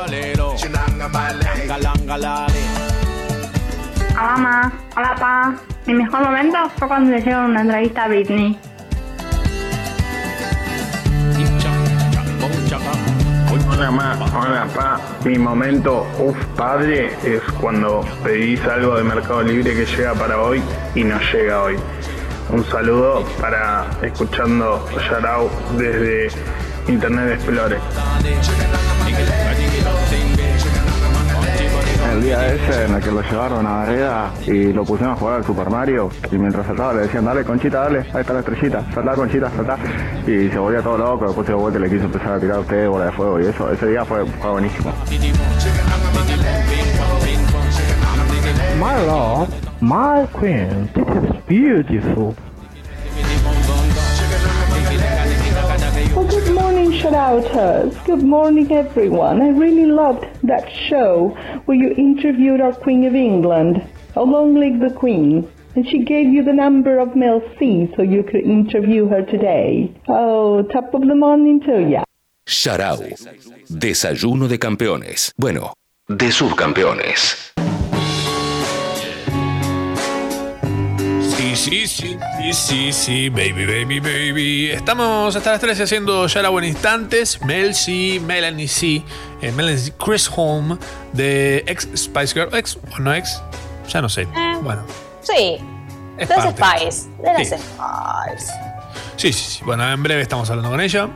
Hola 4.18 4.36
ma, 4.38 4.72
hola 4.96 5.14
pa. 5.20 5.54
Mi 5.86 5.92
mejor 5.92 6.24
momento 6.24 6.56
fue 6.78 6.88
cuando 6.88 7.10
le 7.10 7.18
hicieron 7.18 7.50
una 7.50 7.60
entrevista 7.60 8.04
a 8.04 8.08
Britney. 8.08 8.58
Hola 13.70 13.90
ma, 13.90 14.16
hola 14.34 14.66
pa. 14.74 15.00
Mi 15.24 15.38
momento, 15.38 16.06
uff 16.18 16.36
padre, 16.56 17.10
es 17.22 17.42
cuando 17.60 18.04
pedís 18.22 18.60
algo 18.64 18.96
de 18.96 19.04
Mercado 19.04 19.42
Libre 19.42 19.74
que 19.74 19.86
llega 19.86 20.14
para 20.14 20.40
hoy 20.40 20.62
y 20.94 21.04
no 21.04 21.18
llega 21.32 21.62
hoy. 21.62 21.76
Un 22.50 22.64
saludo 22.64 23.24
para 23.40 23.86
escuchando 24.02 24.86
Yarao 25.10 25.50
desde 25.76 26.28
Internet 26.88 27.34
Explorer. 27.34 27.80
El 32.12 32.22
día 32.22 32.54
ese 32.54 32.84
en 32.84 32.94
el 32.94 33.02
que 33.02 33.10
lo 33.10 33.20
llevaron 33.20 33.66
a 33.66 33.84
Gareda 33.84 34.32
y 34.46 34.72
lo 34.72 34.84
pusieron 34.84 35.14
a 35.14 35.16
jugar 35.16 35.34
al 35.34 35.44
Super 35.44 35.68
Mario 35.68 36.08
y 36.30 36.38
mientras 36.38 36.66
saltaba 36.66 36.94
le 36.94 37.00
decían 37.02 37.24
dale 37.24 37.44
Conchita, 37.44 37.80
dale, 37.80 37.98
ahí 38.14 38.20
está 38.20 38.32
la 38.32 38.40
estrellita, 38.40 38.84
saltá 38.94 39.14
Conchita, 39.14 39.50
saltá 39.50 39.76
y 40.26 40.48
se 40.48 40.58
volvía 40.58 40.80
todo 40.80 40.96
loco, 40.96 41.26
después 41.26 41.46
dio 41.46 41.58
vuelta 41.58 41.78
y 41.78 41.82
le 41.82 41.90
quiso 41.90 42.04
empezar 42.04 42.32
a 42.34 42.40
tirar 42.40 42.56
a 42.56 42.60
usted 42.60 42.88
bola 42.88 43.06
de 43.06 43.12
fuego 43.12 43.40
y 43.40 43.46
eso, 43.46 43.70
ese 43.70 43.86
día 43.88 44.04
fue 44.04 44.22
buenísimo. 44.22 44.92
My 48.78 49.02
lord, 49.04 49.48
my 49.80 50.26
queen, 50.34 50.90
this 50.94 51.08
is 51.08 51.44
beautiful. 51.46 52.36
Well, 56.14 56.26
good 56.28 56.54
morning, 56.54 56.92
shout-outers. 56.92 57.96
Good 58.04 58.22
morning, 58.22 58.70
everyone. 58.72 59.40
I 59.40 59.48
really 59.48 59.86
loved 59.86 60.26
that 60.42 60.70
show 60.70 61.28
where 61.64 61.76
you 61.78 61.94
interviewed 61.96 62.60
our 62.60 62.74
Queen 62.74 63.04
of 63.04 63.14
England. 63.14 63.82
How 64.14 64.24
long 64.24 64.54
live 64.54 64.80
the 64.80 64.94
Queen? 64.94 65.50
And 65.74 65.88
she 65.88 66.04
gave 66.04 66.28
you 66.28 66.44
the 66.44 66.52
number 66.52 66.98
of 66.98 67.16
Mel 67.16 67.40
C 67.58 67.90
so 67.96 68.02
you 68.02 68.22
could 68.22 68.42
interview 68.42 69.08
her 69.08 69.22
today. 69.22 69.90
Oh, 70.06 70.62
top 70.64 70.92
of 70.92 71.00
the 71.00 71.14
morning 71.14 71.60
to 71.62 71.80
ya. 71.88 72.04
Sharau. 72.44 73.00
Desayuno 73.70 74.48
de 74.48 74.58
campeones. 74.58 75.32
Bueno, 75.38 75.72
de 76.08 76.30
subcampeones. 76.30 77.55
Sí, 81.66 81.84
sí, 81.88 82.16
sí, 82.38 82.52
sí, 82.52 82.92
sí, 82.92 83.28
baby, 83.28 83.66
baby, 83.66 83.98
baby. 83.98 84.70
Estamos 84.70 85.34
hasta 85.34 85.50
las 85.50 85.60
13 85.60 85.82
haciendo 85.82 86.24
ya 86.28 86.40
la 86.40 86.48
buena 86.50 86.68
instantes. 86.68 87.42
Mel 87.42 87.74
C, 87.74 88.20
Melanie 88.24 88.68
C, 88.68 89.02
eh, 89.42 89.50
Melanie 89.50 89.76
C, 89.78 89.92
Chris 89.98 90.30
Holm 90.32 90.78
de 91.12 91.64
ex 91.66 91.88
Spice 91.96 92.34
Girl, 92.34 92.54
ex 92.54 92.78
o 92.94 93.00
no 93.00 93.12
ex, 93.12 93.42
ya 93.88 94.00
no 94.00 94.08
sé. 94.08 94.22
Eh. 94.22 94.28
Bueno, 94.62 94.84
Sí. 95.22 95.56
Es 96.18 96.28
de 96.28 96.36
las. 96.36 96.50
Spice. 96.54 97.08
De 97.20 97.32
las 97.32 97.48
Sí. 97.48 97.54
Spice. 97.56 98.52
sí, 99.16 99.32
sí, 99.32 99.50
sí. 99.58 99.64
Bueno, 99.64 99.90
en 99.90 100.00
breve 100.04 100.22
estamos 100.22 100.48
hablando 100.48 100.70
con 100.70 100.80
ella. 100.80 101.08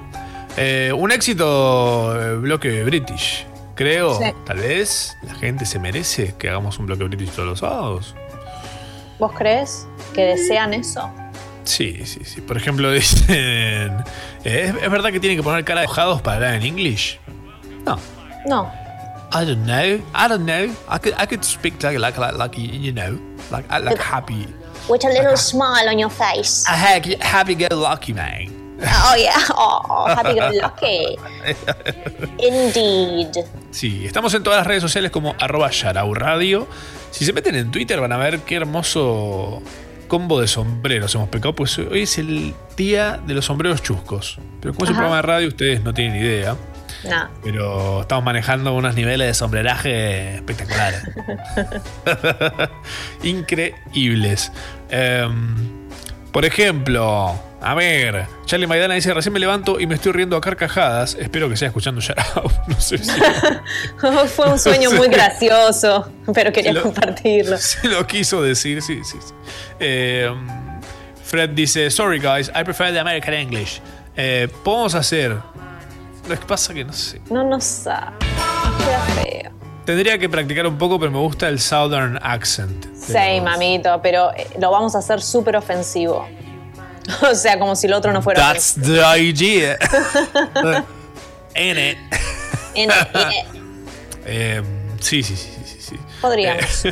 Eh, 0.56 0.92
un 0.92 1.12
éxito 1.12 2.12
bloque 2.40 2.82
British. 2.82 3.46
Creo, 3.76 4.18
Sí. 4.18 4.24
tal 4.44 4.58
vez 4.58 5.16
la 5.22 5.34
gente 5.36 5.64
se 5.64 5.78
merece 5.78 6.34
que 6.36 6.48
hagamos 6.48 6.78
un 6.80 6.86
bloque 6.86 7.04
British 7.04 7.30
todos 7.30 7.48
los 7.48 7.60
sábados. 7.60 8.16
¿Vos 9.20 9.32
crees 9.36 9.86
que 10.14 10.24
desean 10.24 10.72
eso? 10.72 11.12
Sí, 11.64 12.04
sí, 12.06 12.24
sí. 12.24 12.40
Por 12.40 12.56
ejemplo, 12.56 12.90
dicen. 12.92 14.02
¿es, 14.42 14.74
es 14.74 14.90
verdad 14.90 15.12
que 15.12 15.20
tienen 15.20 15.38
que 15.38 15.42
poner 15.42 15.62
cara 15.64 15.80
de 15.80 15.84
enojados 15.84 16.22
para 16.22 16.36
hablar 16.36 16.54
en 16.54 16.62
English? 16.62 17.20
No. 17.84 17.98
No. 18.46 18.72
I 19.32 19.44
don't 19.44 19.64
know. 19.66 20.00
I 20.14 20.26
don't 20.26 20.44
know. 20.46 20.74
I 20.88 20.98
could 20.98 21.14
I 21.18 21.26
could 21.26 21.44
speak 21.44 21.80
like 21.82 21.98
like 21.98 22.18
like, 22.18 22.36
like 22.36 22.58
you 22.58 22.92
know 22.92 23.20
like 23.52 23.68
like 23.70 24.00
happy. 24.00 24.46
With 24.88 25.04
a 25.04 25.08
little 25.08 25.36
smile 25.36 25.88
on 25.88 25.98
your 25.98 26.10
face. 26.10 26.64
I 26.66 26.74
happy 26.74 27.16
happy 27.20 27.54
go 27.54 27.68
lucky 27.76 28.12
man. 28.12 28.60
Oh, 28.82 29.14
yeah. 29.14 29.36
Oh, 29.54 30.06
happy 30.06 30.34
go 30.34 30.50
lucky. 30.54 31.16
Indeed. 32.38 33.44
Sí, 33.70 34.06
estamos 34.06 34.32
en 34.34 34.42
todas 34.42 34.58
las 34.58 34.66
redes 34.66 34.82
sociales 34.82 35.10
como 35.10 35.34
arroba 35.38 35.70
Yarau 35.70 36.14
Radio. 36.14 36.66
Si 37.10 37.24
se 37.24 37.32
meten 37.32 37.54
en 37.56 37.70
Twitter 37.70 38.00
van 38.00 38.12
a 38.12 38.16
ver 38.16 38.40
qué 38.40 38.56
hermoso 38.56 39.62
combo 40.08 40.40
de 40.40 40.48
sombreros 40.48 41.14
hemos 41.14 41.28
pecado, 41.28 41.54
pues 41.54 41.78
hoy 41.78 42.02
es 42.02 42.18
el 42.18 42.54
día 42.76 43.20
de 43.26 43.34
los 43.34 43.44
sombreros 43.44 43.82
chuscos. 43.82 44.38
Pero 44.60 44.74
como 44.74 44.84
es 44.84 44.90
un 44.90 44.96
Ajá. 44.96 45.02
programa 45.02 45.16
de 45.16 45.22
radio, 45.22 45.48
ustedes 45.48 45.82
no 45.82 45.94
tienen 45.94 46.16
idea. 46.20 46.56
No. 47.04 47.28
Pero 47.42 48.02
estamos 48.02 48.24
manejando 48.24 48.74
unos 48.74 48.94
niveles 48.94 49.28
de 49.28 49.34
sombreraje 49.34 50.34
espectaculares. 50.36 51.02
Increíbles. 53.22 54.52
Em, 54.90 55.56
por 56.32 56.44
ejemplo, 56.44 57.40
a 57.62 57.74
ver, 57.74 58.26
Charlie 58.46 58.66
Maidana 58.66 58.94
dice, 58.94 59.12
recién 59.12 59.32
me 59.32 59.38
levanto 59.40 59.78
y 59.80 59.86
me 59.86 59.94
estoy 59.96 60.12
riendo 60.12 60.36
a 60.36 60.40
carcajadas. 60.40 61.14
Espero 61.18 61.48
que 61.48 61.56
sea 61.56 61.68
escuchando 61.68 62.00
Yarao. 62.00 62.50
No 62.66 62.80
sé 62.80 62.98
si 62.98 63.10
Fue 64.34 64.50
un 64.50 64.58
sueño 64.58 64.90
muy 64.92 65.08
gracioso, 65.08 66.10
pero 66.32 66.52
quería 66.52 66.72
Lo- 66.72 66.82
compartirlo. 66.82 67.56
se 67.58 67.86
lo 67.88 68.06
quiso 68.06 68.42
decir, 68.42 68.80
sí, 68.82 69.00
sí. 69.04 69.18
sí. 69.20 69.34
Em, 69.78 70.46
Fred 71.24 71.50
dice, 71.50 71.90
sorry 71.90 72.18
guys, 72.18 72.50
I 72.58 72.64
prefer 72.64 72.92
the 72.92 72.98
American 73.00 73.34
English. 73.34 73.80
Eh, 74.16 74.48
Podemos 74.64 74.94
hacer... 74.94 75.36
Lo 76.28 76.38
que 76.38 76.46
pasa 76.46 76.72
que 76.74 76.84
no 76.84 76.92
sé. 76.92 77.20
No 77.30 77.42
nos 77.42 77.64
sabe. 77.64 78.12
Queda 78.78 79.00
feo. 79.22 79.50
Tendría 79.84 80.18
que 80.18 80.28
practicar 80.28 80.66
un 80.66 80.76
poco, 80.78 80.98
pero 80.98 81.10
me 81.10 81.18
gusta 81.18 81.48
el 81.48 81.58
Southern 81.58 82.18
accent. 82.22 82.86
Sí, 82.94 83.40
mamito, 83.42 84.00
pero 84.02 84.30
eh, 84.36 84.46
lo 84.60 84.70
vamos 84.70 84.94
a 84.94 84.98
hacer 84.98 85.20
súper 85.22 85.56
ofensivo. 85.56 86.28
O 87.30 87.34
sea, 87.34 87.58
como 87.58 87.76
si 87.76 87.86
el 87.86 87.92
otro 87.94 88.12
no 88.12 88.22
fuera 88.22 88.40
That's 88.52 88.74
the 88.74 89.00
idea. 89.18 89.76
In 91.56 91.78
it. 91.78 91.98
En- 92.74 92.90
en- 92.90 93.60
Eh, 94.32 94.62
sí, 95.00 95.22
sí, 95.22 95.34
sí, 95.34 95.50
sí, 95.64 95.76
sí. 95.80 95.96
Podríamos. 96.20 96.84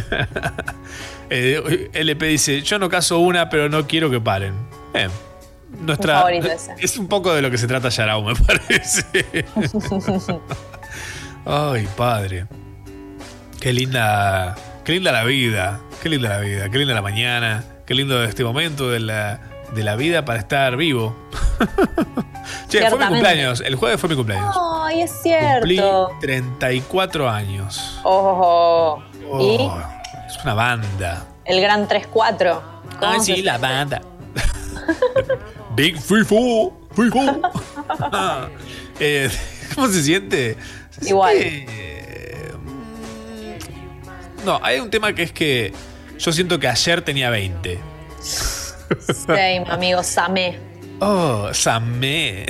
Eh, 1.31 1.91
LP 1.93 2.27
dice, 2.27 2.63
yo 2.63 2.79
no 2.79 2.89
caso 2.89 3.19
una, 3.21 3.49
pero 3.51 3.69
no 3.69 3.87
quiero 3.87 4.11
que 4.11 4.19
paren. 4.21 4.55
Eh, 4.95 5.09
nuestra, 5.81 6.15
Mi 6.15 6.19
favorito 6.21 6.47
ese. 6.49 6.75
Es 6.81 6.97
un 6.97 7.07
poco 7.07 7.33
de 7.35 7.43
lo 7.43 7.51
que 7.51 7.59
se 7.59 7.67
trata 7.69 7.91
Yarao, 7.91 8.23
me 8.25 8.35
parece. 8.35 9.05
Ay, 11.45 11.87
padre. 11.97 12.47
Qué 13.61 13.73
linda, 13.73 14.57
qué 14.85 14.93
linda 14.93 15.13
la 15.13 15.25
vida. 15.25 15.81
Qué 16.03 16.09
linda 16.09 16.29
la 16.31 16.39
vida. 16.41 16.69
Qué 16.71 16.79
linda 16.79 16.95
la 16.95 17.03
mañana. 17.03 17.65
Qué 17.87 17.95
lindo 17.95 18.23
este 18.25 18.43
momento 18.45 18.91
de 18.91 19.01
la, 19.01 19.41
de 19.75 19.83
la 19.85 19.97
vida 19.97 20.25
para 20.25 20.39
estar 20.41 20.77
vivo. 20.77 21.15
che, 22.69 22.89
fue 22.89 22.99
mi 22.99 23.07
cumpleaños. 23.07 23.61
El 23.61 23.75
jueves 23.77 24.01
fue 24.01 24.09
mi 24.09 24.17
cumpleaños. 24.17 24.55
Ay, 24.85 25.03
es 25.03 25.13
Cumplí 25.13 25.77
cierto. 25.77 26.11
34 26.21 27.29
años. 27.29 28.01
Oh, 28.05 29.03
y 29.41 29.57
Oh, 29.61 29.79
es 30.27 30.43
una 30.43 30.55
banda. 30.55 31.27
el 31.45 31.61
gran 31.61 31.87
3-4. 31.89 32.61
¿Cómo 32.99 33.13
Ah, 33.13 33.19
se- 33.21 33.35
sí, 33.37 33.43
la 33.43 33.59
banda. 33.59 34.01
Big 35.77 36.01
FIFO. 36.01 36.73
FIFO. 36.95 37.21
Eh, 39.01 39.31
¿Cómo 39.77 39.87
se 39.87 40.03
siente? 40.03 40.57
Se 40.91 41.11
Igual. 41.11 41.37
siente, 41.39 42.53
mm, 44.43 44.45
No, 44.45 44.59
hay 44.61 44.81
un 44.81 44.91
tema 44.91 45.13
que 45.13 45.23
es 45.23 45.31
que 45.31 45.73
yo 46.19 46.33
siento 46.33 46.59
que 46.59 46.67
ayer 46.67 47.03
tenía 47.03 47.31
20. 47.31 47.79
Same, 49.01 49.65
amigo, 49.69 50.03
Samé. 50.03 50.59
Oh, 51.01 51.49
Samé. 51.53 52.47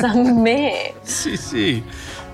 Samé. 0.00 0.94
Sí, 1.04 1.36
sí. 1.36 1.82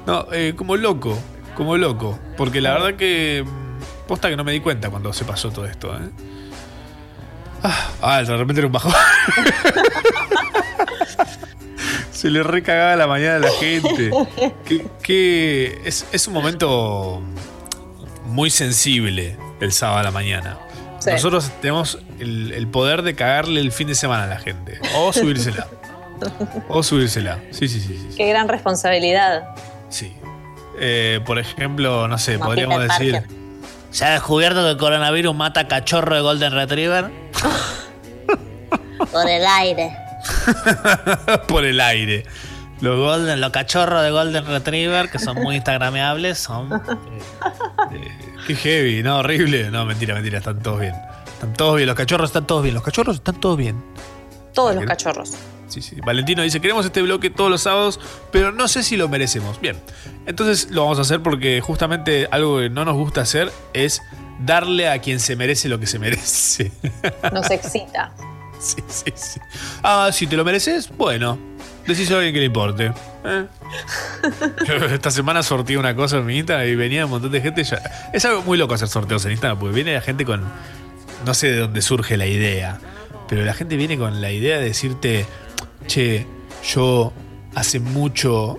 No, 0.07 0.27
eh, 0.33 0.55
como 0.57 0.77
loco, 0.77 1.19
como 1.57 1.77
loco. 1.77 2.19
Porque 2.37 2.61
la 2.61 2.73
verdad 2.73 2.95
que. 2.95 3.45
mm, 3.47 4.07
Posta 4.07 4.29
que 4.29 4.37
no 4.37 4.45
me 4.45 4.53
di 4.53 4.61
cuenta 4.61 4.91
cuando 4.91 5.13
se 5.13 5.25
pasó 5.25 5.51
todo 5.51 5.67
esto, 5.67 5.95
¿eh? 5.95 6.09
Ah, 7.63 7.91
ah, 8.03 8.23
de 8.23 8.37
repente 8.37 8.61
era 8.61 8.67
un 8.67 8.73
bajón. 8.73 8.93
se 12.13 12.31
le 12.31 12.43
recagaba 12.43 12.97
la 12.97 13.07
mañana 13.07 13.37
a 13.37 13.39
la 13.39 13.51
gente. 13.53 14.11
Que, 14.65 14.87
que 15.03 15.81
es, 15.85 16.07
es 16.13 16.27
un 16.27 16.35
momento 16.35 17.23
muy 18.27 18.51
sensible 18.51 19.37
el 19.61 19.73
sábado 19.73 20.01
a 20.01 20.03
la 20.03 20.11
mañana. 20.11 20.59
Sí. 21.01 21.11
Nosotros 21.11 21.51
tenemos 21.61 21.99
el, 22.19 22.53
el 22.53 22.67
poder 22.69 23.03
de 23.03 23.15
cagarle 23.15 23.61
el 23.61 23.73
fin 23.73 23.89
de 23.89 23.95
semana 23.95 24.25
a 24.25 24.27
la 24.27 24.39
gente. 24.39 24.79
O 24.97 25.13
subírsela. 25.13 25.67
O 26.69 26.83
subírsela. 26.83 27.39
Sí, 27.51 27.67
sí, 27.67 27.81
sí. 27.81 27.99
sí. 28.11 28.15
Qué 28.15 28.29
gran 28.29 28.47
responsabilidad. 28.47 29.55
Sí. 29.89 30.15
Eh, 30.79 31.21
por 31.25 31.39
ejemplo, 31.39 32.09
no 32.09 32.19
sé, 32.19 32.35
Como 32.35 32.47
podríamos 32.47 32.83
decir. 32.83 33.13
Parker. 33.13 33.31
¿Se 33.91 34.05
ha 34.05 34.11
descubierto 34.11 34.63
que 34.63 34.71
el 34.71 34.77
coronavirus 34.77 35.35
mata 35.35 35.67
cachorro 35.67 36.15
de 36.15 36.21
Golden 36.21 36.53
Retriever? 36.53 37.07
Por 39.11 39.29
el 39.29 39.47
aire. 39.47 39.97
por 41.49 41.65
el 41.65 41.81
aire. 41.81 42.25
Los 42.81 42.99
Golden, 42.99 43.41
los 43.41 43.51
cachorros 43.51 44.03
de 44.03 44.11
Golden 44.11 44.47
Retriever, 44.47 45.11
que 45.11 45.19
son 45.19 45.37
muy 45.37 45.57
instagrameables, 45.57 46.39
son. 46.39 46.71
Qué 48.47 48.55
heavy, 48.55 49.03
no, 49.03 49.19
horrible. 49.19 49.71
No, 49.71 49.85
mentira, 49.85 50.15
mentira, 50.15 50.39
están 50.39 50.63
todos 50.63 50.81
bien. 50.81 50.95
Están 51.27 51.53
todos 51.53 51.77
bien, 51.77 51.87
los 51.87 51.97
cachorros 51.97 52.31
están 52.31 52.47
todos 52.47 52.63
bien, 52.63 52.75
los 52.75 52.83
cachorros 52.83 53.17
están 53.17 53.39
todos 53.39 53.57
bien. 53.57 53.83
Todos 54.55 54.75
los 54.75 54.85
cachorros. 54.85 55.35
Sí, 55.69 55.83
sí. 55.83 55.97
Valentino 56.05 56.43
dice, 56.43 56.61
queremos 56.61 56.85
este 56.85 57.01
bloque 57.01 57.31
todos 57.31 57.51
los 57.51 57.63
sábados, 57.63 58.01
pero 58.33 58.51
no 58.51 58.67
sé 58.67 58.83
si 58.83 58.97
lo 58.97 59.09
merecemos. 59.09 59.61
Bien, 59.61 59.77
entonces 60.27 60.71
lo 60.71 60.83
vamos 60.83 60.99
a 60.99 61.03
hacer 61.03 61.23
porque 61.23 61.61
justamente 61.61 62.29
algo 62.31 62.59
que 62.59 62.71
no 62.71 62.85
nos 62.85 62.97
gusta 62.97 63.21
hacer 63.21 63.53
es 63.73 64.03
darle 64.45 64.89
a 64.89 64.99
quien 65.01 65.21
se 65.21 65.37
merece 65.37 65.69
lo 65.69 65.79
que 65.79 65.87
se 65.87 65.99
merece. 65.99 66.73
Nos 67.33 67.51
excita. 67.51 68.13
sí, 68.59 68.83
sí, 68.89 69.13
sí. 69.15 69.41
Ah, 69.83 70.11
si 70.13 70.27
te 70.27 70.37
lo 70.37 70.45
mereces, 70.45 70.91
bueno, 70.97 71.39
decís 71.87 72.11
a 72.11 72.17
alguien 72.17 72.33
que 72.35 72.41
le 72.41 72.47
importe. 72.47 72.93
¿eh? 73.25 73.47
Yo 74.67 74.75
esta 74.87 75.11
semana 75.11 75.43
sorteé 75.43 75.77
una 75.79 75.95
cosa 75.95 76.19
en 76.19 76.27
mi 76.27 76.39
Instagram 76.39 76.67
y 76.69 76.75
venía 76.77 77.05
un 77.05 77.11
montón 77.11 77.31
de 77.33 77.41
gente. 77.41 77.65
ya- 77.65 77.81
Es 78.13 78.25
algo 78.25 78.43
muy 78.43 78.59
loco 78.59 78.75
hacer 78.75 78.89
sorteos 78.89 79.25
en 79.25 79.33
Instagram 79.33 79.59
porque 79.59 79.75
viene 79.75 79.95
la 79.95 80.01
gente 80.01 80.25
con. 80.25 80.45
No 81.27 81.35
sé 81.35 81.51
de 81.53 81.59
dónde 81.59 81.83
surge 81.83 82.17
la 82.17 82.27
idea, 82.27 82.79
pero 83.29 83.43
la 83.45 83.53
gente 83.55 83.77
viene 83.77 83.99
con 83.99 84.21
la 84.21 84.31
idea 84.33 84.59
de 84.59 84.65
decirte: 84.65 85.27
Che, 85.87 86.27
yo 86.73 87.13
hace 87.55 87.81
mucho 87.81 88.59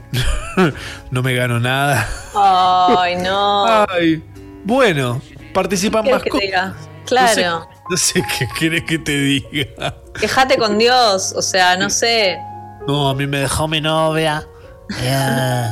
no 1.12 1.24
me 1.24 1.34
gano 1.34 1.60
nada. 1.60 2.08
Ay, 2.36 3.16
no. 3.18 3.66
Ay, 3.90 4.24
bueno, 4.64 5.22
participan 5.54 6.04
¿Qué 6.04 6.12
más 6.12 6.22
querés 6.24 6.40
que 6.40 6.48
te 6.48 6.52
cosas. 6.54 6.76
diga? 6.76 6.92
Claro. 7.06 7.68
No 7.90 7.98
sé 7.98 8.24
qué 8.38 8.48
querés 8.60 8.84
que 8.84 9.00
te 9.00 9.18
diga. 9.20 9.96
Quejate 10.20 10.58
con 10.58 10.78
Dios. 10.78 11.34
O 11.36 11.42
sea, 11.42 11.76
no 11.78 11.90
sé. 11.90 12.38
No, 12.88 13.10
a 13.10 13.16
mí 13.16 13.28
me 13.28 13.40
dejó 13.40 13.68
mi 13.68 13.82
novia. 13.82 14.46
eh, 15.02 15.68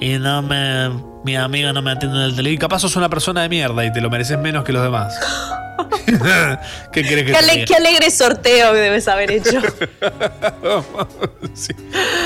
y 0.00 0.18
no 0.18 0.42
me. 0.42 0.90
Mi 1.24 1.36
amigo 1.36 1.72
no 1.72 1.82
me 1.82 1.90
atiende 1.92 2.18
en 2.18 2.24
el 2.24 2.32
Y 2.32 2.36
teléfono. 2.36 2.60
capaz 2.60 2.78
sos 2.80 2.94
una 2.96 3.08
persona 3.08 3.42
de 3.42 3.48
mierda 3.48 3.84
y 3.84 3.92
te 3.92 4.00
lo 4.00 4.08
mereces 4.10 4.38
menos 4.38 4.62
que 4.64 4.72
los 4.72 4.82
demás. 4.82 5.18
¿Qué 6.92 7.02
crees 7.02 7.24
que 7.24 7.32
Qué, 7.32 7.36
ale- 7.36 7.64
qué 7.64 7.74
alegre 7.74 8.10
sorteo 8.12 8.72
que 8.72 8.78
debes 8.78 9.08
haber 9.08 9.30
hecho. 9.32 9.60
Sí. 11.54 11.72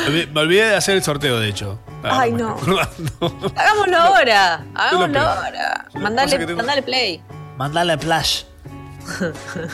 Me 0.09 0.40
olvidé- 0.40 0.70
de 0.70 0.77
hacer 0.77 0.97
el 0.97 1.02
sorteo, 1.05 1.39
de 1.39 1.48
hecho. 1.48 1.78
Ah, 2.02 2.20
Ay, 2.23 2.32
no. 2.32 2.57
Hagámoslo 3.57 3.97
ahora. 3.97 4.65
Hagámoslo 4.74 5.20
ahora. 5.20 5.85
Mandale, 5.94 6.39
tengo- 6.39 6.57
mandale 6.57 6.82
play. 6.82 7.23
Mandale 7.57 7.97
flash. 7.98 8.43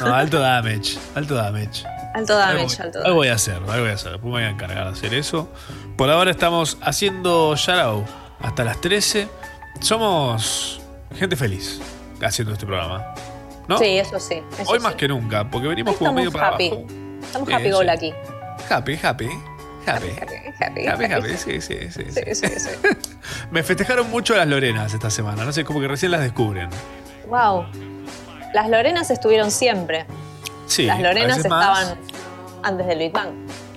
No, 0.01 0.15
alto 0.15 0.39
damage. 0.41 0.99
Alto 1.15 1.35
damage. 1.35 1.85
Alto 2.17 2.37
damage, 2.37 2.63
Algo- 2.63 2.83
alto 2.83 2.83
Algo 2.83 2.93
damage. 2.99 3.15
voy 3.15 3.29
a 3.29 3.35
hacer, 3.35 3.55
algo 3.55 3.67
voy 3.81 3.91
a 3.91 3.93
hacer. 3.95 4.13
Después 4.13 4.25
me 4.25 4.31
voy 4.41 4.43
a 4.43 4.49
encargar 4.51 4.85
de 4.87 4.93
hacer 4.93 5.15
eso. 5.15 5.49
Por 5.97 6.11
ahora 6.11 6.31
estamos 6.31 6.79
haciendo 6.81 7.55
Yarao 7.55 8.05
hasta 8.41 8.65
las 8.65 8.81
13. 8.81 9.29
Somos 9.81 10.81
gente 11.15 11.37
feliz 11.37 11.81
haciendo 12.23 12.53
este 12.55 12.67
programa. 12.67 13.15
¿No? 13.69 13.79
Sí, 13.79 13.99
eso 13.99 14.19
sí. 14.21 14.43
eso 14.59 14.71
Hoy 14.71 14.79
sí. 14.79 14.83
más 14.85 14.95
que 14.95 15.09
nunca, 15.09 15.51
porque 15.51 15.69
venimos 15.69 15.93
Hoy 15.95 15.99
como 15.99 16.13
medio 16.15 16.31
para 16.33 16.49
happy. 16.49 16.69
abajo. 16.69 16.87
Estamos 17.23 17.53
happy 17.53 17.71
go 17.71 17.81
sí. 17.81 17.87
lucky. 17.87 18.15
Happy, 18.71 18.99
happy. 19.03 19.29
Happy. 19.87 20.07
Happy, 20.59 20.87
Happy, 20.87 21.05
happy, 21.13 21.37
sí, 21.37 21.61
sí, 21.61 21.79
sí. 21.91 22.05
Sí, 22.11 22.35
sí, 22.35 22.49
sí. 22.59 22.71
Me 23.51 23.63
festejaron 23.63 24.11
mucho 24.11 24.35
las 24.35 24.47
Lorenas 24.49 24.93
esta 24.95 25.11
semana. 25.11 25.45
No 25.45 25.53
sé, 25.53 25.65
como 25.65 25.81
que 25.81 25.87
recién 25.89 26.11
las 26.13 26.23
descubren. 26.23 26.71
Wow. 27.29 27.67
Las 28.55 28.69
Lorenas 28.71 29.11
estuvieron 29.11 29.51
siempre. 29.51 30.07
Sí. 30.67 30.87
Las 30.87 31.01
Lorenas 31.01 31.39
más. 31.49 31.85
estaban 31.85 31.99
antes 32.63 32.87
del 32.87 32.99
Big 32.99 33.13
Bang. 33.13 33.33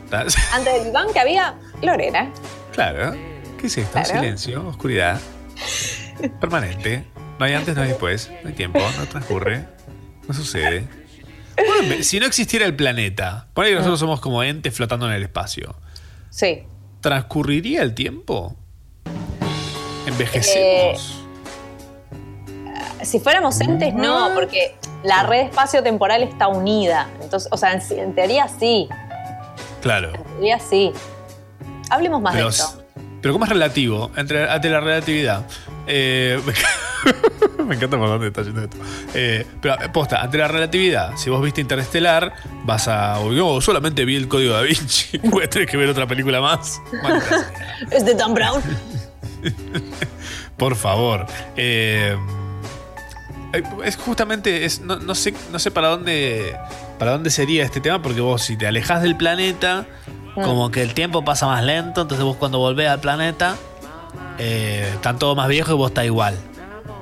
Antes 0.11 0.73
del 0.73 0.83
Big 0.85 0.93
Bang 0.93 1.11
que 1.13 1.19
había 1.19 1.53
Lorena. 1.83 2.31
Claro. 2.73 3.15
¿Qué 3.59 3.67
es 3.67 3.77
esto? 3.77 3.91
Claro. 3.91 4.07
Silencio, 4.07 4.67
oscuridad. 4.67 5.19
Permanente. 6.41 7.05
No 7.37 7.45
hay 7.45 7.53
antes, 7.53 7.75
no 7.75 7.83
hay 7.83 7.89
después. 7.89 8.31
No 8.43 8.49
hay 8.49 8.55
tiempo, 8.55 8.79
no 8.97 9.05
transcurre. 9.05 9.65
No 10.27 10.33
sucede. 10.33 10.87
Bueno, 11.55 12.03
si 12.03 12.19
no 12.19 12.25
existiera 12.25 12.65
el 12.65 12.75
planeta, 12.75 13.47
por 13.53 13.65
ahí 13.65 13.73
nosotros 13.73 13.99
somos 13.99 14.19
como 14.19 14.43
entes 14.43 14.73
flotando 14.73 15.07
en 15.07 15.13
el 15.13 15.23
espacio. 15.23 15.75
Sí. 16.29 16.63
¿Transcurriría 17.01 17.81
el 17.81 17.93
tiempo? 17.93 18.55
Eh, 19.05 20.07
¿Envejecemos? 20.07 21.18
Si 23.03 23.19
fuéramos 23.19 23.59
entes, 23.61 23.93
no, 23.93 24.31
porque 24.33 24.75
la 25.03 25.23
red 25.23 25.45
espacio-temporal 25.45 26.23
está 26.23 26.47
unida. 26.47 27.07
Entonces, 27.21 27.49
o 27.51 27.57
sea, 27.57 27.73
en, 27.73 27.81
en 27.97 28.13
teoría 28.15 28.47
sí. 28.47 28.87
claro. 29.81 30.11
En 30.13 30.23
teoría 30.23 30.59
sí. 30.59 30.91
Hablemos 31.89 32.21
más 32.21 32.33
Pero, 32.35 32.45
de 32.45 32.51
esto. 32.51 32.83
pero 33.21 33.33
¿cómo 33.33 33.45
es 33.45 33.49
relativo? 33.51 34.11
Entre, 34.15 34.49
ante 34.49 34.69
la 34.69 34.79
relatividad. 34.79 35.45
Eh, 35.87 36.39
me 37.65 37.75
encanta 37.75 37.97
por 37.97 38.07
dónde 38.09 38.27
está 38.27 38.43
yendo 38.43 38.61
esto. 38.63 38.77
Eh, 39.15 39.45
pero, 39.61 39.81
eh, 39.81 39.89
posta, 39.89 40.21
ante 40.21 40.37
la 40.37 40.47
relatividad, 40.47 41.15
si 41.17 41.29
vos 41.31 41.41
viste 41.41 41.61
Interestelar, 41.61 42.33
vas 42.63 42.87
a. 42.87 43.19
o 43.21 43.33
yo 43.33 43.59
solamente 43.61 44.05
vi 44.05 44.17
el 44.17 44.27
código 44.27 44.53
da 44.53 44.61
Vinci. 44.61 45.17
A 45.43 45.47
tener 45.47 45.67
que 45.67 45.77
ver 45.77 45.89
otra 45.89 46.05
película 46.05 46.41
más. 46.41 46.79
¿Es 47.91 48.05
de 48.05 48.13
Dan 48.13 48.33
Brown? 48.35 48.61
Por 50.57 50.75
favor. 50.75 51.25
Eh, 51.55 52.15
es 53.83 53.97
justamente. 53.97 54.65
Es, 54.65 54.81
no, 54.81 54.97
no 54.97 55.15
sé, 55.15 55.33
no 55.51 55.59
sé 55.59 55.71
para 55.71 55.89
dónde. 55.89 56.55
Para 56.97 57.11
dónde 57.11 57.29
sería 57.29 57.63
este 57.63 57.79
tema, 57.79 58.01
porque 58.01 58.21
vos, 58.21 58.41
si 58.41 58.57
te 58.57 58.67
alejas 58.67 59.01
del 59.01 59.15
planeta. 59.15 59.85
Como 60.35 60.71
que 60.71 60.81
el 60.81 60.93
tiempo 60.93 61.25
pasa 61.25 61.47
más 61.47 61.61
lento, 61.63 62.03
entonces 62.03 62.23
vos 62.23 62.37
cuando 62.37 62.59
volvés 62.59 62.87
al 62.87 63.01
planeta, 63.01 63.57
eh, 64.37 64.89
están 64.93 65.19
todos 65.19 65.35
más 65.35 65.49
viejos 65.49 65.73
y 65.73 65.77
vos 65.77 65.89
estás 65.89 66.05
igual. 66.05 66.35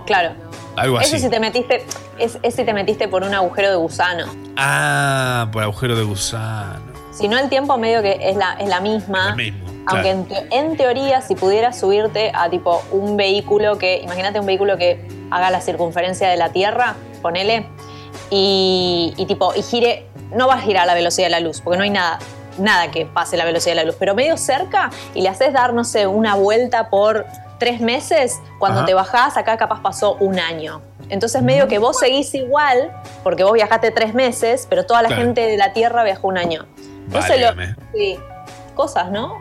Claro. 0.07 0.32
Algo 0.76 0.99
Eso 0.99 1.15
así. 1.15 1.26
si 1.26 1.30
te 1.30 1.40
metiste, 1.40 1.86
es, 2.18 2.40
es 2.41 2.56
si 2.56 2.64
te 2.64 2.74
metiste 2.74 3.07
por 3.07 3.24
un 3.24 3.36
agujero 3.36 3.69
de 3.69 3.76
gusano. 3.76 4.26
Ah, 4.56 5.49
por 5.52 5.61
agujero 5.61 5.95
de 5.95 6.03
gusano. 6.03 6.82
Si 7.11 7.28
no, 7.28 7.38
el 7.38 7.49
tiempo 7.49 7.78
medio 7.78 8.02
que 8.02 8.18
es 8.22 8.38
la, 8.38 8.53
es 8.53 8.69
la 8.69 8.80
misma. 8.80 9.36
mismo. 9.36 9.65
Aunque 9.86 10.10
en, 10.10 10.28
en 10.52 10.78
teoría, 10.78 11.22
si 11.22 11.36
pudieras 11.36 11.80
subirte 11.80 12.32
a 12.34 12.49
tipo 12.49 12.84
un 12.91 13.18
vehículo 13.18 13.78
que, 13.78 14.02
imagínate 14.02 14.40
un 14.40 14.45
vehículo 14.48 14.78
que 14.78 15.06
haga 15.31 15.49
la 15.49 15.61
circunferencia 15.61 16.29
de 16.29 16.37
la 16.37 16.49
Tierra, 16.51 16.95
ponele, 17.21 17.67
y, 18.29 19.13
y 19.17 19.25
tipo, 19.25 19.53
y 19.55 19.61
gire, 19.61 20.05
no 20.33 20.47
va 20.47 20.55
a 20.55 20.59
girar 20.61 20.83
a 20.83 20.85
la 20.87 20.93
velocidad 20.93 21.27
de 21.27 21.31
la 21.31 21.39
luz, 21.39 21.61
porque 21.61 21.77
no 21.77 21.83
hay 21.83 21.89
nada, 21.89 22.19
nada 22.57 22.91
que 22.91 23.05
pase 23.05 23.37
la 23.37 23.45
velocidad 23.45 23.71
de 23.71 23.81
la 23.81 23.83
luz, 23.85 23.95
pero 23.99 24.15
medio 24.15 24.37
cerca 24.37 24.89
y 25.13 25.21
le 25.21 25.29
haces 25.29 25.53
dar, 25.53 25.73
no 25.73 25.83
sé, 25.83 26.07
una 26.07 26.35
vuelta 26.35 26.89
por 26.89 27.25
tres 27.59 27.79
meses, 27.81 28.39
cuando 28.59 28.79
Ajá. 28.79 28.85
te 28.87 28.93
bajás, 28.93 29.37
acá 29.37 29.57
capaz 29.57 29.81
pasó 29.81 30.15
un 30.19 30.39
año. 30.39 30.81
Entonces 31.09 31.41
medio 31.41 31.67
que 31.69 31.79
vos 31.79 31.97
seguís 31.99 32.33
igual, 32.35 32.91
porque 33.23 33.43
vos 33.43 33.53
viajaste 33.53 33.91
tres 33.91 34.13
meses, 34.13 34.67
pero 34.69 34.85
toda 34.85 35.01
la 35.01 35.07
Claro. 35.07 35.23
gente 35.23 35.41
de 35.41 35.57
la 35.57 35.71
Tierra 35.73 36.03
viajó 36.03 36.27
un 36.27 36.37
año. 36.37 36.65
Lo, 37.09 37.19
sí, 37.93 38.19
cosas, 38.75 39.09
¿no? 39.11 39.35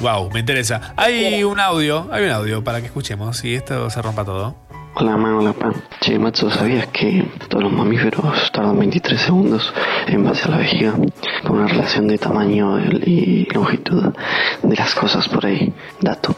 Wow, 0.00 0.30
me 0.30 0.40
interesa. 0.40 0.92
Hay 0.96 1.44
un 1.44 1.60
audio, 1.60 2.08
hay 2.10 2.24
un 2.24 2.30
audio 2.32 2.64
para 2.64 2.80
que 2.80 2.86
escuchemos 2.86 3.44
y 3.44 3.54
esto 3.54 3.88
se 3.88 4.02
rompa 4.02 4.24
todo. 4.24 4.56
Hola, 4.94 5.16
man, 5.16 5.32
hola, 5.34 5.52
pan. 5.52 5.72
Che, 6.00 6.18
macho, 6.18 6.50
¿sabías 6.50 6.86
que 6.88 7.24
todos 7.48 7.64
los 7.64 7.72
mamíferos 7.72 8.52
tardan 8.52 8.78
23 8.78 9.20
segundos 9.20 9.72
en 10.06 10.22
base 10.24 10.44
a 10.44 10.48
la 10.48 10.56
vejiga? 10.58 10.94
Con 11.44 11.58
una 11.58 11.66
relación 11.68 12.08
de 12.08 12.18
tamaño 12.18 12.78
y 12.78 13.48
longitud 13.54 14.12
de 14.62 14.76
las 14.76 14.94
cosas 14.94 15.28
por 15.28 15.46
ahí. 15.46 15.72
Dato. 16.00 16.34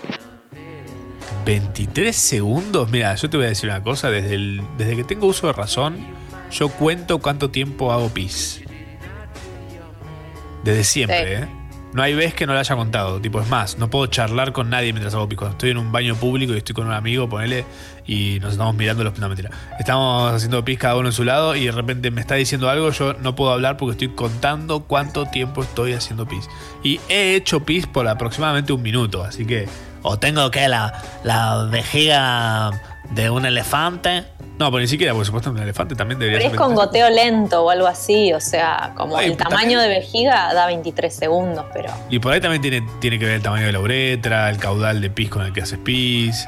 23 1.45 2.15
segundos. 2.15 2.91
Mira, 2.91 3.15
yo 3.17 3.29
te 3.29 3.37
voy 3.37 3.47
a 3.47 3.49
decir 3.51 3.69
una 3.69 3.83
cosa. 3.83 4.11
Desde, 4.11 4.35
el- 4.37 4.63
desde 4.79 4.97
que 4.97 5.05
tengo 5.05 5.27
uso 5.27 5.49
de 5.49 5.53
razón, 5.53 5.97
yo 6.51 6.69
cuento 6.69 7.19
cuánto 7.19 7.51
tiempo 7.51 7.93
hago 7.93 8.09
pis. 8.09 8.63
Desde 10.63 10.85
siempre, 10.85 11.39
Sí. 11.39 11.43
¿eh? 11.45 11.49
No 11.93 12.03
hay 12.03 12.13
vez 12.15 12.35
que 12.35 12.45
no 12.45 12.55
lo 12.55 12.59
haya 12.59 12.75
contado. 12.75 13.21
Tipo, 13.21 13.41
es 13.41 13.49
más, 13.49 13.79
no 13.79 13.89
puedo 13.89 14.07
charlar 14.07 14.53
con 14.53 14.69
nadie 14.71 14.93
mientras 14.93 15.15
hago 15.15 15.29
pis. 15.29 15.39
Cuando 15.39 15.53
estoy 15.53 15.71
en 15.71 15.79
un 15.79 15.93
baño 15.93 16.15
público 16.17 16.53
y 16.55 16.57
estoy 16.59 16.75
con 16.75 16.87
un 16.87 16.93
amigo, 16.93 17.29
ponele, 17.29 17.65
y 18.07 18.39
nos 18.41 18.53
estamos 18.53 18.75
mirando 18.75 19.05
los. 19.05 19.19
No, 19.19 19.29
mentira. 19.29 19.51
Estamos 19.79 20.33
haciendo 20.33 20.65
pis 20.65 20.79
cada 20.79 20.97
uno 20.97 21.09
en 21.09 21.13
su 21.13 21.25
lado 21.25 21.57
y 21.57 21.67
de 21.67 21.73
repente 21.73 22.11
me 22.11 22.21
está 22.21 22.35
diciendo 22.35 22.69
algo, 22.69 22.91
yo 22.91 23.15
no 23.15 23.35
puedo 23.35 23.53
hablar 23.53 23.77
porque 23.77 23.93
estoy 23.93 24.09
contando 24.09 24.85
cuánto 24.85 25.27
tiempo 25.27 25.63
estoy 25.63 25.95
haciendo 25.95 26.27
pis. 26.27 26.49
Y 26.83 27.01
he 27.09 27.35
hecho 27.35 27.65
pis 27.65 27.87
por 27.87 28.07
aproximadamente 28.07 28.73
un 28.73 28.83
minuto, 28.83 29.23
así 29.23 29.47
que. 29.47 29.69
O 30.07 30.19
tengo 30.19 30.51
que 30.51 30.69
la, 30.69 31.03
la 31.23 31.67
vejiga 31.71 32.71
de 33.11 33.31
un 33.31 33.47
elefante. 33.47 34.25
No, 34.59 34.71
pero 34.71 34.81
ni 34.81 34.87
siquiera, 34.87 35.13
porque 35.13 35.27
supuestamente 35.27 35.63
un 35.63 35.65
elefante 35.65 35.97
también 35.97 36.19
debería 36.19 36.39
Pero 36.39 36.47
es 36.49 36.53
ser 36.53 36.59
con 36.59 36.77
23. 36.77 36.87
goteo 36.87 37.11
lento 37.11 37.65
o 37.65 37.71
algo 37.71 37.87
así, 37.87 38.33
o 38.33 38.41
sea, 38.41 38.93
como 38.95 39.17
Ay, 39.17 39.31
el 39.31 39.37
tamaño 39.37 39.81
de 39.81 39.89
vejiga 39.89 40.55
da 40.55 40.67
23 40.67 41.13
segundos, 41.13 41.65
pero 41.73 41.93
Y 42.09 42.21
por 42.21 42.33
ahí 42.33 42.41
también 42.41 42.63
tiene, 42.63 42.87
tiene 43.01 43.19
que 43.19 43.25
ver 43.25 43.35
el 43.37 43.43
tamaño 43.43 43.67
de 43.67 43.73
la 43.73 43.81
uretra, 43.81 44.51
el 44.51 44.59
caudal 44.59 45.01
de 45.01 45.11
pis 45.11 45.29
con 45.29 45.43
el 45.43 45.53
que 45.53 45.63
haces 45.63 45.79
pis. 45.79 46.47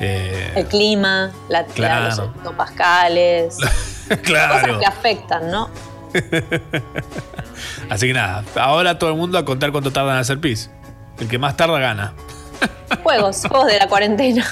Eh, 0.00 0.52
el 0.56 0.66
clima, 0.66 1.30
la, 1.48 1.62
la- 1.62 1.66
Claro. 1.66 2.08
los 2.08 2.18
hectopascales, 2.36 3.56
cosas 4.08 4.78
que 4.78 4.86
afectan, 4.86 5.50
¿no? 5.50 5.68
Así 7.90 8.06
que 8.06 8.12
nada, 8.12 8.44
ahora 8.56 8.98
todo 8.98 9.10
el 9.10 9.16
mundo 9.16 9.38
a 9.38 9.44
contar 9.44 9.72
cuánto 9.72 9.90
tardan 9.90 10.14
en 10.16 10.20
hacer 10.20 10.40
pis. 10.40 10.70
El 11.18 11.28
que 11.28 11.38
más 11.38 11.56
tarda 11.56 11.78
gana. 11.78 12.14
Juegos, 13.02 13.42
juegos 13.48 13.66
de 13.66 13.78
la 13.78 13.88
cuarentena. 13.88 14.46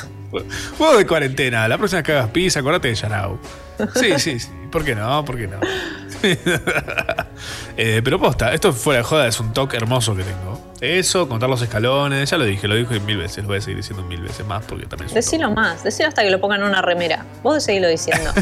Juego 0.77 0.98
de 0.98 1.06
cuarentena, 1.06 1.68
la 1.68 1.78
próxima 1.78 2.02
que 2.02 2.12
hagas 2.12 2.31
pis, 2.31 2.56
acordate 2.56 2.89
de 2.89 2.94
Yarao. 2.94 3.39
Sí, 3.94 4.18
sí, 4.18 4.39
sí. 4.40 4.51
¿Por 4.70 4.85
qué 4.85 4.94
no? 4.94 5.24
¿Por 5.24 5.36
qué 5.36 5.47
no? 5.47 5.59
Eh, 7.77 8.01
pero 8.02 8.18
posta, 8.18 8.52
esto 8.52 8.73
fuera 8.73 8.98
de 8.98 9.05
joda 9.05 9.27
es 9.28 9.39
un 9.39 9.52
toque 9.52 9.77
hermoso 9.77 10.14
que 10.16 10.24
tengo. 10.24 10.60
Eso, 10.81 11.28
contar 11.28 11.48
los 11.48 11.62
escalones, 11.62 12.31
ya 12.31 12.36
lo 12.36 12.44
dije, 12.44 12.69
lo 12.69 12.74
dije 12.74 13.01
mil 13.01 13.16
veces, 13.16 13.39
lo 13.39 13.48
voy 13.48 13.59
a 13.59 13.61
seguir 13.61 13.78
diciendo 13.78 14.03
mil 14.03 14.20
veces 14.20 14.47
más 14.47 14.65
porque 14.65 14.85
también 14.86 15.12
Decilo 15.12 15.51
más, 15.51 15.82
decilo 15.82 16.09
hasta 16.09 16.23
que 16.23 16.31
lo 16.31 16.40
pongan 16.40 16.61
en 16.61 16.66
una 16.69 16.82
remera. 16.82 17.24
Vos 17.43 17.65
seguilo 17.65 17.89
diciendo. 17.89 18.31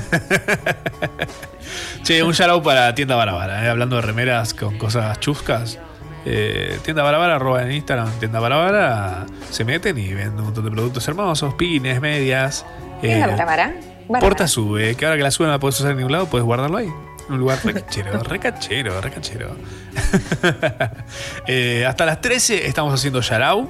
Che, 2.02 2.22
un 2.22 2.32
shout 2.32 2.62
para 2.62 2.94
Tienda 2.94 3.14
Barabara, 3.16 3.64
eh, 3.64 3.68
hablando 3.68 3.96
de 3.96 4.02
remeras 4.02 4.52
con 4.52 4.76
cosas 4.78 5.18
chuscas. 5.20 5.78
Eh, 6.26 6.78
tienda 6.82 7.02
Barabara, 7.02 7.36
arroba 7.36 7.62
en 7.62 7.72
Instagram, 7.72 8.10
Tienda 8.18 8.40
Barabara, 8.40 9.26
se 9.50 9.64
meten 9.64 9.98
y 9.98 10.14
venden 10.14 10.38
un 10.38 10.44
montón 10.46 10.64
de 10.64 10.70
productos 10.70 11.06
hermosos, 11.06 11.54
pines, 11.54 12.00
medias. 12.00 12.64
¿Qué 13.00 13.12
es 13.12 13.18
la 13.18 13.26
eh? 13.26 13.36
Bárbara. 13.36 13.74
Porta 14.20 14.48
sube, 14.48 14.94
que 14.96 15.04
ahora 15.04 15.16
que 15.16 15.22
la 15.22 15.30
sube 15.30 15.46
no 15.46 15.52
la 15.52 15.58
puedes 15.58 15.78
usar 15.78 15.92
en 15.92 15.98
ningún 15.98 16.12
lado, 16.12 16.26
puedes 16.26 16.44
guardarlo 16.44 16.78
ahí. 16.78 16.90
Un 17.28 17.38
lugar 17.38 17.58
recachero, 17.64 18.22
recachero, 18.22 19.00
recachero. 19.00 19.56
Eh, 21.46 21.84
hasta 21.86 22.04
las 22.06 22.20
13 22.20 22.66
estamos 22.66 22.92
haciendo 22.94 23.20
Yarao. 23.20 23.68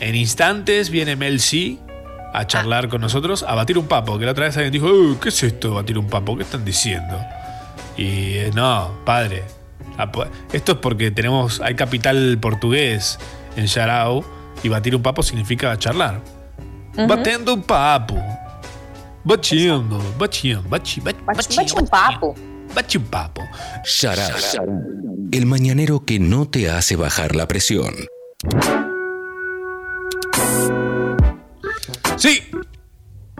En 0.00 0.14
instantes 0.14 0.90
viene 0.90 1.16
Mel 1.16 1.40
C 1.40 1.78
a 2.34 2.46
charlar 2.46 2.88
con 2.88 3.00
nosotros, 3.00 3.42
a 3.46 3.54
batir 3.54 3.78
un 3.78 3.86
papo. 3.86 4.18
Que 4.18 4.26
la 4.26 4.32
otra 4.32 4.44
vez 4.46 4.56
alguien 4.56 4.72
dijo, 4.72 4.86
"Uy, 4.86 5.16
¿qué 5.20 5.30
es 5.30 5.42
esto 5.42 5.68
de 5.68 5.74
batir 5.74 5.96
un 5.98 6.06
papo? 6.06 6.36
¿Qué 6.36 6.42
están 6.42 6.64
diciendo? 6.64 7.18
Y 7.96 8.34
eh, 8.36 8.50
no, 8.54 8.90
padre. 9.04 9.44
Esto 10.52 10.72
es 10.72 10.78
porque 10.78 11.10
tenemos, 11.10 11.60
hay 11.62 11.74
capital 11.74 12.36
portugués 12.38 13.18
en 13.56 13.64
Yarao 13.66 14.22
y 14.62 14.68
batir 14.68 14.94
un 14.94 15.02
papo 15.02 15.22
significa 15.22 15.74
charlar. 15.78 16.20
Ujú. 16.94 17.06
Batendo 17.06 17.54
un 17.54 17.62
papo. 17.62 18.16
Bachiendo, 19.24 19.98
bachiendo, 20.18 20.68
bachi, 20.68 21.00
bachi, 21.00 21.20
Bachi 21.24 21.48
un 21.48 21.56
papo. 21.56 21.56
bachi 21.56 21.74
un 21.80 21.88
papo. 21.88 22.34
Sharab, 23.84 24.36
el 25.32 25.46
mañanero 25.46 26.04
que 26.04 26.18
no 26.18 26.48
te 26.48 26.70
hace 26.70 26.96
bajar 26.96 27.34
la 27.34 27.48
presión. 27.48 27.94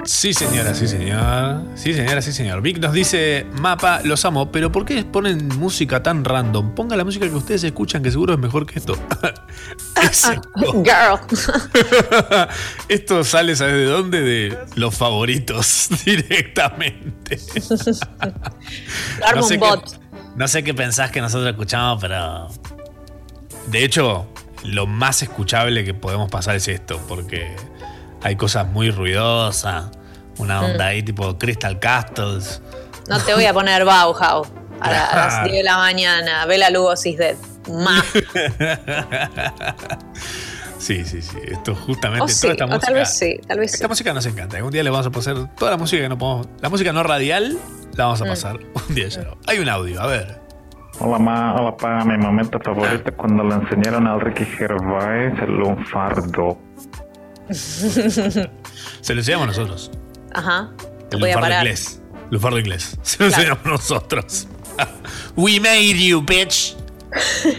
Sí, 0.06 0.32
señora, 0.32 0.72
sí, 0.74 0.86
señor. 0.86 1.62
Sí, 1.74 1.92
señora, 1.92 2.22
sí, 2.22 2.32
señor. 2.32 2.62
Vic 2.62 2.78
nos 2.78 2.92
dice, 2.92 3.44
Mapa, 3.60 4.00
los 4.04 4.24
amo, 4.24 4.52
pero 4.52 4.70
¿por 4.70 4.84
qué 4.84 5.04
ponen 5.04 5.48
música 5.58 6.02
tan 6.02 6.24
random? 6.24 6.74
Ponga 6.74 6.96
la 6.96 7.04
música 7.04 7.28
que 7.28 7.34
ustedes 7.34 7.64
escuchan, 7.64 8.02
que 8.02 8.10
seguro 8.12 8.34
es 8.34 8.38
mejor 8.38 8.66
que 8.66 8.78
esto. 8.78 8.94
Girl. 10.84 11.18
esto 12.88 13.24
sale, 13.24 13.56
¿sabes 13.56 13.74
de 13.74 13.84
dónde? 13.84 14.22
De 14.22 14.58
los 14.76 14.94
favoritos, 14.94 15.88
directamente. 16.04 17.40
Arma 19.24 19.42
sé 19.42 19.58
qué-. 19.58 20.06
No 20.36 20.48
sé 20.48 20.62
qué 20.62 20.74
pensás 20.74 21.10
que 21.10 21.20
nosotros 21.20 21.50
escuchamos, 21.50 22.00
pero. 22.00 22.48
De 23.68 23.84
hecho, 23.84 24.28
lo 24.62 24.86
más 24.86 25.22
escuchable 25.22 25.84
que 25.84 25.94
podemos 25.94 26.30
pasar 26.30 26.56
es 26.56 26.68
esto, 26.68 27.00
porque 27.08 27.56
hay 28.22 28.36
cosas 28.36 28.68
muy 28.68 28.90
ruidosas. 28.90 29.95
Una 30.38 30.60
Mm. 30.60 30.64
onda 30.64 30.86
ahí 30.86 31.02
tipo 31.02 31.36
Crystal 31.38 31.78
Castles. 31.78 32.60
No 33.08 33.18
te 33.20 33.34
voy 33.34 33.44
a 33.46 33.52
poner 33.54 33.84
Bauhaus 33.84 34.48
a, 34.80 34.90
la- 34.90 35.06
a 35.06 35.16
las 35.16 35.28
Claro. 35.34 35.44
10 35.48 35.56
de 35.58 35.62
la 35.64 35.76
mañana. 35.78 36.46
Bela 36.46 36.70
Lugosi's 36.70 37.18
dead. 37.18 37.36
Más. 37.68 38.04
sí, 40.78 41.04
sí, 41.04 41.22
sí. 41.22 41.36
Esto 41.46 41.74
justamente, 41.74 42.24
O 42.24 42.28
sí, 42.28 42.40
toda 42.42 42.52
esta 42.52 42.64
o 42.64 42.68
música. 42.68 42.86
tal 42.86 42.94
vez 42.94 43.10
sí, 43.18 43.40
tal 43.46 43.58
vez 43.58 43.70
sí. 43.70 43.74
Esta 43.76 43.88
música 43.88 44.14
nos 44.14 44.26
encanta. 44.26 44.56
Algún 44.56 44.72
día 44.72 44.82
le 44.82 44.90
vamos 44.90 45.06
a 45.06 45.10
pasar 45.10 45.54
toda 45.56 45.70
la 45.72 45.76
música 45.76 46.02
que 46.02 46.08
no 46.08 46.18
podemos. 46.18 46.48
La 46.60 46.68
música 46.68 46.92
no 46.92 47.02
radial 47.02 47.56
la 47.94 48.04
vamos 48.04 48.20
a 48.20 48.24
Mm. 48.24 48.28
pasar 48.28 48.58
un 48.88 48.94
día 48.94 49.08
ya. 49.08 49.26
Hay 49.46 49.58
un 49.58 49.68
audio, 49.68 50.00
a 50.00 50.06
ver. 50.06 50.40
Hola 50.98 51.18
ma, 51.18 51.54
hola 51.54 51.76
pa, 51.76 52.04
mi 52.04 52.16
momento 52.16 52.58
favorito 52.64 53.10
es 53.10 53.16
cuando 53.16 53.44
le 53.44 53.54
enseñaron 53.54 54.06
al 54.06 54.20
Ricky 54.20 54.46
Gervais 54.46 55.34
el 55.42 55.50
lunfardo. 55.50 56.58
Se 57.50 59.14
lo 59.14 59.20
enseñamos 59.20 59.48
nosotros. 59.48 59.90
Ajá. 60.34 60.70
El 61.10 61.20
voy 61.20 61.30
a 61.30 61.40
parar. 61.40 61.64
inglés. 61.64 62.00
Lufardo 62.30 62.58
inglés. 62.58 62.98
Se 63.02 63.18
lo 63.18 63.26
enseñamos 63.26 63.64
nosotros. 63.64 64.46
We 65.36 65.60
made 65.60 65.94
you, 65.94 66.20
bitch. 66.22 66.76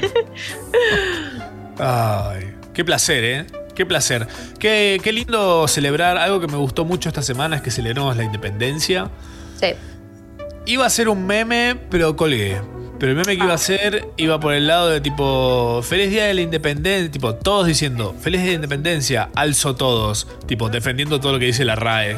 Ay, 1.80 2.54
qué 2.74 2.84
placer, 2.84 3.24
¿eh? 3.24 3.48
Qué 3.76 3.86
placer. 3.86 4.28
Qué, 4.60 5.00
qué 5.04 5.14
lindo 5.14 5.68
celebrar. 5.68 6.18
Algo 6.18 6.40
que 6.40 6.48
me 6.48 6.58
gustó 6.58 6.86
mucho 6.86 7.10
esta 7.10 7.22
semana 7.22 7.58
es 7.58 7.62
que 7.62 7.72
celebramos 7.72 8.18
la 8.18 8.24
independencia. 8.24 9.10
Sí. 9.60 9.68
Iba 10.66 10.86
a 10.86 10.90
ser 10.90 11.10
un 11.10 11.26
meme, 11.26 11.76
pero 11.90 12.16
colgué. 12.16 12.60
Pero 13.00 13.12
el 13.12 13.18
meme 13.18 13.38
que 13.38 13.44
iba 13.44 13.52
a 13.52 13.56
hacer 13.56 14.10
iba 14.18 14.40
por 14.40 14.54
el 14.54 14.68
lado 14.68 14.90
de 14.90 15.02
tipo, 15.02 15.82
feliz 15.84 16.10
día 16.10 16.26
de 16.26 16.34
la 16.34 16.42
independencia, 16.42 17.12
tipo, 17.12 17.36
todos 17.36 17.68
diciendo, 17.68 18.16
feliz 18.20 18.42
día 18.42 18.52
de 18.52 18.58
la 18.58 18.64
independencia, 18.66 19.30
alzo 19.36 19.76
todos, 19.76 20.28
tipo, 20.48 20.70
defendiendo 20.70 21.20
todo 21.20 21.34
lo 21.34 21.40
que 21.40 21.46
dice 21.46 21.64
la 21.66 21.76
RAE. 21.76 22.18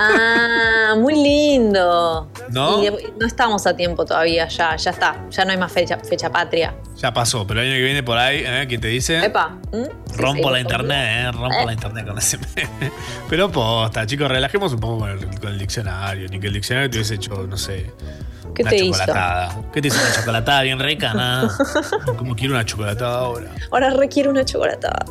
Ah, 0.00 0.94
muy 0.96 1.14
lindo. 1.14 2.30
¿No? 2.50 2.82
Y 2.84 2.88
no 3.18 3.26
estamos 3.26 3.66
a 3.66 3.74
tiempo 3.74 4.04
todavía, 4.04 4.46
ya, 4.46 4.76
ya 4.76 4.92
está. 4.92 5.26
Ya 5.30 5.44
no 5.44 5.50
hay 5.50 5.56
más 5.56 5.72
fecha, 5.72 5.98
fecha 5.98 6.30
patria. 6.30 6.72
Ya 6.96 7.12
pasó, 7.12 7.44
pero 7.44 7.60
el 7.60 7.66
año 7.66 7.76
que 7.76 7.82
viene 7.82 8.02
por 8.04 8.16
ahí, 8.16 8.44
¿eh? 8.46 8.66
¿Quién 8.68 8.80
te 8.80 8.86
dice? 8.88 9.18
Epa. 9.24 9.58
¿Mm? 9.72 10.16
Rompo 10.16 10.44
sí, 10.48 10.52
la 10.52 10.60
internet, 10.60 11.08
eh. 11.26 11.32
Rompo 11.32 11.58
Eh. 11.60 11.66
la 11.66 11.72
internet 11.72 12.06
con 12.06 12.18
ese 12.18 12.38
meme. 12.38 12.92
Pero 13.28 13.50
posta, 13.50 14.06
chicos, 14.06 14.28
relajemos 14.28 14.72
un 14.72 14.78
poco 14.78 14.98
con 15.00 15.10
el, 15.10 15.40
con 15.40 15.48
el 15.50 15.58
diccionario. 15.58 16.28
Ni 16.28 16.38
que 16.38 16.46
el 16.46 16.52
diccionario 16.52 16.88
te 16.88 16.98
hubiese 16.98 17.16
hecho, 17.16 17.46
no 17.48 17.56
sé. 17.56 17.90
¿Qué 18.54 18.62
una 18.62 18.70
te 18.70 18.76
hizo? 18.76 18.98
chocolatada. 18.98 19.62
¿Qué 19.72 19.82
te 19.82 19.88
hizo 19.88 19.98
una 20.00 20.12
chocolatada 20.14 20.62
bien 20.62 20.78
rica? 20.78 21.14
Nada. 21.14 21.56
Como 22.18 22.34
quiero 22.34 22.54
una 22.54 22.64
chocolatada 22.64 23.18
ahora. 23.20 23.50
Ahora 23.70 23.90
requiere 23.90 24.28
una 24.28 24.44
chocolatada. 24.44 25.04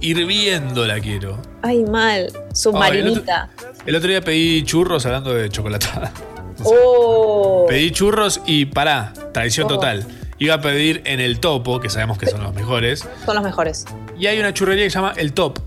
Hirviendo 0.00 0.86
la 0.86 1.00
quiero. 1.00 1.40
Ay, 1.62 1.84
mal. 1.84 2.32
Submarinita. 2.52 3.50
El 3.86 3.96
otro 3.96 4.08
día 4.08 4.20
pedí 4.20 4.62
churros 4.64 5.04
hablando 5.06 5.32
de 5.34 5.48
chocolatada. 5.50 6.12
Oh. 6.64 7.66
Pedí 7.68 7.92
churros 7.92 8.40
y 8.44 8.64
pará, 8.66 9.12
traición 9.32 9.66
Oh. 9.66 9.74
total. 9.74 10.04
Iba 10.40 10.54
a 10.54 10.60
pedir 10.60 11.02
en 11.04 11.20
el 11.20 11.38
topo, 11.38 11.78
que 11.78 11.88
sabemos 11.88 12.18
que 12.18 12.26
son 12.26 12.42
los 12.42 12.52
mejores. 12.52 13.06
Son 13.24 13.36
los 13.36 13.44
mejores. 13.44 13.84
Y 14.18 14.26
hay 14.26 14.40
una 14.40 14.52
churrería 14.52 14.82
que 14.82 14.90
se 14.90 14.94
llama 14.96 15.12
El 15.16 15.32
Top. 15.34 15.60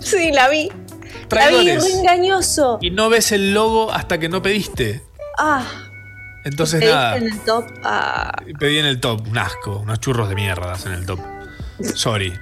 Sí, 0.00 0.30
la 0.32 0.48
vi. 0.48 0.68
La 0.68 0.78
vi, 0.78 1.26
Traidores. 1.28 1.84
re 1.84 1.90
engañoso. 1.98 2.78
Y 2.80 2.90
no 2.90 3.08
ves 3.08 3.32
el 3.32 3.52
logo 3.52 3.90
hasta 3.92 4.18
que 4.18 4.28
no 4.28 4.42
pediste. 4.42 5.02
Ah, 5.38 5.64
Entonces 6.44 6.80
pediste 6.80 6.94
nada, 6.96 7.16
en 7.16 7.24
el 7.24 7.40
top. 7.40 7.64
Ah, 7.82 8.32
pedí 8.58 8.78
en 8.78 8.86
el 8.86 9.00
top 9.00 9.26
un 9.28 9.38
asco, 9.38 9.78
unos 9.78 10.00
churros 10.00 10.28
de 10.28 10.34
mierdas 10.34 10.86
en 10.86 10.92
el 10.92 11.06
top. 11.06 11.20
Sorry. 11.94 12.32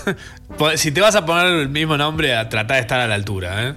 Po- 0.58 0.76
si 0.76 0.92
te 0.92 1.00
vas 1.00 1.16
a 1.16 1.26
poner 1.26 1.46
el 1.46 1.68
mismo 1.68 1.96
nombre, 1.96 2.36
a 2.36 2.48
tratar 2.48 2.76
de 2.76 2.80
estar 2.82 3.00
a 3.00 3.06
la 3.08 3.14
altura, 3.16 3.68
¿eh? 3.68 3.74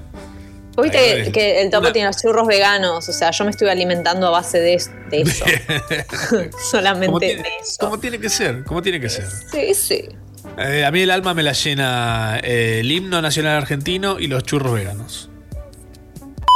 Viste 0.82 1.24
que, 1.26 1.32
que 1.34 1.62
el 1.62 1.70
topo 1.72 1.82
Una- 1.86 1.91
tiene 1.94 2.08
los 2.08 2.22
churros 2.22 2.48
veganos. 2.48 3.10
O 3.10 3.12
sea, 3.12 3.32
yo 3.32 3.44
me 3.44 3.52
estoy 3.52 3.68
alimentando 3.70 4.28
a 4.28 4.30
base 4.30 4.60
de, 4.60 4.76
es- 4.76 4.91
de 5.10 5.22
eso. 5.24 5.46
Solamente 6.72 7.08
Como 7.08 7.20
de 7.20 7.28
tiene, 7.28 7.50
eso. 7.62 7.78
como 7.80 8.00
tiene 8.00 8.20
que 8.20 8.30
ser, 8.30 8.64
como 8.64 8.82
tiene 8.82 9.02
que 9.02 9.10
ser. 9.10 9.26
Sí, 9.52 9.74
sí. 9.74 10.10
Eh, 10.58 10.86
a 10.86 10.91
mí 10.91 11.02
el 11.02 11.12
alma 11.12 11.34
me 11.34 11.44
la 11.44 11.52
llena 11.54 12.40
eh, 12.44 12.80
el 12.82 12.91
himno 12.91 13.22
nacional 13.22 13.58
argentino 13.58 14.20
y 14.20 14.28
los 14.28 14.44
churros 14.44 14.74
veganos. 14.74 15.30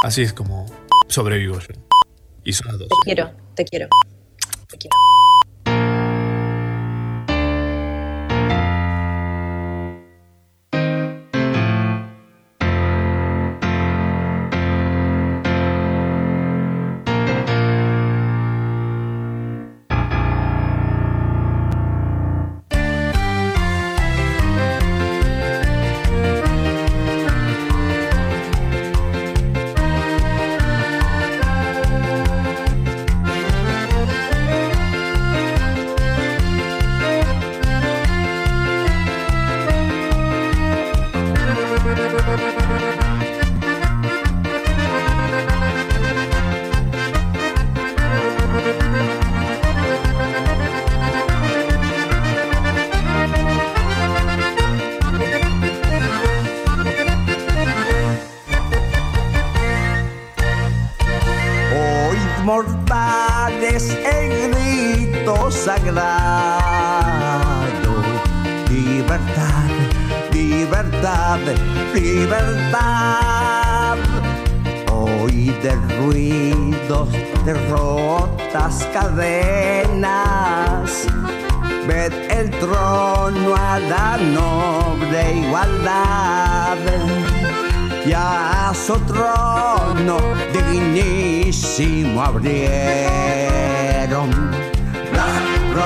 Así 0.04 0.22
es 0.22 0.32
como 0.32 0.66
sobrevivo 1.10 1.60
yo. 1.60 1.68
Y 2.44 2.54
son 2.54 2.68
las 2.68 2.80
dos. 2.80 2.90
Te 2.90 2.96
quiero, 3.06 3.32
te 3.56 3.66
quiero. 3.66 3.88
Te 4.68 4.78
quiero. 4.78 4.96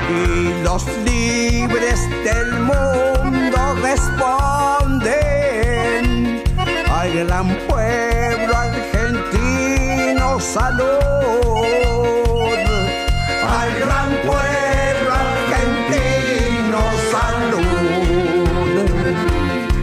Y 0.10 0.64
los 0.64 0.84
libres 1.06 2.00
del 2.24 2.50
mundo 2.60 3.60
responden 3.84 5.24
al 6.90 7.10
gran 7.14 7.48
pueblo 7.68 8.58
argentino 8.58 10.40
salud. 10.40 10.88
Al 13.60 13.70
gran 13.80 14.10
pueblo 14.26 15.10
argentino 15.28 16.80
salud. 17.12 17.72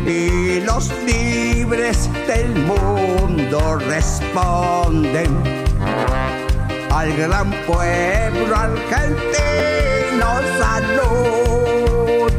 Y 0.07 0.61
los 0.61 0.85
libres 1.07 1.99
del 2.27 2.49
mundo 2.65 2.98
responden 3.79 5.43
al 6.91 7.17
gran 7.17 7.51
pueblo 7.67 8.55
argentino 8.55 10.27
salud 10.59 12.33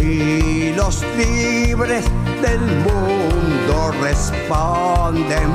y 0.00 0.72
los 0.74 1.02
libres 1.16 2.04
del 2.42 2.60
mundo 2.60 3.92
responden 4.02 5.50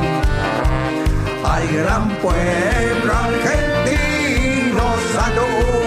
al 1.45 1.67
gran 1.67 2.09
pueblo 2.17 3.13
argentino 3.13 4.83
salud 5.13 5.80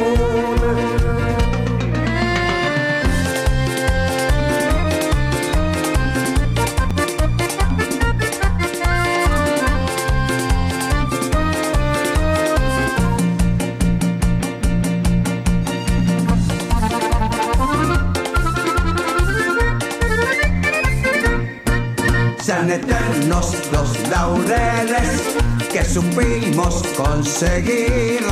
eternos 22.70 23.56
los 23.72 24.08
laureles 24.08 25.36
que 25.72 25.84
supimos 25.84 26.82
conseguir, 26.96 28.24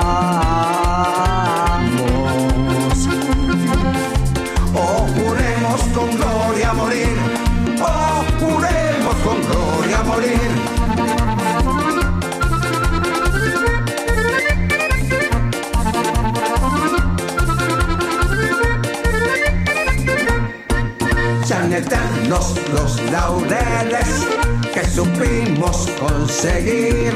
Los 22.32 22.98
laureles 23.10 24.26
que 24.72 24.84
supimos 24.88 25.86
conseguir, 26.00 27.12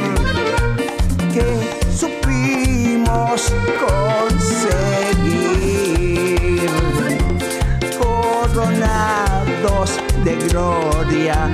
que 1.33 1.47
supimos 1.97 3.51
conseguir, 3.81 4.69
coronados 7.99 9.91
de 10.23 10.37
gloria. 10.49 11.51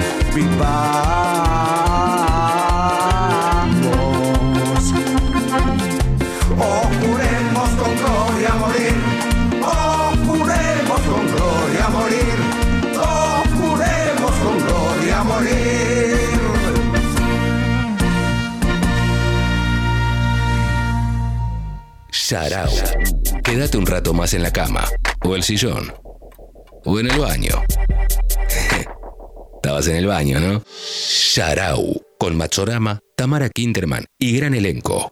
Un 23.75 23.87
rato 23.87 24.13
más 24.15 24.35
en 24.35 24.43
la 24.43 24.53
cama, 24.53 24.85
o 25.25 25.35
el 25.35 25.43
sillón, 25.43 25.93
o 26.85 27.01
en 27.01 27.11
el 27.11 27.19
baño. 27.19 27.63
Estabas 29.57 29.87
en 29.89 29.97
el 29.97 30.07
baño, 30.07 30.39
¿no? 30.41 30.63
Sarau, 30.77 32.01
con 32.19 32.37
Machorama, 32.37 33.01
Tamara 33.17 33.49
Kinderman 33.49 34.05
y 34.19 34.37
gran 34.37 34.55
elenco. 34.55 35.11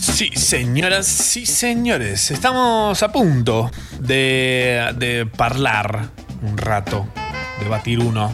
Sí, 0.00 0.30
señoras, 0.34 1.06
sí, 1.06 1.44
señores. 1.46 2.30
Estamos 2.30 3.02
a 3.02 3.12
punto 3.12 3.70
de, 4.00 4.92
de 4.96 5.26
parlar 5.26 6.08
un 6.42 6.56
rato, 6.58 7.06
debatir 7.60 8.00
uno. 8.00 8.32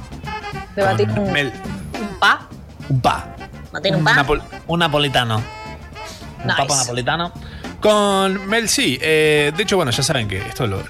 Debatir 0.76 1.08
un- 1.10 1.18
¿Un 1.30 2.18
pa? 2.20 2.48
un 2.88 3.00
pa. 3.00 3.34
¿Batir 3.72 3.94
un 3.96 4.04
pa? 4.04 4.14
Napol- 4.14 4.42
un 4.66 4.78
napolitano. 4.78 5.57
Un 6.40 6.46
Nice. 6.46 6.56
papa 6.56 6.76
napolitano. 6.76 7.32
Con 7.80 8.46
Mel, 8.48 8.68
sí. 8.68 8.98
Eh, 9.00 9.52
de 9.56 9.62
hecho, 9.62 9.76
bueno, 9.76 9.90
ya 9.90 10.02
saben 10.02 10.28
que 10.28 10.38
esto 10.38 10.66
lo, 10.66 10.82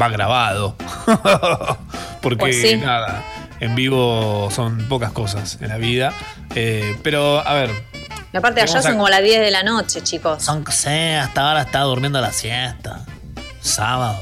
va 0.00 0.08
grabado. 0.08 0.76
Porque 2.22 2.36
Pues 2.38 2.60
sí. 2.62 2.76
nada, 2.76 3.22
en 3.60 3.74
vivo 3.74 4.48
son 4.50 4.78
pocas 4.88 5.12
cosas 5.12 5.58
en 5.60 5.68
la 5.68 5.76
vida. 5.76 6.12
Eh, 6.54 6.98
pero, 7.02 7.46
a 7.46 7.54
ver. 7.54 7.70
Y 8.32 8.36
aparte 8.36 8.60
allá 8.60 8.78
a- 8.78 8.82
son 8.82 8.92
como 8.94 9.08
las 9.08 9.22
10 9.22 9.40
de 9.40 9.50
la 9.50 9.62
noche, 9.62 10.02
chicos. 10.02 10.42
Son, 10.42 10.64
sí, 10.70 10.88
hasta 10.90 11.48
ahora 11.48 11.62
está 11.62 11.80
durmiendo 11.80 12.20
la 12.20 12.32
siesta. 12.32 13.00
Sábado. 13.60 14.20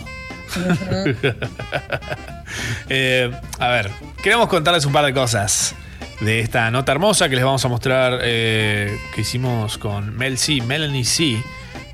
Eh, 2.89 3.33
a 3.59 3.69
ver, 3.69 3.91
queremos 4.23 4.49
contarles 4.49 4.85
un 4.85 4.93
par 4.93 5.05
de 5.05 5.13
cosas 5.13 5.75
de 6.21 6.41
esta 6.41 6.71
nota 6.71 6.93
hermosa 6.93 7.29
que 7.29 7.37
les 7.37 7.45
vamos 7.45 7.65
a 7.65 7.69
mostrar 7.69 8.21
eh, 8.23 8.97
que 9.15 9.23
hicimos 9.23 9.79
con 9.79 10.17
Mel 10.17 10.39
C, 10.39 10.61
Melanie 10.63 11.05
C, 11.05 11.43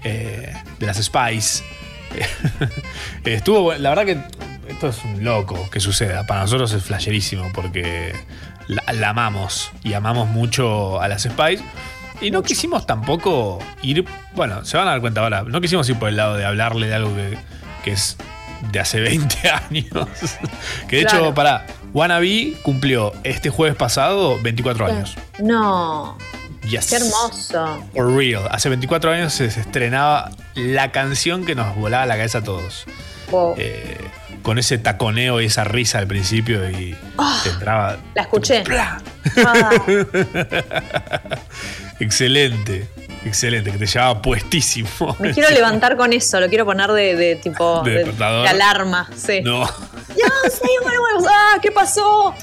eh, 0.05 0.55
de 0.79 0.87
las 0.87 0.99
Spice. 1.03 1.65
Eh, 3.25 3.35
Estuvo, 3.35 3.73
la 3.75 3.91
verdad 3.91 4.05
que 4.05 4.19
esto 4.69 4.89
es 4.89 5.05
un 5.05 5.23
loco 5.23 5.69
que 5.71 5.79
suceda. 5.79 6.27
Para 6.27 6.41
nosotros 6.41 6.73
es 6.73 6.83
flasherísimo 6.83 7.51
porque 7.55 8.15
la, 8.67 8.83
la 8.93 9.11
amamos 9.11 9.71
y 9.85 9.93
amamos 9.93 10.29
mucho 10.29 11.01
a 11.01 11.09
las 11.09 11.23
Spice. 11.23 11.63
Y 12.21 12.31
no 12.31 12.43
quisimos 12.43 12.87
tampoco 12.87 13.59
ir, 13.83 14.05
bueno, 14.35 14.65
se 14.65 14.77
van 14.77 14.89
a 14.89 14.91
dar 14.91 15.01
cuenta 15.01 15.23
ahora, 15.23 15.43
no 15.43 15.61
quisimos 15.61 15.89
ir 15.89 15.99
por 15.99 16.09
el 16.09 16.17
lado 16.17 16.37
de 16.37 16.45
hablarle 16.45 16.87
de 16.87 16.95
algo 16.95 17.15
que, 17.15 17.39
que 17.83 17.93
es 17.93 18.17
de 18.73 18.81
hace 18.81 19.01
20 19.01 19.51
años. 19.51 20.09
que 20.89 20.97
de 20.97 21.03
hecho, 21.03 21.35
para 21.35 21.67
Wannabe 21.93 22.55
cumplió 22.63 23.13
este 23.25 23.51
jueves 23.51 23.77
pasado 23.77 24.39
24 24.43 24.87
años. 24.87 25.17
No, 25.39 26.17
Yes. 26.69 26.89
qué 26.91 26.97
hermoso. 26.97 27.85
For 27.95 28.15
real. 28.15 28.47
Hace 28.51 28.69
24 28.69 29.11
años 29.13 29.33
se 29.33 29.47
estrenaba 29.47 30.31
la 30.55 30.93
canción 30.93 31.45
que 31.47 31.55
nos 31.55 31.75
volaba 31.75 32.05
la 32.07 32.17
cabeza 32.17 32.39
a 32.39 32.45
todos. 32.45 32.85
Wow. 33.31 33.55
Eh, 33.59 33.97
con 34.43 34.59
ese 34.59 34.79
taconeo 34.79 35.41
y 35.41 35.47
esa 35.47 35.65
risa 35.65 35.99
al 35.99 36.07
principio 36.07 36.69
y 36.71 36.95
Ah. 37.19 37.41
te 37.43 37.51
entraba. 37.51 37.97
La 38.15 38.23
escuché. 38.23 38.63
excelente, 42.01 42.89
excelente, 43.25 43.71
que 43.71 43.79
te 43.79 43.87
llevaba 43.87 44.21
puestísimo. 44.23 45.17
Me 45.19 45.33
quiero 45.33 45.51
levantar 45.55 45.97
con 45.97 46.13
eso, 46.13 46.41
lo 46.41 46.49
quiero 46.49 46.65
poner 46.65 46.91
de, 46.93 47.17
de 47.17 47.37
tipo 47.37 47.83
¿De 47.83 47.91
de, 47.91 47.97
despertador? 47.99 48.43
de 48.45 48.49
alarma. 48.49 49.09
Sí. 49.17 49.41
No. 49.43 49.65
Ya, 49.65 50.51
sí, 50.51 50.69
bueno, 50.83 51.01
bueno. 51.01 51.29
Ah, 51.29 51.59
¿qué 51.63 51.71
pasó? 51.71 52.35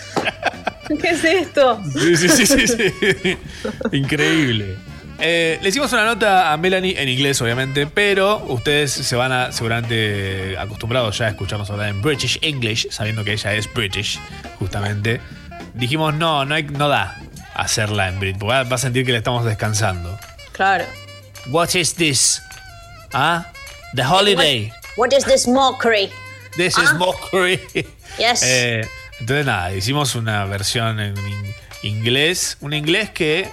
¿Qué 1.01 1.09
es 1.09 1.23
esto? 1.23 1.81
Sí, 1.93 2.15
sí, 2.15 2.29
sí, 2.29 2.45
sí, 2.45 2.67
sí. 2.67 3.37
Increíble. 3.91 4.77
Eh, 5.19 5.57
le 5.63 5.69
hicimos 5.69 5.91
una 5.93 6.05
nota 6.05 6.53
a 6.53 6.57
Melanie 6.57 7.01
en 7.01 7.09
inglés, 7.09 7.41
obviamente, 7.41 7.87
pero 7.87 8.37
ustedes 8.49 8.91
se 8.91 9.15
van 9.15 9.31
a 9.31 9.51
seguramente 9.51 10.55
acostumbrados 10.59 11.17
ya 11.17 11.25
a 11.25 11.29
escucharnos 11.29 11.69
hablar 11.71 11.89
en 11.89 12.01
British 12.03 12.37
English, 12.41 12.87
sabiendo 12.91 13.23
que 13.23 13.33
ella 13.33 13.53
es 13.53 13.71
British, 13.73 14.19
justamente. 14.59 15.19
Dijimos, 15.73 16.13
no, 16.13 16.45
no, 16.45 16.53
hay, 16.53 16.63
no 16.63 16.87
da 16.87 17.17
hacerla 17.55 18.07
en 18.09 18.19
Brit, 18.19 18.37
porque 18.37 18.63
va 18.69 18.75
a 18.75 18.77
sentir 18.77 19.05
que 19.05 19.11
le 19.11 19.17
estamos 19.17 19.43
descansando. 19.43 20.17
Claro. 20.57 20.85
What 21.47 21.75
is 21.75 21.93
this? 21.93 22.41
¿Ah? 23.13 23.45
The 23.95 24.03
holiday. 24.03 24.71
What 24.97 25.13
is 25.13 25.23
this 25.25 25.47
mockery? 25.47 26.09
This 26.57 26.77
is 26.77 26.89
Ah. 26.89 26.93
mockery. 26.97 27.61
Yes. 28.17 28.41
Eh, 28.45 28.87
entonces, 29.19 29.45
nada, 29.45 29.71
hicimos 29.73 30.15
una 30.15 30.45
versión 30.45 30.99
en 30.99 31.15
in- 31.17 31.53
inglés, 31.83 32.57
un 32.61 32.73
inglés 32.73 33.09
que 33.11 33.49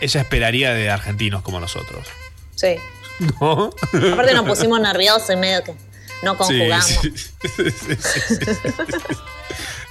ella 0.00 0.20
esperaría 0.20 0.72
de 0.72 0.90
argentinos 0.90 1.42
como 1.42 1.60
nosotros. 1.60 2.06
Sí. 2.54 2.76
¿No? 3.40 3.70
Aparte 4.12 4.32
nos 4.34 4.46
pusimos 4.46 4.80
nerviosos 4.80 5.30
y 5.30 5.36
medio 5.36 5.62
que 5.62 5.74
no 6.22 6.36
conjugamos. 6.36 6.86
Sí, 6.86 7.12
sí, 7.16 7.70
sí, 7.70 7.70
sí, 7.70 8.34
sí. 8.34 8.36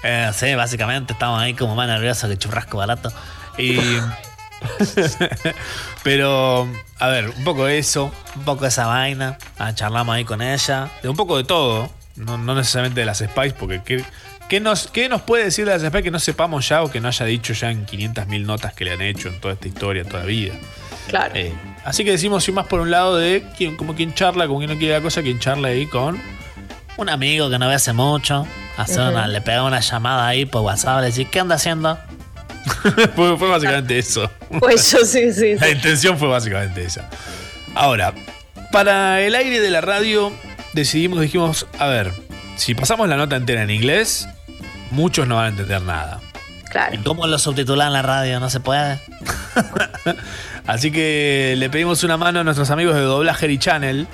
Eh, 0.01 0.31
sí, 0.33 0.55
básicamente 0.55 1.11
estamos 1.11 1.41
ahí 1.41 1.53
como 1.53 1.75
más 1.75 1.85
nerviosos 1.89 2.29
que 2.29 2.37
churrasco 2.37 2.77
barato. 2.77 3.11
Y. 3.57 3.77
Pero, 6.03 6.68
a 6.99 7.07
ver, 7.07 7.30
un 7.30 7.44
poco 7.44 7.68
eso. 7.68 8.11
Un 8.36 8.44
poco 8.44 8.65
esa 8.65 8.86
vaina. 8.88 9.38
Ah, 9.57 9.73
charlamos 9.73 10.15
ahí 10.15 10.26
con 10.26 10.41
ella. 10.41 10.90
De 11.02 11.10
un 11.10 11.15
poco 11.15 11.38
de 11.38 11.44
todo. 11.44 11.90
No, 12.15 12.38
no 12.38 12.56
necesariamente 12.56 12.99
de 13.02 13.06
las 13.06 13.19
Spice, 13.19 13.52
porque 13.57 13.81
qué, 13.84 14.03
¿Qué 14.49 14.60
nos, 14.60 14.88
¿Qué 14.88 15.07
nos 15.10 15.22
puede 15.22 15.44
decir 15.45 15.65
de 15.65 15.77
la 15.77 15.90
CFP 15.90 16.02
que 16.03 16.11
no 16.11 16.19
sepamos 16.19 16.68
ya 16.68 16.81
o 16.81 16.90
que 16.90 16.99
no 16.99 17.07
haya 17.07 17.26
dicho 17.26 17.53
ya 17.53 17.69
en 17.69 17.86
500.000 17.86 18.45
notas 18.45 18.73
que 18.73 18.84
le 18.84 18.91
han 18.94 19.02
hecho 19.02 19.27
en 19.30 19.40
toda 19.40 19.53
esta 19.53 19.68
historia, 19.68 20.03
toda 20.03 20.22
la 20.22 20.26
vida? 20.26 20.56
Claro. 21.07 21.36
Eh, 21.36 21.53
así 21.86 22.03
que 22.03 22.11
decimos, 22.11 22.44
sin 22.44 22.56
más 22.56 22.65
por 22.65 22.80
un 22.81 22.90
lado, 22.91 23.15
de 23.15 23.44
quien, 23.57 23.77
como 23.77 23.94
quien 23.95 24.14
charla, 24.15 24.48
como 24.48 24.57
quien 24.60 24.72
no 24.72 24.77
quiere 24.77 24.95
la 24.95 25.02
cosa, 25.02 25.22
quien 25.22 25.40
charla 25.40 25.68
ahí 25.69 25.86
con 25.86 26.19
Un 26.98 27.10
amigo 27.10 27.49
que 27.49 27.60
no 27.60 27.68
ve 27.68 27.76
hace 27.76 27.94
mucho. 27.94 28.45
hace 28.76 28.99
Ujú. 28.99 29.10
una- 29.11 29.27
le 29.27 29.40
pega 29.41 29.64
una 29.64 29.80
llamada 29.81 30.27
ahí 30.27 30.45
por 30.45 30.61
WhatsApp, 30.64 31.02
le 31.02 31.07
dice, 31.07 31.26
¿qué 31.26 31.40
anda 31.40 31.56
haciendo? 31.56 31.98
fue, 33.15 33.37
fue 33.37 33.49
básicamente 33.49 33.97
eso. 33.97 34.29
Pues 34.59 34.91
yo 34.91 35.05
sí, 35.05 35.33
sí. 35.33 35.55
La 35.55 35.69
intención 35.69 36.17
fue 36.17 36.27
básicamente 36.27 36.83
esa. 36.83 37.09
Ahora, 37.75 38.13
para 38.71 39.21
el 39.21 39.35
aire 39.35 39.59
de 39.59 39.69
la 39.69 39.81
radio, 39.81 40.31
decidimos, 40.73 41.21
dijimos, 41.21 41.67
a 41.77 41.87
ver, 41.87 42.11
si 42.55 42.75
pasamos 42.75 43.07
la 43.07 43.17
nota 43.17 43.35
entera 43.35 43.63
en 43.63 43.69
inglés, 43.69 44.27
muchos 44.91 45.27
no 45.27 45.35
van 45.35 45.45
a 45.45 45.49
entender 45.49 45.81
nada. 45.81 46.19
Claro. 46.69 46.95
¿Y 46.95 46.99
cómo 46.99 47.25
lo 47.25 47.39
subtitulan 47.39 47.87
en 47.87 47.93
la 47.93 48.01
radio? 48.01 48.39
¿No 48.39 48.49
se 48.49 48.59
puede? 48.59 48.99
Así 50.67 50.91
que 50.91 51.55
le 51.57 51.69
pedimos 51.69 52.03
una 52.03 52.17
mano 52.17 52.41
a 52.41 52.43
nuestros 52.43 52.69
amigos 52.69 52.95
de 52.95 53.01
Doblaje 53.01 53.57
Channel. 53.57 54.07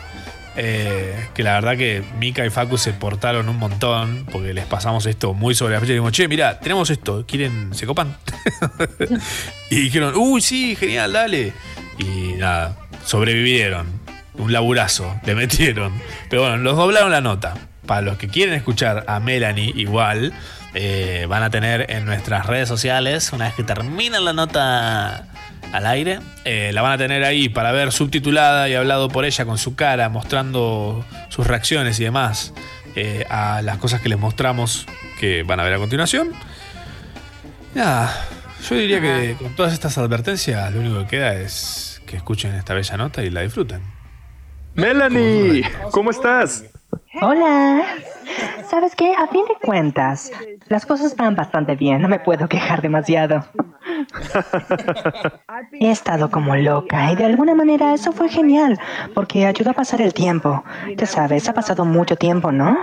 Eh, 0.58 1.28
que 1.34 1.44
la 1.44 1.54
verdad 1.54 1.78
que 1.78 2.04
Mika 2.18 2.46
y 2.46 2.50
Facu 2.50 2.78
se 2.78 2.94
portaron 2.94 3.50
un 3.50 3.58
montón 3.58 4.26
porque 4.32 4.54
les 4.54 4.66
pasamos 4.66 5.06
esto 5.06 5.34
muy 5.34 5.54
sobre 5.54 5.74
la 5.74 5.80
fecha 5.80 5.92
y 5.92 5.96
dijimos, 5.96 6.14
che, 6.14 6.28
mira, 6.28 6.60
tenemos 6.60 6.90
esto, 6.90 7.26
¿quieren, 7.28 7.74
se 7.74 7.86
copan? 7.86 8.16
y 9.70 9.76
dijeron, 9.76 10.14
uy, 10.16 10.42
sí, 10.42 10.76
genial, 10.76 11.14
dale. 11.14 11.54
Y 11.98 12.34
nada, 12.38 12.78
sobrevivieron. 13.04 14.06
Un 14.38 14.52
laburazo, 14.52 15.20
le 15.26 15.36
metieron. 15.36 15.94
Pero 16.30 16.44
bueno, 16.44 16.58
los 16.58 16.76
doblaron 16.76 17.12
la 17.12 17.22
nota. 17.22 17.54
Para 17.86 18.02
los 18.02 18.18
que 18.18 18.28
quieren 18.28 18.54
escuchar 18.54 19.06
a 19.08 19.20
Melanie 19.20 19.72
igual, 19.76 20.34
eh, 20.74 21.26
van 21.30 21.44
a 21.44 21.50
tener 21.50 21.90
en 21.90 22.06
nuestras 22.06 22.46
redes 22.46 22.68
sociales, 22.68 23.32
una 23.32 23.46
vez 23.46 23.54
que 23.54 23.64
terminen 23.64 24.26
la 24.26 24.34
nota 24.34 25.28
al 25.72 25.86
aire, 25.88 26.20
eh, 26.46 26.72
la 26.74 26.82
van 26.82 26.94
a 26.94 26.98
tener 26.98 27.24
ahí 27.24 27.50
para 27.50 27.72
ver 27.72 27.92
subtitulada 27.92 28.70
y 28.70 28.76
hablado 28.76 29.10
por 29.10 29.26
ella 29.26 29.46
con 29.46 29.58
su 29.58 29.76
cara, 29.76 30.10
mostrando 30.10 31.06
sus 31.30 31.46
reacciones 31.46 32.00
y 32.00 32.04
demás 32.04 32.54
eh, 32.96 33.26
a 33.30 33.62
las 33.62 33.78
cosas 33.78 34.02
que 34.02 34.10
les 34.10 34.20
mostramos 34.20 34.86
que 35.20 35.44
van 35.44 35.60
a 35.60 35.64
ver 35.64 35.74
a 35.74 35.78
continuación. 35.78 36.32
Nada, 37.74 38.26
yo 38.70 38.76
diría 38.76 39.02
que 39.02 39.36
con 39.38 39.56
todas 39.56 39.74
estas 39.74 39.98
advertencias 39.98 40.74
lo 40.74 40.80
único 40.80 41.00
que 41.02 41.08
queda 41.08 41.34
es 41.36 42.02
que 42.06 42.16
escuchen 42.16 42.56
esta 42.56 42.74
bella 42.74 42.98
nota 42.98 43.24
y 43.24 43.30
la 43.30 43.42
disfruten. 43.42 43.82
Melanie, 44.76 45.64
¿cómo 45.92 46.12
estás? 46.12 46.66
Hola. 47.22 47.84
¿Sabes 48.70 48.96
qué? 48.96 49.14
A 49.16 49.28
fin 49.28 49.44
de 49.48 49.56
cuentas, 49.66 50.32
las 50.68 50.86
cosas 50.86 51.16
van 51.16 51.36
bastante 51.36 51.76
bien. 51.76 52.02
No 52.02 52.08
me 52.08 52.20
puedo 52.20 52.48
quejar 52.48 52.82
demasiado. 52.82 53.46
He 55.74 55.92
estado 55.92 56.30
como 56.30 56.56
loca 56.56 57.12
y 57.12 57.16
de 57.16 57.26
alguna 57.26 57.54
manera 57.54 57.94
eso 57.94 58.12
fue 58.12 58.30
genial 58.30 58.80
porque 59.14 59.46
ayudó 59.46 59.72
a 59.72 59.74
pasar 59.74 60.02
el 60.02 60.14
tiempo. 60.14 60.64
Ya 60.98 61.06
sabes, 61.06 61.48
ha 61.48 61.54
pasado 61.54 61.86
mucho 61.86 62.16
tiempo, 62.16 62.52
¿no? 62.52 62.76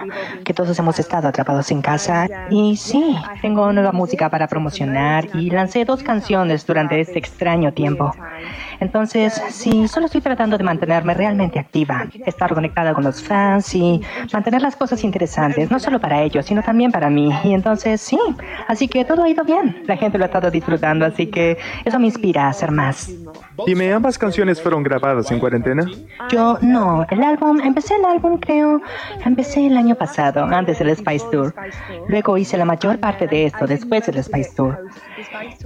Que 0.45 0.55
todos 0.55 0.79
hemos 0.79 0.99
estado 0.99 1.29
atrapados 1.29 1.71
en 1.71 1.83
casa 1.83 2.29
y 2.51 2.77
sí, 2.77 3.17
tengo 3.41 3.73
nueva 3.73 3.93
música 3.93 4.31
para 4.31 4.47
promocionar 4.47 5.27
y 5.35 5.51
lancé 5.51 5.85
dos 5.85 6.03
canciones 6.03 6.67
durante 6.67 7.01
este 7.01 7.19
extraño 7.19 7.73
tiempo. 7.73 8.13
Entonces, 8.81 9.41
sí, 9.51 9.87
solo 9.89 10.07
estoy 10.07 10.21
tratando 10.21 10.59
de 10.59 10.65
mantenerme 10.65 11.15
realmente 11.15 11.59
activa, 11.59 12.07
estar 12.27 12.53
conectada 12.53 12.95
con 12.95 13.05
los 13.05 13.23
fans 13.23 13.75
y 13.75 14.01
mantener 14.33 14.63
las 14.63 14.77
cosas 14.77 15.05
interesantes, 15.05 15.32
no 15.71 15.79
solo 15.79 16.01
para 16.01 16.23
ellos, 16.23 16.47
sino 16.47 16.63
también 16.63 16.91
para 16.91 17.11
mí. 17.11 17.31
Y 17.45 17.55
entonces, 17.55 18.01
sí, 18.01 18.19
así 18.69 18.89
que 18.89 19.05
todo 19.05 19.25
ha 19.25 19.29
ido 19.29 19.45
bien. 19.45 19.83
La 19.87 19.97
gente 19.97 20.19
lo 20.19 20.25
ha 20.25 20.27
estado 20.27 20.51
disfrutando, 20.51 21.07
así 21.07 21.27
que 21.27 21.59
eso 21.85 21.99
me 21.99 22.07
inspira 22.07 22.47
a 22.47 22.49
hacer 22.51 22.71
más. 22.71 23.11
Dime, 23.67 23.93
¿ambas 23.93 24.19
canciones 24.19 24.61
fueron 24.61 24.83
grabadas 24.83 25.31
en 25.31 25.39
cuarentena? 25.39 25.87
Yo 26.31 26.59
no, 26.63 27.07
el 27.11 27.23
álbum, 27.23 27.61
empecé 27.61 27.97
el 27.97 28.05
álbum 28.05 28.39
creo, 28.39 28.81
empecé 29.25 29.67
el 29.67 29.77
año 29.77 29.95
pasado, 29.95 30.45
antes 30.45 30.79
del 30.79 30.97
Spice 30.97 31.27
Tour. 31.31 31.55
Luego 32.09 32.39
hice 32.39 32.57
la 32.57 32.65
mayor 32.65 32.99
parte 32.99 33.27
de 33.27 33.47
esto 33.47 33.67
después 33.67 34.07
del 34.07 34.23
Spice 34.23 34.53
Tour. 34.57 34.79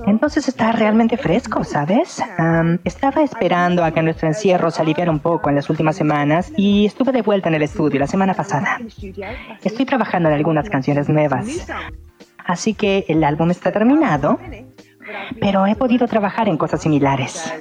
Entonces 0.07 0.49
está 0.49 0.73
realmente 0.73 1.17
fresco, 1.17 1.65
¿sabes? 1.65 2.23
Am, 2.39 2.79
estaba 2.85 3.23
esperando 3.23 3.85
a 3.85 3.93
que 3.93 4.03
nuestro 4.03 4.29
encierro 4.29 4.71
se 4.71 4.83
aliviara 4.83 5.11
un 5.11 5.21
poco 5.21 5.49
en 5.49 5.57
las 5.57 5.71
últimas 5.71 5.97
semanas 5.97 6.53
y 6.57 6.87
estuve 6.87 7.13
de 7.13 7.23
vuelta 7.23 7.49
en 7.49 7.55
el 7.55 7.63
estudio 7.63 8.01
la 8.01 8.07
semana 8.07 8.35
pasada. 8.35 8.79
Estoy 9.63 9.87
trabajando 9.87 10.29
en 10.29 10.35
algunas 10.35 10.69
canciones 10.69 11.09
nuevas. 11.09 11.47
Así 12.45 12.75
que 12.75 13.05
el 13.09 13.25
álbum 13.25 13.51
está 13.51 13.73
terminado, 13.73 14.39
pero 15.41 15.67
he 15.67 15.75
podido 15.75 16.07
trabajar 16.07 16.49
en 16.49 16.57
cosas 16.57 16.83
similares. 16.83 17.53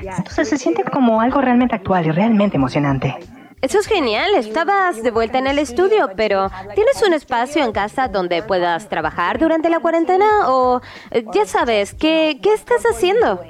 Entonces 0.00 0.48
se 0.48 0.58
siente 0.58 0.84
como 0.84 1.20
algo 1.20 1.40
realmente 1.40 1.74
actual 1.74 2.06
y 2.06 2.10
realmente 2.10 2.56
emocionante. 2.56 3.16
Eso 3.60 3.78
es 3.78 3.86
genial. 3.86 4.34
Estabas 4.34 5.02
de 5.02 5.10
vuelta 5.10 5.38
en 5.38 5.46
el 5.46 5.58
estudio, 5.58 6.10
pero 6.16 6.50
¿tienes 6.74 7.02
un 7.02 7.14
espacio 7.14 7.64
en 7.64 7.72
casa 7.72 8.08
donde 8.08 8.42
puedas 8.42 8.90
trabajar 8.90 9.38
durante 9.38 9.70
la 9.70 9.80
cuarentena? 9.80 10.50
O 10.50 10.82
eh, 11.10 11.24
ya 11.32 11.46
sabes, 11.46 11.94
¿qué, 11.94 12.40
qué 12.42 12.52
estás 12.52 12.82
haciendo? 12.84 13.40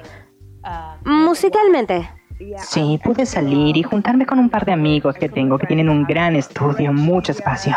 Musicalmente. 1.03 2.09
Sí, 2.57 2.99
pude 3.03 3.25
salir 3.25 3.77
y 3.77 3.83
juntarme 3.83 4.25
con 4.25 4.39
un 4.39 4.49
par 4.49 4.65
de 4.65 4.73
amigos 4.73 5.15
que 5.15 5.29
tengo 5.29 5.57
que 5.57 5.67
tienen 5.67 5.89
un 5.89 6.03
gran 6.03 6.35
estudio, 6.35 6.91
mucho 6.91 7.31
espacio, 7.31 7.75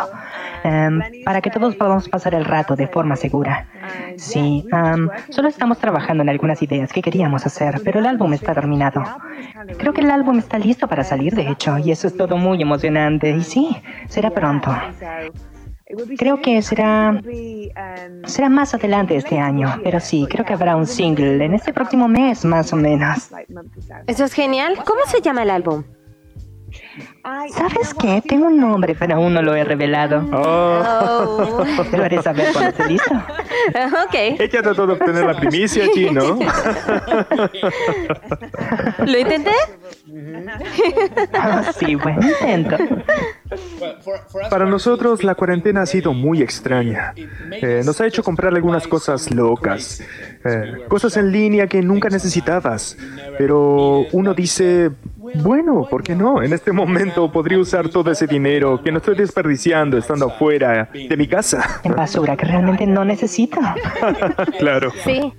em, 0.64 1.00
para 1.24 1.40
que 1.40 1.50
todos 1.50 1.76
podamos 1.76 2.08
pasar 2.08 2.34
el 2.34 2.44
rato 2.44 2.74
de 2.74 2.88
forma 2.88 3.14
segura. 3.14 3.66
Sí, 4.16 4.64
em, 4.72 5.08
solo 5.30 5.48
estamos 5.48 5.78
trabajando 5.78 6.22
en 6.22 6.28
algunas 6.28 6.60
ideas 6.62 6.92
que 6.92 7.02
queríamos 7.02 7.46
hacer, 7.46 7.80
pero 7.84 8.00
el 8.00 8.06
álbum 8.06 8.32
está 8.32 8.52
terminado. 8.52 9.04
Creo 9.78 9.92
que 9.92 10.00
el 10.00 10.10
álbum 10.10 10.38
está 10.38 10.58
listo 10.58 10.88
para 10.88 11.04
salir, 11.04 11.34
de 11.34 11.48
hecho, 11.48 11.78
y 11.78 11.92
eso 11.92 12.08
es 12.08 12.16
todo 12.16 12.36
muy 12.36 12.60
emocionante. 12.60 13.30
Y 13.30 13.42
sí, 13.42 13.76
será 14.08 14.30
pronto. 14.30 14.74
Creo 16.18 16.40
que 16.40 16.60
será 16.60 17.20
será 18.26 18.48
más 18.48 18.74
adelante 18.74 19.16
este 19.16 19.38
año, 19.38 19.80
pero 19.82 20.00
sí, 20.00 20.26
creo 20.28 20.44
que 20.44 20.52
habrá 20.52 20.76
un 20.76 20.86
single 20.86 21.44
en 21.44 21.54
este 21.54 21.72
próximo 21.72 22.08
mes, 22.08 22.44
más 22.44 22.72
o 22.72 22.76
menos. 22.76 23.30
Eso 24.06 24.24
es 24.24 24.32
genial. 24.32 24.76
¿Cómo 24.84 25.00
se 25.06 25.20
llama 25.20 25.42
el 25.42 25.50
álbum? 25.50 25.84
¿Sabes 27.52 27.94
qué? 27.94 28.22
Tengo 28.26 28.46
un 28.46 28.58
nombre, 28.58 28.94
pero 28.98 29.16
aún 29.16 29.34
no 29.34 29.42
lo 29.42 29.54
he 29.54 29.64
revelado. 29.64 30.24
Oh. 30.32 31.64
Te 31.90 31.96
lo 31.96 32.04
haré 32.04 32.22
saber 32.22 32.52
cuando 32.52 32.70
esté 32.70 32.86
listo. 32.88 33.14
ok. 34.06 34.14
Ella 34.14 34.62
trató 34.62 34.86
de 34.86 34.92
obtener 34.94 35.24
la 35.24 35.34
primicia 35.34 35.84
allí, 35.84 36.10
¿no? 36.10 36.38
¿Lo 39.06 39.18
intenté? 39.18 39.52
Ah, 41.34 41.72
sí, 41.78 41.94
buen 41.94 42.22
intento. 42.22 42.76
Para 44.50 44.66
nosotros 44.66 45.22
la 45.22 45.34
cuarentena 45.34 45.82
ha 45.82 45.86
sido 45.86 46.12
muy 46.12 46.42
extraña. 46.42 47.14
Eh, 47.52 47.82
nos 47.84 48.00
ha 48.00 48.06
hecho 48.06 48.22
comprar 48.22 48.54
algunas 48.54 48.86
cosas 48.86 49.30
locas, 49.30 50.02
eh, 50.44 50.84
cosas 50.88 51.16
en 51.16 51.30
línea 51.30 51.66
que 51.66 51.82
nunca 51.82 52.08
necesitabas. 52.08 52.96
Pero 53.36 54.06
uno 54.12 54.34
dice, 54.34 54.90
bueno, 55.36 55.86
¿por 55.88 56.02
qué 56.02 56.14
no? 56.14 56.42
En 56.42 56.52
este 56.52 56.72
momento 56.72 57.30
podría 57.30 57.58
usar 57.58 57.88
todo 57.88 58.10
ese 58.10 58.26
dinero 58.26 58.80
que 58.82 58.90
no 58.90 58.98
estoy 58.98 59.16
desperdiciando 59.16 59.98
estando 59.98 60.26
afuera 60.26 60.88
de 60.92 61.16
mi 61.16 61.26
casa. 61.26 61.80
En 61.82 61.94
basura 61.94 62.36
que 62.36 62.46
realmente 62.46 62.86
no 62.86 63.04
necesito. 63.04 63.58
claro. 64.58 64.92
Sí. 65.04 65.32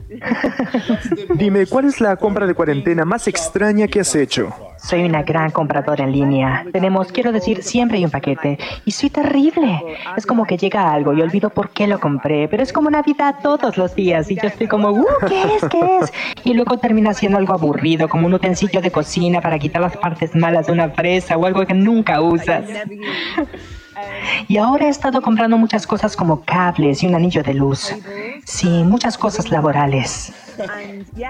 Dime, 1.36 1.66
¿cuál 1.66 1.86
es 1.86 2.02
la 2.02 2.16
compra 2.16 2.46
de 2.46 2.54
cuarentena 2.54 3.06
más 3.06 3.28
extraña 3.28 3.88
que 3.88 4.00
has 4.02 4.16
hecho? 4.16 4.54
Soy 4.82 5.04
una 5.04 5.24
gran 5.24 5.52
compradora 5.52 6.04
en 6.04 6.12
línea. 6.12 6.66
Tenemos, 6.72 7.12
quiero 7.12 7.32
decir, 7.32 7.64
siempre 7.64 7.98
hay 7.98 8.06
un 8.06 8.12
paquete. 8.12 8.58
Y 8.86 8.92
soy 8.92 9.10
terrible. 9.10 9.82
Es 10.18 10.26
como 10.26 10.46
que 10.46 10.58
llega 10.58 10.92
algo 10.92 11.14
y 11.14 11.22
olvido 11.22 11.50
por 11.50 11.70
qué 11.70 11.86
lo 11.88 12.00
compré. 12.00 12.48
Pero 12.48 12.64
es 12.64 12.74
como 12.74 12.90
Navidad 12.90 13.36
todos 13.44 13.78
los 13.78 13.96
días. 13.96 14.32
Y 14.32 14.36
yo 14.36 14.48
estoy 14.48 14.68
como, 14.68 14.90
uh, 14.92 15.06
¿qué 15.28 15.42
es? 15.44 15.66
¿Qué 15.70 15.98
es? 16.02 16.14
Y 16.44 16.54
luego 16.54 16.78
termina 16.78 17.14
siendo 17.14 17.38
algo 17.38 17.54
aburrido, 17.54 18.08
como 18.08 18.28
un 18.28 18.34
utensilio 18.34 18.82
de 18.82 18.92
cocina 18.92 19.42
para 19.42 19.60
quitar 19.60 19.82
las 19.82 19.98
partes 19.98 20.36
malas 20.36 20.68
de 20.68 20.74
una 20.74 20.90
fresa 20.90 21.38
o 21.38 21.46
algo 21.46 21.66
que 21.66 21.74
nunca 21.74 22.22
usas. 22.22 22.66
Y 24.48 24.58
ahora 24.58 24.86
he 24.86 24.90
estado 24.90 25.22
comprando 25.22 25.58
muchas 25.58 25.86
cosas 25.86 26.16
como 26.16 26.42
cables 26.42 27.04
y 27.04 27.08
un 27.08 27.16
anillo 27.16 27.44
de 27.44 27.54
luz. 27.54 27.94
Sí, 28.46 28.70
muchas 28.84 29.18
cosas 29.18 29.52
laborales. 29.52 30.34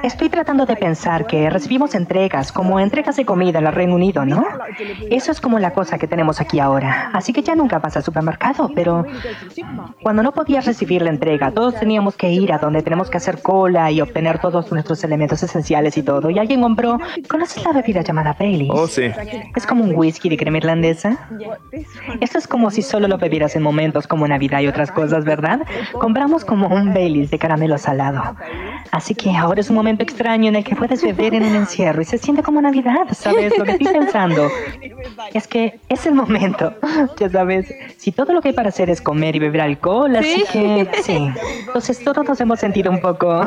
Estoy 0.03 0.29
tratando 0.29 0.65
de 0.65 0.75
pensar 0.75 1.27
que 1.27 1.49
recibimos 1.49 1.95
entregas, 1.95 2.51
como 2.51 2.79
entregas 2.79 3.15
de 3.15 3.25
comida 3.25 3.59
en 3.59 3.67
el 3.67 3.73
Reino 3.73 3.95
Unido, 3.95 4.25
¿no? 4.25 4.45
Eso 5.09 5.31
es 5.31 5.41
como 5.41 5.59
la 5.59 5.71
cosa 5.71 5.97
que 5.97 6.07
tenemos 6.07 6.41
aquí 6.41 6.59
ahora. 6.59 7.11
Así 7.13 7.33
que 7.33 7.41
ya 7.41 7.55
nunca 7.55 7.79
vas 7.79 7.97
al 7.97 8.03
supermercado, 8.03 8.69
pero 8.73 9.05
cuando 10.01 10.23
no 10.23 10.31
podías 10.31 10.65
recibir 10.65 11.01
la 11.01 11.09
entrega, 11.09 11.51
todos 11.51 11.79
teníamos 11.79 12.15
que 12.15 12.29
ir 12.31 12.51
a 12.53 12.57
donde 12.57 12.81
tenemos 12.81 13.09
que 13.09 13.17
hacer 13.17 13.41
cola 13.41 13.91
y 13.91 14.01
obtener 14.01 14.39
todos 14.39 14.71
nuestros 14.71 15.03
elementos 15.03 15.41
esenciales 15.43 15.97
y 15.97 16.03
todo. 16.03 16.29
Y 16.29 16.39
alguien 16.39 16.61
compró, 16.61 16.99
¿conoces 17.27 17.63
la 17.63 17.73
bebida 17.73 18.01
llamada 18.01 18.35
Bailey? 18.39 18.69
Oh, 18.71 18.87
sí. 18.87 19.11
Es 19.55 19.65
como 19.65 19.83
un 19.83 19.95
whisky 19.95 20.29
de 20.29 20.37
crema 20.37 20.57
irlandesa. 20.57 21.27
Esto 22.19 22.37
es 22.37 22.47
como 22.47 22.71
si 22.71 22.81
solo 22.81 23.07
lo 23.07 23.17
bebieras 23.17 23.55
en 23.55 23.63
momentos 23.63 24.07
como 24.07 24.27
Navidad 24.27 24.61
y 24.61 24.67
otras 24.67 24.91
cosas, 24.91 25.25
¿verdad? 25.25 25.61
Compramos 25.93 26.45
como 26.45 26.67
un 26.67 26.93
Baileys 26.93 27.31
de 27.31 27.39
caramelo 27.39 27.77
salado. 27.77 28.35
Así 28.91 29.15
que 29.21 29.35
ahora 29.35 29.59
es 29.59 29.69
un 29.69 29.75
momento 29.75 30.01
extraño 30.01 30.47
en 30.47 30.55
el 30.55 30.63
que 30.63 30.77
puedes 30.77 31.03
beber 31.03 31.33
en 31.33 31.43
el 31.43 31.53
encierro 31.55 32.01
y 32.01 32.05
se 32.05 32.17
siente 32.17 32.41
como 32.41 32.61
Navidad, 32.61 33.05
¿sabes? 33.11 33.57
Lo 33.57 33.65
que 33.65 33.71
estoy 33.71 33.87
pensando 33.87 34.49
es 35.33 35.45
que 35.45 35.77
es 35.89 36.05
el 36.05 36.13
momento, 36.13 36.73
ya 37.19 37.29
sabes, 37.29 37.67
si 37.97 38.13
todo 38.13 38.31
lo 38.31 38.41
que 38.41 38.49
hay 38.49 38.53
para 38.53 38.69
hacer 38.69 38.89
es 38.89 39.01
comer 39.01 39.35
y 39.35 39.39
beber 39.39 39.59
alcohol, 39.61 40.15
así 40.15 40.45
Sí. 40.47 40.53
que 40.53 40.87
sí. 41.03 41.29
Entonces 41.67 42.01
todos 42.01 42.25
nos 42.25 42.39
hemos 42.39 42.59
sentido 42.61 42.91
un 42.91 43.01
poco... 43.01 43.45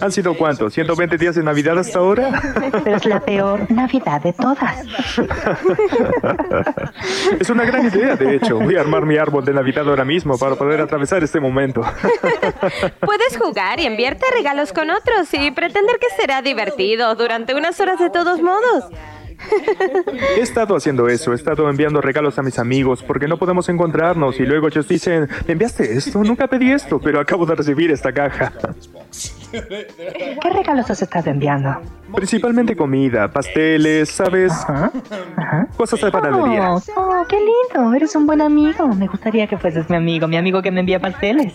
¿Han 0.00 0.10
sido 0.12 0.34
cuántos? 0.36 0.76
¿120 0.76 1.16
días 1.18 1.36
de 1.36 1.44
Navidad 1.44 1.78
hasta 1.78 2.00
ahora? 2.00 2.42
Pero 2.82 2.96
es 2.96 3.06
la 3.06 3.20
peor 3.20 3.70
Navidad 3.70 4.20
de 4.22 4.32
todas. 4.32 4.74
Es 7.40 7.50
una 7.50 7.64
gran 7.64 7.86
idea, 7.86 8.16
de 8.16 8.36
hecho. 8.36 8.58
Voy 8.58 8.76
a 8.76 8.80
armar 8.80 9.04
mi 9.06 9.16
árbol 9.16 9.44
de 9.44 9.52
Navidad 9.52 9.88
ahora 9.88 10.04
mismo 10.04 10.38
para 10.38 10.54
poder 10.56 10.80
atravesar 10.80 11.22
este 11.22 11.40
momento. 11.40 11.82
Puedes 13.00 13.36
jugar 13.38 13.80
y 13.80 13.86
enviarte 13.86 14.24
regalos 14.34 14.72
con 14.72 14.90
y 15.32 15.50
pretender 15.50 15.98
que 15.98 16.08
será 16.20 16.42
divertido 16.42 17.14
durante 17.14 17.54
unas 17.54 17.78
horas 17.80 17.98
de 17.98 18.10
todos 18.10 18.40
modos. 18.40 18.84
He 20.36 20.40
estado 20.40 20.76
haciendo 20.76 21.08
eso, 21.08 21.32
he 21.32 21.34
estado 21.36 21.68
enviando 21.68 22.00
regalos 22.00 22.38
a 22.38 22.42
mis 22.42 22.58
amigos 22.58 23.02
porque 23.02 23.28
no 23.28 23.38
podemos 23.38 23.68
encontrarnos 23.68 24.38
y 24.40 24.46
luego 24.46 24.68
ellos 24.68 24.88
dicen, 24.88 25.28
¿me 25.46 25.52
enviaste 25.52 25.96
esto? 25.96 26.22
Nunca 26.22 26.46
pedí 26.46 26.72
esto, 26.72 26.98
pero 27.00 27.20
acabo 27.20 27.46
de 27.46 27.54
recibir 27.54 27.90
esta 27.90 28.12
caja. 28.12 28.52
¿Qué 29.52 30.50
regalos 30.52 30.90
has 30.90 31.02
estado 31.02 31.30
enviando? 31.30 31.76
Principalmente 32.14 32.76
comida, 32.76 33.28
pasteles, 33.30 34.08
¿sabes? 34.10 34.52
Cosas 35.76 36.00
de 36.00 36.10
panadería. 36.10 36.72
Oh, 36.72 36.82
oh, 36.96 37.26
qué 37.28 37.36
lindo, 37.36 37.94
eres 37.94 38.14
un 38.16 38.26
buen 38.26 38.40
amigo. 38.40 38.86
Me 38.88 39.06
gustaría 39.06 39.46
que 39.46 39.56
fueses 39.56 39.88
mi 39.90 39.96
amigo, 39.96 40.28
mi 40.28 40.36
amigo 40.36 40.62
que 40.62 40.70
me 40.70 40.80
envía 40.80 41.00
pasteles. 41.00 41.52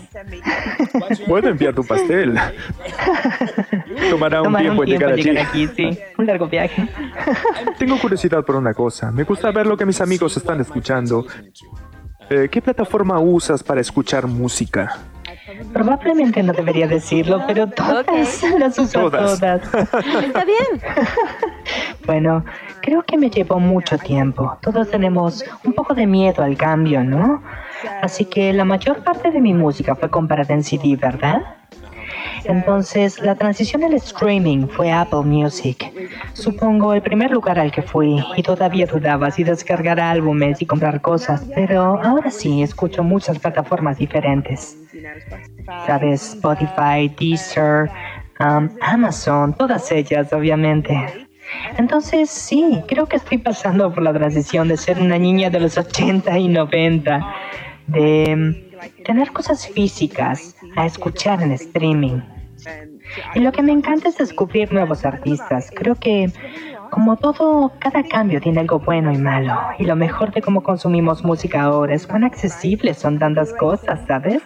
Puedo 1.26 1.48
enviar 1.48 1.74
tu 1.74 1.84
pastel. 1.84 2.34
Tomará 4.10 4.38
un 4.38 4.44
Tomará 4.44 4.62
tiempo 4.62 4.84
en 4.84 4.90
llegar 4.90 5.12
allí. 5.12 5.36
aquí, 5.38 5.68
sí. 5.68 5.98
Un 6.18 6.26
largo 6.26 6.48
viaje. 6.48 6.88
Tengo 7.78 7.98
curiosidad 7.98 8.44
por 8.44 8.56
una 8.56 8.74
cosa. 8.74 9.10
Me 9.10 9.24
gusta 9.24 9.50
ver 9.50 9.66
lo 9.66 9.76
que 9.76 9.86
mis 9.86 10.00
amigos 10.00 10.36
están 10.36 10.60
escuchando. 10.60 11.26
Eh, 12.30 12.48
¿Qué 12.50 12.62
plataforma 12.62 13.18
usas 13.18 13.62
para 13.62 13.80
escuchar 13.80 14.26
música? 14.26 14.98
Probablemente 15.72 16.42
no 16.42 16.52
debería 16.52 16.86
decirlo, 16.86 17.42
pero 17.46 17.66
todas 17.68 18.42
las 18.58 18.78
uso 18.78 19.00
Todas. 19.00 19.38
todas. 19.40 19.62
Está 20.24 20.44
bien. 20.44 20.80
Bueno, 22.04 22.44
creo 22.80 23.04
que 23.04 23.16
me 23.16 23.30
llevó 23.30 23.60
mucho 23.60 23.96
tiempo. 23.96 24.58
Todos 24.60 24.90
tenemos 24.90 25.44
un 25.64 25.72
poco 25.72 25.94
de 25.94 26.04
miedo 26.08 26.42
al 26.42 26.56
cambio, 26.56 27.04
¿no? 27.04 27.40
Así 28.02 28.24
que 28.24 28.52
la 28.52 28.64
mayor 28.64 29.04
parte 29.04 29.30
de 29.30 29.40
mi 29.40 29.54
música 29.54 29.94
fue 29.94 30.10
comprada 30.10 30.52
en 30.52 30.64
CD, 30.64 30.96
¿verdad? 30.96 31.42
Entonces, 32.44 33.20
la 33.20 33.34
transición 33.34 33.84
al 33.84 33.94
streaming 33.94 34.66
fue 34.68 34.90
Apple 34.90 35.22
Music. 35.22 35.92
Supongo 36.32 36.94
el 36.94 37.02
primer 37.02 37.30
lugar 37.30 37.58
al 37.58 37.70
que 37.70 37.82
fui 37.82 38.22
y 38.36 38.42
todavía 38.42 38.86
dudaba 38.86 39.30
si 39.30 39.44
descargar 39.44 40.00
álbumes 40.00 40.60
y 40.60 40.66
comprar 40.66 41.00
cosas, 41.00 41.44
pero 41.54 42.00
ahora 42.02 42.30
sí 42.30 42.62
escucho 42.62 43.02
muchas 43.02 43.38
plataformas 43.38 43.98
diferentes. 43.98 44.76
¿Sabes? 45.86 46.34
Spotify, 46.34 47.08
Deezer, 47.18 47.90
um, 48.40 48.68
Amazon, 48.80 49.54
todas 49.54 49.90
ellas, 49.92 50.32
obviamente. 50.32 51.28
Entonces, 51.78 52.30
sí, 52.30 52.82
creo 52.88 53.06
que 53.06 53.16
estoy 53.16 53.38
pasando 53.38 53.92
por 53.92 54.02
la 54.02 54.12
transición 54.12 54.68
de 54.68 54.76
ser 54.76 55.00
una 55.00 55.18
niña 55.18 55.50
de 55.50 55.60
los 55.60 55.76
80 55.76 56.38
y 56.38 56.48
90, 56.48 57.34
de 57.88 58.61
tener 59.04 59.32
cosas 59.32 59.66
físicas 59.66 60.54
a 60.76 60.86
escuchar 60.86 61.42
en 61.42 61.52
streaming. 61.52 62.20
Y 63.34 63.40
lo 63.40 63.52
que 63.52 63.62
me 63.62 63.72
encanta 63.72 64.08
es 64.08 64.18
descubrir 64.18 64.72
nuevos 64.72 65.04
artistas. 65.04 65.70
Creo 65.74 65.94
que, 65.94 66.32
como 66.90 67.16
todo, 67.16 67.72
cada 67.78 68.02
cambio 68.04 68.40
tiene 68.40 68.60
algo 68.60 68.78
bueno 68.78 69.12
y 69.12 69.18
malo. 69.18 69.58
Y 69.78 69.84
lo 69.84 69.96
mejor 69.96 70.32
de 70.32 70.42
cómo 70.42 70.62
consumimos 70.62 71.24
música 71.24 71.62
ahora 71.62 71.94
es 71.94 72.06
cuán 72.06 72.24
accesibles 72.24 72.98
son 72.98 73.18
tantas 73.18 73.52
cosas, 73.54 74.00
¿sabes? 74.06 74.42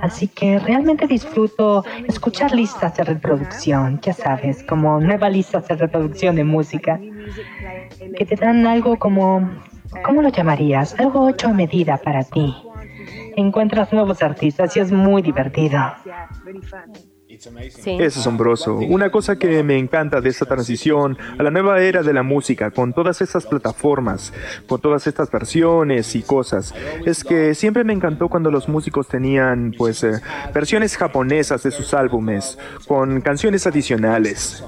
Así 0.00 0.28
que 0.28 0.58
realmente 0.58 1.06
disfruto 1.06 1.84
escuchar 2.08 2.52
listas 2.54 2.96
de 2.96 3.04
reproducción, 3.04 4.00
ya 4.00 4.14
sabes, 4.14 4.62
como 4.64 5.00
nuevas 5.00 5.32
listas 5.32 5.68
de 5.68 5.76
reproducción 5.76 6.36
de 6.36 6.44
música, 6.44 6.98
que 8.16 8.24
te 8.24 8.36
dan 8.36 8.66
algo 8.66 8.98
como, 8.98 9.50
¿cómo 10.04 10.22
lo 10.22 10.30
llamarías? 10.30 10.98
Algo 10.98 11.28
hecho 11.28 11.48
a 11.48 11.52
medida 11.52 11.98
para 11.98 12.24
ti. 12.24 12.54
Encuentras 13.36 13.92
nuevos 13.92 14.22
artistas 14.22 14.76
y 14.76 14.80
es 14.80 14.92
muy 14.92 15.22
divertido. 15.22 15.80
Es 17.86 18.16
asombroso. 18.16 18.74
Una 18.76 19.10
cosa 19.10 19.36
que 19.36 19.62
me 19.62 19.78
encanta 19.78 20.20
de 20.20 20.28
esta 20.28 20.46
transición 20.46 21.16
a 21.38 21.42
la 21.42 21.50
nueva 21.50 21.80
era 21.80 22.02
de 22.02 22.12
la 22.12 22.24
música, 22.24 22.72
con 22.72 22.92
todas 22.92 23.20
estas 23.20 23.46
plataformas, 23.46 24.32
con 24.66 24.80
todas 24.80 25.06
estas 25.06 25.30
versiones 25.30 26.16
y 26.16 26.22
cosas, 26.22 26.74
es 27.06 27.22
que 27.22 27.54
siempre 27.54 27.84
me 27.84 27.92
encantó 27.92 28.28
cuando 28.28 28.50
los 28.50 28.68
músicos 28.68 29.06
tenían, 29.06 29.72
pues, 29.78 30.02
eh, 30.02 30.20
versiones 30.52 30.96
japonesas 30.96 31.62
de 31.62 31.70
sus 31.70 31.94
álbumes, 31.94 32.58
con 32.88 33.20
canciones 33.20 33.64
adicionales. 33.66 34.64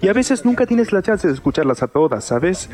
Y 0.00 0.08
a 0.08 0.12
veces 0.12 0.44
nunca 0.44 0.66
tienes 0.66 0.92
la 0.92 1.02
chance 1.02 1.26
de 1.26 1.34
escucharlas 1.34 1.82
a 1.82 1.88
todas, 1.88 2.24
¿sabes? 2.24 2.68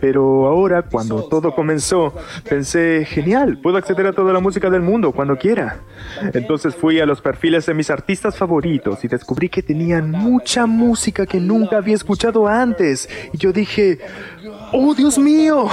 Pero 0.00 0.46
ahora, 0.46 0.82
cuando 0.82 1.24
todo 1.24 1.54
comenzó, 1.54 2.14
pensé, 2.48 3.04
genial, 3.08 3.58
puedo 3.58 3.76
acceder 3.76 4.06
a 4.06 4.12
toda 4.12 4.32
la 4.32 4.40
música 4.40 4.70
del 4.70 4.82
mundo 4.82 5.12
cuando 5.12 5.36
quiera. 5.36 5.80
Entonces 6.32 6.74
fui 6.74 7.00
a 7.00 7.06
los 7.06 7.20
perfiles 7.20 7.66
de 7.66 7.74
mis 7.74 7.90
artistas 7.90 8.36
favoritos 8.36 9.04
y 9.04 9.08
descubrí 9.08 9.48
que 9.48 9.62
tenían 9.62 10.10
mucha 10.10 10.66
música 10.66 11.26
que 11.26 11.40
nunca 11.40 11.78
había 11.78 11.94
escuchado 11.94 12.48
antes. 12.48 13.08
Y 13.32 13.38
yo 13.38 13.52
dije, 13.52 13.98
¡Oh, 14.72 14.94
Dios 14.94 15.18
mío! 15.18 15.68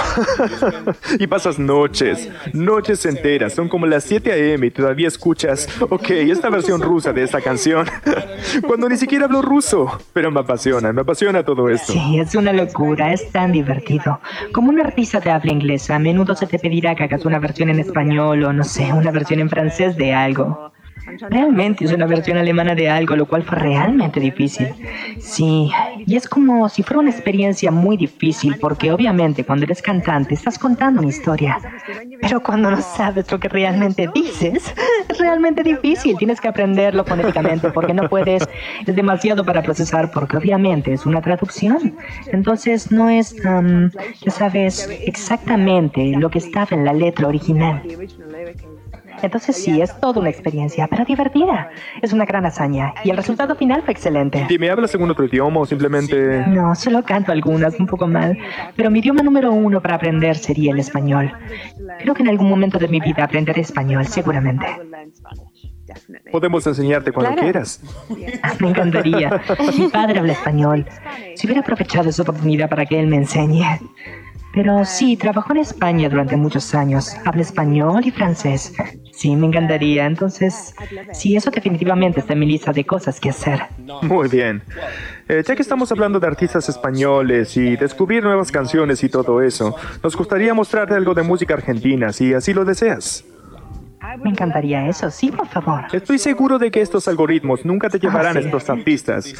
y 1.18 1.26
pasas 1.26 1.58
noches, 1.58 2.28
noches 2.52 3.04
enteras, 3.06 3.54
son 3.54 3.68
como 3.68 3.86
las 3.86 4.04
7 4.04 4.32
a.m. 4.32 4.66
y 4.66 4.70
todavía 4.70 5.08
escuchas, 5.08 5.68
ok, 5.80 6.10
esta 6.10 6.50
versión 6.50 6.80
rusa 6.80 7.12
de 7.12 7.22
esta 7.22 7.40
canción, 7.40 7.86
cuando 8.66 8.88
ni 8.88 8.96
siquiera 8.96 9.26
hablo 9.26 9.42
ruso, 9.42 9.98
pero 10.12 10.30
me 10.30 10.40
apasiona, 10.40 10.92
me 10.92 11.02
apasiona 11.02 11.42
todo 11.44 11.68
esto. 11.68 11.92
Sí, 11.92 12.18
es 12.18 12.34
una 12.34 12.52
locura, 12.52 13.12
es 13.12 13.30
tan 13.30 13.52
divertido. 13.52 14.20
Como 14.52 14.70
un 14.70 14.80
artista 14.80 15.20
de 15.20 15.30
habla 15.30 15.52
inglesa, 15.52 15.96
a 15.96 15.98
menudo 15.98 16.34
se 16.34 16.46
te 16.46 16.58
pedirá 16.58 16.94
que 16.94 17.04
hagas 17.04 17.24
una 17.24 17.38
versión 17.38 17.70
en 17.70 17.80
español 17.80 18.44
o 18.44 18.52
no 18.52 18.64
sé, 18.64 18.92
una 18.92 19.10
versión 19.10 19.40
en 19.40 19.48
francés 19.48 19.96
de 19.96 20.14
algo. 20.14 20.72
Realmente 21.30 21.84
es 21.84 21.92
una 21.92 22.06
versión 22.06 22.38
alemana 22.38 22.74
de 22.74 22.88
algo, 22.88 23.16
lo 23.16 23.26
cual 23.26 23.42
fue 23.42 23.58
realmente 23.58 24.20
difícil. 24.20 24.68
Sí, 25.18 25.70
y 26.06 26.16
es 26.16 26.28
como 26.28 26.68
si 26.68 26.82
fuera 26.82 27.00
una 27.00 27.10
experiencia 27.10 27.70
muy 27.70 27.96
difícil, 27.96 28.56
porque 28.60 28.92
obviamente 28.92 29.44
cuando 29.44 29.64
eres 29.64 29.82
cantante 29.82 30.34
estás 30.34 30.58
contando 30.58 31.00
una 31.00 31.08
historia, 31.08 31.58
pero 32.20 32.40
cuando 32.42 32.70
no 32.70 32.80
sabes 32.80 33.30
lo 33.30 33.38
que 33.38 33.48
realmente 33.48 34.08
dices, 34.14 34.74
es 35.08 35.18
realmente 35.18 35.62
difícil. 35.62 36.16
Tienes 36.16 36.40
que 36.40 36.48
aprenderlo 36.48 37.04
fonéticamente 37.04 37.70
porque 37.70 37.94
no 37.94 38.08
puedes, 38.08 38.48
es 38.86 38.96
demasiado 38.96 39.44
para 39.44 39.62
procesar, 39.62 40.10
porque 40.10 40.36
obviamente 40.36 40.92
es 40.92 41.06
una 41.06 41.20
traducción. 41.20 41.96
Entonces 42.32 42.90
no 42.90 43.08
es, 43.08 43.34
um, 43.44 43.90
ya 44.20 44.30
sabes, 44.30 44.88
exactamente 45.04 46.12
lo 46.16 46.30
que 46.30 46.38
estaba 46.38 46.68
en 46.70 46.84
la 46.84 46.92
letra 46.92 47.28
original. 47.28 47.82
Entonces 49.22 49.56
sí, 49.56 49.80
es 49.80 49.98
toda 50.00 50.20
una 50.20 50.30
experiencia, 50.30 50.86
pero 50.88 51.04
divertida. 51.04 51.70
Es 52.02 52.12
una 52.12 52.24
gran 52.24 52.46
hazaña 52.46 52.94
y 53.04 53.10
el 53.10 53.16
resultado 53.16 53.54
final 53.54 53.82
fue 53.82 53.92
excelente. 53.92 54.44
Dime, 54.48 54.70
¿hablas 54.70 54.94
en 54.94 55.02
otro 55.10 55.24
idioma 55.24 55.60
o 55.60 55.66
simplemente...? 55.66 56.44
No, 56.46 56.74
solo 56.74 57.02
canto 57.02 57.32
algunas, 57.32 57.78
un 57.78 57.86
poco 57.86 58.06
mal, 58.06 58.36
pero 58.76 58.90
mi 58.90 59.00
idioma 59.00 59.22
número 59.22 59.52
uno 59.52 59.80
para 59.80 59.96
aprender 59.96 60.36
sería 60.36 60.72
el 60.72 60.78
español. 60.78 61.32
Creo 62.00 62.14
que 62.14 62.22
en 62.22 62.28
algún 62.28 62.48
momento 62.48 62.78
de 62.78 62.88
mi 62.88 63.00
vida 63.00 63.24
aprenderé 63.24 63.60
español, 63.62 64.06
seguramente. 64.06 64.66
Podemos 66.30 66.66
enseñarte 66.66 67.12
cuando 67.12 67.32
Claro. 67.32 67.42
quieras. 67.42 67.80
Me 68.60 68.68
encantaría. 68.68 69.40
Mi 69.78 69.88
padre 69.88 70.18
habla 70.18 70.32
español. 70.32 70.86
Si 71.34 71.46
hubiera 71.46 71.62
aprovechado 71.62 72.08
esa 72.10 72.22
oportunidad 72.22 72.68
para 72.68 72.84
que 72.84 72.98
él 73.00 73.06
me 73.06 73.16
enseñe. 73.16 73.64
Pero 74.54 74.84
sí, 74.84 75.16
trabajó 75.16 75.52
en 75.52 75.58
España 75.58 76.08
durante 76.08 76.36
muchos 76.36 76.74
años. 76.74 77.14
Habla 77.24 77.42
español 77.42 78.02
y 78.04 78.10
francés. 78.10 78.72
Sí, 79.12 79.36
me 79.36 79.46
encantaría. 79.46 80.06
Entonces, 80.06 80.74
sí, 81.12 81.36
eso 81.36 81.50
definitivamente 81.50 82.20
está 82.20 82.32
en 82.32 82.38
mi 82.40 82.46
lista 82.46 82.72
de 82.72 82.84
cosas 82.84 83.20
que 83.20 83.30
hacer. 83.30 83.60
Muy 84.02 84.28
bien. 84.28 84.62
Eh, 85.28 85.42
ya 85.46 85.54
que 85.54 85.62
estamos 85.62 85.92
hablando 85.92 86.18
de 86.18 86.26
artistas 86.26 86.68
españoles 86.68 87.56
y 87.56 87.76
descubrir 87.76 88.22
nuevas 88.22 88.50
canciones 88.50 89.02
y 89.04 89.08
todo 89.08 89.42
eso, 89.42 89.74
nos 90.02 90.16
gustaría 90.16 90.54
mostrarte 90.54 90.94
algo 90.94 91.14
de 91.14 91.22
música 91.22 91.54
argentina, 91.54 92.12
si 92.12 92.32
así 92.32 92.54
lo 92.54 92.64
deseas. 92.64 93.24
Me 94.22 94.30
encantaría 94.30 94.88
eso, 94.88 95.10
sí, 95.10 95.30
por 95.30 95.46
favor. 95.48 95.84
Estoy 95.92 96.18
seguro 96.18 96.58
de 96.58 96.70
que 96.70 96.80
estos 96.80 97.08
algoritmos 97.08 97.64
nunca 97.64 97.90
te 97.90 97.98
llevarán 97.98 98.36
a 98.36 98.40
estos 98.40 98.70
artistas. 98.70 99.34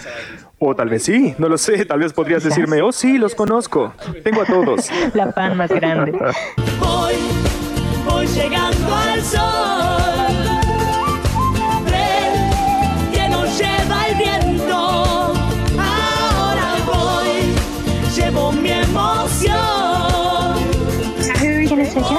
O 0.60 0.74
tal 0.74 0.88
vez 0.88 1.04
sí, 1.04 1.34
no 1.38 1.48
lo 1.48 1.56
sé. 1.56 1.84
Tal 1.84 2.00
vez 2.00 2.12
podrías 2.12 2.42
decirme, 2.42 2.82
oh 2.82 2.90
sí, 2.92 3.16
los 3.18 3.34
conozco. 3.34 3.92
Tengo 4.24 4.42
a 4.42 4.44
todos. 4.44 4.90
La 5.14 5.32
fan 5.32 5.56
más 5.56 5.70
grande. 5.70 6.12
Voy, 6.80 7.14
voy 8.08 8.26
llegando 8.26 8.94
al 8.96 9.22
sol. 9.22 9.40
Ven, 11.84 13.12
que 13.12 13.28
nos 13.28 13.56
lleva 13.58 14.06
el 14.08 14.16
viento. 14.16 14.74
Ahora 15.78 16.74
voy, 16.86 17.54
llevo 18.16 18.50
mi 18.52 18.70
emoción. 18.70 19.58
¿Quién 21.38 21.80
es 21.80 21.94
ella? 21.96 22.18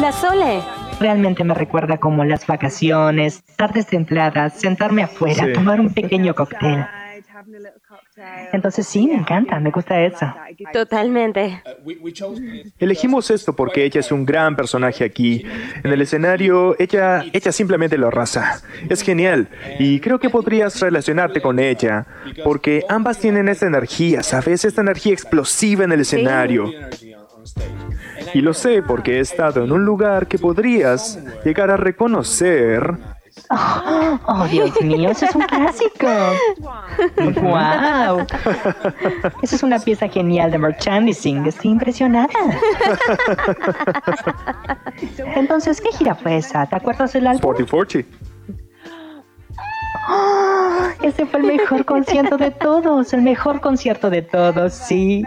La 0.00 0.10
Sole. 0.12 0.60
Realmente 0.98 1.42
me 1.44 1.54
recuerda 1.54 1.98
como 1.98 2.24
las 2.24 2.46
vacaciones, 2.46 3.42
tardes 3.56 3.86
templadas, 3.86 4.54
sentarme 4.60 5.02
afuera, 5.02 5.46
Sí. 5.46 5.52
tomar 5.52 5.80
un 5.80 5.92
pequeño 5.92 6.32
cóctel. 6.34 6.86
Entonces 8.52 8.86
sí, 8.86 9.06
me 9.06 9.14
encanta, 9.14 9.58
me 9.60 9.70
gusta 9.70 10.00
eso. 10.00 10.32
Totalmente. 10.72 11.62
Elegimos 12.78 13.30
esto 13.30 13.54
porque 13.54 13.84
ella 13.84 14.00
es 14.00 14.12
un 14.12 14.24
gran 14.24 14.56
personaje 14.56 15.04
aquí. 15.04 15.44
En 15.82 15.92
el 15.92 16.00
escenario, 16.00 16.76
ella, 16.78 17.24
ella 17.32 17.52
simplemente 17.52 17.98
lo 17.98 18.08
arrasa. 18.08 18.62
Es 18.88 19.02
genial. 19.02 19.48
Y 19.78 20.00
creo 20.00 20.18
que 20.18 20.30
podrías 20.30 20.80
relacionarte 20.80 21.40
con 21.40 21.58
ella. 21.58 22.06
Porque 22.44 22.84
ambas 22.88 23.18
tienen 23.18 23.48
esta 23.48 23.66
energía, 23.66 24.22
¿sabes? 24.22 24.64
Esta 24.64 24.80
energía 24.80 25.12
explosiva 25.12 25.84
en 25.84 25.92
el 25.92 26.00
escenario. 26.00 26.70
Y 28.34 28.40
lo 28.40 28.54
sé 28.54 28.82
porque 28.82 29.16
he 29.16 29.20
estado 29.20 29.64
en 29.64 29.72
un 29.72 29.84
lugar 29.84 30.26
que 30.26 30.38
podrías 30.38 31.18
llegar 31.44 31.70
a 31.70 31.76
reconocer. 31.76 32.96
Oh, 33.50 34.18
oh, 34.26 34.46
Dios 34.46 34.80
mío, 34.80 35.10
eso 35.10 35.26
es 35.26 35.34
un 35.34 35.42
clásico. 35.42 36.08
¡Wow! 37.40 38.26
Esa 39.42 39.56
es 39.56 39.62
una 39.62 39.78
pieza 39.78 40.08
genial 40.08 40.50
de 40.50 40.58
merchandising. 40.58 41.46
Estoy 41.46 41.72
impresionada. 41.72 42.28
Entonces, 45.36 45.80
¿qué 45.80 45.92
gira 45.92 46.14
fue 46.14 46.38
esa? 46.38 46.66
¿Te 46.66 46.76
acuerdas 46.76 47.12
del 47.12 47.26
álbum? 47.26 47.42
4040. 47.42 48.16
¡Oh! 50.08 50.78
Ese 51.02 51.26
fue 51.26 51.40
el 51.40 51.46
mejor 51.46 51.84
concierto 51.84 52.36
de 52.36 52.50
todos, 52.50 53.12
el 53.12 53.22
mejor 53.22 53.60
concierto 53.60 54.10
de 54.10 54.22
todos, 54.22 54.72
sí. 54.72 55.24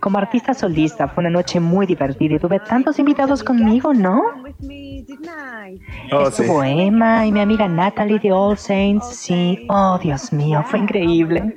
Como 0.00 0.18
artista 0.18 0.54
solista 0.54 1.08
fue 1.08 1.22
una 1.22 1.30
noche 1.30 1.60
muy 1.60 1.86
divertida 1.86 2.34
y 2.36 2.38
tuve 2.38 2.58
tantos 2.60 2.98
invitados 2.98 3.44
conmigo, 3.44 3.92
¿no? 3.92 4.22
Oh, 6.12 6.30
sí. 6.30 6.42
Estuvo 6.42 6.64
Emma 6.64 7.26
y 7.26 7.32
mi 7.32 7.40
amiga 7.40 7.68
Natalie 7.68 8.18
de 8.18 8.32
All 8.32 8.56
Saints, 8.56 9.06
sí. 9.14 9.66
Oh, 9.68 9.98
Dios 10.02 10.32
mío, 10.32 10.64
fue 10.66 10.78
increíble. 10.78 11.54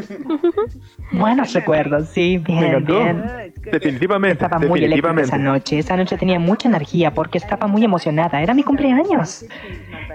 Buenos 1.12 1.52
recuerdos, 1.52 2.08
sí, 2.08 2.38
Me 2.38 2.44
bien, 2.54 2.64
encantó. 2.64 2.98
bien. 2.98 3.24
Definitivamente, 3.70 4.44
Estaba 4.44 4.58
muy 4.66 4.84
eléctrica 4.84 5.08
esa 5.08 5.14
definitivamente. 5.14 5.44
noche. 5.60 5.78
Esa 5.78 5.96
noche 5.96 6.16
tenía 6.18 6.38
mucha 6.38 6.68
energía 6.68 7.12
porque 7.12 7.38
estaba 7.38 7.66
muy 7.66 7.84
emocionada. 7.84 8.40
Era 8.42 8.52
mi 8.54 8.62
cumpleaños. 8.62 9.44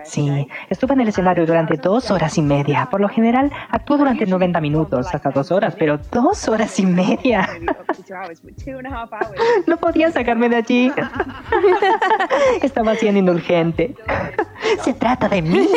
Sí, 0.03 0.47
estuve 0.69 0.93
en 0.93 1.01
el 1.01 1.07
escenario 1.09 1.45
durante 1.45 1.77
dos 1.77 2.11
horas 2.11 2.37
y 2.37 2.41
media. 2.41 2.87
Por 2.89 3.01
lo 3.01 3.09
general, 3.09 3.51
actúo 3.69 3.97
durante 3.97 4.25
90 4.25 4.61
minutos, 4.61 5.07
hasta 5.13 5.29
dos 5.31 5.51
horas, 5.51 5.75
pero 5.77 5.97
dos 6.11 6.47
horas 6.47 6.79
y 6.79 6.85
media. 6.85 7.49
No 9.67 9.77
podía 9.77 10.11
sacarme 10.11 10.49
de 10.49 10.55
allí. 10.57 10.91
Estaba 12.61 12.95
siendo 12.95 13.19
indulgente. 13.19 13.95
Se 14.83 14.93
trata 14.93 15.27
de 15.29 15.41
mí. 15.41 15.67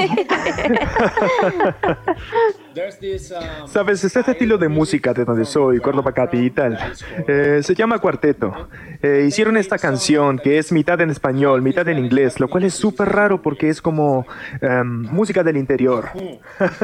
Sabes, 3.66 4.04
es 4.04 4.16
este 4.16 4.30
estilo 4.32 4.56
de 4.56 4.68
música 4.68 5.12
de 5.12 5.24
donde 5.24 5.44
soy, 5.44 5.80
Córdoba 5.80 6.12
Capital. 6.12 6.94
Eh, 7.28 7.60
se 7.62 7.74
llama 7.74 7.98
Cuarteto. 7.98 8.68
Eh, 9.02 9.24
hicieron 9.26 9.56
esta 9.56 9.78
canción 9.78 10.38
que 10.38 10.58
es 10.58 10.72
mitad 10.72 11.00
en 11.00 11.10
español, 11.10 11.60
mitad 11.62 11.86
en 11.88 11.98
inglés, 11.98 12.40
lo 12.40 12.48
cual 12.48 12.64
es 12.64 12.74
súper 12.74 13.10
raro 13.10 13.42
porque 13.42 13.68
es 13.68 13.82
como 13.82 14.26
em, 14.60 15.02
música 15.02 15.42
del 15.42 15.56
interior. 15.56 16.10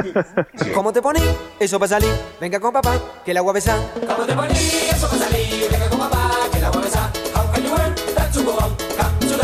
¿Cómo 0.75 0.93
te 0.93 1.01
poní? 1.01 1.23
Eso 1.59 1.79
va 1.79 1.87
a 1.87 1.89
salir. 1.89 2.11
Venga 2.41 2.61
con 2.61 2.73
papá, 2.73 2.95
que 3.25 3.31
el 3.31 3.37
agua 3.37 3.53
besa. 3.53 3.77
¿Cómo 4.07 4.27
te 4.27 4.35
poní? 4.35 4.55
Eso 4.55 5.09
va 5.09 5.15
a 5.15 5.19
salir. 5.19 5.69
Venga 5.71 5.89
con 5.89 5.99
papá, 6.01 6.31
que 6.53 6.61
la 6.61 6.71
voy 6.71 6.81
a 6.81 6.85
besar. 6.85 7.11
How 7.35 7.51
can 7.53 7.63
you 7.63 7.71
wear 7.71 7.95
that 8.15 8.33
to 8.33 8.43
go 8.43 8.53
on? 8.53 8.77
Come 8.97 9.19
to 9.21 9.37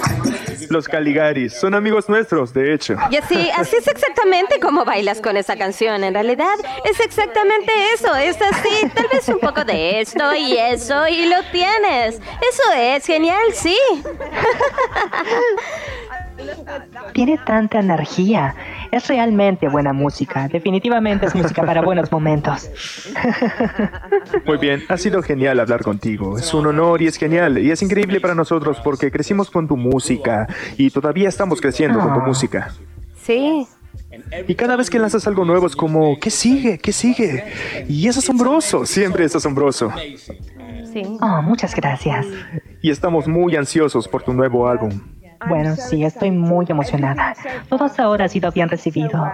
that. 0.00 0.15
Los 0.70 0.88
Caligaris 0.88 1.54
son 1.54 1.74
amigos 1.74 2.08
nuestros, 2.08 2.52
de 2.52 2.74
hecho. 2.74 2.96
Y 3.10 3.16
así, 3.16 3.50
así 3.56 3.76
es 3.76 3.86
exactamente 3.86 4.60
como 4.60 4.84
bailas 4.84 5.20
con 5.20 5.36
esa 5.36 5.56
canción. 5.56 6.04
En 6.04 6.14
realidad, 6.14 6.54
es 6.84 7.00
exactamente 7.00 7.72
eso. 7.94 8.14
Es 8.14 8.40
así, 8.40 8.88
tal 8.94 9.06
vez 9.12 9.28
un 9.28 9.40
poco 9.40 9.64
de 9.64 10.00
esto 10.00 10.34
y 10.34 10.56
eso, 10.56 11.06
y 11.08 11.26
lo 11.26 11.36
tienes. 11.52 12.16
Eso 12.16 12.72
es 12.76 13.06
genial, 13.06 13.52
sí. 13.52 13.76
Tiene 17.12 17.38
tanta 17.38 17.80
energía. 17.80 18.54
Es 18.90 19.08
realmente 19.08 19.68
buena 19.68 19.92
música. 19.92 20.48
Definitivamente 20.48 21.26
es 21.26 21.34
música 21.34 21.62
para 21.64 21.82
buenos 21.82 22.10
momentos. 22.12 22.70
Muy 24.44 24.58
bien, 24.58 24.82
ha 24.88 24.96
sido 24.96 25.22
genial 25.22 25.60
hablar 25.60 25.82
contigo. 25.82 26.38
Es 26.38 26.52
un 26.54 26.66
honor 26.66 27.02
y 27.02 27.06
es 27.06 27.16
genial. 27.16 27.58
Y 27.58 27.70
es 27.70 27.82
increíble 27.82 28.20
para 28.20 28.34
nosotros 28.34 28.78
porque 28.82 29.10
crecimos 29.10 29.50
con 29.50 29.68
tu 29.68 29.76
música 29.76 30.46
y 30.76 30.90
todavía 30.90 31.28
estamos 31.28 31.60
creciendo 31.60 32.00
con 32.00 32.14
tu 32.14 32.20
música. 32.20 32.72
Sí. 33.22 33.66
Y 34.46 34.54
cada 34.54 34.76
vez 34.76 34.90
que 34.90 34.98
lanzas 34.98 35.26
algo 35.26 35.44
nuevo 35.44 35.66
es 35.66 35.76
como, 35.76 36.18
¿qué 36.20 36.30
sigue? 36.30 36.78
¿Qué 36.78 36.92
sigue? 36.92 37.44
Y 37.88 38.08
es 38.08 38.16
asombroso, 38.16 38.86
siempre 38.86 39.24
es 39.24 39.34
asombroso. 39.34 39.92
Sí. 40.92 41.02
Oh, 41.20 41.42
muchas 41.42 41.74
gracias. 41.74 42.26
Y 42.80 42.90
estamos 42.90 43.26
muy 43.26 43.56
ansiosos 43.56 44.08
por 44.08 44.22
tu 44.22 44.32
nuevo 44.32 44.68
álbum. 44.68 45.00
Bueno, 45.48 45.76
sí, 45.76 46.04
estoy 46.04 46.30
muy 46.30 46.66
emocionada. 46.68 47.34
Todo 47.68 47.84
hasta 47.84 48.04
ahora 48.04 48.26
ha 48.26 48.28
sido 48.28 48.50
bien 48.52 48.68
recibido. 48.68 49.24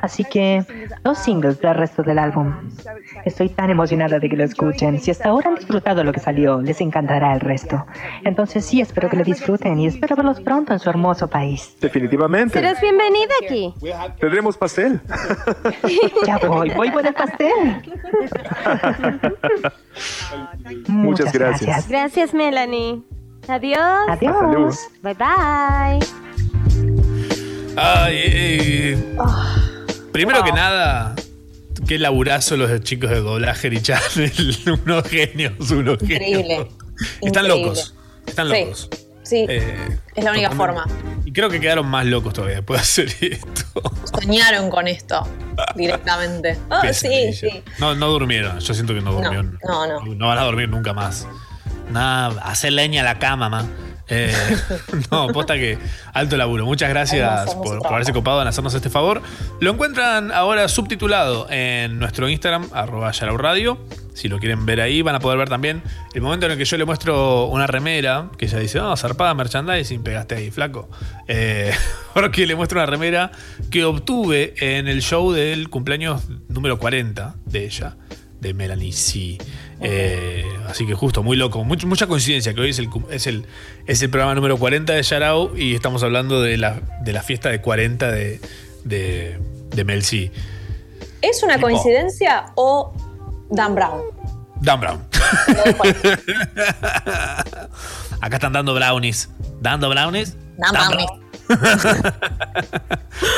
Así 0.00 0.24
que, 0.24 0.64
dos 1.02 1.18
singles 1.18 1.60
del 1.60 1.74
resto 1.74 2.02
del 2.02 2.18
álbum. 2.18 2.54
Estoy 3.24 3.48
tan 3.48 3.70
emocionada 3.70 4.18
de 4.18 4.28
que 4.28 4.36
lo 4.36 4.44
escuchen. 4.44 4.98
Si 5.00 5.10
hasta 5.10 5.28
ahora 5.28 5.50
han 5.50 5.56
disfrutado 5.56 6.04
lo 6.04 6.12
que 6.12 6.20
salió, 6.20 6.60
les 6.60 6.80
encantará 6.80 7.34
el 7.34 7.40
resto. 7.40 7.86
Entonces 8.24 8.64
sí, 8.64 8.80
espero 8.80 9.08
que 9.08 9.16
lo 9.16 9.24
disfruten 9.24 9.78
y 9.78 9.86
espero 9.86 10.16
verlos 10.16 10.40
pronto 10.40 10.72
en 10.72 10.78
su 10.78 10.88
hermoso 10.88 11.28
país. 11.28 11.76
Definitivamente. 11.80 12.54
Serás 12.54 12.80
bienvenida 12.80 13.34
aquí. 13.44 13.74
Tendremos 14.18 14.56
pastel. 14.56 15.00
Ya 16.26 16.38
voy, 16.38 16.70
voy 16.70 16.90
por 16.90 17.06
el 17.06 17.14
pastel. 17.14 17.82
Muchas 20.88 21.32
gracias. 21.32 21.88
Gracias, 21.88 22.34
Melanie. 22.34 23.02
Adiós. 23.50 24.06
Adiós. 24.08 24.76
Bye 25.02 25.14
bye. 25.14 25.98
Ay, 27.76 28.14
eh, 28.24 29.14
Primero 30.12 30.42
que 30.44 30.52
nada, 30.52 31.14
qué 31.86 31.98
laburazo 31.98 32.56
los 32.56 32.80
chicos 32.82 33.10
de 33.10 33.20
doblaje 33.20 33.68
y 33.72 33.80
Channel. 33.80 34.32
unos 34.84 35.08
genios, 35.08 35.70
unos 35.70 35.98
genios. 35.98 36.20
Increíble. 36.20 36.68
Están 37.22 37.44
Increíble. 37.46 37.48
locos. 37.48 37.94
Están 38.26 38.48
Sí. 38.48 38.60
locos. 38.60 38.88
Sí, 39.22 39.46
Eh, 39.48 39.98
es 40.16 40.24
la 40.24 40.32
única 40.32 40.50
forma. 40.50 40.84
y 41.24 41.32
creo 41.32 41.48
que 41.48 41.60
quedaron 41.60 41.86
más 41.86 42.04
locos 42.04 42.32
todavía 42.34 42.56
después 42.56 42.80
de 42.80 42.82
hacer 42.82 43.08
esto. 43.32 43.80
Soñaron 44.12 44.68
con 44.70 44.88
esto 44.88 45.26
directamente. 45.76 46.58
Oh, 46.68 46.80
sí, 46.92 47.32
sí. 47.32 47.62
No, 47.78 47.94
no 47.94 48.08
durmieron. 48.08 48.58
Yo 48.58 48.74
siento 48.74 48.92
que 48.94 49.00
no 49.00 49.12
durmieron. 49.12 49.58
No, 49.66 49.86
no. 49.86 50.00
No 50.14 50.26
van 50.28 50.38
a 50.38 50.42
dormir 50.42 50.68
nunca 50.68 50.92
más. 50.92 51.26
Nada, 51.90 52.40
hacer 52.42 52.72
leña 52.72 53.02
a 53.02 53.04
la 53.04 53.18
cama, 53.18 53.48
ma. 53.48 53.66
Eh, 54.10 54.34
no, 55.10 55.28
posta 55.28 55.54
que 55.54 55.78
alto 56.12 56.36
laburo. 56.36 56.66
Muchas 56.66 56.88
gracias 56.88 57.54
por, 57.54 57.78
por 57.78 57.92
haberse 57.92 58.12
copado 58.12 58.42
en 58.42 58.48
hacernos 58.48 58.74
este 58.74 58.90
favor. 58.90 59.22
Lo 59.60 59.70
encuentran 59.70 60.32
ahora 60.32 60.68
subtitulado 60.68 61.46
en 61.48 61.98
nuestro 61.98 62.28
Instagram, 62.28 62.68
arroba 62.72 63.12
Radio. 63.12 63.78
Si 64.12 64.28
lo 64.28 64.38
quieren 64.38 64.66
ver 64.66 64.80
ahí, 64.80 65.00
van 65.00 65.14
a 65.14 65.20
poder 65.20 65.38
ver 65.38 65.48
también 65.48 65.82
el 66.12 66.20
momento 66.20 66.46
en 66.46 66.52
el 66.52 66.58
que 66.58 66.64
yo 66.64 66.76
le 66.76 66.84
muestro 66.84 67.46
una 67.46 67.66
remera, 67.66 68.28
que 68.36 68.46
ella 68.46 68.58
dice, 68.58 68.78
no, 68.78 68.94
zarpada 68.96 69.32
merchandising, 69.34 70.02
pegaste 70.02 70.34
ahí, 70.34 70.50
flaco. 70.50 70.90
Eh, 71.28 71.72
porque 72.14 72.46
le 72.46 72.56
muestro 72.56 72.80
una 72.80 72.86
remera 72.86 73.30
que 73.70 73.84
obtuve 73.84 74.54
en 74.58 74.88
el 74.88 75.00
show 75.00 75.32
del 75.32 75.70
cumpleaños 75.70 76.28
número 76.48 76.78
40 76.78 77.36
de 77.46 77.64
ella, 77.64 77.96
de 78.40 78.54
Melanie 78.54 78.92
C. 78.92 79.38
Eh, 79.80 80.44
así 80.68 80.86
que 80.86 80.94
justo, 80.94 81.22
muy 81.22 81.36
loco, 81.36 81.62
much- 81.64 81.84
mucha 81.86 82.06
coincidencia 82.06 82.52
que 82.54 82.60
hoy 82.60 82.70
es 82.70 82.78
el, 82.78 82.88
es 83.10 83.26
el, 83.26 83.44
es 83.86 84.02
el 84.02 84.10
programa 84.10 84.34
número 84.34 84.56
40 84.58 84.92
de 84.92 85.02
Yarao 85.02 85.56
y 85.56 85.74
estamos 85.74 86.02
hablando 86.02 86.40
de 86.42 86.56
la, 86.56 86.80
de 87.02 87.12
la 87.12 87.22
fiesta 87.22 87.48
de 87.50 87.60
40 87.60 88.10
de, 88.10 88.40
de, 88.84 89.38
de 89.74 89.84
Mel 89.84 90.02
C. 90.04 90.30
¿Es 91.22 91.42
una 91.42 91.60
coincidencia 91.60 92.46
o 92.54 92.92
Dan 93.50 93.74
Brown? 93.74 94.00
Dan 94.62 94.80
Brown. 94.80 95.00
Acá 98.20 98.36
están 98.36 98.52
dando 98.52 98.74
brownies. 98.74 99.28
¿Dando 99.60 99.88
brownies? 99.88 100.36
Dan 100.58 100.72
Brown. 100.72 101.29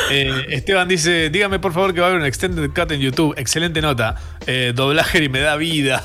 Eh, 0.09 0.45
Esteban 0.49 0.87
dice, 0.87 1.29
dígame 1.29 1.59
por 1.59 1.73
favor 1.73 1.93
que 1.93 1.99
va 1.99 2.07
a 2.07 2.09
haber 2.09 2.21
un 2.21 2.27
extended 2.27 2.69
cut 2.71 2.91
en 2.91 2.99
YouTube. 3.01 3.33
Excelente 3.37 3.81
nota. 3.81 4.15
Eh, 4.45 4.71
doblaje 4.75 5.23
y 5.23 5.29
me 5.29 5.39
da 5.39 5.55
vida. 5.55 6.03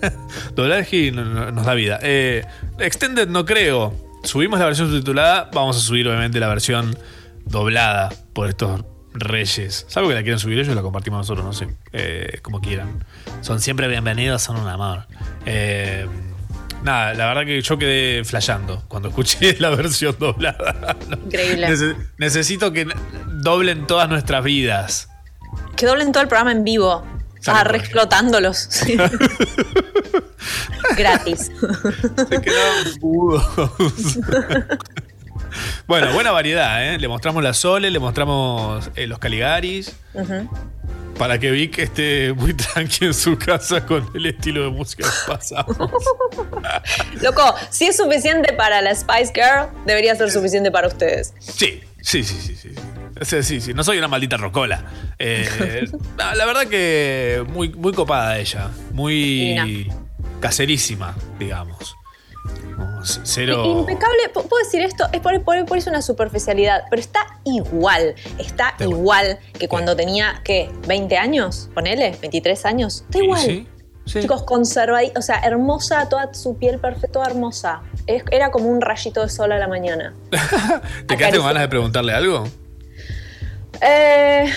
doblaje 0.54 0.96
y 0.96 1.10
no- 1.10 1.24
no- 1.24 1.50
nos 1.50 1.66
da 1.66 1.74
vida. 1.74 1.98
Eh, 2.02 2.44
extended 2.78 3.28
no 3.28 3.44
creo. 3.44 3.94
Subimos 4.22 4.58
la 4.60 4.66
versión 4.66 4.88
subtitulada. 4.90 5.50
Vamos 5.52 5.76
a 5.76 5.80
subir 5.80 6.06
obviamente 6.08 6.38
la 6.40 6.48
versión 6.48 6.96
doblada 7.44 8.10
por 8.32 8.48
estos 8.48 8.84
reyes. 9.14 9.84
Salvo 9.88 10.08
que 10.10 10.14
la 10.14 10.22
quieran 10.22 10.38
subir 10.38 10.58
ellos, 10.58 10.74
la 10.74 10.82
compartimos 10.82 11.18
nosotros, 11.18 11.44
no 11.44 11.52
sé. 11.52 11.68
Como 12.42 12.60
quieran. 12.60 13.04
Son 13.40 13.60
siempre 13.60 13.88
bienvenidos, 13.88 14.42
son 14.42 14.56
un 14.58 14.68
amor. 14.68 15.06
Eh, 15.46 16.06
nada, 16.82 17.14
la 17.14 17.26
verdad 17.26 17.44
que 17.44 17.60
yo 17.60 17.78
quedé 17.78 18.24
flasheando 18.24 18.82
cuando 18.88 19.08
escuché 19.08 19.56
la 19.58 19.70
versión 19.70 20.16
doblada. 20.18 20.96
Increíble. 21.24 21.68
Nece- 21.68 21.96
necesito 22.18 22.72
que 22.72 22.86
doblen 23.42 23.86
todas 23.86 24.08
nuestras 24.08 24.42
vidas. 24.44 25.08
Que 25.76 25.86
doblen 25.86 26.12
todo 26.12 26.22
el 26.22 26.28
programa 26.28 26.52
en 26.52 26.64
vivo. 26.64 27.04
Ah, 27.46 27.64
re 27.64 27.78
explotándolos. 27.78 28.68
Gratis. 30.96 31.50
Se 32.28 32.40
quedaron 32.40 32.98
mudos. 33.00 34.18
Bueno, 35.86 36.12
buena 36.12 36.30
variedad, 36.30 36.94
¿eh? 36.94 36.98
Le 36.98 37.08
mostramos 37.08 37.42
la 37.42 37.54
Sole, 37.54 37.90
le 37.90 37.98
mostramos 37.98 38.90
eh, 38.96 39.06
los 39.06 39.18
Caligaris. 39.18 39.96
Ujú. 40.14 40.50
Para 41.18 41.38
que 41.38 41.50
Vic 41.50 41.78
esté 41.78 42.32
muy 42.32 42.54
tranqui 42.54 43.06
en 43.06 43.14
su 43.14 43.36
casa 43.36 43.84
con 43.84 44.08
el 44.14 44.26
estilo 44.26 44.64
de 44.64 44.70
música 44.70 45.04
que 45.04 45.32
pasamos. 45.32 45.76
Loco, 47.22 47.54
si 47.68 47.86
es 47.86 47.96
suficiente 47.96 48.52
para 48.54 48.80
la 48.80 48.94
Spice 48.94 49.32
Girl, 49.34 49.68
debería 49.84 50.14
ser 50.14 50.30
suficiente 50.30 50.70
para 50.70 50.88
ustedes. 50.88 51.34
Sí, 51.38 51.82
sí, 52.00 52.24
sí, 52.24 52.40
sí, 52.40 52.56
sí. 52.56 52.70
Sea, 53.22 53.42
sí, 53.42 53.60
sí, 53.60 53.74
no 53.74 53.84
soy 53.84 53.98
una 53.98 54.08
maldita 54.08 54.38
rocola. 54.38 54.82
Eh, 55.18 55.84
no, 56.16 56.34
la 56.34 56.46
verdad 56.46 56.66
que 56.66 57.44
muy, 57.48 57.68
muy 57.68 57.92
copada 57.92 58.38
ella. 58.38 58.70
Muy 58.92 59.90
caserísima, 60.40 61.14
digamos. 61.38 61.96
C- 63.04 63.20
Cero. 63.24 63.64
Impecable, 63.64 64.24
¿Pu- 64.34 64.46
¿puedo 64.46 64.62
decir 64.64 64.82
esto? 64.82 65.06
Es 65.12 65.20
por, 65.20 65.42
por, 65.42 65.64
por 65.64 65.78
eso 65.78 65.88
una 65.90 66.02
superficialidad, 66.02 66.82
pero 66.90 67.00
está 67.00 67.20
igual, 67.44 68.14
está 68.38 68.74
igual 68.80 69.38
que 69.58 69.68
cuando 69.68 69.96
tenía, 69.96 70.40
¿qué? 70.44 70.70
¿20 70.86 71.16
años? 71.16 71.70
Ponele, 71.74 72.12
¿23 72.20 72.64
años? 72.66 73.02
Está 73.08 73.18
igual. 73.24 73.40
sí, 73.40 73.66
Chicos, 74.04 74.42
conservadita, 74.42 75.18
o 75.18 75.22
sea, 75.22 75.36
hermosa, 75.38 76.08
toda 76.08 76.34
su 76.34 76.56
piel 76.58 76.78
perfecta, 76.80 77.12
toda 77.12 77.26
hermosa. 77.28 77.80
Es- 78.06 78.24
era 78.30 78.50
como 78.50 78.68
un 78.68 78.80
rayito 78.80 79.22
de 79.22 79.28
sol 79.28 79.52
a 79.52 79.58
la 79.58 79.68
mañana. 79.68 80.14
¿Te 81.06 81.16
quedaste 81.16 81.38
con 81.38 81.46
ganas 81.46 81.62
de 81.62 81.68
preguntarle 81.68 82.12
algo? 82.12 82.44
Eh. 83.80 84.52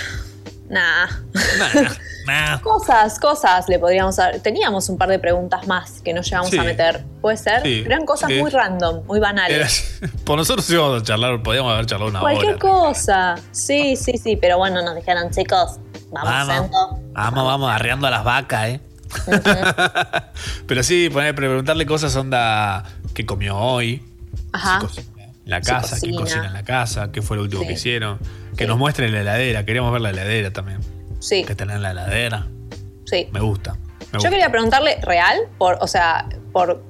Nah. 0.69 1.07
Nah. 2.25 2.61
Cosas, 2.61 3.19
cosas 3.19 3.67
le 3.67 3.77
podríamos 3.79 4.17
haber. 4.17 4.39
Teníamos 4.39 4.87
un 4.87 4.97
par 4.97 5.09
de 5.09 5.19
preguntas 5.19 5.67
más 5.67 6.01
que 6.01 6.13
nos 6.13 6.25
llevamos 6.29 6.51
Sí. 6.51 6.57
a 6.57 6.63
meter. 6.63 7.03
¿Puede 7.19 7.35
ser? 7.35 7.61
Sí, 7.63 7.81
Pero 7.83 7.95
eran 7.95 8.05
cosas 8.05 8.29
sí. 8.29 8.39
muy 8.39 8.49
random, 8.49 9.03
muy 9.05 9.19
banales. 9.19 9.99
Era- 10.01 10.09
por 10.23 10.37
nosotros 10.37 10.69
íbamos 10.69 11.01
a 11.01 11.03
charlar, 11.05 11.43
podíamos 11.43 11.73
haber 11.73 11.85
charlado 11.85 12.09
una 12.11 12.21
Cualquier 12.21 12.51
hora. 12.53 12.59
cosa. 12.59 13.35
Sí, 13.51 13.97
sí, 13.97 14.17
sí. 14.17 14.37
Pero 14.37 14.57
bueno, 14.57 14.81
nos 14.81 14.95
dijeron, 14.95 15.31
chicos, 15.31 15.79
vamos, 16.11 16.31
Vamos, 16.31 16.55
Sento. 16.55 16.99
vamos, 17.11 17.45
vamos, 17.45 17.69
arreando 17.69 18.07
a 18.07 18.11
las 18.11 18.23
vacas, 18.23 18.67
¿eh? 18.69 18.79
Pero 20.65 20.81
sí, 20.83 21.09
poner, 21.11 21.35
preguntarle 21.35 21.85
cosas 21.85 22.15
onda, 22.15 22.85
¿qué 23.13 23.25
comió 23.25 23.57
hoy? 23.57 24.01
Ajá. 24.53 24.79
En 25.25 25.33
la 25.45 25.59
casa, 25.59 25.97
qué 26.01 26.11
cocina. 26.15 26.45
en 26.47 26.53
la 26.53 26.63
casa, 26.63 27.11
qué 27.11 27.21
fue 27.21 27.35
lo 27.35 27.43
último 27.43 27.67
que 27.67 27.73
hicieron. 27.73 28.17
Que 28.57 28.67
nos 28.67 28.77
muestren 28.77 29.11
la 29.11 29.21
heladera, 29.21 29.65
queríamos 29.65 29.91
ver 29.91 30.01
la 30.01 30.09
heladera 30.11 30.51
también. 30.51 30.79
Sí. 31.19 31.43
Que 31.43 31.55
tengan 31.55 31.81
la 31.81 31.91
heladera. 31.91 32.47
Sí. 33.05 33.29
Me 33.31 33.39
gusta. 33.39 33.75
me 34.11 34.19
Yo 34.19 34.29
quería 34.29 34.49
preguntarle, 34.49 34.97
¿real? 35.01 35.37
Por, 35.57 35.77
o 35.81 35.87
sea, 35.87 36.27
por, 36.51 36.83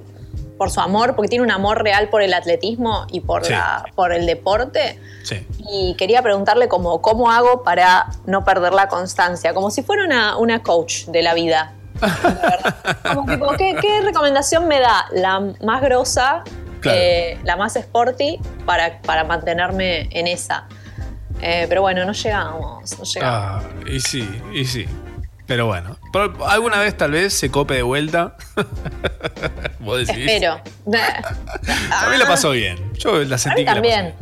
por 0.58 0.70
su 0.72 0.80
amor, 0.82 1.16
porque 1.16 1.30
tiene 1.30 1.44
un 1.44 1.52
amor 1.52 1.84
real 1.84 2.10
por 2.10 2.22
el 2.22 2.34
atletismo 2.34 3.06
y 3.12 3.20
por, 3.22 3.46
Sí. 3.46 3.52
la, 3.54 3.86
por 3.96 4.14
el 4.14 4.26
deporte. 4.26 5.00
Sí. 5.24 5.46
Y 5.72 5.96
quería 5.98 6.22
preguntarle 6.22 6.68
como, 6.68 7.02
¿cómo 7.02 7.32
hago 7.32 7.64
para 7.64 8.08
no 8.26 8.44
perder 8.44 8.74
la 8.74 8.88
constancia? 8.88 9.54
Como 9.54 9.72
si 9.72 9.84
fuera 9.84 10.06
una, 10.06 10.38
una 10.38 10.62
coach 10.64 11.06
de 11.06 11.22
la 11.22 11.34
vida. 11.34 11.74
Como 13.14 13.32
tipo, 13.32 13.52
¿qué, 13.58 13.76
qué 13.80 14.02
recomendación 14.02 14.68
me 14.68 14.80
da 14.80 15.06
la 15.14 15.40
más 15.64 15.82
grosa, 15.82 16.44
Claro. 16.82 16.98
eh, 17.00 17.38
la 17.44 17.56
más 17.56 17.76
sporty, 17.78 18.40
para, 18.66 19.02
para 19.04 19.24
mantenerme 19.24 20.10
en 20.12 20.28
esa? 20.28 20.68
Eh, 21.46 21.66
pero 21.68 21.82
bueno, 21.82 22.06
no 22.06 22.14
llegamos, 22.14 22.98
no 22.98 23.04
llegamos. 23.04 23.64
Ah, 23.66 23.70
y 23.86 24.00
sí, 24.00 24.42
y 24.54 24.64
sí. 24.64 24.86
Pero 25.46 25.66
bueno, 25.66 25.98
pero 26.14 26.34
alguna 26.48 26.80
vez 26.80 26.96
tal 26.96 27.12
vez 27.12 27.34
se 27.34 27.52
cope 27.52 27.74
de 27.74 27.84
vuelta. 27.84 28.38
Vos 29.82 30.08
decís. 30.08 30.26
Espero. 30.26 30.54
A 31.92 32.10
mí 32.10 32.18
la 32.18 32.26
pasó 32.26 32.52
bien. 32.52 32.78
Yo 32.94 33.18
la 33.18 33.26
Para 33.26 33.38
sentí 33.38 33.58
mí 33.58 33.66
que 33.66 33.70
la 33.70 33.74
también. 33.74 34.14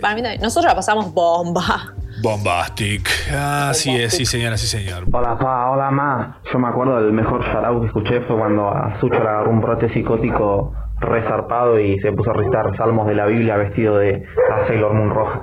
Para 0.00 0.14
mí 0.14 0.22
también. 0.22 0.40
Nosotros 0.40 0.70
la 0.70 0.76
pasamos 0.76 1.12
bomba. 1.12 1.94
Bombastic. 2.22 3.10
Así 3.32 3.90
es, 3.96 4.14
sí 4.14 4.24
señora, 4.24 4.56
sí 4.56 4.68
señor. 4.68 5.06
Hola 5.12 5.36
pa, 5.36 5.68
hola 5.68 5.90
ma. 5.90 6.40
Yo 6.52 6.60
me 6.60 6.68
acuerdo 6.68 7.02
del 7.02 7.12
mejor 7.12 7.44
shoutout 7.44 7.80
que 7.80 7.86
escuché 7.88 8.20
fue 8.28 8.38
cuando 8.38 8.68
a 8.68 9.00
Sucho 9.00 9.14
le 9.14 9.28
agarró 9.28 9.50
un 9.50 9.60
brote 9.60 9.92
psicótico 9.92 10.72
resarpado 11.02 11.78
y 11.78 11.98
se 12.00 12.12
puso 12.12 12.30
a 12.30 12.34
recitar 12.34 12.76
salmos 12.76 13.06
de 13.06 13.14
la 13.14 13.26
Biblia 13.26 13.56
vestido 13.56 13.98
de 13.98 14.24
la 14.48 14.66
Sailor 14.66 14.94
Moon 14.94 15.10
roja. 15.10 15.42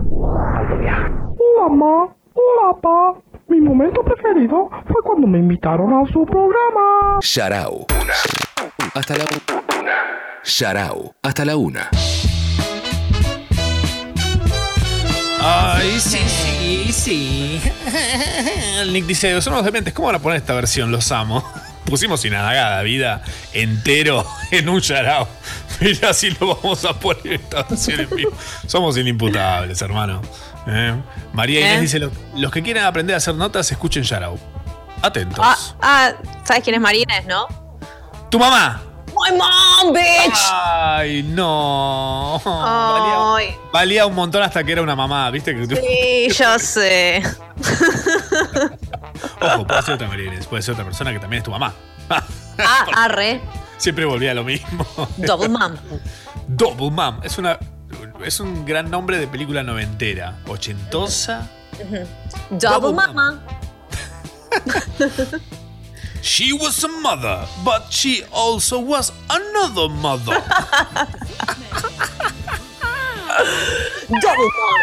Alto 0.55 0.77
viaje. 0.77 1.11
Hola, 1.37 1.69
ma. 1.69 2.07
Hola, 2.33 2.77
pa. 2.81 3.13
Mi 3.47 3.59
momento 3.61 4.03
preferido 4.03 4.69
fue 4.87 5.01
cuando 5.03 5.27
me 5.27 5.39
invitaron 5.39 5.93
a 5.93 6.05
su 6.11 6.25
programa. 6.25 7.19
Sharau. 7.21 7.85
Hasta 8.93 9.17
la 9.17 9.23
una. 9.23 9.93
Sharau. 10.43 11.13
Hasta 11.23 11.45
la 11.45 11.57
una. 11.57 11.89
Ay, 15.41 15.99
sí, 15.99 16.19
sí, 16.27 16.91
sí. 16.91 17.61
El 18.81 18.93
Nick 18.93 19.05
dice, 19.05 19.41
son 19.41 19.53
unos 19.53 19.65
dementes, 19.65 19.93
¿cómo 19.93 20.07
van 20.07 20.15
a 20.15 20.19
poner 20.19 20.37
esta 20.37 20.53
versión? 20.53 20.91
Los 20.91 21.11
amo. 21.11 21.43
Pusimos 21.89 22.23
Inadagada 22.25 22.81
vida 22.83 23.23
entero 23.53 24.25
en 24.51 24.69
un 24.69 24.79
yarao. 24.79 25.27
Mira 25.81 26.13
si 26.13 26.29
lo 26.31 26.55
vamos 26.55 26.83
a 26.85 26.93
poner 26.93 27.33
esta 27.33 27.63
versión 27.63 27.99
en 28.01 28.09
vivo. 28.15 28.31
Somos 28.67 28.97
inimputables, 28.97 29.81
hermano. 29.81 30.21
Eh. 30.67 30.93
María 31.33 31.61
Inés 31.61 31.77
¿Eh? 31.77 31.81
dice, 31.81 31.99
"Lo- 31.99 32.11
los 32.35 32.51
que 32.51 32.61
quieren 32.61 32.83
aprender 32.83 33.13
a 33.13 33.17
hacer 33.17 33.33
notas, 33.35 33.71
escuchen 33.71 34.03
yarao. 34.03 34.37
Atentos. 35.01 35.39
Ah, 35.41 35.57
ah, 35.81 36.11
¿sabes 36.43 36.63
quién 36.63 36.75
es 36.75 36.81
Marines, 36.81 37.25
no? 37.25 37.47
¡Tu 38.29 38.37
mamá! 38.37 38.81
¡My 39.07 39.35
mom, 39.37 39.93
bitch! 39.93 40.37
Ay, 40.51 41.23
no. 41.23 42.39
Ay. 42.45 43.55
Valía 43.73 44.05
un 44.05 44.13
montón 44.13 44.43
hasta 44.43 44.63
que 44.63 44.73
era 44.73 44.81
una 44.81 44.95
mamá, 44.95 45.31
¿viste? 45.31 45.55
Sí, 45.65 46.27
yo 46.37 46.59
sé. 46.59 47.23
Ojo, 49.41 49.65
puede 49.67 49.81
ser 49.81 49.93
otra 49.95 50.07
María 50.07 50.31
puede 50.49 50.61
ser 50.61 50.73
otra 50.73 50.85
persona 50.85 51.13
que 51.13 51.19
también 51.19 51.39
es 51.39 51.43
tu 51.43 51.51
mamá. 51.51 51.73
Ah, 52.61 52.85
arre. 53.05 53.39
Siempre 53.77 54.03
volvía 54.03 54.31
a 54.31 54.33
lo 54.33 54.43
mismo. 54.43 54.85
Double 55.15 55.47
mom. 55.47 55.77
Double 56.49 56.91
Mom. 56.91 57.21
Es 57.23 57.37
una. 57.37 57.57
Es 58.25 58.41
un 58.41 58.65
gran 58.65 58.89
nombre 58.91 59.17
de 59.17 59.27
película 59.27 59.63
noventera. 59.63 60.35
Ochentosa. 60.45 61.47
Ujú. 61.79 62.05
Double 62.57 62.93
mama. 62.93 63.41
She 66.21 66.51
was 66.51 66.83
a 66.83 66.89
mother, 66.89 67.47
but 67.63 67.93
she 67.93 68.23
also 68.33 68.77
was 68.77 69.13
another 69.29 69.87
mother. 69.87 70.43
Double 74.21 74.49
mom. 74.59 74.81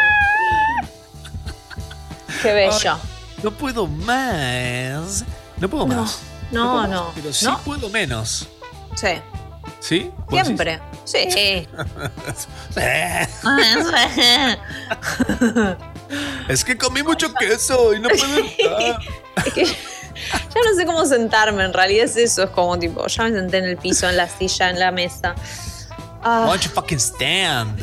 Qué 2.41 2.55
bello. 2.55 2.97
No 3.43 3.51
puedo 3.51 3.87
más. 3.87 5.25
No 5.59 5.69
puedo 5.69 5.87
más. 5.87 6.21
No, 6.51 6.87
no. 6.87 7.13
Pero 7.15 7.33
sí 7.33 7.45
¿No? 7.45 7.59
puedo 7.61 7.89
menos. 7.91 8.49
Sí. 8.95 9.21
¿Sí? 9.81 10.11
¿Vos 10.29 10.41
Siempre. 10.43 10.81
Sí. 11.05 11.29
es 16.49 16.65
que 16.65 16.77
comí 16.79 17.03
mucho 17.03 17.33
queso 17.35 17.93
y 17.95 18.01
no 18.01 18.09
puedo 18.09 18.39
estar. 18.39 18.99
Es 19.45 19.53
que 19.53 19.65
ya 19.67 20.61
no 20.65 20.75
sé 20.77 20.87
cómo 20.87 21.05
sentarme, 21.05 21.65
en 21.65 21.73
realidad 21.73 22.05
es 22.07 22.17
eso, 22.17 22.45
es 22.45 22.51
como 22.51 22.79
tipo, 22.79 23.07
ya 23.07 23.25
me 23.25 23.33
senté 23.33 23.59
en 23.59 23.65
el 23.65 23.77
piso, 23.77 24.09
en 24.09 24.17
la 24.17 24.29
silla, 24.29 24.71
en 24.71 24.79
la 24.81 24.91
mesa. 24.91 25.35
Ah, 26.23 26.43
Why 26.45 26.51
don't 26.53 26.63
you 26.63 26.71
fucking 26.71 26.99
stand? 27.01 27.83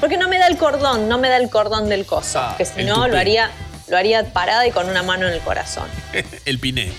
porque 0.00 0.16
no 0.18 0.28
me 0.28 0.38
da 0.38 0.46
el 0.46 0.58
cordón, 0.58 1.08
no 1.08 1.18
me 1.18 1.28
da 1.28 1.38
el 1.38 1.48
cordón 1.50 1.88
del 1.88 2.04
coso, 2.06 2.40
que 2.58 2.64
si 2.66 2.82
Ah, 2.82 2.84
no 2.84 2.94
tupé. 2.96 3.08
lo 3.08 3.18
haría, 3.18 3.50
lo 3.88 3.96
haría 3.96 4.24
parada 4.32 4.66
y 4.66 4.70
con 4.72 4.88
una 4.88 5.02
mano 5.02 5.26
en 5.26 5.32
el 5.34 5.40
corazón. 5.40 5.88
el 6.44 6.58
piné. 6.58 6.92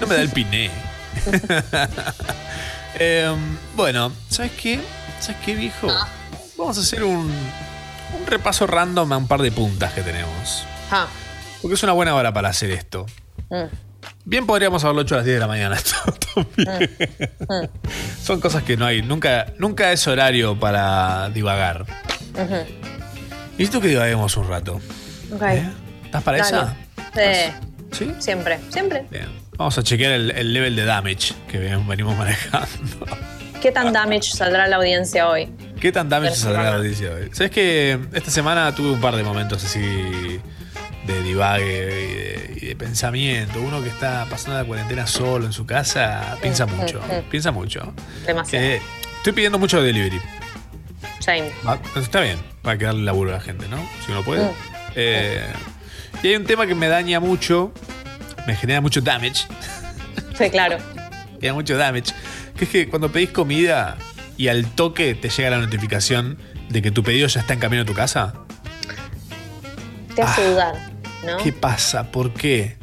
No 0.00 0.06
me 0.06 0.14
da 0.14 0.22
el 0.22 0.30
piné. 0.30 0.70
Em, 2.98 3.56
bueno, 3.76 4.12
¿sabes 4.28 4.52
qué? 4.52 4.80
¿Sabes 5.20 5.40
qué, 5.44 5.54
viejo? 5.54 5.88
Vamos 6.56 6.78
a 6.78 6.80
hacer 6.80 7.04
un, 7.04 7.30
un 8.18 8.26
repaso 8.26 8.66
random 8.66 9.12
a 9.12 9.16
un 9.16 9.28
par 9.28 9.40
de 9.42 9.52
puntas 9.52 9.92
que 9.92 10.02
tenemos. 10.02 10.64
Ah, 10.90 11.06
Porque 11.62 11.74
es 11.74 11.82
una 11.82 11.92
buena 11.92 12.14
hora 12.14 12.32
para 12.32 12.48
hacer 12.48 12.70
esto. 12.70 13.06
mm, 13.50 13.64
Bien 14.24 14.46
podríamos 14.46 14.82
haberlo 14.84 15.02
hecho 15.02 15.14
a 15.14 15.18
las 15.18 15.26
10 15.26 15.36
de 15.36 15.40
la 15.40 15.46
mañana. 15.46 15.76
también. 16.34 16.90
mm, 17.48 18.22
Son 18.24 18.40
cosas 18.40 18.62
que 18.64 18.76
no 18.76 18.84
hay. 18.86 19.02
Nunca, 19.02 19.46
nunca 19.58 19.92
es 19.92 20.06
horario 20.08 20.58
para 20.58 21.28
divagar. 21.30 21.82
ujú. 22.34 22.56
Necesito 23.52 23.80
que 23.80 23.88
divaguemos 23.88 24.36
un 24.36 24.48
rato. 24.48 24.80
Ok. 25.32 25.42
¿Estás 26.08 26.22
para 26.22 26.38
Dale. 26.38 26.72
esa? 27.14 27.54
Sí. 27.92 28.10
Siempre, 28.18 28.58
siempre. 28.70 29.04
Vamos 29.56 29.76
a 29.76 29.82
chequear 29.82 30.12
el, 30.12 30.30
el 30.30 30.52
level 30.52 30.74
de 30.76 30.84
damage 30.84 31.34
que 31.50 31.58
ven- 31.58 31.86
venimos 31.86 32.16
manejando. 32.16 33.06
¿Qué 33.60 33.72
tan 33.72 33.92
damage 33.92 34.22
saldrá 34.30 34.66
la 34.68 34.76
audiencia 34.76 35.28
hoy? 35.28 35.50
¿Qué 35.80 35.90
tan 35.90 36.08
damage 36.08 36.36
saldrá 36.36 36.62
la 36.70 36.76
audiencia 36.76 37.10
hoy? 37.12 37.28
¿Sabes 37.32 37.50
que 37.50 37.98
esta 38.12 38.30
semana 38.30 38.72
tuve 38.74 38.92
un 38.92 39.00
par 39.00 39.16
de 39.16 39.22
momentos 39.24 39.64
así 39.64 39.80
de 41.06 41.22
divague 41.22 41.64
y 41.66 42.14
de, 42.14 42.58
y 42.62 42.66
de 42.68 42.76
pensamiento? 42.76 43.60
Uno 43.60 43.82
que 43.82 43.88
está 43.88 44.26
pasando 44.30 44.58
la 44.60 44.64
cuarentena 44.64 45.06
solo 45.08 45.44
en 45.46 45.52
su 45.52 45.66
casa 45.66 46.36
piensa 46.40 46.66
Mm, 46.66 46.76
mucho. 46.76 47.00
mm, 47.00 47.12
mm. 47.26 47.30
Piensa 47.30 47.50
mucho. 47.50 47.92
Demasiado. 48.26 48.64
Que 48.64 48.80
estoy 49.18 49.32
pidiendo 49.32 49.58
mucho 49.58 49.82
delivery. 49.82 50.20
Shame. 51.20 51.50
Está 51.96 52.20
bien, 52.20 52.38
para 52.62 52.78
que 52.78 52.84
darle 52.84 53.02
laburo 53.02 53.30
a 53.30 53.34
la 53.34 53.40
gente, 53.40 53.66
¿no? 53.68 53.78
Si 54.06 54.12
uno 54.12 54.22
puede. 54.22 54.48
Eh, 54.94 55.44
y 56.22 56.28
hay 56.28 56.36
un 56.36 56.44
tema 56.44 56.66
que 56.66 56.74
me 56.74 56.88
daña 56.88 57.20
mucho, 57.20 57.72
me 58.46 58.54
genera 58.56 58.80
mucho 58.80 59.00
damage. 59.00 59.46
Sí, 60.36 60.50
claro. 60.50 60.78
Me 61.40 61.46
da 61.46 61.54
mucho 61.54 61.76
damage. 61.76 62.12
Que 62.56 62.64
es 62.64 62.70
que 62.70 62.88
cuando 62.88 63.12
pedís 63.12 63.30
comida 63.30 63.96
y 64.36 64.48
al 64.48 64.66
toque 64.66 65.14
te 65.14 65.28
llega 65.28 65.50
la 65.50 65.58
notificación 65.58 66.36
de 66.68 66.82
que 66.82 66.90
tu 66.90 67.04
pedido 67.04 67.28
ya 67.28 67.38
está 67.40 67.54
en 67.54 67.60
camino 67.60 67.82
a 67.82 67.84
tu 67.84 67.94
casa. 67.94 68.34
Te 70.16 70.22
hace 70.22 70.44
dudar, 70.50 70.74
¿no? 71.24 71.34
Ah. 71.34 71.40
¿Qué 71.42 71.52
pasa? 71.52 72.10
¿Por 72.10 72.32
qué? 72.34 72.76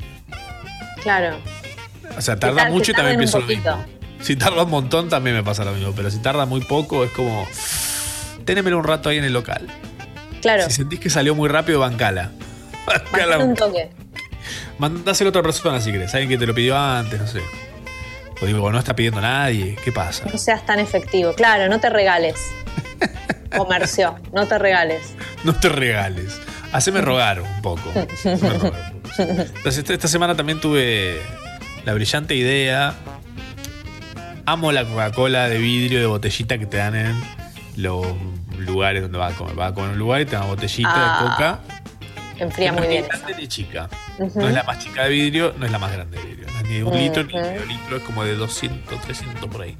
Claro. 1.03 1.37
O 2.17 2.21
sea, 2.21 2.37
tarda 2.37 2.63
tar- 2.63 2.71
mucho 2.71 2.91
y 2.91 2.95
también 2.95 3.17
pienso 3.17 3.39
lo 3.41 3.45
mismo. 3.47 3.85
Si 4.21 4.37
tarda 4.37 4.63
un 4.63 4.69
montón 4.69 5.09
también 5.09 5.35
me 5.35 5.43
pasa 5.43 5.65
lo 5.65 5.73
mismo. 5.73 5.91
Pero 5.93 6.09
si 6.09 6.19
tarda 6.19 6.45
muy 6.45 6.61
poco 6.61 7.03
es 7.03 7.11
como. 7.11 7.45
Ténemelo 8.45 8.77
un 8.77 8.85
rato 8.85 9.09
ahí 9.09 9.17
en 9.17 9.25
el 9.25 9.33
local. 9.33 9.67
Claro. 10.41 10.63
Si 10.63 10.71
sentís 10.71 10.99
que 11.01 11.09
salió 11.09 11.35
muy 11.35 11.49
rápido, 11.49 11.79
bancala. 11.79 12.31
Un 13.39 13.55
toque. 13.55 13.89
Mandáselo 14.77 15.29
a 15.29 15.31
otra 15.31 15.41
persona 15.43 15.79
si 15.81 15.91
querés. 15.91 16.13
Alguien 16.13 16.29
que 16.29 16.37
te 16.37 16.45
lo 16.45 16.53
pidió 16.53 16.77
antes, 16.77 17.19
no 17.19 17.27
sé. 17.27 17.41
O 18.41 18.45
digo, 18.45 18.71
no 18.71 18.77
está 18.79 18.95
pidiendo 18.95 19.21
nadie. 19.21 19.77
¿Qué 19.83 19.91
pasa? 19.91 20.25
No 20.31 20.37
seas 20.37 20.65
tan 20.65 20.79
efectivo. 20.79 21.33
Claro, 21.33 21.69
no 21.69 21.79
te 21.79 21.89
regales. 21.89 22.35
Comercio, 23.55 24.15
no 24.33 24.45
te 24.47 24.57
regales. 24.59 25.13
No 25.43 25.53
te 25.55 25.69
regales. 25.69 26.39
Haceme 26.73 26.99
rogar 27.01 27.41
un 27.41 27.61
poco. 27.61 27.93
Haceme 28.13 28.49
rogar 28.49 28.91
un 28.93 29.01
poco. 29.01 29.15
Entonces, 29.17 29.77
esta, 29.77 29.93
esta 29.93 30.07
semana 30.09 30.35
también 30.35 30.59
tuve 30.59 31.21
la 31.85 31.93
brillante 31.93 32.35
idea. 32.35 32.93
Amo 34.45 34.71
la 34.73 34.83
Coca-Cola 34.85 35.47
de 35.47 35.57
vidrio 35.57 35.99
de 36.01 36.05
botellita 36.05 36.57
que 36.57 36.65
te 36.65 36.77
dan 36.77 36.95
en 36.95 37.15
los 37.77 38.05
lugares 38.59 39.01
donde 39.01 39.17
vas 39.17 39.33
a 39.33 39.37
comer. 39.37 39.55
Vas 39.55 39.71
a 39.71 39.73
comer 39.73 39.91
un 39.91 39.97
lugar 39.99 40.21
y 40.21 40.25
te 40.25 40.31
dan 40.33 40.41
una 40.43 40.51
botellita 40.55 40.89
Ah, 40.93 41.23
de 41.23 41.29
coca. 41.29 41.59
Enfría 42.39 42.71
no 42.71 42.77
muy 42.79 42.83
es 42.87 42.89
bien. 42.89 43.01
ni 43.03 43.07
grande 43.09 43.35
ni 43.41 43.47
chica. 43.47 43.89
No 44.19 44.47
es 44.47 44.53
la 44.53 44.63
más 44.63 44.79
chica 44.79 45.03
de 45.03 45.09
vidrio, 45.09 45.53
no 45.57 45.65
es 45.65 45.71
la 45.71 45.79
más 45.79 45.91
grande 45.91 46.17
de 46.19 46.25
vidrio. 46.25 46.47
No 46.51 46.57
es 46.59 46.63
ni 46.63 46.75
de 46.77 46.83
un 46.83 46.97
litro 46.97 47.23
ni 47.23 47.33
Ujú. 47.33 47.41
medio 47.47 47.65
litro, 47.65 47.97
es 47.97 48.03
como 48.03 48.23
de 48.23 48.35
200, 48.35 49.01
300 49.01 49.49
por 49.49 49.61
ahí. 49.61 49.77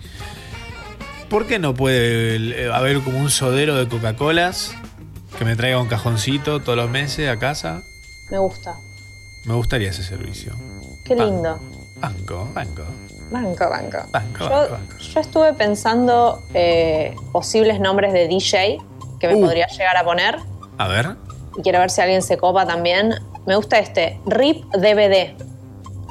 ¿Por 1.29 1.47
qué 1.47 1.59
no 1.59 1.73
puede 1.73 2.35
eh, 2.65 2.71
haber 2.71 2.99
como 3.01 3.19
un 3.19 3.29
sodero 3.29 3.75
de 3.75 3.87
Coca-Colas 3.87 4.73
que 5.37 5.43
me 5.45 5.55
traiga 5.55 5.79
un 5.81 5.87
cajoncito 5.87 6.61
todos 6.61 6.77
los 6.77 6.89
meses 6.89 7.29
a 7.29 7.37
casa? 7.39 7.81
Me 8.29 8.37
gusta. 8.37 8.75
Me 9.45 9.53
gustaría 9.53 9.89
ese 9.89 10.03
servicio. 10.03 10.53
Qué 11.03 11.15
lindo. 11.15 11.59
Banco, 11.97 12.49
banco. 12.53 12.83
Banco, 13.31 13.69
banco. 13.69 13.97
Banco, 14.11 14.39
Yo, 14.49 14.49
banco. 14.71 14.97
yo 14.97 15.19
estuve 15.19 15.53
pensando 15.53 16.43
eh, 16.53 17.15
posibles 17.31 17.79
nombres 17.79 18.13
de 18.13 18.27
DJ 18.27 18.77
que 19.19 19.27
me 19.27 19.35
Uh. 19.35 19.41
podría 19.41 19.67
llegar 19.67 19.97
a 19.97 20.03
poner. 20.03 20.37
A 20.77 20.87
ver. 20.87 21.15
Y 21.57 21.61
quiero 21.61 21.79
ver 21.79 21.89
si 21.89 22.01
alguien 22.01 22.21
se 22.21 22.37
copa 22.37 22.65
también. 22.65 23.15
Me 23.45 23.55
gusta 23.55 23.79
este, 23.79 24.19
RIP 24.25 24.63
DVD. 24.73 25.35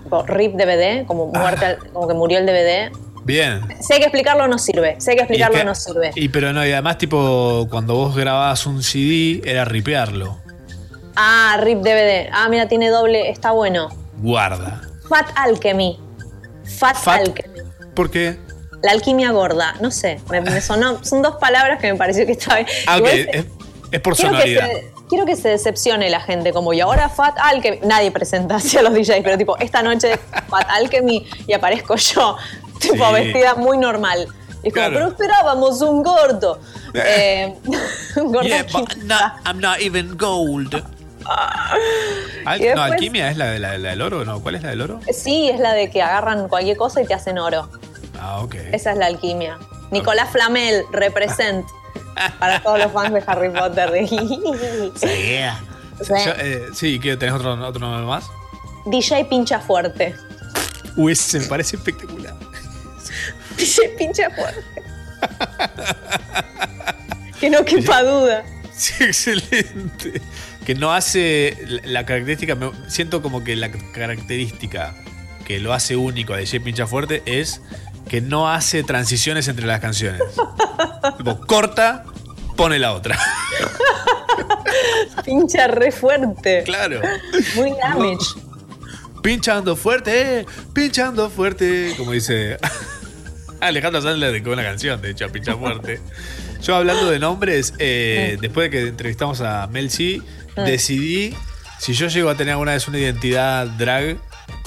Tipo, 0.03 0.23
RIP 0.27 0.55
DVD, 0.55 1.07
como, 1.07 1.27
muerte, 1.27 1.65
al- 1.67 1.79
como 1.93 2.09
que 2.09 2.15
murió 2.15 2.39
el 2.39 2.47
DVD. 2.47 2.91
Bien. 3.25 3.63
Hay 3.91 3.99
que 3.99 4.05
explicarlo, 4.05 4.47
no 4.49 4.59
sirve. 4.59 4.97
Si 5.01 5.11
hay 5.11 5.17
que 5.17 5.23
explicarlo, 5.23 5.57
que- 5.59 5.65
no 5.65 5.75
sirve. 5.75 6.11
Y 6.15 6.29
pero 6.29 6.53
no, 6.53 6.65
y 6.67 6.73
además, 6.73 6.99
tipo, 6.99 7.67
cuando 7.71 7.95
vos 7.95 8.15
grababas 8.15 8.67
un 8.67 8.83
CD, 8.83 9.41
era 9.45 9.65
ripearlo. 9.65 10.39
Ah, 11.17 11.57
RIP 11.61 11.79
DVD. 11.81 12.29
Ah, 12.33 12.49
mira, 12.49 12.69
tiene 12.69 12.89
doble. 12.91 13.31
Está 13.31 13.53
bueno. 13.53 13.89
Guarda. 14.19 14.83
Fat 15.09 15.27
Alchemy. 15.37 15.99
Fat, 16.65 16.97
Fat- 16.97 17.21
Alchemy. 17.21 17.61
¿Por 17.95 18.11
qué? 18.11 18.37
La 18.83 18.93
alquimia 18.93 19.31
gorda. 19.31 19.75
No 19.81 19.91
sé. 19.91 20.21
Me, 20.31 20.41
me 20.43 20.61
sonó. 20.61 21.03
Son 21.05 21.23
dos 21.23 21.37
palabras 21.37 21.81
que 21.81 21.91
me 21.93 21.99
pareció 21.99 22.27
que 22.27 22.33
estaba 22.33 22.57
bien. 22.57 22.69
Ah, 22.87 22.99
ok. 22.99 23.07
Es, 23.07 23.47
es 23.93 24.01
por 24.01 24.17
sonoridad. 24.17 24.67
se, 24.67 24.93
quiero 25.09 25.27
que 25.27 25.37
se 25.37 25.49
decepcione 25.49 26.11
la 26.11 26.21
gente. 26.21 26.53
Como, 26.53 26.73
y 26.73 26.81
ahora 26.81 27.09
Fat 27.09 27.37
Alchemy. 27.41 27.81
Nadie 27.85 28.11
presenta 28.11 28.57
hacia 28.57 28.83
los 28.83 28.93
DJs, 28.95 29.21
pero 29.23 29.37
tipo, 29.39 29.57
esta 29.59 29.83
noche 29.83 30.19
Fat 30.49 30.67
Alchemy 30.71 31.27
y 31.47 31.53
aparezco 31.53 31.97
yo. 31.97 32.37
Tipo, 32.81 33.07
Sí. 33.09 33.13
vestida 33.15 33.55
muy 33.55 33.79
normal. 33.79 34.27
Y 34.63 34.69
es 34.69 34.75
como, 34.75 34.87
Claro. 34.89 34.95
pero 34.95 35.09
esperábamos 35.09 35.81
un 35.81 36.03
gordo. 36.03 36.59
Eh, 36.93 37.55
un 38.17 38.33
gordo 38.33 38.49
Yeah, 38.49 38.65
but 38.73 38.91
I'm 38.93 39.07
not, 39.07 39.33
I'm 39.47 39.61
not 39.61 39.81
even 39.81 40.17
gold. 40.19 40.75
Al- 42.45 42.61
Y 42.61 42.65
no, 42.65 42.67
después- 42.67 42.93
alquimia 42.93 43.31
es 43.31 43.37
la, 43.37 43.47
de- 43.47 43.59
la, 43.59 43.79
la 43.79 43.91
del 43.91 44.03
oro, 44.03 44.25
¿no? 44.25 44.41
¿Cuál 44.43 44.57
es 44.57 44.63
la 44.63 44.71
del 44.71 44.83
oro? 44.83 45.01
Sí, 45.13 45.49
es 45.49 45.59
la 45.61 45.73
de 45.73 45.89
que 45.91 46.03
agarran 46.03 46.49
cualquier 46.49 46.77
cosa 46.77 47.01
y 47.01 47.07
te 47.07 47.15
hacen 47.15 47.39
oro. 47.39 47.69
Ah, 48.21 48.41
ok. 48.43 48.55
Esa 48.73 48.93
es 48.93 48.99
la 48.99 49.07
alquimia. 49.07 49.59
Nicolás 49.91 50.31
Flamel, 50.31 50.83
represent. 50.93 51.65
Para 52.39 52.63
todos 52.63 52.79
los 52.79 52.93
fans 52.93 53.13
de 53.13 53.23
Harry 53.27 53.51
Potter. 53.51 53.93
Yeah. 54.09 55.61
Sí. 56.01 56.13
Yo, 56.27 56.33
eh, 56.39 56.63
sí, 56.75 56.99
¿qué, 56.99 57.17
¿tenés 57.17 57.37
otro, 57.37 57.53
otro 57.65 57.79
nombre 57.81 58.05
más? 58.05 58.25
DJ 58.87 59.27
Pincha 59.27 59.61
Fuerte. 59.61 60.17
Uy, 60.97 61.13
ese 61.13 61.39
me 61.39 61.47
parece 61.47 61.77
espectacular. 61.77 62.35
DJ 63.57 63.91
Pincha 63.97 64.29
Fuerte. 64.31 64.65
que 67.41 67.51
no 67.51 67.65
quepa 67.65 68.03
duda. 68.03 68.45
Sí, 68.73 69.05
excelente. 69.05 70.21
Que 70.67 70.75
no 70.75 70.93
hace 70.93 71.57
la, 71.67 71.81
la 71.85 72.07
característica, 72.07 72.55
me- 72.57 72.73
siento 72.89 73.23
como 73.23 73.45
que 73.45 73.55
la 73.55 73.71
característica 73.71 74.95
que 75.47 75.61
lo 75.61 75.73
hace 75.73 75.95
único 75.97 76.35
a 76.35 76.39
DJ 76.39 76.61
Pincha 76.61 76.87
Fuerte 76.87 77.23
es 77.27 77.61
que 78.09 78.21
no 78.21 78.51
hace 78.51 78.83
transiciones 78.85 79.49
entre 79.49 79.67
las 79.67 79.81
canciones. 79.81 80.21
Tipo, 81.17 81.41
corta, 81.47 82.05
pone 82.57 82.79
la 82.79 82.93
otra. 82.93 83.19
Pincha 85.25 85.67
re 85.69 85.93
fuerte. 85.93 86.63
Claro. 86.65 87.01
Muy 87.57 87.73
damage. 87.83 88.27
Pinchando 89.23 89.75
fuerte, 89.77 90.41
eh, 90.41 90.47
pinchando 90.75 91.31
fuerte. 91.31 91.95
Como 91.97 92.13
dice 92.13 92.59
Alejandro 93.61 94.03
Sanz 94.03 94.19
le 94.19 94.27
dedicó 94.27 94.51
una 94.51 94.63
canción, 94.63 95.01
de 95.01 95.11
hecho, 95.11 95.25
a 95.25 95.29
Pincha 95.29 95.57
Fuerte. 95.57 96.01
Yo 96.63 96.77
hablando 96.77 97.11
de 97.11 97.19
nombres, 97.19 97.73
eh, 97.79 98.37
después 98.41 98.67
de 98.67 98.71
que 98.71 98.89
entrevistamos 98.89 99.41
a 99.41 99.67
Mel 99.69 99.91
C, 99.91 100.21
Mm. 100.57 100.65
decidí, 100.67 101.35
si 101.81 101.95
yo 101.95 102.07
llego 102.07 102.31
a 102.31 102.37
tener 102.37 102.53
alguna 102.53 102.75
vez 102.75 102.87
una 102.87 102.99
identidad 102.99 103.67
drag, 103.67 104.19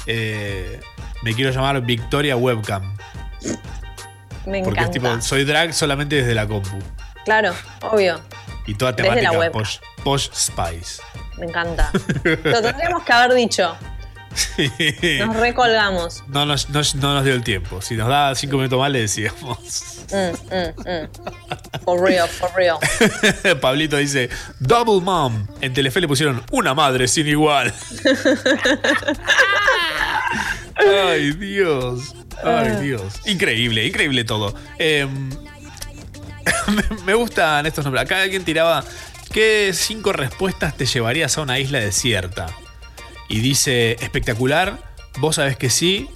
eh, 0.06 0.82
me 1.24 1.34
quiero 1.34 1.50
llamar 1.52 1.82
Victoria 1.86 2.36
Webcam. 2.36 2.97
Me 4.46 4.64
Porque 4.64 4.80
es 4.80 4.88
encanta. 4.88 4.92
tipo, 4.92 5.22
soy 5.22 5.44
drag 5.46 5.74
solamente 5.74 6.16
desde 6.18 6.34
la 6.34 6.48
compu. 6.48 6.80
Claro, 7.26 7.54
obvio. 7.82 8.20
Y 8.66 8.76
toda 8.76 8.92
Desde 8.94 9.10
la 9.10 9.16
temática 9.16 9.40
web. 9.40 9.52
posh, 9.52 9.78
posh 10.04 10.30
spice. 10.34 11.02
Me 11.38 11.46
encanta. 11.48 11.92
Lo 12.44 12.62
tendríamos 12.62 13.04
que 13.04 13.14
haber 13.14 13.34
dicho. 13.34 13.76
Nos 15.26 15.36
recolgamos. 15.38 16.24
No 16.28 16.46
nos, 16.46 16.70
no, 16.70 16.82
no 16.96 17.14
nos 17.16 17.24
dio 17.26 17.34
el 17.34 17.44
tiempo. 17.44 17.82
Si 17.82 17.96
nos 17.96 18.08
da 18.08 18.36
cinco 18.36 18.58
minutos 18.58 18.80
más, 18.80 18.92
le 18.92 19.02
decíamos. 19.02 19.58
Mm, 20.12 20.56
mm, 20.56 20.90
mm. 20.90 21.08
For 21.84 22.00
real, 22.02 22.28
for 22.30 22.50
real. 22.56 22.78
Pablito 23.62 23.98
dice: 23.98 24.30
Double 24.60 25.02
Mom. 25.02 25.48
En 25.60 25.74
Telefe 25.74 26.00
le 26.02 26.08
pusieron 26.08 26.44
una 26.52 26.74
madre 26.74 27.08
sin 27.08 27.28
igual. 27.28 27.74
Ay, 30.76 31.32
Dios. 31.34 32.14
Ay, 32.44 32.76
Dios. 32.82 33.16
Increíble, 33.26 33.86
increíble 33.86 34.24
todo. 34.24 34.54
Em, 34.80 35.30
me- 37.06 37.14
gustan 37.14 37.66
estos 37.66 37.84
nombres. 37.86 38.04
Acá 38.06 38.22
alguien 38.22 38.44
tiraba: 38.44 38.84
¿Qué 39.32 39.72
cinco 39.74 40.14
respuestas 40.14 40.76
te 40.78 40.86
llevarías 40.86 41.38
a 41.38 41.42
una 41.42 41.60
isla 41.60 41.80
desierta? 41.80 42.48
Y 43.30 43.40
dice: 43.40 43.94
espectacular. 44.02 44.78
Vos 45.20 45.36
sabés 45.38 45.58
que 45.58 45.70
sí. 45.70 46.10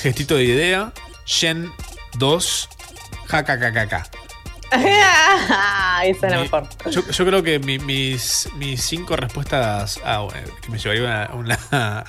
Gestito 0.00 0.36
de 0.36 0.44
idea. 0.44 0.92
Shen 1.26 1.70
2. 2.18 2.68
Jacacacaca. 3.26 4.06
Esa 4.72 6.02
es 6.02 6.22
la 6.22 6.38
mejor. 6.40 6.68
Yo, 6.90 7.06
yo 7.08 7.26
creo 7.26 7.42
que 7.42 7.58
mi- 7.58 7.78
mis, 7.78 8.48
mis 8.56 8.82
cinco 8.82 9.16
respuestas 9.16 10.00
ah, 10.04 10.20
bueno, 10.20 10.48
que 10.62 10.68
me 10.70 10.78
llevaría 10.78 11.24
a 11.24 11.34
una, 11.34 12.04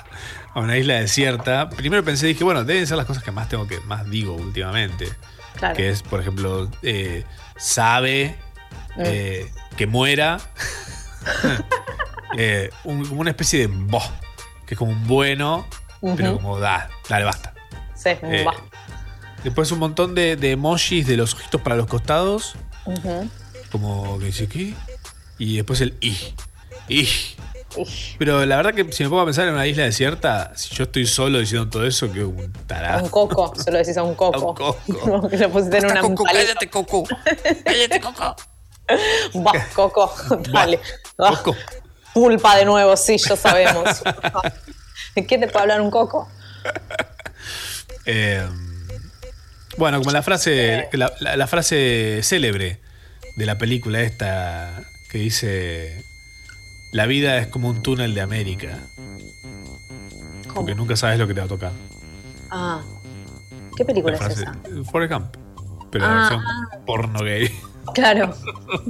a 0.54 0.60
una 0.60 0.76
isla 0.76 0.94
desierta. 0.94 1.68
Primero 1.70 2.04
pensé, 2.04 2.26
dije, 2.26 2.44
bueno, 2.44 2.64
deben 2.64 2.86
ser 2.86 2.96
las 2.96 3.06
cosas 3.06 3.22
que 3.22 3.30
más 3.32 3.48
tengo 3.48 3.66
que 3.66 3.80
más 3.80 4.08
digo 4.08 4.34
últimamente. 4.34 5.08
Claro. 5.56 5.74
Que 5.76 5.90
es, 5.90 6.02
por 6.02 6.20
ejemplo, 6.20 6.70
eh, 6.82 7.24
sabe 7.56 8.36
Mm. 8.96 9.02
eh, 9.04 9.52
que 9.76 9.86
muera. 9.86 10.38
Eh, 12.36 12.70
un- 12.82 13.06
como 13.06 13.20
una 13.20 13.30
especie 13.30 13.60
de 13.60 13.66
boh, 13.68 14.02
que 14.66 14.74
es 14.74 14.78
como 14.78 14.90
un 14.90 15.06
bueno, 15.06 15.64
pero 16.16 16.34
como 16.34 16.58
da, 16.58 16.88
dale, 17.08 17.24
basta. 17.24 17.54
Sí, 17.94 18.10
Eh. 18.22 18.44
Después 19.44 19.70
un 19.70 19.78
montón 19.78 20.14
de, 20.16 20.34
de 20.36 20.50
emojis 20.52 21.06
de 21.06 21.16
los 21.16 21.34
ojitos 21.34 21.60
para 21.60 21.76
los 21.76 21.86
costados. 21.86 22.56
Como 23.70 24.18
que 24.18 24.24
dice, 24.26 24.48
¿qué? 24.48 24.74
Y 25.38 25.56
después 25.56 25.80
el 25.80 25.96
i. 26.00 26.16
I. 26.88 27.08
Pero 28.18 28.44
la 28.46 28.56
verdad 28.56 28.74
que 28.74 28.90
si 28.92 29.02
me 29.04 29.08
pongo 29.10 29.22
a 29.22 29.24
pensar 29.24 29.46
en 29.48 29.54
una 29.54 29.66
isla 29.66 29.84
desierta, 29.84 30.52
si 30.56 30.74
yo 30.74 30.84
estoy 30.84 31.06
solo 31.06 31.38
diciendo 31.40 31.68
todo 31.68 31.86
eso, 31.86 32.12
que 32.12 32.22
un 32.24 32.52
A 32.56 32.66
tarado. 32.66 33.02
un 33.04 33.08
coco, 33.10 33.52
se 33.56 33.70
lo 33.70 33.78
decís 33.78 33.96
a 33.96 34.02
un 34.02 34.14
coco. 34.16 34.54
Como 35.00 35.28
que 35.28 35.36
lo 35.38 35.50
pusiste 35.50 35.78
en 35.78 35.86
una 35.86 36.00
Coco, 36.00 36.24
cállate, 36.24 36.68
Coco. 36.70 37.04
Cállate, 37.64 38.00
Coco. 38.00 38.36
Va, 39.36 39.52
coco, 39.74 40.14
dale. 40.52 40.78
Ah, 41.18 41.42
Pulpa 42.12 42.56
de 42.56 42.64
nuevo, 42.66 42.96
sí, 42.96 43.16
ya 43.16 43.34
sabemos. 43.34 44.02
¿De 45.16 45.26
qué 45.26 45.38
te 45.38 45.46
puede 45.48 45.62
hablar 45.62 45.80
un 45.80 45.90
coco? 45.90 46.28
Eh, 48.06 48.46
bueno, 49.78 49.98
como 49.98 50.10
la 50.12 50.22
frase, 50.22 50.88
la, 50.92 51.12
la- 51.20 51.36
la 51.36 51.46
frase 51.46 52.20
célebre 52.22 52.80
de 53.36 53.46
la 53.46 53.56
película 53.58 54.00
esta 54.02 54.82
que 55.10 55.18
dice 55.18 56.04
la 56.94 57.06
vida 57.06 57.38
es 57.38 57.48
como 57.48 57.68
un 57.68 57.82
túnel 57.82 58.14
de 58.14 58.20
América. 58.20 58.78
Porque 60.54 60.74
nunca 60.76 60.94
sabes 60.96 61.18
lo 61.18 61.26
que 61.26 61.34
te 61.34 61.40
va 61.40 61.46
a 61.46 61.48
tocar. 61.48 61.72
Ah, 62.50 62.80
¿qué 63.76 63.84
película 63.84 64.16
La 64.16 64.26
es 64.28 64.38
esa? 64.38 64.54
Forrest 64.90 65.12
Gump. 65.12 65.34
Pero 65.90 66.04
Ah, 66.06 66.08
la 66.08 66.14
versión 66.20 66.42
porno 66.86 67.20
gay. 67.24 67.50
Claro. 67.94 68.34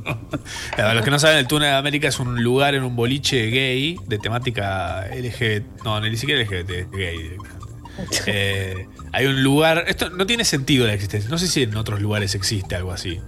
Para 0.76 0.94
los 0.94 1.04
que 1.04 1.10
no 1.10 1.18
saben, 1.18 1.38
el 1.38 1.46
túnel 1.46 1.70
de 1.70 1.76
América 1.76 2.08
es 2.08 2.18
un 2.20 2.42
lugar 2.42 2.74
en 2.74 2.84
un 2.84 2.94
boliche 2.94 3.46
gay 3.46 3.98
de 4.06 4.18
temática 4.18 5.06
LGBT. 5.08 5.82
No, 5.84 6.00
ni 6.00 6.16
siquiera 6.16 6.42
LGBT, 6.42 6.90
gay. 6.92 7.18
directamente. 7.18 7.54
Eh, 8.26 8.88
hay 9.12 9.26
un 9.26 9.44
lugar. 9.44 9.84
Esto 9.86 10.10
no 10.10 10.26
tiene 10.26 10.44
sentido 10.44 10.84
la 10.84 10.94
existencia. 10.94 11.30
No 11.30 11.38
sé 11.38 11.46
si 11.46 11.62
en 11.62 11.76
otros 11.76 12.00
lugares 12.02 12.34
existe 12.34 12.74
algo 12.74 12.90
así. 12.90 13.20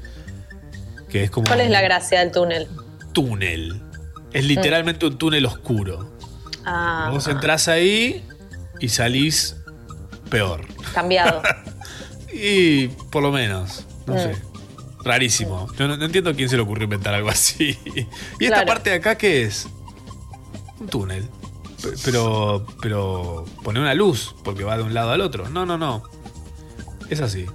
Que 1.08 1.22
es 1.22 1.30
como 1.30 1.46
¿Cuál 1.46 1.60
es 1.60 1.70
la 1.70 1.80
gracia 1.82 2.18
del 2.18 2.32
túnel? 2.32 2.66
túnel. 3.12 3.80
Es 4.38 4.44
literalmente 4.44 5.06
un 5.06 5.16
túnel 5.18 5.46
oscuro. 5.46 6.12
Ah, 6.64 7.10
Vos 7.12 7.26
entrás 7.28 7.68
ahí 7.68 8.24
y 8.80 8.88
salís 8.88 9.56
peor. 10.30 10.66
cambiado. 10.94 11.42
Y 12.38 12.88
por 12.88 13.22
lo 13.22 13.32
menos, 13.32 13.86
no 14.06 14.14
Mm. 14.14 14.18
sé. 14.18 14.36
Rarísimo. 15.02 15.72
Yo 15.78 15.88
no, 15.88 15.96
no 15.96 16.04
entiendo 16.04 16.28
a 16.30 16.34
quién 16.34 16.50
se 16.50 16.56
le 16.56 16.62
ocurrió 16.62 16.84
inventar 16.84 17.14
algo 17.14 17.30
así. 17.30 17.78
¿Y 18.38 18.44
esta 18.44 18.56
Claro. 18.56 18.66
parte 18.66 18.90
de 18.90 18.96
acá 18.96 19.16
qué 19.16 19.42
es? 19.44 19.66
Un 20.78 20.86
túnel. 20.88 21.26
Pero, 22.04 22.66
pero 22.82 23.46
pone 23.62 23.80
una 23.80 23.94
luz 23.94 24.34
porque 24.44 24.64
va 24.64 24.76
de 24.76 24.82
un 24.82 24.92
lado 24.92 25.12
al 25.12 25.20
otro. 25.22 25.48
No, 25.48 25.64
no, 25.64 25.78
no. 25.78 26.02
Es 27.08 27.20
así. 27.22 27.46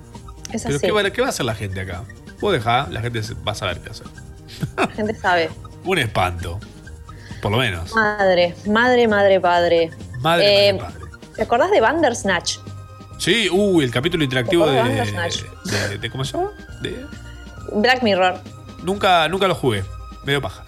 Es 0.51 0.63
pero 0.63 0.77
así. 0.77 0.85
¿qué 0.87 0.91
va, 0.91 1.09
qué 1.11 1.21
va 1.21 1.27
a 1.27 1.29
hacer 1.31 1.45
la 1.45 1.53
gente 1.53 1.81
acá? 1.81 2.03
Vos 2.39 2.51
dejá, 2.53 2.87
la 2.89 3.01
gente 3.01 3.21
va 3.47 3.51
a 3.51 3.55
saber 3.55 3.81
qué 3.81 3.89
hacer. 3.91 4.07
La 4.77 4.87
gente 4.87 5.13
sabe. 5.13 5.49
Un 5.83 5.99
espanto. 5.99 6.59
Por 7.41 7.51
lo 7.51 7.57
menos. 7.57 7.93
Madre, 7.95 8.55
madre, 8.67 9.07
madre, 9.07 9.39
padre. 9.39 9.89
Madre, 10.19 10.69
Eh, 10.69 10.79
¿Te 11.35 11.41
acordás 11.43 11.71
de 11.71 11.81
Bandersnatch? 11.81 12.57
Sí, 13.17 13.49
uy, 13.51 13.83
el 13.85 13.91
capítulo 13.91 14.23
interactivo 14.23 14.65
¿Te 14.65 14.71
de, 14.71 14.83
de 14.83 15.89
de- 15.89 15.97
de- 15.97 16.09
¿Cómo 16.11 16.23
se 16.25 16.37
llama? 16.37 16.51
De- 16.81 17.05
Black 17.73 18.01
Mirror. 18.03 18.39
nunca, 18.83 19.27
nunca 19.29 19.47
lo 19.47 19.55
jugué. 19.55 19.83
Medio 20.23 20.41
paja. 20.41 20.63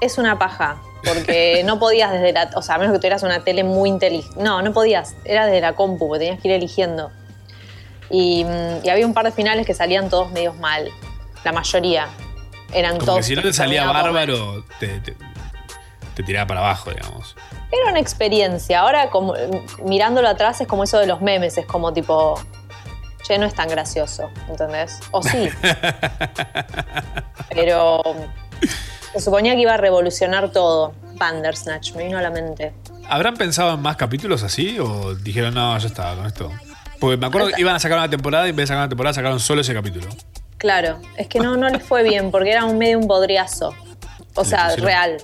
Es 0.00 0.16
una 0.18 0.38
paja. 0.38 0.76
Porque 1.04 1.62
no 1.66 1.78
podías 1.78 2.12
desde 2.12 2.32
la. 2.32 2.50
O 2.54 2.62
sea, 2.62 2.74
a 2.76 2.78
menos 2.78 2.92
que 2.92 2.98
tuvieras 2.98 3.22
una 3.22 3.42
tele 3.44 3.64
muy 3.64 3.88
inteligente. 3.88 4.40
No, 4.42 4.62
no 4.62 4.72
podías. 4.72 5.14
Era 5.24 5.46
desde 5.46 5.60
la 5.60 5.74
compu, 5.74 6.08
porque 6.08 6.24
tenías 6.26 6.40
que 6.40 6.48
ir 6.48 6.54
eligiendo. 6.54 7.10
Y, 8.10 8.44
mm, 8.44 8.84
y 8.84 8.88
había 8.90 9.06
un 9.06 9.14
par 9.14 9.24
de 9.24 9.32
finales 9.32 9.66
que 9.66 9.74
salían 9.74 10.08
todos 10.10 10.30
medios 10.32 10.56
mal. 10.58 10.88
La 11.44 11.52
mayoría. 11.52 12.08
Eran 12.72 12.92
Como 12.94 13.06
todos. 13.06 13.16
que 13.18 13.22
si 13.24 13.34
no 13.36 13.42
te 13.42 13.52
salía 13.52 13.84
bárbaro, 13.90 14.64
te, 14.78 15.00
te, 15.00 15.16
te 16.20 16.26
tiraba 16.26 16.46
para 16.46 16.60
abajo, 16.60 16.90
digamos. 16.90 17.36
Era 17.70 17.90
una 17.90 18.00
experiencia. 18.00 18.80
Ahora, 18.80 19.10
como 19.10 19.34
mirándolo 19.84 20.28
atrás, 20.28 20.60
es 20.60 20.66
como 20.66 20.84
eso 20.84 20.98
de 20.98 21.06
los 21.06 21.20
memes. 21.20 21.56
Es 21.58 21.66
como 21.66 21.92
tipo. 21.92 22.40
Che, 23.22 23.38
no 23.38 23.46
es 23.46 23.54
tan 23.54 23.68
gracioso, 23.68 24.30
¿entendés? 24.48 25.00
O 25.10 25.22
sí. 25.22 25.48
Pero. 27.50 28.02
Se 29.12 29.20
suponía 29.20 29.54
que 29.54 29.62
iba 29.62 29.74
a 29.74 29.76
revolucionar 29.76 30.50
todo. 30.50 30.94
Bandersnatch, 31.14 31.94
me 31.94 32.04
vino 32.04 32.18
a 32.18 32.22
la 32.22 32.30
mente. 32.30 32.72
¿Habrán 33.08 33.36
pensado 33.36 33.74
en 33.74 33.80
más 33.80 33.96
capítulos 33.96 34.42
así 34.42 34.78
o 34.78 35.14
dijeron, 35.14 35.54
no, 35.54 35.76
ya 35.78 35.88
está, 35.88 36.14
con 36.14 36.26
esto? 36.26 36.50
Porque 36.98 37.16
me 37.16 37.26
acuerdo 37.26 37.48
que 37.48 37.60
iban 37.60 37.74
a 37.74 37.80
sacar 37.80 37.98
una 37.98 38.08
temporada 38.08 38.46
y 38.46 38.50
en 38.50 38.56
vez 38.56 38.64
de 38.64 38.66
sacar 38.68 38.82
una 38.82 38.88
temporada 38.88 39.14
sacaron 39.14 39.40
solo 39.40 39.62
ese 39.62 39.74
capítulo. 39.74 40.06
Claro, 40.58 41.00
es 41.16 41.26
que 41.26 41.40
no, 41.40 41.56
no 41.56 41.68
les 41.68 41.82
fue 41.82 42.02
bien 42.02 42.30
porque 42.30 42.52
era 42.52 42.64
un 42.64 42.78
medio 42.78 42.98
un 42.98 43.06
bodriazo. 43.06 43.74
O 44.34 44.44
sea, 44.44 44.76
real. 44.76 45.16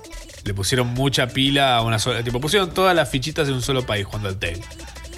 Le 0.47 0.53
pusieron 0.53 0.87
mucha 0.87 1.27
pila 1.27 1.75
a 1.75 1.81
una 1.81 1.99
sola. 1.99 2.23
Tipo, 2.23 2.39
pusieron 2.39 2.73
todas 2.73 2.95
las 2.95 3.09
fichitas 3.09 3.49
en 3.49 3.55
un 3.55 3.61
solo 3.61 3.85
país 3.85 4.05
jugando 4.05 4.29
al 4.29 4.37
Tale. 4.37 4.61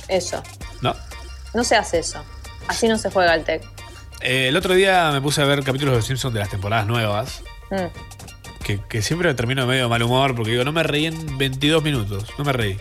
Eso. 0.07 0.41
¿No? 0.81 0.95
No 1.53 1.63
se 1.63 1.75
hace 1.75 1.99
eso. 1.99 2.23
Así 2.67 2.87
no 2.87 2.97
se 2.97 3.11
juega 3.11 3.35
el 3.35 3.43
tech. 3.43 3.63
Eh, 4.21 4.47
el 4.47 4.57
otro 4.57 4.73
día 4.73 5.11
me 5.11 5.21
puse 5.21 5.41
a 5.41 5.45
ver 5.45 5.63
capítulos 5.63 5.93
de 5.93 5.97
Los 5.97 6.05
Simpsons 6.07 6.33
de 6.33 6.39
las 6.39 6.49
temporadas 6.49 6.87
nuevas. 6.87 7.43
Mm. 7.69 8.63
Que, 8.63 8.79
que 8.89 9.01
siempre 9.03 9.31
termino 9.35 9.65
medio 9.67 9.83
de 9.83 9.89
mal 9.89 10.01
humor 10.01 10.35
porque 10.35 10.51
digo, 10.51 10.63
no 10.63 10.71
me 10.71 10.81
reí 10.81 11.05
en 11.05 11.37
22 11.37 11.83
minutos. 11.83 12.25
No 12.37 12.43
me 12.43 12.53
reí. 12.53 12.77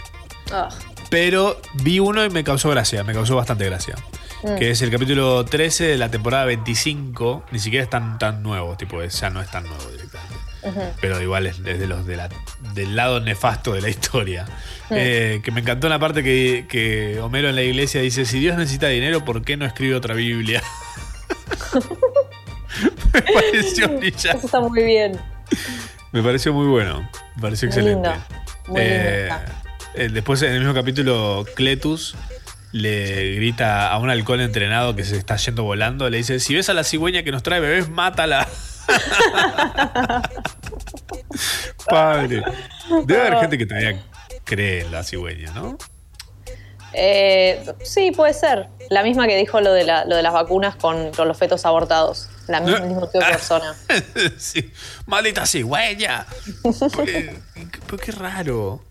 Pero 1.10 1.60
vi 1.74 2.00
uno 2.00 2.24
y 2.24 2.30
me 2.30 2.44
causó 2.44 2.70
gracia, 2.70 3.04
me 3.04 3.12
causó 3.12 3.36
bastante 3.36 3.64
gracia. 3.66 3.94
Mm. 4.42 4.56
Que 4.56 4.70
es 4.70 4.82
el 4.82 4.90
capítulo 4.90 5.44
13 5.44 5.84
de 5.84 5.98
la 5.98 6.10
temporada 6.10 6.44
25. 6.46 7.44
Ni 7.50 7.58
siquiera 7.58 7.84
es 7.84 7.90
tan, 7.90 8.18
tan 8.18 8.42
nuevo, 8.42 8.76
tipo, 8.76 9.02
ya 9.02 9.30
no 9.30 9.40
es 9.40 9.50
tan 9.50 9.64
nuevo 9.64 9.84
Pero 11.00 11.22
igual 11.22 11.46
es, 11.46 11.58
es 11.64 11.78
de 11.78 11.86
los 11.86 12.06
de 12.06 12.16
la- 12.16 12.28
del 12.74 12.96
lado 12.96 13.20
nefasto 13.20 13.72
de 13.72 13.80
la 13.80 13.88
historia. 13.88 14.46
Eh, 14.90 15.40
que 15.44 15.50
me 15.50 15.60
encantó 15.60 15.86
una 15.86 15.98
parte 15.98 16.22
que, 16.22 16.66
que 16.68 17.20
Homero 17.20 17.48
en 17.48 17.54
la 17.56 17.62
iglesia 17.62 18.00
dice: 18.00 18.24
Si 18.24 18.38
Dios 18.40 18.56
necesita 18.56 18.88
dinero, 18.88 19.24
¿por 19.24 19.42
qué 19.42 19.56
no 19.56 19.64
escribe 19.66 19.94
otra 19.94 20.14
Biblia? 20.14 20.62
me 23.14 23.20
pareció 23.22 23.88
brillante. 23.98 24.38
Eso 24.38 24.46
está 24.46 24.60
muy 24.60 24.82
bien. 24.82 25.18
Me 26.12 26.22
pareció 26.22 26.52
muy 26.52 26.66
bueno. 26.66 27.08
Me 27.36 27.42
pareció 27.42 27.68
Muy 27.68 27.76
excelente. 27.76 28.08
lindo. 28.08 28.24
Muy 28.68 28.80
lindo 28.80 28.94
Eh, 28.96 29.28
eh, 29.94 30.08
después, 30.12 30.42
en 30.42 30.52
el 30.52 30.58
mismo 30.60 30.74
capítulo, 30.74 31.44
Cletus 31.54 32.16
le 32.72 33.34
grita 33.36 33.90
a 33.90 33.98
un 33.98 34.10
halcón 34.10 34.40
entrenado 34.40 34.94
que 34.94 35.04
se 35.04 35.16
está 35.16 35.36
yendo 35.36 35.64
volando. 35.64 36.08
Le 36.10 36.18
dice: 36.18 36.40
Si 36.40 36.54
ves 36.54 36.68
a 36.68 36.74
la 36.74 36.84
cigüeña 36.84 37.22
que 37.22 37.32
nos 37.32 37.42
trae 37.42 37.60
bebés, 37.60 37.88
mátala. 37.88 38.46
Padre. 41.88 42.42
Debe 43.04 43.20
haber 43.20 43.40
gente 43.40 43.58
que 43.58 43.66
todavía 43.66 44.02
cree 44.44 44.80
en 44.82 44.92
la 44.92 45.02
cigüeña, 45.04 45.52
¿no? 45.52 45.76
Eh, 46.94 47.64
sí, 47.84 48.10
puede 48.12 48.32
ser. 48.34 48.68
La 48.88 49.02
misma 49.02 49.26
que 49.26 49.36
dijo 49.36 49.60
lo 49.60 49.72
de, 49.72 49.84
la- 49.84 50.04
lo 50.06 50.16
de 50.16 50.22
las 50.22 50.32
vacunas 50.32 50.76
con, 50.76 51.12
con 51.12 51.28
los 51.28 51.36
fetos 51.36 51.66
abortados. 51.66 52.28
La 52.48 52.60
misma, 52.60 52.80
mismo 52.80 53.06
tipo 53.08 53.22
de 53.24 53.30
persona. 53.30 53.74
sí. 54.38 54.72
Maldita 55.06 55.46
cigüeña. 55.46 56.26
Pero 56.64 57.98
qué 57.98 58.12
raro. 58.12 58.82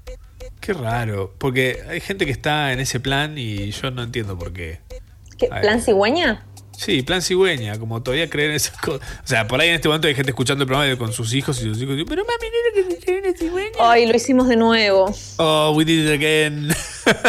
Qué 0.59 0.73
raro. 0.73 1.33
Porque 1.39 1.83
hay 1.89 1.99
gente 2.01 2.25
que 2.25 2.31
está 2.31 2.71
en 2.71 2.79
ese 2.79 2.99
plan 2.99 3.35
y 3.37 3.71
yo 3.71 3.89
no 3.89 4.03
entiendo 4.03 4.37
por 4.37 4.53
qué. 4.53 4.79
¿Qué. 5.37 5.47
¿Plan 5.47 5.81
cigüeña? 5.81 6.45
Sí, 6.77 7.01
plan 7.01 7.23
cigüeña, 7.23 7.79
como 7.79 8.03
todavía 8.03 8.29
creen 8.29 8.51
esas 8.51 8.77
cosas. 8.77 9.01
O 9.23 9.27
sea, 9.27 9.47
por 9.47 9.59
ahí 9.59 9.69
en 9.69 9.75
este 9.75 9.87
momento 9.87 10.07
hay 10.07 10.13
gente 10.13 10.29
escuchando 10.29 10.63
el 10.63 10.67
programa 10.67 10.95
con 10.95 11.11
sus 11.11 11.33
hijos 11.33 11.57
y 11.57 11.63
sus 11.63 11.81
hijos 11.81 11.95
dicen, 11.95 12.07
pero 12.07 12.23
mami, 12.23 12.37
¿no 12.51 12.55
era 12.55 12.71
que 12.75 13.01
se 13.03 13.17
una 13.17 13.33
cigüeña? 13.35 13.71
Ay, 13.79 14.05
lo 14.05 14.15
hicimos 14.15 14.47
de 14.47 14.57
nuevo. 14.57 15.11
Oh, 15.37 15.73
we 15.75 15.83
did 15.83 16.05
it 16.07 16.13
again. 16.13 16.69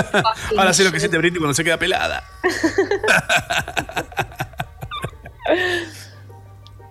Ahora 0.58 0.74
sé 0.74 0.84
lo 0.84 0.92
que 0.92 1.00
siente 1.00 1.16
Britney 1.16 1.38
cuando 1.38 1.54
se 1.54 1.64
queda 1.64 1.78
pelada. 1.78 2.22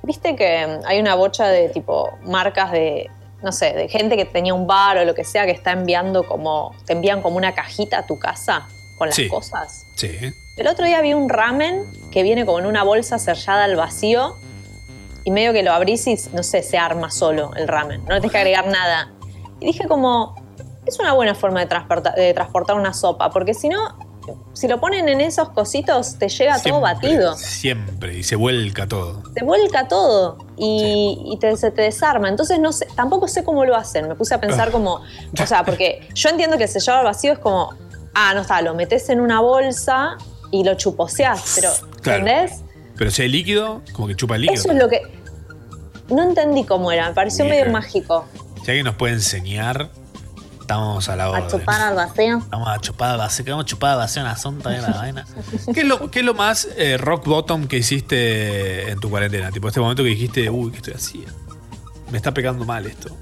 Viste 0.02 0.36
que 0.36 0.80
hay 0.84 1.00
una 1.00 1.14
bocha 1.14 1.50
de 1.50 1.70
tipo 1.70 2.18
marcas 2.24 2.72
de, 2.72 3.12
no 3.44 3.52
sé, 3.52 3.74
de 3.74 3.88
gente 3.88 4.18
que 4.18 4.26
tenía 4.26 4.56
un 4.56 4.66
bar 4.66 4.98
o 4.98 5.06
lo 5.06 5.14
que 5.14 5.26
sea 5.26 5.46
que 5.46 5.52
está 5.52 5.74
enviando 5.74 6.26
como, 6.26 6.76
te 6.88 6.94
envían 6.94 7.22
como 7.22 7.38
una 7.38 7.54
cajita 7.54 8.00
a 8.00 8.08
tu 8.08 8.18
casa 8.18 8.68
con 8.98 9.08
las 9.08 9.16
Sí. 9.16 9.28
cosas. 9.30 9.86
Sí. 9.96 10.12
El 10.58 10.68
otro 10.68 10.86
día 10.86 11.02
vi 11.02 11.14
un 11.14 11.30
ramen 11.30 11.84
que 12.12 12.24
viene 12.24 12.46
como 12.46 12.60
en 12.60 12.66
una 12.66 12.84
bolsa 12.84 13.20
sellada 13.20 13.64
al 13.66 13.76
vacío 13.76 14.36
y 15.24 15.32
medio 15.32 15.54
que 15.54 15.62
lo 15.64 15.72
abrís 15.72 16.08
y, 16.08 16.18
no 16.34 16.42
sé, 16.44 16.64
se 16.64 16.78
arma 16.78 17.12
solo 17.12 17.52
el 17.56 17.68
ramen. 17.68 18.04
No 18.06 18.14
le 18.16 18.22
tenés 18.22 18.32
que 18.32 18.38
agregar 18.40 18.68
nada. 18.68 19.12
Y 19.60 19.68
dije 19.68 19.88
como, 19.88 20.36
es 20.86 21.00
una 21.00 21.14
buena 21.14 21.36
forma 21.36 21.60
de 21.60 21.66
transportar, 21.68 22.16
de 22.16 22.34
transportar 22.34 22.76
una 22.76 22.94
sopa, 22.94 23.30
porque 23.30 23.54
si 23.54 23.70
no, 23.70 23.78
si 24.54 24.68
lo 24.68 24.80
ponen 24.80 25.08
en 25.10 25.22
esos 25.22 25.50
cositos, 25.50 26.18
te 26.18 26.28
llega 26.30 26.62
todo 26.62 26.82
batido. 26.82 27.36
Siempre. 27.38 28.18
Y 28.18 28.24
se 28.24 28.36
vuelca 28.36 28.88
todo. 28.88 29.22
Te 29.34 29.44
vuelca 29.44 29.88
todo 29.88 30.38
y, 30.58 31.22
y 31.32 31.38
te- 31.40 31.56
se 31.58 31.72
te 31.72 31.82
desarma. 31.84 32.30
Entonces 32.30 32.60
no 32.60 32.72
sé, 32.74 32.88
tampoco 32.96 33.28
sé 33.28 33.44
cómo 33.44 33.64
lo 33.66 33.76
hacen. 33.76 34.08
Me 34.08 34.16
puse 34.16 34.34
a 34.34 34.40
pensar 34.42 34.72
como, 34.72 34.96
o 35.42 35.46
sea, 35.46 35.64
porque 35.64 36.08
yo 36.14 36.30
entiendo 36.30 36.58
que 36.58 36.64
el 36.64 36.70
sellado 36.70 37.00
al 37.00 37.06
vacío 37.06 37.34
es 37.34 37.40
como, 37.40 37.74
ah, 38.18 38.34
no 38.34 38.42
está, 38.42 38.62
lo 38.62 38.74
metes 38.74 39.10
en 39.10 39.20
una 39.22 39.40
bolsa 39.40 40.18
y 40.52 40.64
lo 40.64 40.74
chuposeás, 40.76 41.54
pero 41.56 41.70
Claro. 42.02 42.20
¿entendés? 42.28 42.60
Pero 42.98 43.12
si 43.12 43.22
hay 43.22 43.28
líquido, 43.30 43.82
como 43.94 44.08
que 44.08 44.16
chupa 44.16 44.36
el 44.36 44.42
líquido. 44.42 44.60
Eso 44.62 44.72
es 44.72 44.78
lo 44.78 44.90
que 44.90 45.02
no 46.10 46.24
entendí 46.24 46.64
cómo 46.64 46.92
era, 46.92 47.08
me 47.10 47.14
pareció 47.14 47.46
Bien. 47.46 47.58
medio 47.60 47.72
mágico. 47.72 48.26
Si 48.64 48.72
alguien 48.72 48.86
nos 48.86 48.96
puede 48.96 49.14
enseñar, 49.14 49.90
estamos 50.60 51.08
a 51.10 51.16
la 51.16 51.26
A 51.26 51.30
orden. 51.32 51.48
chupar 51.50 51.80
al 51.82 51.96
vacío. 51.96 52.42
Vamos 52.50 52.68
a 52.70 52.80
chupar 52.80 53.18
base, 53.18 53.44
queremos 53.44 53.66
chupar 53.66 53.98
base 53.98 54.20
una 54.20 54.36
sonta 54.36 54.70
de 54.72 54.82
la 54.82 54.90
vaina. 54.90 55.26
¿Qué 55.74 55.82
es 55.82 55.86
lo, 55.86 56.10
qué 56.10 56.20
es 56.20 56.26
lo 56.26 56.34
más 56.34 56.68
eh, 56.78 56.98
rock 56.98 57.26
bottom 57.28 57.68
que 57.68 57.78
hiciste 57.78 58.90
en 58.90 59.00
tu 59.00 59.10
cuarentena? 59.10 59.52
Tipo, 59.52 59.68
este 59.68 59.80
momento 59.80 60.02
que 60.04 60.10
dijiste, 60.10 60.50
uy, 60.50 60.72
¿qué 60.72 60.78
estoy 60.78 60.94
haciendo? 60.96 61.34
Me 62.10 62.18
está 62.18 62.34
pegando 62.34 62.66
mal 62.66 62.86
esto. 62.86 63.16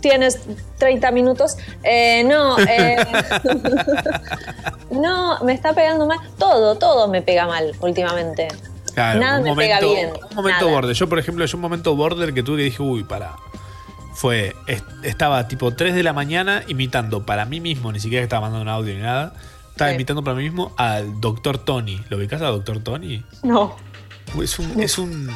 Tienes 0.00 0.38
30 0.78 1.10
minutos. 1.10 1.56
Eh, 1.82 2.24
no, 2.24 2.58
eh, 2.58 2.96
no, 4.90 5.42
me 5.44 5.52
está 5.52 5.72
pegando 5.74 6.06
mal. 6.06 6.18
Todo, 6.38 6.76
todo 6.76 7.08
me 7.08 7.22
pega 7.22 7.46
mal 7.46 7.72
últimamente. 7.80 8.48
Claro, 8.94 9.20
Nada 9.20 9.40
me 9.40 9.50
momento, 9.50 9.58
pega 9.58 9.80
bien. 9.80 10.10
Un 10.30 10.36
momento 10.36 10.60
nada. 10.64 10.72
border. 10.72 10.94
Yo, 10.96 11.08
por 11.08 11.18
ejemplo, 11.18 11.44
yo 11.44 11.56
un 11.56 11.62
momento 11.62 11.94
border 11.94 12.34
que 12.34 12.42
tuve 12.42 12.58
que 12.58 12.64
dije, 12.64 12.82
uy, 12.82 13.04
para. 13.04 13.36
Fue, 14.14 14.56
est- 14.66 14.84
estaba 15.04 15.46
tipo 15.46 15.72
3 15.72 15.94
de 15.94 16.02
la 16.02 16.12
mañana 16.12 16.64
imitando 16.66 17.24
para 17.24 17.44
mí 17.44 17.60
mismo, 17.60 17.92
ni 17.92 18.00
siquiera 18.00 18.24
estaba 18.24 18.42
mandando 18.42 18.62
un 18.62 18.68
audio 18.68 18.94
ni 18.94 19.00
nada. 19.00 19.32
Estaba 19.70 19.90
Sí. 19.90 19.94
imitando 19.94 20.24
para 20.24 20.36
mí 20.36 20.42
mismo 20.42 20.72
al 20.76 21.20
Dr. 21.20 21.58
Tony. 21.58 22.02
¿Lo 22.08 22.16
ubicás 22.16 22.42
al 22.42 22.52
Dr. 22.64 22.82
Tony? 22.82 23.22
No. 23.44 23.76
Es 24.42 24.58
un, 24.58 24.80
es 24.82 24.98
un. 24.98 25.30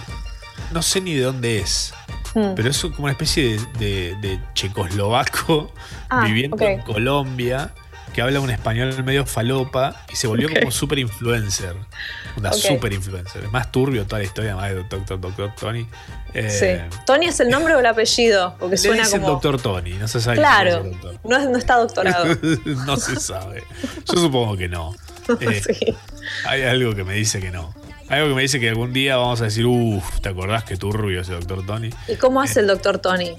No 0.72 0.82
sé 0.82 1.00
ni 1.00 1.14
de 1.14 1.22
dónde 1.22 1.58
es. 1.60 1.94
Mm. 2.34 2.54
Pero 2.54 2.68
es 2.70 2.80
como 2.80 3.04
una 3.04 3.12
especie 3.12 3.58
de, 3.78 4.14
de- 4.14 4.16
de 4.20 4.40
checoslovaco 4.54 5.72
Ah, 6.08 6.24
viviendo 6.24 6.62
en 6.64 6.80
Colombia 6.80 7.72
que 8.14 8.20
habla 8.20 8.40
un 8.40 8.50
español 8.50 9.02
medio 9.04 9.24
falopa 9.24 10.04
y 10.12 10.16
se 10.16 10.26
volvió 10.26 10.48
como 10.52 10.70
super 10.70 10.98
influencer. 10.98 11.74
Una 12.36 12.50
Ok. 12.50 12.56
super 12.56 12.92
influencer. 12.92 13.44
Es 13.44 13.50
más 13.50 13.72
turbio 13.72 14.04
toda 14.06 14.18
la 14.18 14.26
historia 14.26 14.54
más 14.54 14.68
de 14.68 14.82
Doctor, 14.84 15.18
Doctor 15.18 15.54
Tony. 15.58 15.86
Eh, 16.34 16.50
Sí. 16.50 16.96
¿Tony 17.06 17.26
es 17.28 17.40
el 17.40 17.48
nombre 17.48 17.74
o 17.74 17.80
el 17.80 17.86
apellido? 17.86 18.54
Porque 18.58 18.72
Le 18.72 18.78
suena 18.78 19.04
dicen 19.04 19.20
como. 19.22 19.32
Doctor 19.32 19.60
Tony, 19.60 19.92
no 19.94 20.08
se 20.08 20.20
sabe. 20.20 20.36
si 20.36 20.40
Claro, 20.42 20.84
no, 21.24 21.36
es- 21.38 21.48
no 21.48 21.56
está 21.56 21.76
doctorado. 21.76 22.26
no 22.86 22.96
se 22.98 23.16
sabe. 23.18 23.64
Yo 24.06 24.20
supongo 24.20 24.56
que 24.58 24.68
no. 24.68 24.94
Eh, 25.40 25.62
Sí. 25.64 25.94
Hay 26.46 26.62
algo 26.64 26.94
que 26.94 27.04
me 27.04 27.14
dice 27.14 27.40
que 27.40 27.50
no. 27.50 27.72
Algo 28.12 28.28
que 28.28 28.34
me 28.34 28.42
dice 28.42 28.60
que 28.60 28.68
algún 28.68 28.92
día 28.92 29.16
vamos 29.16 29.40
a 29.40 29.44
decir, 29.44 29.64
uff, 29.66 30.20
¿te 30.20 30.28
acordás 30.28 30.64
que 30.64 30.76
turbio 30.76 31.22
ese 31.22 31.32
Doctor 31.32 31.64
Tony? 31.64 31.88
¿Y 32.08 32.16
cómo 32.16 32.42
hace 32.42 32.60
el 32.60 32.66
doctor 32.66 32.98
Tony? 32.98 33.36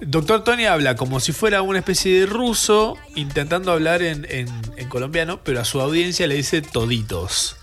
Doctor 0.00 0.44
Tony 0.44 0.66
habla 0.66 0.94
como 0.96 1.18
si 1.18 1.32
fuera 1.32 1.60
una 1.62 1.78
especie 1.80 2.20
de 2.20 2.26
ruso 2.26 2.96
intentando 3.16 3.72
hablar 3.72 4.02
en, 4.02 4.24
en- 4.30 4.48
en 4.76 4.88
colombiano, 4.88 5.40
pero 5.42 5.60
a 5.60 5.64
su 5.64 5.80
audiencia 5.80 6.26
le 6.28 6.36
dice 6.36 6.62
toditos. 6.62 7.56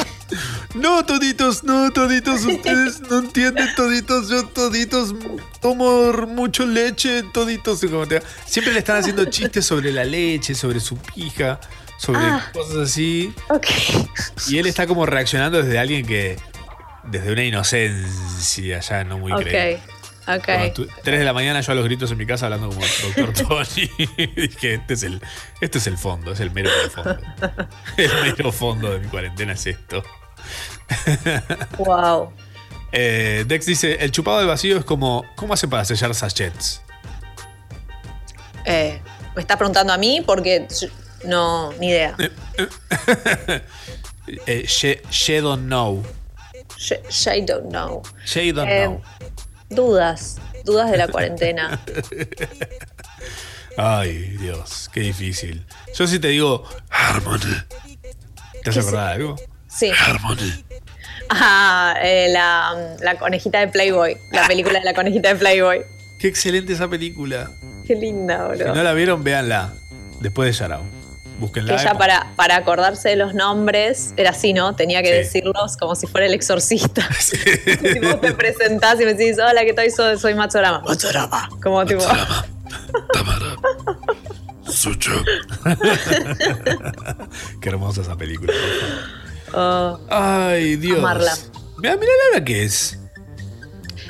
No, 0.74 1.04
toditos, 1.06 1.64
no, 1.64 1.90
toditos, 1.90 2.44
ustedes 2.44 3.00
no 3.00 3.20
entienden 3.20 3.74
toditos, 3.74 4.28
yo 4.28 4.46
toditos 4.46 5.14
tomo 5.62 6.12
mucho 6.26 6.66
leche, 6.66 7.22
toditos. 7.32 7.82
y 7.82 7.88
como 7.88 8.06
te- 8.06 8.22
Siempre 8.44 8.74
le 8.74 8.80
están 8.80 8.98
haciendo 8.98 9.24
chistes 9.24 9.64
sobre 9.64 9.90
la 9.92 10.04
leche, 10.04 10.54
sobre 10.54 10.80
su 10.80 10.96
pija, 10.98 11.58
sobre 11.98 12.20
Ah. 12.22 12.50
cosas 12.54 12.76
así. 12.76 13.34
Ok. 13.50 13.66
Y 14.48 14.58
él 14.58 14.66
está 14.66 14.86
como 14.86 15.04
reaccionando 15.04 15.62
desde 15.62 15.78
alguien 15.78 16.06
que, 16.06 16.38
desde 17.04 17.30
una 17.32 17.44
inocencia 17.44 18.80
ya 18.80 19.04
no 19.04 19.18
muy 19.18 19.32
creíble. 19.32 19.76
Ok. 20.26 20.44
Cuando 20.44 20.66
Ok. 20.66 20.74
tu- 20.74 20.88
3 21.04 21.18
de 21.18 21.24
la 21.24 21.32
mañana 21.32 21.60
yo 21.62 21.72
a 21.72 21.74
los 21.74 21.84
gritos 21.84 22.10
en 22.10 22.18
mi 22.18 22.26
casa 22.26 22.46
hablando 22.46 22.68
como 22.68 22.80
Doctor 23.16 23.32
Tony. 23.48 23.90
Dije, 24.36 24.74
este 24.74 24.94
es 24.94 25.02
el, 25.02 25.20
este 25.60 25.78
es 25.78 25.86
el 25.86 25.96
fondo, 25.98 26.32
es 26.32 26.40
el 26.40 26.50
mero 26.50 26.70
fondo. 26.94 27.18
El 27.96 28.10
mero 28.22 28.52
fondo 28.52 28.90
de 28.90 29.00
mi 29.00 29.08
cuarentena 29.08 29.52
es 29.54 29.66
esto. 29.66 30.02
Wow. 31.78 32.32
Eh, 32.92 33.44
Dex 33.46 33.66
dice, 33.66 33.96
el 34.00 34.10
chupado 34.12 34.38
del 34.38 34.46
vacío 34.48 34.78
es 34.78 34.84
como, 34.84 35.24
¿cómo 35.36 35.52
hace 35.54 35.68
para 35.68 35.84
sellar 35.84 36.14
sachets? 36.14 36.80
Eh, 38.64 39.00
me 39.34 39.42
estás 39.42 39.56
preguntando 39.56 39.92
a 39.92 39.98
mí 39.98 40.22
porque 40.24 40.66
no, 41.24 41.72
ni 41.74 41.88
idea. 41.88 42.16
Eh, 44.46 44.66
she, 44.66 45.00
she 45.10 45.40
don't 45.40 45.68
know. 45.68 46.04
Sh- 46.76 47.26
I 47.28 47.40
don't 47.40 47.70
know. 47.70 48.02
She 48.26 48.52
don't 48.52 48.68
Eh, 48.68 48.84
know. 48.84 49.00
Dudas, 49.70 50.36
dudas 50.64 50.90
de 50.90 50.98
la 50.98 51.08
cuarentena. 51.12 51.80
Ay, 53.76 54.36
Dios, 54.38 54.90
qué 54.92 55.00
difícil. 55.00 55.64
Yo 55.94 56.06
sí 56.06 56.18
te 56.18 56.28
digo, 56.28 56.64
Harmony. 56.90 57.38
¿Te 58.62 58.68
has 58.70 58.74
¿Qué 58.74 58.80
acordado 58.80 59.06
de 59.06 59.12
algo? 59.14 59.36
Sí. 59.68 59.90
Harmony. 59.98 60.64
Ah, 61.30 61.94
eh, 62.02 62.28
la, 62.30 62.96
la 63.00 63.18
conejita 63.18 63.60
de 63.60 63.68
Playboy. 63.68 64.16
La 64.32 64.46
película 64.46 64.78
de 64.80 64.84
la 64.84 64.94
conejita 64.94 65.30
de 65.30 65.36
Playboy. 65.36 65.80
Qué 66.20 66.28
excelente 66.28 66.72
esa 66.74 66.88
película. 66.88 67.48
Qué 67.86 67.94
linda, 67.94 68.50
Si 68.54 68.62
bro. 68.62 68.74
no 68.74 68.82
la 68.82 68.92
vieron, 68.92 69.24
véanla. 69.24 69.72
Después 70.20 70.48
de 70.52 70.58
Yarao. 70.60 70.82
Búsquenla. 71.38 71.76
Que 71.76 71.82
ella 71.82 71.94
para, 71.94 72.32
para 72.36 72.56
acordarse 72.56 73.08
de 73.10 73.16
los 73.16 73.32
nombres 73.34 74.12
era 74.16 74.30
así, 74.30 74.52
¿no? 74.52 74.74
Tenía 74.74 75.02
que 75.02 75.08
Sí. 75.08 75.14
decirlos 75.14 75.76
como 75.76 75.94
si 75.94 76.06
fuera 76.06 76.26
el 76.26 76.34
exorcista. 76.34 77.08
Si 77.20 77.98
vos 78.00 78.20
te 78.20 78.32
presentás 78.32 79.00
y 79.00 79.04
me 79.04 79.14
decís, 79.14 79.38
hola, 79.38 79.64
¿qué 79.64 79.72
tal? 79.72 79.90
Soy, 79.92 80.18
soy 80.18 80.34
Matsurama. 80.34 80.80
Matsurama. 80.80 81.48
Como 81.62 81.84
tipo. 81.86 82.02
Sucho. 84.68 85.12
Qué 87.60 87.68
hermosa 87.68 88.02
esa 88.02 88.16
película. 88.16 88.52
oh, 89.54 89.98
Ay, 90.10 90.76
Dios. 90.76 90.98
Amarla. 90.98 91.32
Mira, 91.78 91.96
mira 91.96 92.12
la 92.24 92.36
hora 92.36 92.44
que 92.44 92.64
es. 92.64 92.98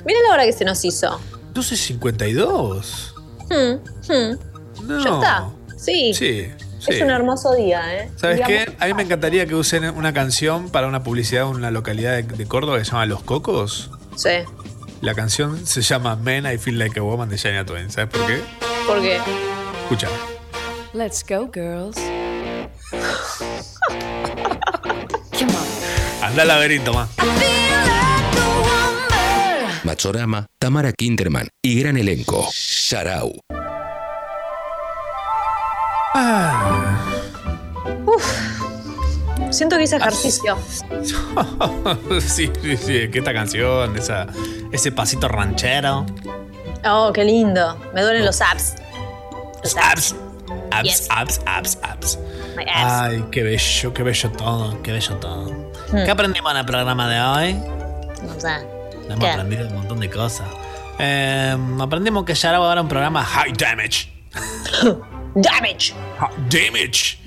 Mira 0.05 0.19
la 0.27 0.35
hora 0.35 0.45
que 0.45 0.53
se 0.53 0.65
nos 0.65 0.85
hizo. 0.85 1.21
12.52. 1.55 3.15
Hmm, 3.51 3.79
hmm. 4.13 4.87
No. 4.89 5.05
Ya 5.05 5.11
está. 5.11 5.49
Sí. 5.77 6.13
Sí, 6.15 6.49
sí. 6.89 6.95
Es 6.97 7.03
un 7.03 7.11
hermoso 7.11 7.55
día, 7.55 7.95
¿eh? 7.95 8.11
¿Sabes 8.17 8.37
Día 8.39 8.47
qué? 8.47 8.73
A 8.79 8.87
mí 8.87 8.95
me 8.95 9.03
encantaría 9.03 9.47
que 9.47 9.55
usen 9.55 9.85
una 9.91 10.13
canción 10.13 10.71
para 10.71 10.87
una 10.89 11.03
publicidad 11.03 11.49
en 11.49 11.57
una 11.57 11.71
localidad 11.71 12.13
de, 12.13 12.23
de 12.23 12.47
Córdoba 12.47 12.79
que 12.79 12.85
se 12.85 12.91
llama 12.93 13.07
Los 13.07 13.23
Cocos. 13.23 13.91
Sí. 14.17 14.31
La 15.01 15.15
canción 15.15 15.65
se 15.67 15.81
llama 15.83 16.17
Men 16.17 16.45
I 16.47 16.59
Feel 16.59 16.79
Like 16.79 16.99
a 16.99 17.03
Woman 17.03 17.29
de 17.29 17.37
Shania 17.37 17.65
Twain. 17.65 17.91
¿Sabes 17.91 18.11
por 18.11 18.27
qué? 18.27 18.41
Porque. 18.87 19.21
Escucha. 19.83 20.09
Let's 20.93 21.25
go, 21.27 21.49
girls. 21.53 21.97
Anda 26.23 26.43
al 26.43 26.49
laberinto, 26.49 26.93
más. 26.93 27.09
Machorama, 29.85 30.47
Tamara 30.59 30.93
Kinderman 30.93 31.49
y 31.63 31.81
gran 31.81 31.97
elenco. 31.97 32.49
Sharau. 32.53 33.33
Siento 39.51 39.77
que 39.77 39.85
hice 39.85 39.97
ejercicio. 39.97 40.59
sí, 42.21 42.51
sí, 42.63 42.77
sí. 42.77 43.09
Que 43.11 43.19
esta 43.19 43.33
canción, 43.33 43.97
esa, 43.97 44.27
ese 44.73 44.93
pasito 44.93 45.27
ranchero. 45.29 46.05
Oh, 46.85 47.13
qué 47.13 47.25
lindo. 47.25 47.79
Me 47.95 48.03
duelen 48.03 48.25
los 48.27 48.41
apps. 48.41 48.75
Abs. 49.83 50.15
Abs, 50.71 50.85
Yes. 50.85 51.09
abs, 51.11 51.41
abs, 51.47 51.79
abs. 51.83 52.19
My 52.57 52.65
abs. 52.65 52.93
Ay, 52.93 53.25
qué 53.33 53.43
bello, 53.43 53.93
qué 53.95 54.03
bello 54.03 54.31
todo, 54.33 54.83
qué 54.83 54.93
bello 54.93 55.17
todo. 55.17 55.51
Hmm. 55.93 56.05
¿Qué 56.05 56.11
aprendimos 56.11 56.51
en 56.53 56.59
el 56.59 56.67
programa 56.67 57.09
de 57.09 57.21
hoy? 57.21 57.55
No 57.55 58.39
sé. 58.39 58.51
Hemos 59.07 59.19
¿Qué? 59.19 59.31
aprendido 59.31 59.67
un 59.69 59.75
montón 59.77 60.01
de 60.01 60.11
cosas. 60.11 60.47
Eh, 60.99 61.57
aprendimos 61.81 62.25
que 62.25 62.35
Yarao 62.35 62.65
ahora 62.65 62.83
un 62.83 62.89
programa 62.89 63.25
High 63.25 63.53
Damage. 63.55 64.13
Damage. 65.43 65.95
High 66.19 66.49
Damage. 66.51 67.19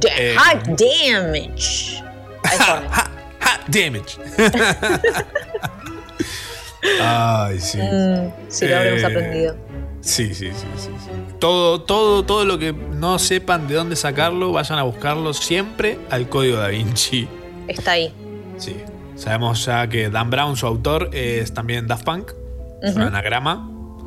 Da- 0.00 0.08
Eh, 0.16 0.34
high 0.36 0.60
damage. 0.76 2.02
High 2.44 3.60
Damage. 3.68 4.18
Ay, 7.02 7.58
sí. 7.58 7.78
Mm, 7.78 8.30
sí, 8.48 8.66
lo 8.68 8.76
habremos 8.76 9.02
Eh, 9.02 9.06
aprendido. 9.06 9.56
Sí, 10.00 10.34
sí, 10.34 10.50
sí, 10.52 10.66
sí, 10.76 10.90
sí. 11.04 11.10
Todo, 11.38 11.82
todo, 11.82 12.24
todo 12.24 12.44
lo 12.44 12.58
que 12.58 12.72
no 12.72 13.18
sepan 13.18 13.66
de 13.68 13.74
dónde 13.74 13.96
sacarlo, 13.96 14.52
vayan 14.52 14.78
a 14.78 14.82
buscarlo 14.84 15.34
siempre 15.34 15.98
al 16.10 16.28
código 16.28 16.56
da 16.58 16.68
Vinci. 16.68 17.28
Está 17.66 17.92
ahí. 17.92 18.12
Sí. 18.58 18.76
Sabemos 19.16 19.64
ya 19.64 19.88
que 19.88 20.08
Dan 20.10 20.30
Brown, 20.30 20.56
su 20.56 20.66
autor, 20.66 21.10
es 21.12 21.52
también 21.52 21.86
Daft 21.88 22.04
Punk. 22.04 22.30
Es 22.82 22.94
un 22.94 23.02
Ujú. 23.02 23.10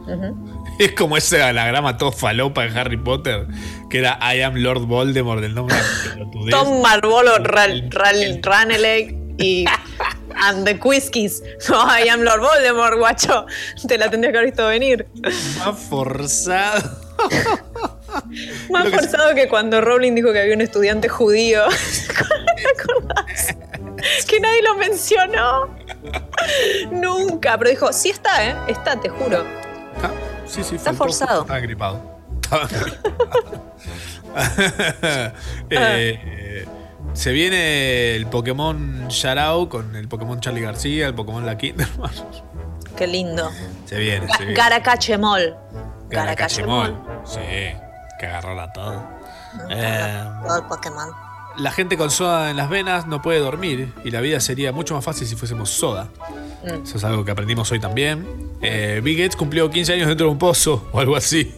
Es 0.80 0.94
como 0.94 1.16
ese 1.18 1.44
anagrama 1.44 1.98
todo 1.98 2.12
falopa 2.12 2.64
de 2.64 2.80
Harry 2.80 2.98
Potter, 2.98 3.46
que 3.90 4.00
era 4.00 4.18
I 4.34 4.42
am 4.42 4.56
Lord 4.56 4.88
Voldemort 4.88 5.42
del 5.42 5.54
nombre. 5.54 5.76
de. 5.76 6.50
Tom 6.52 6.82
Marvolo, 6.82 7.38
Ranelagh 7.38 9.16
y 9.38 9.66
and 10.36 10.66
the 10.66 10.80
Quiskies. 10.80 11.44
No, 11.70 11.86
I 11.86 12.08
am 12.10 12.22
Lord 12.24 12.42
Voldemort, 12.42 12.98
guacho. 12.98 13.46
Te 13.88 13.98
la 13.98 14.10
tendrías 14.10 14.32
que 14.32 14.38
haber 14.40 14.52
visto 14.52 14.68
venir. 14.68 15.08
Más 15.60 15.78
forzado. 15.78 16.98
Más 18.72 18.90
forzado 18.90 19.36
que 19.36 19.48
cuando 19.48 19.82
Rowling 19.82 20.16
dijo 20.16 20.34
que 20.34 20.42
había 20.42 20.56
un 20.56 20.62
estudiante 20.62 21.08
judío. 21.10 21.64
¿Te 21.68 22.82
acordás? 22.82 23.56
Que 24.28 24.40
nadie 24.40 24.64
lo 24.64 24.76
mencionó. 24.76 25.70
Nunca. 26.92 27.58
Pero 27.58 27.70
dijo, 27.70 27.94
sí 27.94 28.10
está, 28.10 28.50
¿eh? 28.50 28.56
Está, 28.68 29.00
te 29.00 29.10
juro. 29.10 29.46
Sí, 30.46 30.64
sí, 30.64 30.76
Está 30.76 30.94
forzado. 30.94 31.42
Estaba 31.42 31.60
gripado. 31.60 32.02
Estaba 32.42 32.68
gripado. 32.68 33.72
Eh, 35.70 36.66
se 37.14 37.32
viene 37.32 38.16
el 38.16 38.26
Pokémon 38.28 39.10
Yarao 39.10 39.68
con 39.68 39.96
el 39.96 40.08
Pokémon 40.08 40.40
Charlie 40.40 40.62
García, 40.62 41.08
el 41.08 41.14
Pokémon 41.16 41.46
La 41.46 41.58
Kinderman. 41.58 42.12
Qué 42.98 43.08
lindo. 43.08 43.50
Se 43.86 43.98
viene, 43.98 44.28
se 44.28 44.38
viene. 44.40 44.54
Garacachemol. 44.54 45.56
Garacachemol. 46.10 46.96
Sí, 47.26 47.40
que 48.20 48.26
agarrará 48.26 48.72
todo. 48.72 49.04
Eh, 49.70 50.24
Todo 50.48 50.58
el 50.58 50.64
Pokémon. 50.66 51.10
La 51.58 51.72
gente 51.72 51.98
con 51.98 52.10
soda 52.12 52.50
en 52.50 52.58
las 52.58 52.70
venas 52.70 53.08
no 53.08 53.22
puede 53.22 53.40
dormir 53.40 53.92
y 54.04 54.12
la 54.12 54.22
vida 54.22 54.40
sería 54.40 54.72
mucho 54.72 54.96
más 54.96 55.04
fácil 55.04 55.28
si 55.28 55.36
fuésemos 55.36 55.70
soda. 55.70 56.10
Mm. 56.64 56.84
Eso 56.84 56.98
es 56.98 57.04
algo 57.04 57.26
que 57.26 57.32
aprendimos 57.32 57.72
hoy 57.72 57.80
también. 57.80 58.26
Eh, 58.62 59.02
Bill 59.04 59.18
Gates 59.18 59.36
cumplió 59.36 59.70
15 59.70 59.94
años 59.94 60.08
dentro 60.08 60.28
de 60.28 60.32
un 60.32 60.40
pozo 60.40 60.88
o 60.92 61.00
algo 61.00 61.16
así. 61.16 61.54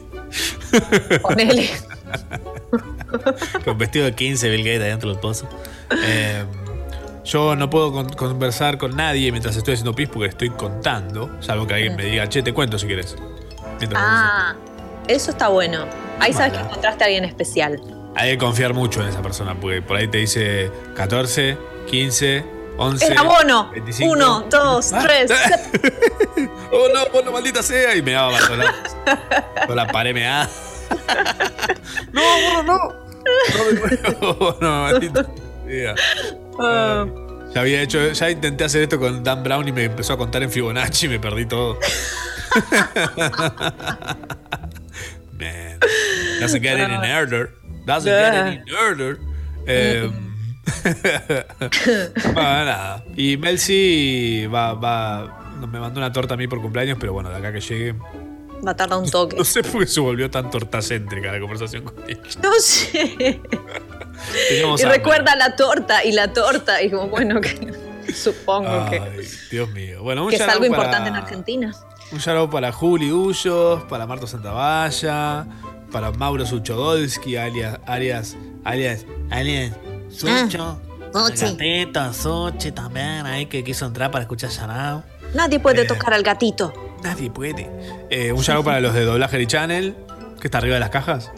Ponele. 1.22 1.70
Con 3.66 3.78
vestido 3.78 4.06
de 4.06 4.14
15 4.16 4.50
Bill 4.50 4.64
Gates 4.64 4.82
adentro 4.82 5.10
del 5.10 5.20
pozo. 5.20 5.48
Eh, 6.06 6.44
yo 7.24 7.56
no 7.56 7.70
puedo 7.70 7.92
con- 7.94 8.10
conversar 8.10 8.78
con 8.78 8.96
nadie 8.98 9.32
mientras 9.32 9.56
estoy 9.56 9.76
haciendo 9.76 9.94
pis 9.94 10.10
porque 10.10 10.30
estoy 10.30 10.50
contando. 10.50 11.30
Salvo 11.42 11.66
que 11.68 11.76
alguien 11.76 11.96
me 11.96 12.04
diga, 12.06 12.28
che, 12.28 12.42
te 12.42 12.54
cuento 12.54 12.78
si 12.78 12.88
quieres. 12.88 13.16
Ah, 13.96 14.56
eso 15.08 15.32
está 15.32 15.48
bueno. 15.50 15.86
Ahí 16.20 16.34
sabes 16.34 16.54
que 16.54 16.60
encontraste 16.60 17.04
a 17.04 17.08
alguien 17.08 17.26
especial. 17.26 17.80
Hay 18.16 18.32
que 18.32 18.38
confiar 18.38 18.74
mucho 18.74 19.02
en 19.02 19.08
esa 19.10 19.22
persona 19.22 19.56
porque 19.60 19.82
por 19.82 19.98
ahí 19.98 20.08
te 20.08 20.20
dice 20.20 20.72
14, 20.96 21.58
15, 21.90 22.46
11. 22.78 23.06
Era 23.08 23.22
bono. 23.24 23.70
25. 23.72 24.12
Uno, 24.12 24.42
dos, 24.50 24.94
Ah. 24.94 25.02
tres. 25.04 25.32
oh 26.72 26.88
no, 26.94 27.06
bono, 27.12 27.32
maldita 27.32 27.64
sea. 27.64 27.96
Y 27.96 28.02
me 28.02 28.12
daba 28.12 28.38
con 28.48 28.60
la, 28.60 28.76
con 29.68 29.76
la 29.76 29.88
pared 29.88 30.14
me 30.14 30.22
da. 30.22 30.48
no, 32.12 32.22
bono, 32.22 32.64
no. 32.64 33.04
No, 34.22 34.34
bono, 34.36 34.82
maldita 34.84 35.26
sea. 35.68 35.96
Ah, 36.60 37.06
Ya 37.54 37.62
había 37.62 37.82
hecho, 37.82 38.12
ya 38.12 38.30
intenté 38.30 38.64
hacer 38.64 38.84
esto 38.84 39.00
con 39.00 39.24
Dan 39.24 39.44
Brown 39.44 39.68
y 39.68 39.72
me 39.72 39.86
empezó 39.86 40.14
a 40.14 40.18
contar 40.18 40.44
en 40.44 40.52
Fibonacci 40.52 41.06
y 41.08 41.10
me 41.10 41.20
perdí 41.20 41.46
todo. 41.46 41.78
Man. 45.40 45.80
Doesn't 46.40 46.62
get 46.62 46.80
any 46.80 46.98
nerder. 46.98 47.52
Doesn't 47.86 48.06
get 48.06 48.34
any 48.34 48.60
nerder. 48.66 49.20
Eh, 49.66 50.10
bueno, 52.34 52.66
nada. 52.66 53.04
Y 53.16 53.38
Mel 53.38 53.60
C 53.60 54.48
va, 54.54 54.74
va, 54.74 55.52
me 55.72 55.80
mandó 55.80 56.00
una 56.00 56.12
torta 56.12 56.34
a 56.34 56.38
mí 56.38 56.48
por 56.48 56.62
cumpleaños, 56.62 56.98
pero 57.00 57.14
bueno, 57.14 57.30
de 57.30 57.36
acá 57.38 57.52
que 57.52 57.60
llegue. 57.62 57.96
Va 58.66 58.72
a 58.72 58.76
tardar 58.76 59.00
un 59.00 59.10
toque. 59.10 59.36
No 59.36 59.44
sé 59.44 59.62
por 59.64 59.82
qué 59.82 59.88
se 59.88 60.00
volvió 60.00 60.30
tan 60.32 60.50
tortacéntrica 60.50 61.32
la 61.34 61.40
conversación 61.40 61.84
con 61.84 61.96
ella. 62.08 62.22
No 62.42 62.52
sé. 62.60 63.42
Teníamos 64.50 64.80
Y 64.80 64.84
hambre. 64.84 64.98
recuerda 65.00 65.36
la 65.36 65.56
torta 65.58 66.04
y 66.06 66.14
la 66.14 66.32
torta. 66.32 66.82
Y 66.82 66.90
como, 66.90 67.10
bueno, 67.10 67.42
que 67.42 67.74
supongo 68.14 68.90
que, 68.90 69.00
Ay, 69.00 69.28
Dios 69.52 69.70
mío. 69.72 70.02
Bueno, 70.04 70.24
un 70.24 70.30
que 70.30 70.38
es 70.38 70.42
algo 70.42 70.60
para- 70.60 70.68
importante 70.68 71.10
en 71.10 71.16
Argentina. 71.16 71.74
Un 72.14 72.20
shout 72.20 72.50
para 72.52 72.72
Juli 72.72 73.12
Ullos, 73.12 73.84
para 73.84 74.06
Marto 74.08 74.28
Santavalla, 74.28 75.46
para 75.94 76.12
Mauro 76.12 76.46
Suchodolski, 76.46 77.38
alias, 77.38 77.80
alias, 77.86 78.36
alias, 78.66 79.06
alias, 79.32 79.72
Sucho, 80.12 80.82
Ah. 81.16 81.30
Gatito, 81.34 82.12
Suchi 82.14 82.72
también, 82.72 83.26
ahí 83.26 83.46
que 83.46 83.64
quiso 83.64 83.86
entrar 83.86 84.10
para 84.12 84.24
escuchar 84.24 84.50
Yarao. 84.50 85.04
Nadie 85.36 85.60
puede 85.60 85.84
Eh, 85.84 85.86
tocar 85.86 86.14
al 86.14 86.24
gatito. 86.24 86.74
Nadie 87.04 87.30
puede. 87.30 87.70
Eh, 88.10 88.32
un 88.34 88.42
shout 88.42 88.66
para 88.66 88.80
los 88.80 88.94
de 88.94 89.06
Doblaje 89.06 89.46
Channel, 89.48 89.96
que 90.42 90.48
está 90.48 90.58
arriba 90.58 90.74
de 90.76 90.80
las 90.82 90.90
cajas. 90.90 91.32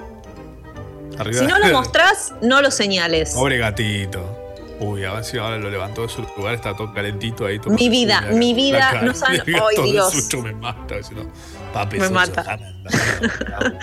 Arriba 1.18 1.40
Si 1.42 1.46
no 1.48 1.60
lo 1.60 1.68
mostrás, 1.74 2.34
no 2.42 2.62
lo 2.62 2.72
señales. 2.72 3.32
Pobre 3.34 3.58
gatito. 3.58 4.42
Uy, 4.80 5.06
a 5.06 5.14
ver 5.14 5.24
si 5.24 5.38
ahora 5.38 5.58
lo 5.58 5.70
levantó 5.70 6.02
de 6.02 6.10
su 6.10 6.22
lugar, 6.38 6.54
está 6.56 6.76
todo 6.76 6.94
calentito 6.94 7.46
ahí. 7.46 7.60
todo- 7.60 7.74
Mi 7.74 7.88
vida, 7.90 8.20
La- 8.22 8.32
mi 8.34 8.54
vida, 8.54 8.92
la 8.94 9.02
no 9.04 9.14
saben- 9.14 9.42
del 9.46 9.56
gato 9.56 9.68
¡Ay, 9.70 9.76
de 9.78 9.92
Dios! 9.92 10.12
Sucho 10.12 10.42
me 10.42 10.54
mata. 10.54 11.02
si 11.02 11.16
no, 11.16 11.32
papi, 11.74 11.98
Me 11.98 12.04
Sucho, 12.08 12.14
mata. 12.14 12.60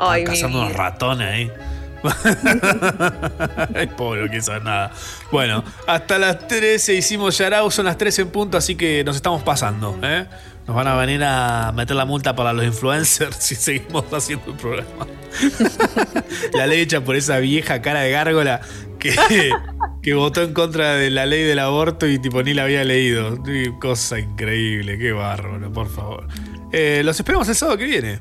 Ay, 0.00 0.24
cazando 0.24 0.60
unos 0.60 0.72
ratones 0.72 1.28
ahí. 1.28 1.50
Ay, 3.74 3.86
pobre, 3.88 4.22
no 4.22 4.26
quiere 4.28 4.42
saber 4.42 4.64
nada. 4.64 4.90
Bueno, 5.30 5.62
hasta 5.86 6.18
las 6.18 6.46
13 6.48 6.94
hicimos 6.94 7.36
Yarao, 7.36 7.70
son 7.70 7.84
las 7.84 7.98
13 7.98 8.22
en 8.22 8.28
punto, 8.30 8.56
así 8.56 8.74
que 8.74 9.04
nos 9.04 9.16
estamos 9.16 9.42
pasando. 9.42 9.98
¿eh? 10.02 10.26
Nos 10.66 10.76
van 10.76 10.88
a 10.88 10.94
venir 10.94 11.22
a 11.24 11.72
meter 11.74 11.96
la 11.96 12.04
multa 12.04 12.34
para 12.34 12.52
los 12.52 12.64
influencers 12.64 13.36
Si 13.38 13.54
seguimos 13.54 14.04
haciendo 14.12 14.52
el 14.52 14.56
programa. 14.56 15.06
la 16.54 16.66
ley 16.66 16.80
hecha 16.80 17.02
por 17.02 17.16
esa 17.16 17.38
vieja 17.38 17.82
cara 17.82 18.00
de 18.00 18.10
gárgola 18.10 18.60
que, 18.98 19.14
que 20.02 20.14
votó 20.14 20.42
en 20.42 20.54
contra 20.54 20.94
de 20.94 21.10
la 21.10 21.26
ley 21.26 21.42
del 21.42 21.58
aborto 21.58 22.06
y 22.06 22.18
tipo 22.18 22.42
ni 22.42 22.54
la 22.54 22.64
había 22.64 22.84
leído. 22.84 23.38
Cosa 23.80 24.18
increíble, 24.18 24.98
qué 24.98 25.12
bárbaro, 25.12 25.72
por 25.72 25.88
favor. 25.88 26.28
Eh, 26.72 27.02
los 27.04 27.18
esperamos 27.18 27.48
el 27.48 27.54
sábado 27.54 27.78
que 27.78 27.84
viene. 27.84 28.20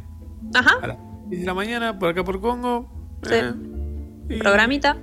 Ajá. 0.54 0.98
10 1.30 1.42
de 1.42 1.46
la 1.46 1.54
mañana, 1.54 1.98
por 2.00 2.10
acá 2.10 2.24
por 2.24 2.40
Congo. 2.42 2.92
Eh, 3.30 3.54
Programita. 4.40 4.98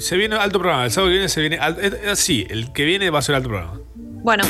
Se 0.00 0.16
viene 0.16 0.36
alto 0.36 0.58
programa. 0.58 0.84
El 0.86 0.90
sábado 0.90 1.08
que 1.10 1.14
viene 1.14 1.28
se 1.28 1.40
viene. 1.40 1.58
al- 1.58 1.76
eh, 1.78 2.00
eh, 2.04 2.16
sí, 2.16 2.46
el 2.48 2.72
que 2.72 2.84
viene 2.84 3.10
va 3.10 3.18
a 3.18 3.22
ser 3.22 3.34
alto 3.34 3.48
programa. 3.48 3.78
Bueno, 3.96 4.44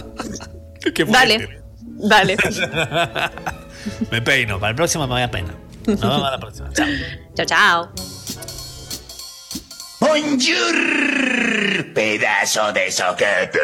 Qué 0.94 1.04
dale. 1.04 1.62
Dale. 1.82 2.36
Me 4.10 4.20
peino. 4.22 4.58
Para 4.60 4.70
el 4.70 4.76
próximo 4.76 5.06
me 5.06 5.14
voy 5.14 5.22
a 5.22 5.30
pena. 5.30 5.54
Nos 5.86 6.00
vemos 6.00 6.22
a 6.22 6.30
la 6.30 6.38
próxima. 6.38 6.70
Chao. 6.72 6.86
Chao, 7.34 7.46
chao. 7.46 7.92
Bonjour, 10.00 10.74
pedazo 11.94 12.72
de 12.72 12.90
soquete. 12.90 13.58